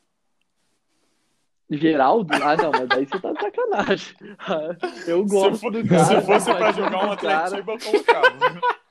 Geraldo? 1.70 2.34
Ah, 2.34 2.56
não, 2.56 2.70
mas 2.70 2.88
daí 2.88 3.06
você 3.06 3.18
tá 3.18 3.32
de 3.32 3.40
sacanagem. 3.40 4.16
Eu 5.08 5.24
gosto 5.24 5.54
se, 5.56 5.60
for- 5.62 5.72
do 5.72 5.88
cara. 5.88 6.04
se 6.04 6.20
fosse 6.26 6.44
pra 6.54 6.72
jogar 6.72 7.06
um 7.08 7.12
o 7.12 7.16
cara- 7.16 7.44
Atletiba, 7.46 7.72
eu 7.72 7.78
colocava. 7.78 8.62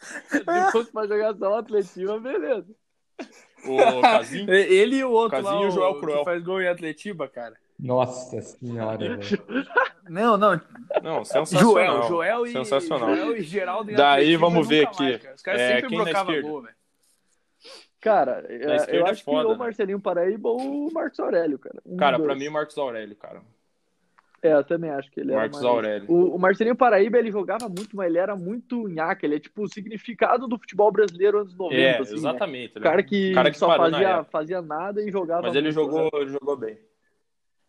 Se 0.00 0.72
fosse 0.72 0.92
pra 0.92 1.06
jogar 1.06 1.34
só 1.36 1.50
um 1.52 1.54
atletiva, 1.56 2.18
beleza. 2.18 2.66
o 3.64 4.00
Casim. 4.00 4.46
Ele 4.50 4.96
e 4.96 5.04
o 5.04 5.10
outro 5.10 5.42
Casinho 5.42 5.60
lá, 5.60 5.64
e 5.64 5.68
o 5.68 5.70
Joel 5.70 6.00
Cruel. 6.00 6.18
que 6.18 6.24
faz 6.24 6.42
gol 6.42 6.60
em 6.62 6.68
Atletiba, 6.68 7.28
cara. 7.28 7.56
Nossa 7.82 8.40
senhora, 8.42 8.98
velho. 9.16 9.42
Não, 10.08 10.36
não. 10.36 10.60
Não, 11.02 11.24
sensacional. 11.24 11.62
Joel, 11.70 12.02
Joel 12.08 12.46
e, 12.46 12.52
Sensacional. 12.52 13.14
Joel 13.14 13.36
e 13.36 13.42
Geraldo 13.42 13.90
em 13.90 13.94
Daí, 13.94 14.36
vamos 14.36 14.66
ver 14.68 14.84
mais, 14.84 14.96
aqui. 15.00 15.18
cara. 15.18 15.34
Os 15.34 15.42
caras 15.42 15.60
É, 15.60 15.68
sempre 15.74 15.88
quem 15.88 15.98
na 15.98 16.04
brocavam 16.04 16.32
esquerda? 16.34 16.48
gol, 16.50 16.62
velho. 16.62 16.74
Cara, 18.00 18.46
é, 18.48 18.64
eu 18.98 19.06
é 19.06 19.10
acho 19.10 19.22
foda, 19.22 19.40
que 19.42 19.46
ou 19.46 19.50
o 19.50 19.58
né? 19.58 19.64
Marcelinho 19.64 20.00
Paraíba 20.00 20.48
ou 20.48 20.88
o 20.88 20.92
Marcos 20.92 21.20
Aurélio, 21.20 21.58
cara. 21.58 21.76
Um 21.84 21.96
Cara, 21.96 22.16
dos 22.16 22.26
pra 22.26 22.34
mim 22.34 22.48
o 22.48 22.52
Marcos 22.52 22.76
Aurélio, 22.78 23.14
cara. 23.16 23.42
É, 24.42 24.54
eu 24.54 24.64
também 24.64 24.88
acho 24.90 25.10
que 25.10 25.20
ele 25.20 25.32
era 25.32 25.40
Marcos 25.42 25.60
mais- 25.60 25.70
Aurélio. 25.74 26.10
O, 26.10 26.34
o 26.34 26.38
Marcelinho 26.38 26.74
Paraíba, 26.74 27.18
ele 27.18 27.30
jogava 27.30 27.68
muito, 27.68 27.94
mas 27.94 28.06
ele 28.06 28.16
era 28.18 28.34
muito 28.34 28.88
nhaca. 28.88 29.26
Ele 29.26 29.36
é 29.36 29.38
tipo 29.38 29.62
o 29.62 29.68
significado 29.68 30.48
do 30.48 30.58
futebol 30.58 30.90
brasileiro 30.90 31.40
anos 31.40 31.54
90, 31.54 31.78
É, 31.78 31.98
assim, 31.98 32.12
né? 32.12 32.18
exatamente. 32.18 32.78
O 32.78 32.80
cara 32.80 33.02
que, 33.02 33.34
cara 33.34 33.50
que 33.50 33.58
só 33.58 33.76
fazia, 33.76 34.24
fazia 34.24 34.62
nada 34.62 35.02
e 35.02 35.10
jogava 35.10 35.42
Mas 35.42 35.54
ele 35.54 35.64
muito, 35.70 35.74
jogou, 35.74 36.04
né? 36.04 36.10
ele 36.14 36.30
jogou 36.30 36.56
bem. 36.56 36.78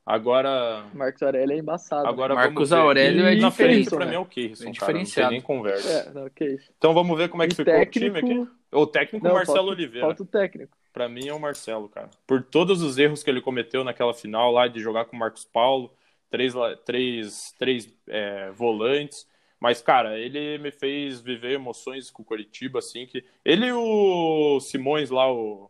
Agora, 0.05 0.85
Marcos 0.93 1.21
Aurélio 1.21 1.53
é 1.55 1.59
embaçado. 1.59 2.07
agora 2.07 2.33
Marcos. 2.33 2.71
Aurélio 2.73 3.25
é 3.25 3.35
na 3.35 3.51
frente 3.51 3.83
diferente, 3.83 3.89
pra 3.89 3.99
né? 4.05 4.11
mim 4.11 4.15
é 4.15 4.19
o 4.19 4.25
Keirson, 4.25 4.53
É 4.53 4.57
cara. 4.57 4.65
Não 4.65 4.71
tem 4.73 4.79
diferenciado. 5.03 5.31
nem 5.31 5.41
conversa. 5.41 5.89
É, 5.89 6.11
não, 6.13 6.27
isso. 6.27 6.71
Então 6.77 6.93
vamos 6.93 7.17
ver 7.17 7.29
como 7.29 7.43
é 7.43 7.47
que 7.47 7.53
E 7.53 7.55
ficou 7.55 7.73
o 7.73 7.85
time 7.85 8.11
técnico- 8.11 8.41
aqui. 8.43 8.51
O 8.73 8.87
técnico 8.87 9.25
Não, 9.27 9.33
Marcelo 9.35 9.57
falta- 9.57 9.71
Oliveira. 9.71 10.07
Falta 10.07 10.23
o 10.23 10.25
técnico. 10.25 10.77
Pra 10.91 11.07
mim 11.07 11.27
é 11.27 11.33
o 11.33 11.39
Marcelo, 11.39 11.87
cara. 11.87 12.09
Por 12.25 12.41
todos 12.41 12.81
os 12.81 12.97
erros 12.97 13.21
que 13.23 13.29
ele 13.29 13.41
cometeu 13.41 13.83
naquela 13.83 14.13
final 14.13 14.51
lá 14.51 14.67
de 14.67 14.79
jogar 14.79 15.05
com 15.05 15.15
o 15.15 15.19
Marcos 15.19 15.45
Paulo, 15.45 15.93
três, 16.29 16.53
três, 16.85 17.55
três 17.57 17.93
é, 18.07 18.49
volantes. 18.51 19.27
Mas, 19.59 19.81
cara, 19.81 20.17
ele 20.17 20.57
me 20.57 20.71
fez 20.71 21.21
viver 21.21 21.51
emoções 21.51 22.09
com 22.09 22.23
o 22.23 22.25
Coritiba, 22.25 22.79
assim, 22.79 23.05
que. 23.05 23.23
Ele 23.45 23.67
e 23.67 23.71
o 23.71 24.59
Simões 24.59 25.11
lá, 25.11 25.31
o. 25.31 25.69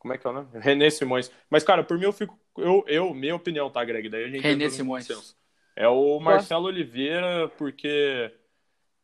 Como 0.00 0.14
é 0.14 0.18
que 0.18 0.26
é 0.26 0.30
o 0.30 0.32
nome? 0.32 0.48
René 0.54 0.88
Simões. 0.88 1.30
Mas, 1.50 1.62
cara, 1.62 1.84
por 1.84 1.98
mim 1.98 2.04
eu 2.04 2.12
fico. 2.12 2.36
Eu, 2.56 2.82
eu 2.88 3.14
minha 3.14 3.36
opinião, 3.36 3.70
tá, 3.70 3.84
Greg? 3.84 4.08
Daí 4.08 4.24
a 4.24 4.28
gente 4.28 4.42
René 4.42 4.70
Simões. 4.70 5.36
É 5.76 5.86
o 5.88 6.18
Marcelo 6.18 6.66
Oliveira, 6.66 7.48
porque, 7.58 8.32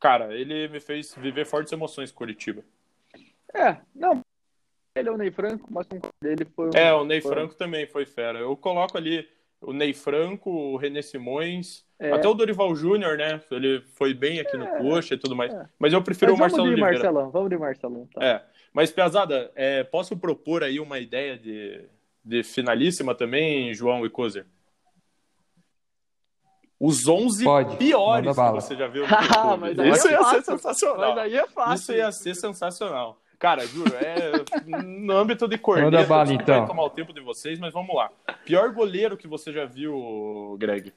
cara, 0.01 0.35
ele 0.35 0.69
me 0.69 0.81
fez 0.81 1.15
viver 1.15 1.45
fortes 1.45 1.73
emoções 1.73 2.11
com 2.11 2.19
Curitiba. 2.19 2.65
É, 3.55 3.77
não. 3.95 4.23
Ele 4.95 5.11
é 5.11 5.13
o 5.13 5.19
Ney 5.19 5.31
Franco, 5.31 5.69
mas 5.71 5.87
com 5.87 6.01
ele 6.25 6.47
foi. 6.47 6.71
É, 6.75 6.93
o 6.95 7.05
Ney 7.05 7.21
foi... 7.21 7.31
Franco 7.31 7.55
também 7.55 7.87
foi 7.87 8.07
fera. 8.07 8.39
Eu 8.39 8.57
coloco 8.57 8.97
ali 8.97 9.29
o 9.61 9.75
Ney 9.75 9.93
Franco, 9.93 10.51
o 10.51 10.77
René 10.79 11.03
Simões, 11.03 11.85
é. 11.99 12.11
até 12.11 12.27
o 12.27 12.33
Dorival 12.33 12.75
Júnior, 12.75 13.19
né? 13.19 13.39
Ele 13.51 13.83
foi 13.95 14.15
bem 14.15 14.41
aqui 14.41 14.57
é. 14.57 14.59
no 14.59 14.67
Coxa 14.79 15.15
e 15.15 15.19
tudo 15.19 15.37
mais. 15.37 15.53
É. 15.53 15.69
Mas 15.79 15.93
eu 15.93 16.03
prefiro 16.03 16.33
mas 16.33 16.39
o 16.39 16.41
Marcelo 16.41 16.63
Oliveira. 16.69 16.93
Marcelão, 16.93 17.31
vamos 17.31 17.51
de 17.51 17.59
Marcelão. 17.59 18.09
Tá. 18.15 18.25
É. 18.25 18.45
Mas, 18.77 18.93
Piazada, 18.93 19.51
é, 19.55 19.83
posso 19.85 20.15
propor 20.19 20.63
aí 20.63 20.79
uma 20.79 20.99
ideia 20.99 21.35
de, 21.39 21.83
de 22.23 22.43
finalíssima 22.43 23.15
também, 23.15 23.73
João 23.73 24.05
e 24.05 24.11
Kozer? 24.11 24.45
Os 26.79 27.09
11 27.09 27.43
Pode, 27.43 27.77
piores 27.79 28.37
que 28.37 28.51
você 28.53 28.77
já 28.77 28.87
viu. 28.87 29.07
ah, 29.09 29.57
mas 29.57 29.79
aí 29.79 29.89
Isso 29.89 30.09
é 30.09 30.11
ia 30.11 30.19
fácil. 30.19 30.43
ser 30.43 30.45
sensacional. 30.45 31.15
Mas 31.15 31.25
aí 31.25 31.37
é 31.39 31.47
fácil. 31.47 31.75
Isso 31.75 31.93
ia 31.95 32.13
ser 32.13 32.35
sensacional. 32.35 33.19
Cara, 33.39 33.67
juro, 33.67 33.95
é 33.95 34.33
no 34.85 35.17
âmbito 35.17 35.49
de 35.49 35.57
corneta, 35.57 36.05
bala, 36.05 36.35
então. 36.35 36.59
vai 36.59 36.67
tomar 36.67 36.83
o 36.83 36.91
tempo 36.91 37.15
de 37.15 37.23
vocês, 37.23 37.59
mas 37.59 37.73
vamos 37.73 37.97
lá. 37.97 38.11
Pior 38.45 38.75
goleiro 38.75 39.17
que 39.17 39.27
você 39.27 39.55
já 39.55 39.65
viu, 39.65 40.55
Greg? 40.61 40.93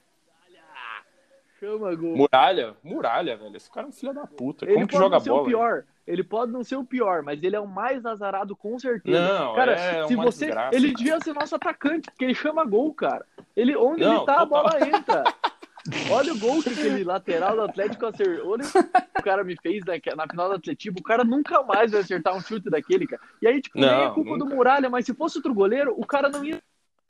Chama 1.60 1.94
gol. 1.96 2.16
Muralha? 2.16 2.76
Muralha, 2.82 3.38
velho. 3.38 3.56
Esse 3.56 3.70
cara 3.70 3.88
é 3.88 3.90
um 3.90 3.94
filho 3.94 4.14
da 4.14 4.26
puta. 4.26 4.66
Ele 4.66 4.76
Como 4.76 4.88
que 4.88 4.98
joga 4.98 5.20
ser 5.20 5.30
bola? 5.30 5.42
O 5.42 5.46
pior. 5.46 5.84
Ele 6.10 6.24
pode 6.24 6.52
não 6.52 6.64
ser 6.64 6.76
o 6.76 6.84
pior, 6.84 7.22
mas 7.22 7.42
ele 7.44 7.56
é 7.56 7.60
o 7.60 7.68
mais 7.68 8.04
azarado 8.04 8.56
com 8.56 8.80
certeza. 8.80 9.22
Não, 9.22 9.54
cara, 9.54 9.74
é 9.74 10.08
se 10.08 10.16
você, 10.16 10.48
desgraça, 10.48 10.76
ele 10.76 10.88
cara. 10.88 10.98
devia 10.98 11.20
ser 11.20 11.34
nosso 11.34 11.56
atacante, 11.56 12.10
porque 12.10 12.26
ele 12.26 12.34
chama 12.34 12.66
gol, 12.66 12.92
cara. 12.96 13.24
Ele 13.56 13.78
onde 13.78 14.02
Não, 14.02 14.18
ele 14.18 14.26
tá, 14.26 14.42
a 14.42 14.46
bola 14.46 14.72
entra. 14.88 15.24
Olha 16.12 16.34
o 16.34 16.40
gol 16.40 16.64
que 16.64 16.70
aquele 16.70 17.04
lateral 17.04 17.56
do 17.56 17.62
Atlético 17.62 18.08
acertou. 18.08 18.54
Olha 18.54 18.66
o 18.66 18.72
que 18.72 19.20
o 19.20 19.24
cara 19.24 19.44
me 19.44 19.56
fez 19.62 19.84
na, 19.86 19.94
na 20.16 20.28
final 20.28 20.50
do 20.50 20.56
Atlético. 20.56 21.00
O 21.00 21.04
cara 21.04 21.24
nunca 21.24 21.62
mais 21.62 21.92
vai 21.92 22.02
acertar 22.02 22.36
um 22.36 22.42
chute 22.42 22.72
daquele, 22.72 23.06
cara. 23.06 23.22
E 23.40 23.48
aí, 23.48 23.62
tipo, 23.62 23.80
nem 23.80 23.88
é 23.88 24.06
Não, 24.06 24.14
culpa 24.16 24.32
do 24.32 24.46
nunca. 24.46 24.56
Muralha, 24.56 24.90
mas 24.90 25.06
se 25.06 25.14
fosse 25.14 25.38
outro 25.38 25.54
goleiro, 25.54 25.94
o 25.96 26.06
cara 26.08 26.28
não 26.28 26.44
ia 26.44 26.60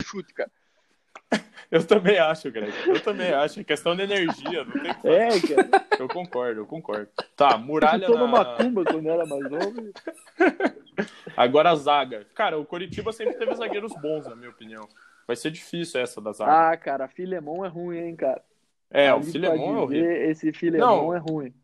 chute, 0.02 0.34
cara. 0.34 0.50
Eu 1.70 1.86
também 1.86 2.18
acho, 2.18 2.50
Greg. 2.50 2.72
Eu 2.86 3.00
também 3.00 3.32
acho. 3.32 3.60
É 3.60 3.64
questão 3.64 3.94
de 3.94 4.02
energia. 4.02 4.64
Não 4.64 4.72
tem 4.72 4.90
o. 4.90 5.14
É, 5.14 5.28
cara. 5.40 5.86
Eu 6.00 6.08
concordo, 6.08 6.60
eu 6.62 6.66
concordo. 6.66 7.08
Tá, 7.36 7.56
muralha 7.56 8.04
Eu 8.06 8.08
tô 8.08 8.14
na... 8.14 8.20
numa 8.26 8.44
cumba 8.56 8.84
quando 8.84 9.08
era 9.08 9.24
mais 9.24 9.50
novo. 9.50 9.92
Agora 11.36 11.70
a 11.70 11.76
zaga. 11.76 12.26
Cara, 12.34 12.58
o 12.58 12.64
Coritiba 12.64 13.12
sempre 13.12 13.34
teve 13.34 13.54
zagueiros 13.54 13.92
bons, 14.00 14.26
na 14.26 14.34
minha 14.34 14.50
opinião. 14.50 14.88
Vai 15.26 15.36
ser 15.36 15.50
difícil 15.52 16.00
essa 16.00 16.20
da 16.20 16.32
zaga. 16.32 16.70
Ah, 16.70 16.76
cara, 16.76 17.06
Filemon 17.08 17.64
é 17.64 17.68
ruim, 17.68 17.98
hein, 17.98 18.16
cara. 18.16 18.42
é, 18.90 19.12
o 19.12 19.16
Ali 19.18 19.30
Filemon 19.30 19.56
pode 19.58 19.78
é 19.78 19.80
horrível. 19.80 20.30
Esse 20.30 20.52
Filemon 20.52 20.84
Não. 20.84 21.14
é 21.14 21.18
ruim. 21.18 21.54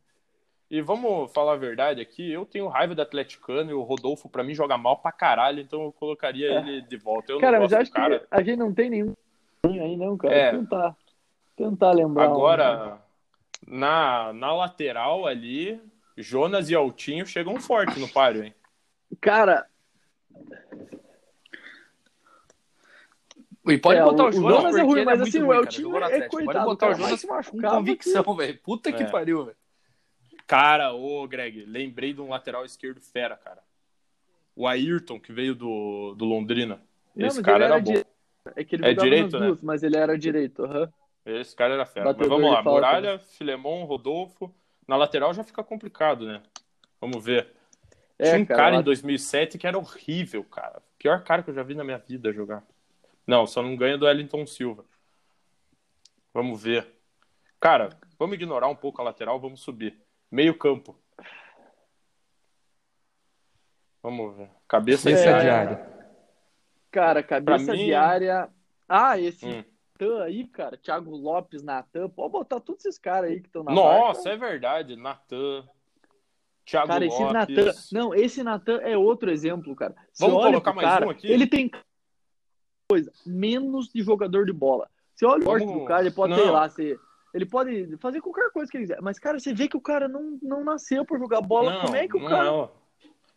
E 0.71 0.81
vamos 0.81 1.33
falar 1.33 1.53
a 1.53 1.57
verdade 1.57 2.01
aqui, 2.01 2.33
eu 2.33 2.45
tenho 2.45 2.67
raiva 2.67 2.93
do 2.95 3.01
atleticano 3.03 3.71
e 3.71 3.75
o 3.75 3.83
Rodolfo, 3.83 4.29
pra 4.29 4.43
mim, 4.43 4.53
joga 4.55 4.77
mal 4.77 4.97
pra 4.99 5.13
caralho, 5.13 5.61
então 5.61 5.83
eu 5.85 5.93
colocaria 5.93 6.51
É. 6.51 6.57
ele 6.59 6.81
de 6.83 6.97
volta. 6.97 7.33
Eu 7.33 7.41
cara, 7.41 7.59
não 7.59 7.65
mas 7.65 7.73
acho 7.73 7.91
cara. 7.93 8.19
que 8.21 8.27
a 8.31 8.43
gente 8.43 8.57
não 8.57 8.73
tem 8.75 8.91
nenhum 8.91 9.15
aí, 9.81 9.97
não, 9.97 10.17
cara. 10.17 10.35
É. 10.35 10.51
Tentar, 10.51 10.97
tentar 11.57 11.93
lembrar. 11.93 12.29
um. 12.29 12.33
Agora, 12.33 13.01
na, 13.67 14.33
na 14.33 14.53
lateral 14.55 15.27
ali, 15.27 15.81
Jonas 16.17 16.71
e 16.71 16.75
Altinho 16.75 17.27
chegam 17.27 17.59
forte 17.61 17.99
no 17.99 18.09
páreo, 18.09 18.45
hein? 18.45 18.55
Cara, 19.21 19.67
E 23.69 23.79
pode 23.79 23.99
É, 23.99 24.05
botar 24.05 24.23
o- 24.23 24.27
o 24.27 24.29
o 24.29 24.33
Jonas, 24.33 24.57
Jonas 24.59 24.77
é 24.77 24.83
ruim, 24.83 24.97
ele 24.99 25.05
mas 25.05 25.19
muito 25.19 25.29
assim, 25.29 25.39
o 25.39 25.47
ruim, 25.47 25.57
cara, 25.57 25.67
Eltinho 25.67 25.83
jogou 25.83 25.99
no 26.01 26.05
é 26.05 26.09
Atlético. 26.09 26.37
coitado, 26.37 26.55
Pode 26.55 26.67
botar 26.67 26.87
o 26.87 26.89
o 26.89 26.93
cara 26.93 27.03
Jonas 27.05 27.21
se 27.21 27.27
com 27.27 27.35
machucava 27.35 27.77
convicção, 27.77 28.37
velho. 28.37 28.59
Puta 28.63 28.93
que 28.93 29.03
É. 29.03 29.07
pariu, 29.07 29.45
velho. 29.45 29.57
Cara, 30.47 30.93
ô 30.93 31.27
Greg, 31.27 31.65
lembrei 31.65 32.13
de 32.13 32.21
um 32.21 32.29
lateral 32.29 32.65
esquerdo 32.65 33.01
fera, 33.01 33.37
cara. 33.37 33.61
O 34.55 34.69
Ayrton, 34.69 35.19
que 35.19 35.33
veio 35.33 35.55
do, 35.55 36.15
do 36.15 36.25
Londrina. 36.25 36.81
Não, 37.15 37.27
Esse 37.27 37.39
mas 37.39 37.45
cara 37.45 37.65
era, 37.65 37.75
era 37.75 37.83
bom. 37.83 37.93
É 38.55 38.65
que 38.65 38.77
ele 38.77 38.87
É 38.87 38.95
direito, 38.95 39.39
né? 39.39 39.47
duas, 39.47 39.63
mas 39.63 39.83
ele 39.83 39.97
era 39.97 40.17
direito. 40.19 40.65
aham. 40.65 40.93
Esse 41.25 41.57
cara 41.57 41.75
era 41.75 41.85
fera. 41.85 42.15
Mas 42.17 42.29
vamos 42.29 42.51
lá. 42.53 42.63
Muralha, 42.63 43.19
Filemon, 43.19 43.85
Rodolfo. 43.85 44.55
Na 44.87 44.97
lateral 44.97 45.35
já 45.35 45.43
fica 45.43 45.65
complicado, 45.65 46.25
né? 46.27 46.41
Vamos 47.01 47.25
ver. 47.25 47.53
É, 48.19 48.31
Tinha 48.31 48.43
um 48.43 48.47
cara, 48.47 48.59
cara, 48.63 48.75
lá- 48.77 48.81
em 48.81 48.85
2007 48.85 49.59
que 49.59 49.67
era 49.67 49.77
horrível, 49.77 50.45
cara. 50.45 50.81
Pior 50.99 51.23
cara 51.25 51.43
que 51.43 51.51
eu 51.51 51.55
já 51.55 51.63
vi 51.65 51.75
na 51.75 51.83
minha 51.85 51.99
vida 51.99 52.33
jogar. 52.33 52.63
Não, 53.27 53.45
só 53.47 53.61
não 53.63 53.75
ganha 53.75 53.99
do 53.99 54.07
Wellington 54.07 54.47
Silva. 54.47 54.85
Vamos 56.33 56.63
ver. 56.63 56.87
Cara, 57.59 57.89
vamos 58.19 58.37
ignorar 58.37 58.69
um 58.69 58.77
pouco 58.77 59.01
a 59.01 59.05
lateral, 59.05 59.41
vamos 59.41 59.61
subir. 59.61 59.99
Meio 60.31 60.57
campo. 60.57 60.97
Vamos 64.03 64.37
ver. 64.37 64.49
Cabeça 64.69 65.11
Cabeça 65.11 65.33
de 65.35 65.41
de 65.43 65.51
área. 65.51 65.96
Cara, 66.97 67.23
cabeça 67.23 67.73
mim- 67.73 67.85
de 67.85 67.93
área. 67.95 68.49
Ah, 68.89 69.21
esse 69.21 69.45
Hum. 69.45 69.63
Natan 70.01 70.23
aí, 70.23 70.47
cara. 70.47 70.79
Thiago 70.79 71.15
Lopes, 71.15 71.63
Natan. 71.63 72.09
Pode 72.09 72.33
botar 72.33 72.59
todos 72.59 72.87
esses 72.87 72.99
caras 72.99 73.31
aí 73.31 73.41
que 73.41 73.49
estão 73.49 73.63
na 73.63 73.71
Nossa, 73.71 74.31
é 74.31 74.37
verdade. 74.39 74.97
Natan. 74.97 75.69
Thiago 76.65 76.89
Cara, 76.89 77.05
esse 77.05 77.19
Lopes. 77.23 77.33
Natan. 77.35 77.73
Não, 77.93 78.15
esse 78.15 78.43
Natan 78.43 78.79
é 78.79 78.97
outro 78.97 79.31
exemplo, 79.31 79.77
cara. 79.77 79.95
Você 80.11 80.27
Vamos 80.27 80.43
colocar 80.43 80.73
mais 80.73 80.89
cara, 80.89 81.07
um 81.07 81.11
aqui? 81.11 81.31
Ele 81.31 81.47
tem 81.47 81.71
coisa, 82.91 83.13
menos 83.27 83.91
de 83.93 84.03
jogador 84.03 84.47
de 84.47 84.53
bola. 84.55 84.89
Você 85.15 85.27
olha 85.27 85.43
o 85.43 85.45
porte 85.45 85.67
do 85.67 85.85
cara, 85.85 86.01
ele 86.01 86.15
pode, 86.15 86.35
sei 86.35 86.49
lá, 86.51 86.67
ser. 86.71 86.99
Ele 87.35 87.45
pode 87.45 87.95
fazer 87.99 88.23
qualquer 88.23 88.51
coisa 88.53 88.71
que 88.71 88.79
ele 88.79 88.85
quiser. 88.85 89.03
Mas, 89.03 89.19
cara, 89.19 89.39
você 89.39 89.53
vê 89.53 89.69
que 89.69 89.77
o 89.77 89.81
cara 89.83 90.09
não, 90.09 90.39
não 90.43 90.65
nasceu 90.65 91.05
pra 91.05 91.19
jogar 91.19 91.43
bola. 91.43 91.75
Não, 91.75 91.81
Como 91.83 91.97
é 91.97 92.09
que 92.09 92.17
o 92.17 92.21
não 92.21 92.29
cara. 92.29 92.71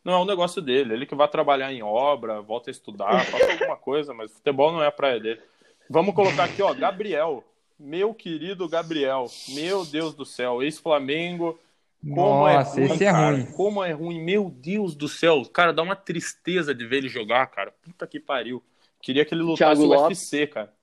É, 0.06 0.10
o- 0.10 0.12
não 0.12 0.14
é 0.14 0.18
o 0.18 0.26
negócio 0.26 0.62
dele. 0.62 0.94
Ele 0.94 1.06
que 1.06 1.16
vai 1.16 1.28
trabalhar 1.28 1.72
em 1.74 1.82
obra, 1.84 2.42
volta 2.42 2.70
a 2.70 2.72
estudar, 2.72 3.24
faça 3.26 3.52
alguma 3.52 3.78
coisa, 3.78 4.14
mas 4.14 4.32
futebol 4.32 4.72
não 4.72 4.84
é 4.84 4.88
a 4.88 4.92
praia 4.92 5.20
dele. 5.20 5.42
Vamos 5.90 6.14
colocar 6.16 6.44
aqui, 6.46 6.62
ó, 6.62 6.74
Gabriel. 6.74 7.44
Meu 7.80 8.14
querido 8.14 8.68
Gabriel. 8.68 9.26
Meu 9.50 9.86
Deus 9.86 10.14
do 10.14 10.26
céu. 10.26 10.62
Ex-Flamengo. 10.62 11.58
Como 12.02 12.16
Nossa, 12.48 12.80
é 12.80 12.84
ruim, 12.86 12.94
esse 12.94 13.06
é 13.06 13.12
cara. 13.12 13.36
ruim. 13.36 13.46
Como 13.54 13.84
é 13.84 13.92
ruim. 13.92 14.22
Meu 14.24 14.50
Deus 14.50 14.96
do 14.96 15.08
céu. 15.08 15.44
Cara, 15.46 15.74
dá 15.74 15.82
uma 15.82 15.96
tristeza 15.96 16.74
de 16.76 16.86
ver 16.86 16.98
ele 16.98 17.10
jogar, 17.10 17.48
cara. 17.48 17.74
Puta 17.82 18.06
que 18.08 18.20
pariu. 18.20 18.64
Queria 19.02 19.26
que 19.26 19.34
ele 19.34 19.42
lutasse 19.42 19.82
Lopes. 19.82 20.20
UFC, 20.20 20.48
cara. 20.48 20.74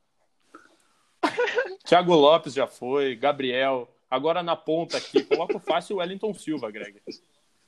Thiago 1.85 2.15
Lopes 2.15 2.55
já 2.55 2.67
foi, 2.67 3.15
Gabriel. 3.15 3.89
Agora 4.11 4.43
na 4.43 4.57
ponta 4.57 4.97
aqui, 4.97 5.23
coloca 5.25 5.57
o 5.57 5.61
fácil 5.61 5.97
o 5.97 5.99
Wellington 5.99 6.33
Silva, 6.35 6.71
Greg. 6.71 7.01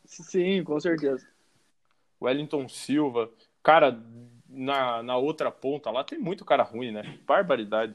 Sim, 0.04 0.62
com 0.64 0.78
certeza. 0.80 1.26
Wellington 2.20 2.68
Silva. 2.68 3.30
Cara, 3.62 3.98
na, 4.48 5.02
na 5.02 5.16
outra 5.16 5.50
ponta 5.50 5.90
lá 5.90 6.02
tem 6.04 6.18
muito 6.18 6.44
cara 6.44 6.62
ruim, 6.62 6.90
né? 6.92 7.18
Barbaridade. 7.26 7.94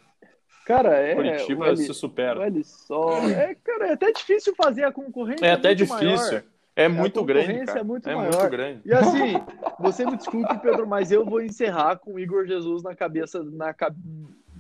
Cara, 0.66 0.96
é. 0.96 1.16
Curitiba 1.16 1.68
L- 1.68 1.78
se 1.78 1.94
supera. 1.94 2.46
L 2.46 2.64
só. 2.64 3.18
É, 3.28 3.56
cara, 3.56 3.88
é 3.88 3.94
até 3.94 4.12
difícil 4.12 4.54
fazer 4.56 4.84
a 4.86 4.92
concorrência. 4.92 5.46
É 5.46 5.52
até 5.52 5.74
difícil. 5.74 5.98
maior. 6.16 6.44
É 6.76 6.86
A 6.86 6.90
muito 6.90 7.24
grande, 7.24 7.48
concorrência 7.48 7.66
cara. 7.68 7.80
é 7.80 7.84
muito 7.84 8.10
é 8.10 8.16
muito 8.16 8.50
grande. 8.50 8.82
E 8.86 8.94
assim, 8.94 9.34
você 9.80 10.06
me 10.06 10.18
desculpe, 10.18 10.58
Pedro, 10.60 10.88
mas 10.88 11.12
eu 11.12 11.24
vou 11.24 11.40
encerrar 11.42 11.98
com 11.98 12.14
o 12.16 12.20
Igor 12.20 12.48
Jesus 12.48 12.82
na 12.82 12.96
cabeça, 12.96 13.44
na 13.44 13.76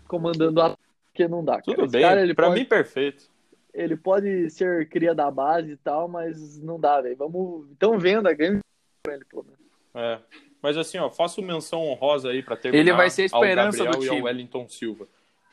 comandando 0.07 0.61
a 0.61 0.77
porque 1.11 1.27
não 1.27 1.43
dá. 1.43 1.53
Cara. 1.53 1.63
Tudo 1.63 1.83
Esse 1.85 1.91
bem, 1.91 2.01
cara, 2.01 2.21
ele 2.21 2.33
pra 2.33 2.47
pode, 2.47 2.59
mim 2.59 2.65
perfeito. 2.65 3.25
ele 3.73 3.95
pode 3.95 4.49
ser 4.49 4.89
cria 4.89 5.13
da 5.15 5.29
base 5.31 5.71
e 5.71 5.77
tal, 5.77 6.07
mas 6.07 6.59
não 6.59 6.79
dá, 6.79 7.01
velho. 7.01 7.15
Vamos, 7.15 7.69
estão 7.71 7.97
vendo 7.99 8.27
a 8.27 8.33
grande 8.33 8.61
pra 9.03 9.13
ele, 9.13 9.25
pelo 9.25 9.43
menos. 9.43 9.59
É. 9.93 10.19
Mas 10.61 10.77
assim, 10.77 10.97
ó, 10.97 11.09
faço 11.09 11.41
menção 11.41 11.81
honrosa 11.81 12.29
aí 12.29 12.41
pra 12.41 12.55
terminar. 12.55 12.81
Ele 12.81 12.93
vai 12.93 13.09
ser 13.09 13.23
a 13.23 13.35
ao 13.35 13.43
esperança 13.43 13.83
Gabriel 13.83 13.99
do 13.99 14.05
e 14.05 14.07
ao 14.07 14.15
time. 14.15 14.25
Wellington 14.25 14.67
Silva. 14.69 15.07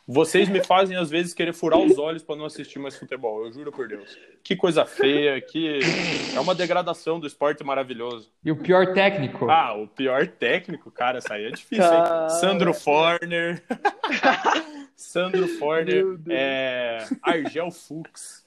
Vocês 0.06 0.48
me 0.48 0.64
fazem 0.64 0.96
às 0.96 1.08
vezes 1.08 1.32
querer 1.32 1.52
furar 1.52 1.78
os 1.78 1.96
olhos 1.96 2.22
pra 2.22 2.34
não 2.34 2.44
assistir 2.44 2.80
mais 2.80 2.96
futebol, 2.96 3.44
eu 3.44 3.52
juro 3.52 3.70
por 3.70 3.86
Deus. 3.86 4.18
Que 4.42 4.56
coisa 4.56 4.84
feia, 4.84 5.40
que 5.40 5.78
é 6.34 6.40
uma 6.40 6.52
degradação 6.52 7.20
do 7.20 7.28
esporte 7.28 7.62
maravilhoso. 7.62 8.28
E 8.44 8.50
o 8.50 8.56
pior 8.56 8.92
técnico? 8.92 9.48
Ah, 9.48 9.74
o 9.74 9.86
pior 9.86 10.26
técnico, 10.26 10.90
cara, 10.90 11.18
essa 11.18 11.34
aí 11.34 11.44
é 11.44 11.50
difícil? 11.50 11.84
Sandro 12.40 12.74
Forner. 12.74 13.62
Sandro 14.96 15.46
Forner. 15.46 16.04
É... 16.28 17.06
Argel 17.22 17.70
Fux. 17.70 18.44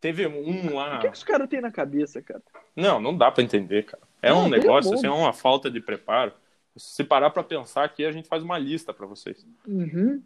Teve 0.00 0.26
um 0.26 0.74
lá. 0.74 0.98
O 0.98 1.00
que, 1.00 1.08
que 1.08 1.16
os 1.16 1.24
caras 1.24 1.48
têm 1.48 1.60
na 1.60 1.72
cabeça, 1.72 2.22
cara? 2.22 2.42
Não, 2.76 3.00
não 3.00 3.16
dá 3.16 3.30
pra 3.30 3.42
entender, 3.42 3.84
cara. 3.84 4.02
É 4.22 4.30
Não, 4.30 4.44
um 4.44 4.48
negócio, 4.48 4.90
um 4.92 4.94
assim, 4.94 5.06
é 5.06 5.10
uma 5.10 5.32
falta 5.32 5.70
de 5.70 5.80
preparo. 5.80 6.32
Se 6.76 7.02
parar 7.02 7.30
pra 7.30 7.42
pensar 7.42 7.84
aqui, 7.84 8.04
a 8.04 8.12
gente 8.12 8.28
faz 8.28 8.42
uma 8.42 8.56
lista 8.58 8.94
pra 8.94 9.06
vocês. 9.06 9.44
Uhum. 9.66 10.22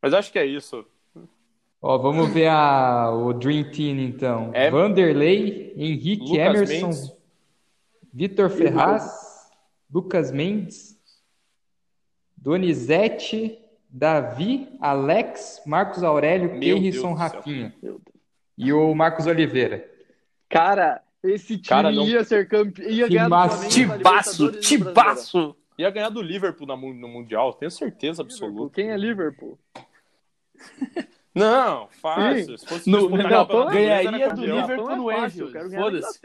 Mas 0.00 0.14
acho 0.14 0.30
que 0.30 0.38
é 0.38 0.46
isso. 0.46 0.86
Ó, 1.82 1.98
vamos 1.98 2.32
ver 2.32 2.48
a, 2.48 3.10
o 3.12 3.32
Dream 3.32 3.70
Team, 3.70 3.98
então. 4.00 4.50
É- 4.52 4.70
Vanderlei, 4.70 5.72
Henrique 5.76 6.22
Lucas 6.30 6.70
Emerson, 6.70 6.86
Mendes. 6.86 7.12
Vitor 8.12 8.50
Ferraz, 8.50 9.48
Lucas 9.92 10.30
Mendes, 10.30 10.98
Donizete, 12.36 13.58
Davi, 13.88 14.68
Alex, 14.80 15.62
Marcos 15.66 16.02
Aurélio, 16.02 16.58
Keirson. 16.60 17.12
Rafinha. 17.12 17.74
Meu 17.82 18.00
Deus. 18.00 18.17
E 18.58 18.72
o 18.72 18.92
Marcos 18.94 19.26
Oliveira. 19.26 19.88
Cara, 20.48 21.00
esse 21.22 21.56
time 21.56 21.68
Cara, 21.68 21.92
não- 21.92 22.04
ia 22.04 22.24
ser 22.24 22.48
campeão. 22.48 22.90
Ia 22.90 23.08
ganhar 23.08 23.28
do 23.28 23.68
Tibaço, 23.68 24.44
no 24.46 24.52
tibaço. 24.60 25.56
Ia 25.78 25.90
ganhar 25.90 26.08
do 26.08 26.20
Liverpool 26.20 26.66
no 26.66 27.08
Mundial, 27.08 27.52
tenho 27.54 27.70
certeza 27.70 28.22
Liverpool. 28.22 28.46
absoluta. 28.48 28.74
Quem 28.74 28.90
é 28.90 28.96
Liverpool? 28.96 29.56
Não, 31.34 31.86
fácil. 32.02 32.58
Se 32.58 32.66
fosse 32.66 32.90
No- 32.90 33.02
disputar 33.02 33.30
no 33.30 33.38
a 33.40 33.46
Copa 33.46 33.70
ganharia 33.70 34.28
do. 34.34 34.44
Liverpool. 34.44 34.96
No 34.96 35.10
é 35.10 35.20
fácil, 35.20 35.46
Anfield, 35.46 35.46
eu 35.46 35.52
quero 35.52 35.70
ganhar 35.70 35.82
da 36.02 36.08
foda-se. 36.08 36.20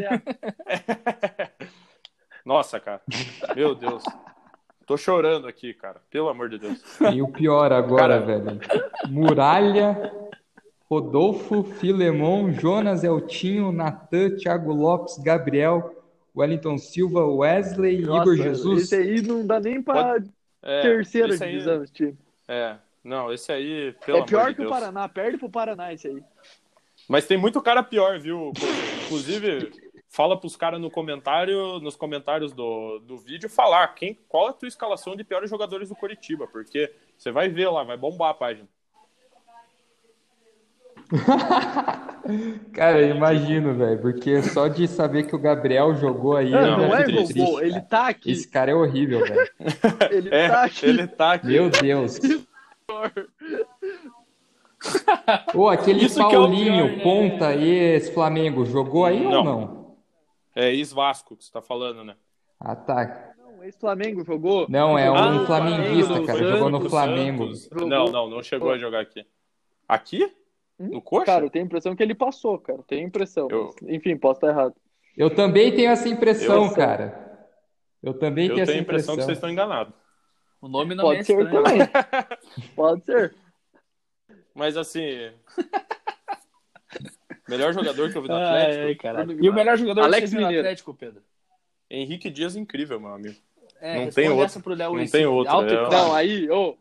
Nossa, 2.45 2.79
cara. 2.79 3.01
Meu 3.55 3.75
Deus. 3.75 4.03
Tô 4.85 4.97
chorando 4.97 5.47
aqui, 5.47 5.73
cara. 5.73 6.01
Pelo 6.09 6.29
amor 6.29 6.49
de 6.49 6.57
Deus. 6.57 6.81
E 7.13 7.21
o 7.21 7.27
pior 7.27 7.71
agora, 7.71 8.19
Cara. 8.19 8.39
velho. 8.39 8.59
Muralha, 9.07 10.11
Rodolfo, 10.93 11.63
Filemon, 11.63 12.51
Jonas, 12.53 13.03
Eltinho, 13.03 13.71
Natan, 13.71 14.35
Thiago 14.35 14.71
Lopes, 14.71 15.17
Gabriel, 15.17 16.03
Wellington 16.35 16.77
Silva, 16.77 17.25
Wesley, 17.25 18.01
Nossa, 18.01 18.21
Igor 18.21 18.35
Jesus. 18.35 18.83
Esse 18.83 18.95
aí 18.95 19.21
não 19.21 19.45
dá 19.45 19.59
nem 19.59 19.81
pra 19.81 20.17
É, 20.61 20.81
terceira 20.81 21.33
aí- 21.33 21.51
divisão, 21.51 21.83
esse 21.83 21.93
time. 21.93 22.17
É, 22.47 22.75
não, 23.03 23.33
esse 23.33 23.51
aí, 23.51 23.93
pelo 24.05 24.17
É 24.17 24.19
amor 24.21 24.27
pior 24.29 24.49
de 24.49 24.55
que 24.55 24.61
o 24.61 24.65
Deus. 24.65 24.69
Paraná, 24.79 25.09
perde 25.09 25.37
pro 25.37 25.49
Paraná 25.49 25.91
esse 25.91 26.07
aí. 26.07 26.23
Mas 27.09 27.25
tem 27.25 27.37
muito 27.37 27.59
cara 27.61 27.81
pior, 27.83 28.19
viu? 28.19 28.51
Inclusive, 29.05 29.71
fala 30.09 30.39
pros 30.39 30.55
caras 30.55 30.79
no 30.79 30.91
comentário, 30.91 31.79
nos 31.79 31.95
comentários 31.95 32.53
do, 32.53 32.99
do 32.99 33.17
vídeo 33.17 33.49
falar 33.49 33.87
quem, 33.95 34.17
qual 34.29 34.47
é 34.47 34.49
a 34.51 34.53
tua 34.53 34.67
escalação 34.67 35.15
de 35.15 35.23
piores 35.23 35.49
jogadores 35.49 35.89
do 35.89 35.95
Coritiba, 35.95 36.47
porque 36.47 36.91
você 37.17 37.31
vai 37.31 37.49
ver 37.49 37.67
lá, 37.69 37.83
vai 37.83 37.97
bombar 37.97 38.29
a 38.29 38.33
página. 38.33 38.67
Cara, 42.73 43.01
eu 43.01 43.15
imagino, 43.15 43.73
velho, 43.75 43.99
porque 44.01 44.41
só 44.43 44.67
de 44.67 44.87
saber 44.87 45.23
que 45.27 45.35
o 45.35 45.39
Gabriel 45.39 45.93
jogou 45.95 46.35
aí, 46.37 46.49
Não, 46.51 46.77
não 46.77 46.95
é 46.95 47.05
fico 47.05 47.17
jogou, 47.17 47.27
triste, 47.27 47.61
ele 47.61 47.71
cara. 47.71 47.81
tá 47.85 48.07
aqui. 48.07 48.31
Esse 48.31 48.47
cara 48.47 48.71
é 48.71 48.75
horrível, 48.75 49.19
velho. 49.19 49.49
Ele 50.11 50.29
É, 50.33 50.47
tá 50.47 50.63
aqui. 50.63 50.85
ele 50.85 51.07
tá 51.07 51.33
aqui. 51.33 51.47
Meu 51.47 51.69
Deus. 51.69 52.19
Ô, 55.53 55.69
aquele 55.69 56.05
Isso 56.05 56.19
é 56.21 56.23
Paulinho, 56.29 56.85
pior, 56.87 56.97
né? 56.97 57.03
ponta 57.03 57.53
ex-Flamengo, 57.55 58.65
jogou 58.65 59.05
aí 59.05 59.25
ou 59.25 59.31
Não. 59.31 59.43
não? 59.43 59.95
É 60.55 60.71
ex-Vasco 60.73 61.35
que 61.35 61.43
você 61.45 61.51
tá 61.51 61.61
falando, 61.61 62.03
né? 62.03 62.15
Ah, 62.59 62.75
tá. 62.75 63.33
Não, 63.37 63.63
esse 63.63 63.79
Flamengo 63.79 64.23
jogou. 64.25 64.65
Não, 64.69 64.97
é 64.99 65.09
um 65.09 65.15
Ah, 65.15 65.45
flamenguista, 65.45 66.21
cara. 66.25 66.37
Santos, 66.39 66.51
Jogou 66.51 66.69
no 66.69 66.89
Flamengo. 66.89 67.55
Santos. 67.55 67.87
Não, 67.87 68.05
não, 68.05 68.29
não 68.29 68.43
chegou 68.43 68.71
a 68.71 68.77
jogar 68.77 68.99
aqui. 69.01 69.25
Aqui? 69.87 70.31
No 70.79 71.01
coxa? 71.01 71.25
Cara, 71.25 71.45
eu 71.45 71.49
tenho 71.49 71.63
a 71.63 71.67
impressão 71.67 71.95
que 71.95 72.03
ele 72.03 72.15
passou, 72.15 72.57
cara. 72.59 72.79
Tenho 72.87 73.03
a 73.03 73.07
impressão. 73.07 73.47
Eu- 73.49 73.73
Enfim, 73.87 74.17
posso 74.17 74.37
estar 74.39 74.47
errado. 74.49 74.75
Eu 75.15 75.29
também 75.33 75.73
tenho 75.75 75.91
essa 75.91 76.07
impressão, 76.09 76.65
Eu- 76.65 76.73
cara. 76.73 77.47
Eu 78.01 78.13
também 78.13 78.45
eu 78.47 78.55
tenho 78.55 78.55
tenho 78.55 78.63
essa 78.63 78.71
a 78.73 78.75
impressão 78.81 79.13
impressão. 79.13 79.15
que 79.17 79.21
vocês 79.23 79.37
estão 79.37 79.49
enganados. 79.49 79.93
O 80.59 80.67
nome 80.67 80.95
não 80.95 81.11
é 81.11 81.15
Pode 81.15 81.25
ser 81.25 81.39
estranho. 81.41 81.63
também. 81.63 81.79
Pode 82.75 83.05
ser. 83.05 83.35
Mas 84.55 84.75
assim. 84.77 85.31
melhor 87.47 87.73
jogador 87.73 88.11
que 88.11 88.17
eu 88.17 88.21
vi 88.21 88.27
no 88.27 88.35
Atlético. 88.35 89.07
ai, 89.07 89.25
E 89.41 89.49
o 89.49 89.53
melhor 89.53 89.77
jogador 89.77 90.01
Alex 90.01 90.23
que 90.23 90.27
você 90.29 90.37
viu 90.37 90.51
no. 90.51 90.57
Atlético, 90.59 90.93
Pedro? 90.93 91.21
Henrique 91.89 92.29
Dias, 92.29 92.55
incrível, 92.55 92.99
meu 92.99 93.13
amigo. 93.13 93.35
É, 93.79 93.95
Não 93.95 94.05
responde 94.05 94.15
tem 94.15 94.29
outro. 94.29 94.45
essa 94.45 94.59
pro 94.59 94.73
Léo 94.73 94.95
Não 94.95 95.05
tem 95.07 95.25
outro, 95.25 95.53
Alto 95.53 95.73
é. 95.73 95.89
Não, 95.89 96.15
aí, 96.15 96.49
ô. 96.49 96.77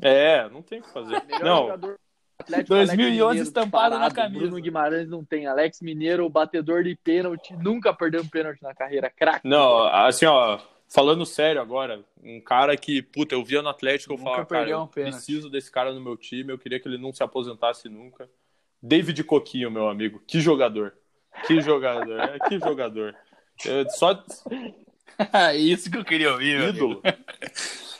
É, 0.00 0.48
não 0.50 0.62
tem 0.62 0.78
o 0.80 0.82
que 0.82 0.90
fazer. 0.92 1.22
melhor 1.24 1.42
Não, 1.44 1.62
jogador 1.62 1.92
do 1.94 1.98
Atlético, 2.38 2.68
2011 2.68 2.90
Alex 2.90 2.96
Mineiro, 3.16 3.42
estampado 3.42 3.98
na 3.98 4.10
camisa. 4.10 4.38
Bruno 4.38 4.62
Guimarães 4.62 5.08
não 5.08 5.24
tem. 5.24 5.46
Alex 5.46 5.80
Mineiro, 5.80 6.24
o 6.24 6.30
batedor 6.30 6.82
de 6.84 6.94
pênalti. 6.96 7.54
Nunca 7.56 7.92
perdeu 7.92 8.22
um 8.22 8.28
pênalti 8.28 8.62
na 8.62 8.74
carreira. 8.74 9.10
Craque. 9.10 9.46
não, 9.46 9.84
assim, 9.86 10.24
ó, 10.26 10.58
falando 10.88 11.26
sério 11.26 11.60
agora, 11.60 12.04
um 12.22 12.40
cara 12.40 12.76
que, 12.76 13.02
puta, 13.02 13.34
eu 13.34 13.44
via 13.44 13.60
no 13.60 13.68
Atlético, 13.68 14.14
eu 14.14 14.18
falava, 14.18 14.46
cara, 14.46 14.68
eu 14.70 14.82
um 14.82 14.86
preciso 14.86 15.50
desse 15.50 15.70
cara 15.70 15.92
no 15.92 16.00
meu 16.00 16.16
time, 16.16 16.52
eu 16.52 16.58
queria 16.58 16.78
que 16.80 16.88
ele 16.88 16.98
não 16.98 17.12
se 17.12 17.22
aposentasse 17.22 17.88
nunca. 17.88 18.28
David 18.80 19.22
Coquinho, 19.24 19.70
meu 19.70 19.88
amigo, 19.88 20.22
que 20.26 20.40
jogador. 20.40 20.94
Que 21.46 21.60
jogador, 21.60 22.20
é, 22.20 22.38
que 22.48 22.58
jogador. 22.58 23.14
Eu- 23.64 23.88
só 23.90 24.24
Isso 25.56 25.90
que 25.90 25.98
eu 25.98 26.04
queria 26.04 26.32
ouvir. 26.32 26.68
ídolo. 26.68 27.02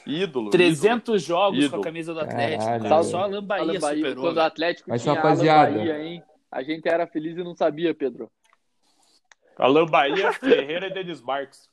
Ídolo. 0.09 0.51
300 0.51 1.23
jogos 1.23 1.59
com 1.59 1.65
Ídolo. 1.67 1.83
a 1.83 1.85
camisa 1.85 2.15
do 2.15 2.21
Atlético. 2.21 2.65
Caralho, 2.65 2.83
cara. 2.83 3.03
Só 3.03 3.25
a 3.25 3.41
Bahia, 3.43 3.81
superou. 3.81 4.25
quando 4.25 4.37
o. 4.39 4.41
Atlético 4.41 4.91
Mas, 4.91 5.03
tinha 5.03 5.15
rapaziada- 5.15 5.77
Bahia, 5.77 6.03
hein? 6.03 6.23
A 6.51 6.63
gente 6.63 6.89
era 6.89 7.07
feliz 7.07 7.37
e 7.37 7.45
não 7.45 7.55
sabia, 7.55 7.95
Pedro. 7.95 8.31
Alan 9.57 9.87
Bahia, 9.87 10.33
Ferreira 10.33 10.87
e 10.87 10.93
Denis 10.95 11.21
Barques. 11.21 11.69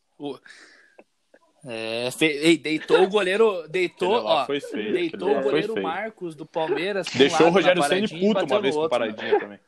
É, 1.67 2.09
fe... 2.11 2.25
Ei, 2.25 2.57
deitou 2.57 3.03
o 3.03 3.07
goleiro. 3.09 3.67
Deitou, 3.69 4.23
ó. 4.25 4.45
foi 4.45 4.59
feio, 4.59 4.93
Deitou 4.93 5.37
o 5.37 5.41
goleiro 5.41 5.73
feio. 5.73 5.83
Marcos 5.83 6.35
do 6.35 6.45
Palmeiras. 6.45 7.07
um 7.13 7.17
Deixou 7.17 7.47
o 7.47 7.49
Rogério 7.51 7.81
Ceni 7.83 8.07
puto 8.07 8.45
uma 8.45 8.61
vez 8.61 8.75
com 8.75 8.83
né? 8.83 8.89
paradinha 8.89 9.39
também. 9.39 9.59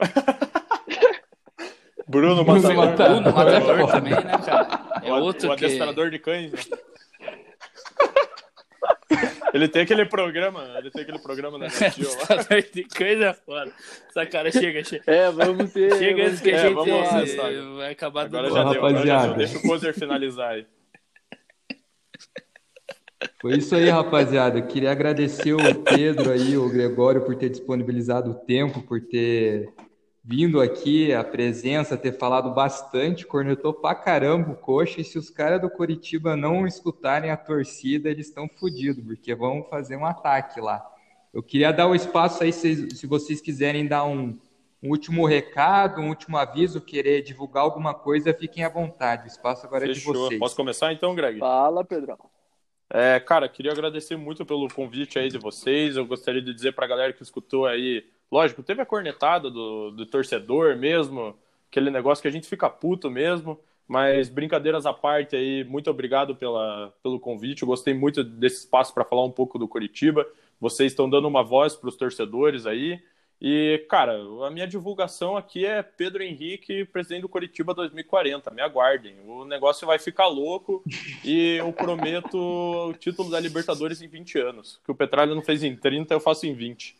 Bruno 2.08 2.44
Bruno 2.44 2.62
Matador. 2.62 2.76
Matador. 2.76 3.22
Bruno, 3.22 3.36
matador 3.36 3.90
também, 3.90 4.12
né, 4.12 4.38
cara? 4.44 5.00
É 5.02 5.12
o, 5.12 5.16
outro 5.22 5.50
o 5.52 5.56
que... 5.56 5.64
adestrador 5.64 6.10
de 6.10 6.18
cães, 6.18 6.52
né? 6.52 6.58
Ele 9.54 9.68
tem 9.68 9.82
aquele 9.82 10.04
programa, 10.04 10.64
ele 10.78 10.90
tem 10.90 11.02
aquele 11.02 11.18
programa 11.18 11.56
na 11.58 11.66
Netflix 11.66 12.18
lá. 12.28 12.36
De 12.72 12.84
coisa 12.84 13.32
foda. 13.34 13.72
Essa 14.10 14.26
cara 14.26 14.50
chega, 14.50 14.84
chega. 14.84 15.02
É, 15.06 15.30
vamos 15.30 15.72
ter. 15.72 15.96
Chega 15.96 16.26
antes 16.26 16.40
que 16.40 16.50
a 16.50 16.56
É, 16.56 16.62
gente 16.62 16.74
vamos 16.74 16.90
lá, 16.92 17.26
sabe? 17.26 17.76
vai 17.76 17.90
acabar 17.92 18.28
do 18.28 18.36
Agora 18.36 18.52
já 18.52 18.62
deu, 18.64 18.72
agora 18.72 19.06
já 19.06 19.18
rapaziada. 19.18 19.28
deu. 19.28 19.36
Deixa 19.36 19.58
o 19.58 19.62
Kozer 19.62 19.94
finalizar 19.94 20.50
aí. 20.50 20.66
Foi 23.40 23.56
isso 23.56 23.74
aí, 23.74 23.88
rapaziada. 23.88 24.60
Queria 24.62 24.90
agradecer 24.90 25.54
o 25.54 25.74
Pedro 25.82 26.30
aí, 26.32 26.56
o 26.56 26.68
Gregório, 26.68 27.22
por 27.24 27.34
ter 27.36 27.48
disponibilizado 27.48 28.32
o 28.32 28.34
tempo, 28.34 28.82
por 28.82 29.00
ter 29.00 29.68
vindo 30.28 30.60
aqui, 30.60 31.14
a 31.14 31.22
presença, 31.22 31.96
ter 31.96 32.18
falado 32.18 32.50
bastante, 32.52 33.24
cornetou 33.24 33.72
pra 33.72 33.94
caramba 33.94 34.50
o 34.50 34.56
coxa. 34.56 35.00
E 35.00 35.04
se 35.04 35.16
os 35.16 35.30
caras 35.30 35.60
do 35.60 35.70
Coritiba 35.70 36.34
não 36.34 36.66
escutarem 36.66 37.30
a 37.30 37.36
torcida, 37.36 38.10
eles 38.10 38.26
estão 38.26 38.48
fodidos, 38.48 39.04
porque 39.04 39.32
vão 39.36 39.62
fazer 39.62 39.96
um 39.96 40.04
ataque 40.04 40.60
lá. 40.60 40.84
Eu 41.32 41.44
queria 41.44 41.72
dar 41.72 41.86
o 41.86 41.94
espaço 41.94 42.42
aí, 42.42 42.52
se, 42.52 42.90
se 42.90 43.06
vocês 43.06 43.40
quiserem 43.40 43.86
dar 43.86 44.04
um, 44.04 44.36
um 44.82 44.90
último 44.90 45.24
recado, 45.26 46.00
um 46.00 46.08
último 46.08 46.36
aviso, 46.36 46.80
querer 46.80 47.22
divulgar 47.22 47.62
alguma 47.62 47.94
coisa, 47.94 48.34
fiquem 48.34 48.64
à 48.64 48.68
vontade. 48.68 49.24
O 49.24 49.28
espaço 49.28 49.64
agora 49.64 49.84
é 49.84 49.92
de 49.92 50.00
Fechou. 50.00 50.12
vocês. 50.12 50.40
Posso 50.40 50.56
começar 50.56 50.92
então, 50.92 51.14
Greg? 51.14 51.38
Fala, 51.38 51.84
Pedrão. 51.84 52.18
É, 52.90 53.20
cara, 53.20 53.48
queria 53.48 53.70
agradecer 53.70 54.16
muito 54.16 54.44
pelo 54.44 54.68
convite 54.68 55.20
aí 55.20 55.28
de 55.28 55.38
vocês. 55.38 55.96
Eu 55.96 56.04
gostaria 56.04 56.42
de 56.42 56.52
dizer 56.52 56.72
pra 56.72 56.86
galera 56.86 57.12
que 57.12 57.22
escutou 57.22 57.66
aí, 57.66 58.04
lógico, 58.30 58.62
teve 58.62 58.82
a 58.82 58.86
cornetada 58.86 59.50
do, 59.50 59.90
do 59.90 60.06
torcedor 60.06 60.76
mesmo, 60.76 61.36
aquele 61.70 61.90
negócio 61.90 62.22
que 62.22 62.28
a 62.28 62.32
gente 62.32 62.48
fica 62.48 62.68
puto 62.68 63.10
mesmo, 63.10 63.58
mas 63.86 64.28
brincadeiras 64.28 64.84
à 64.84 64.92
parte 64.92 65.36
aí, 65.36 65.62
muito 65.64 65.90
obrigado 65.90 66.34
pela, 66.34 66.92
pelo 67.02 67.20
convite. 67.20 67.62
Eu 67.62 67.68
gostei 67.68 67.94
muito 67.94 68.24
desse 68.24 68.60
espaço 68.60 68.92
para 68.92 69.04
falar 69.04 69.24
um 69.24 69.30
pouco 69.30 69.58
do 69.58 69.68
Curitiba. 69.68 70.26
Vocês 70.60 70.92
estão 70.92 71.08
dando 71.08 71.28
uma 71.28 71.42
voz 71.42 71.76
para 71.76 71.88
os 71.88 71.96
torcedores 71.96 72.66
aí. 72.66 73.00
E, 73.40 73.84
cara, 73.88 74.18
a 74.46 74.50
minha 74.50 74.66
divulgação 74.66 75.36
aqui 75.36 75.66
é 75.66 75.82
Pedro 75.82 76.22
Henrique, 76.22 76.86
presidente 76.86 77.22
do 77.22 77.28
Curitiba 77.28 77.74
2040. 77.74 78.50
Me 78.50 78.62
aguardem. 78.62 79.14
O 79.26 79.44
negócio 79.44 79.86
vai 79.86 79.98
ficar 79.98 80.26
louco 80.26 80.82
e 81.22 81.56
eu 81.58 81.72
prometo 81.72 82.38
o 82.38 82.94
título 82.94 83.30
da 83.30 83.38
Libertadores 83.38 84.00
em 84.00 84.08
20 84.08 84.38
anos. 84.38 84.80
Que 84.84 84.90
o 84.90 84.94
Petralha 84.94 85.34
não 85.34 85.42
fez 85.42 85.62
em 85.62 85.76
30, 85.76 86.14
eu 86.14 86.20
faço 86.20 86.46
em 86.46 86.54
20. 86.54 86.96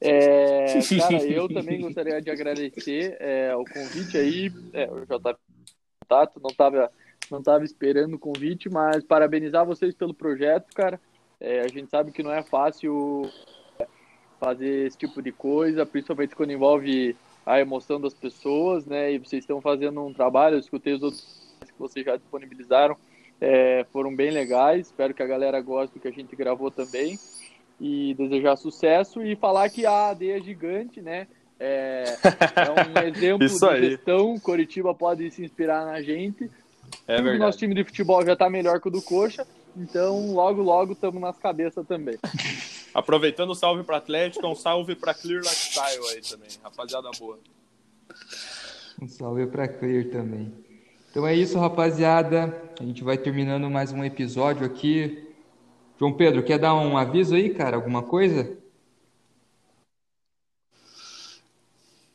É, 0.00 0.80
cara, 0.98 1.24
eu 1.28 1.46
também 1.48 1.80
gostaria 1.80 2.22
de 2.22 2.30
agradecer 2.30 3.16
é, 3.20 3.54
o 3.54 3.64
convite 3.64 4.16
aí. 4.16 4.50
É, 4.72 4.84
eu 4.84 5.06
já 5.06 5.16
estava 5.16 5.38
em 5.38 6.00
contato, 6.00 6.40
não 6.40 6.50
estava 6.50 6.90
não 7.30 7.42
tava 7.42 7.64
esperando 7.64 8.14
o 8.14 8.18
convite, 8.18 8.68
mas 8.68 9.04
parabenizar 9.04 9.64
vocês 9.64 9.94
pelo 9.94 10.12
projeto, 10.12 10.74
cara. 10.74 11.00
É, 11.38 11.60
a 11.60 11.68
gente 11.68 11.88
sabe 11.88 12.10
que 12.10 12.22
não 12.22 12.32
é 12.32 12.42
fácil 12.42 13.30
fazer 14.38 14.86
esse 14.86 14.98
tipo 14.98 15.22
de 15.22 15.30
coisa, 15.30 15.86
principalmente 15.86 16.34
quando 16.34 16.52
envolve 16.52 17.16
a 17.46 17.60
emoção 17.60 18.00
das 18.00 18.14
pessoas, 18.14 18.86
né? 18.86 19.12
E 19.12 19.18
vocês 19.18 19.44
estão 19.44 19.60
fazendo 19.60 20.04
um 20.04 20.12
trabalho, 20.12 20.56
eu 20.56 20.60
escutei 20.60 20.94
os 20.94 21.02
outros 21.02 21.54
que 21.64 21.78
vocês 21.78 22.04
já 22.04 22.16
disponibilizaram, 22.16 22.96
é, 23.40 23.86
foram 23.92 24.14
bem 24.14 24.30
legais. 24.30 24.86
Espero 24.88 25.14
que 25.14 25.22
a 25.22 25.26
galera 25.26 25.60
goste 25.60 25.94
do 25.94 26.00
que 26.00 26.08
a 26.08 26.12
gente 26.12 26.36
gravou 26.36 26.70
também 26.70 27.18
e 27.80 28.14
desejar 28.14 28.56
sucesso 28.56 29.22
e 29.22 29.34
falar 29.34 29.70
que 29.70 29.86
a 29.86 30.10
AD 30.10 30.30
é 30.30 30.40
gigante, 30.40 31.00
né? 31.00 31.26
É, 31.58 32.04
é 32.56 32.70
um 32.70 33.06
exemplo 33.08 33.46
Isso 33.46 33.66
de 33.68 33.90
gestão. 33.90 34.38
Coritiba 34.38 34.94
pode 34.94 35.30
se 35.30 35.44
inspirar 35.44 35.86
na 35.86 36.02
gente. 36.02 36.50
É 37.06 37.14
o 37.14 37.18
nosso 37.18 37.30
verdade. 37.30 37.58
time 37.58 37.74
de 37.74 37.84
futebol 37.84 38.24
já 38.24 38.36
tá 38.36 38.50
melhor 38.50 38.80
que 38.80 38.88
o 38.88 38.90
do 38.90 39.00
Coxa, 39.00 39.46
então 39.76 40.32
logo, 40.32 40.60
logo 40.60 40.92
estamos 40.92 41.20
nas 41.20 41.38
cabeças 41.38 41.86
também. 41.86 42.18
Aproveitando 42.92 43.50
o 43.50 43.54
salve 43.54 43.84
para 43.84 43.98
Atlético, 43.98 44.44
um 44.48 44.56
salve 44.56 44.96
para 44.96 45.14
Clear 45.14 45.42
Lifestyle 45.42 46.08
aí 46.12 46.20
também, 46.20 46.48
rapaziada 46.62 47.08
boa. 47.16 47.38
Um 49.00 49.06
salve 49.06 49.46
pra 49.46 49.68
Clear 49.68 50.06
também. 50.06 50.52
Então 51.10 51.26
é 51.26 51.34
isso, 51.34 51.58
rapaziada. 51.58 52.70
A 52.78 52.84
gente 52.84 53.02
vai 53.02 53.18
terminando 53.18 53.68
mais 53.68 53.90
um 53.90 54.04
episódio 54.04 54.64
aqui. 54.64 55.28
João 55.98 56.12
Pedro, 56.12 56.44
quer 56.44 56.56
dar 56.56 56.72
um 56.74 56.96
aviso 56.96 57.34
aí, 57.34 57.50
cara? 57.52 57.74
Alguma 57.74 58.00
coisa? 58.00 58.56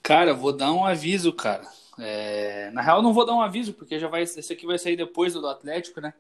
Cara, 0.01 0.34
vou 0.34 0.55
dar 0.55 0.72
um 0.72 0.85
aviso, 0.85 1.34
cara. 1.34 1.67
É, 1.99 2.72
Na 2.72 2.81
real, 2.81 3.01
não 3.01 3.11
vou 3.11 3.26
dar 3.26 3.34
um 3.35 3.41
aviso, 3.41 3.73
porque 3.73 3.99
já 3.99 4.07
vai, 4.07 4.23
esse 4.23 4.53
aqui 4.53 4.65
vai 4.65 4.77
sair 4.80 4.95
depois 4.95 5.34
do 5.34 5.45
Atlético, 5.45 5.99
né? 5.99 6.13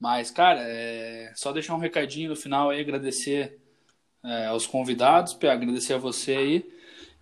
Mas, 0.00 0.30
cara, 0.32 0.60
é 0.62 1.32
só 1.36 1.52
deixar 1.52 1.76
um 1.76 1.78
recadinho 1.78 2.30
no 2.30 2.36
final 2.36 2.70
aí, 2.70 2.80
agradecer 2.80 3.60
é, 4.24 4.46
aos 4.46 4.66
convidados, 4.66 5.38
agradecer 5.40 5.94
a 5.94 5.98
você 5.98 6.32
aí 6.34 6.72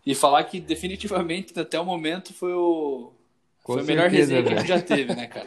e 0.06 0.14
falar 0.14 0.42
que 0.44 0.58
definitivamente 0.58 1.52
até 1.60 1.78
o 1.78 1.84
momento 1.84 2.32
foi 2.32 2.54
o, 2.54 3.12
Com 3.66 3.72
foi 3.74 3.82
a 3.82 3.84
melhor 3.84 4.10
certeza, 4.10 4.34
resenha 4.34 4.42
que 4.42 4.48
a 4.48 4.54
velho. 4.56 4.60
gente 4.66 4.68
já 4.68 4.80
teve, 4.96 5.14
né, 5.14 5.26
cara? 5.26 5.46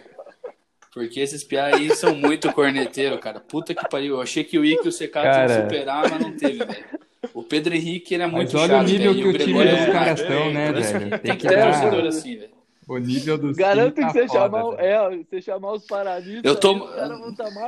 Porque 0.94 1.20
esses 1.20 1.44
piá 1.44 1.68
aí 1.68 1.96
são 1.96 2.14
muito 2.16 2.52
corneteiro, 2.52 3.18
cara. 3.20 3.40
Puta 3.40 3.74
que 3.74 3.88
pariu. 3.88 4.16
Eu 4.16 4.22
achei 4.22 4.44
que 4.44 4.58
o 4.60 4.66
Ike 4.66 4.86
e 4.86 4.90
o 4.90 4.92
Secato 4.92 5.26
iam 5.28 5.34
Cara. 5.34 5.62
superar, 5.64 6.10
mas 6.10 6.20
não 6.20 6.36
teve, 6.36 6.58
velho. 6.66 6.86
O 7.34 7.44
Pedro 7.44 7.74
Henrique, 7.76 8.14
ele 8.16 8.24
é 8.24 8.28
muito 8.28 8.54
Mas 8.54 8.62
olha 8.64 8.74
chato, 8.74 8.82
o 8.88 8.90
nível 8.92 9.14
velho, 9.14 9.24
que 9.24 9.28
e 9.28 9.42
o 9.42 9.46
time 9.46 9.64
dos 9.64 9.80
é- 9.80 9.92
caras 9.92 10.20
é, 10.20 10.24
estão, 10.24 10.54
né, 10.54 10.72
Por 10.72 10.82
isso 10.82 10.94
velho? 11.00 11.20
Tem 11.20 11.38
que 11.38 11.44
dar 11.48 11.50
ter 11.56 11.62
torcedor 11.64 12.06
assim, 12.08 12.36
velho. 12.38 12.50
o 12.88 12.98
nível 12.98 13.38
dos 13.38 13.56
Garanto 13.58 13.94
que 13.96 14.02
tá 14.02 14.10
você 14.10 14.28
foda, 14.28 14.40
chamar, 14.40 14.64
velho. 14.76 14.80
é, 14.80 15.18
você 15.30 15.42
chamar 15.42 15.72
os 15.74 15.86
paranistas, 15.86 16.44
Eu 16.44 16.56
tô- 16.60 16.90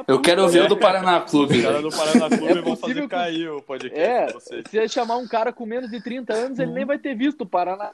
Eu 0.08 0.20
quero 0.22 0.48
ver 0.50 0.60
né? 0.62 0.66
o 0.66 0.70
do 0.70 0.78
Paraná 0.78 1.22
Clube, 1.22 1.58
Os 1.58 1.64
caras 1.64 1.78
velho. 1.82 1.90
do 1.92 1.96
Paraná 1.98 2.30
Clube 2.38 2.52
É 2.52 2.54
vão 2.62 2.64
possível 2.76 2.80
fazer 2.88 3.02
que- 3.02 3.08
cair 3.08 3.50
o 3.50 3.62
podcast 3.62 4.00
É, 4.00 4.26
pra 4.26 4.34
vocês. 4.34 4.64
se 4.70 4.78
você 4.80 4.88
chamar 4.90 5.18
um 5.18 5.28
cara 5.28 5.54
com 5.54 5.66
menos 5.66 5.90
de 5.92 6.02
30 6.04 6.34
anos, 6.34 6.58
ele 6.60 6.72
nem 6.72 6.86
vai 6.86 6.98
ter 6.98 7.16
visto 7.16 7.42
o 7.42 7.46
Paraná. 7.46 7.92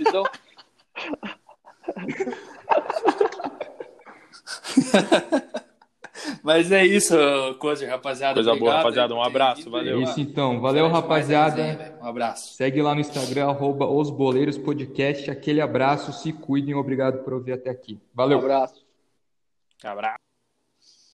Então, 0.00 0.22
Mas 6.42 6.70
é 6.70 6.84
isso, 6.84 7.14
Cozer, 7.58 7.88
rapaziada. 7.88 8.34
Coisa 8.34 8.50
boa, 8.50 8.56
Obrigado 8.60 8.76
rapaziada. 8.78 9.14
aí 9.14 9.18
Um 9.18 9.22
abraço, 9.22 9.70
valeu. 9.70 10.00
É 10.00 10.02
isso 10.02 10.20
então. 10.20 10.60
Valeu, 10.60 10.88
rapaziada. 10.88 11.96
Um 12.02 12.06
abraço. 12.06 12.54
Segue 12.54 12.82
lá 12.82 12.94
no 12.94 13.00
Instagram, 13.00 13.48
arroba 13.48 13.86
Os 13.86 14.10
Boleiros 14.10 14.58
Podcast. 14.58 15.30
Aquele 15.30 15.60
abraço, 15.60 16.12
se 16.12 16.32
cuidem. 16.32 16.74
Obrigado 16.74 17.22
por 17.24 17.32
ouvir 17.34 17.52
até 17.52 17.70
aqui. 17.70 17.94
um 17.94 17.98
Valeu. 18.14 18.38
abraço. 18.38 18.84
Abraço. 19.82 20.29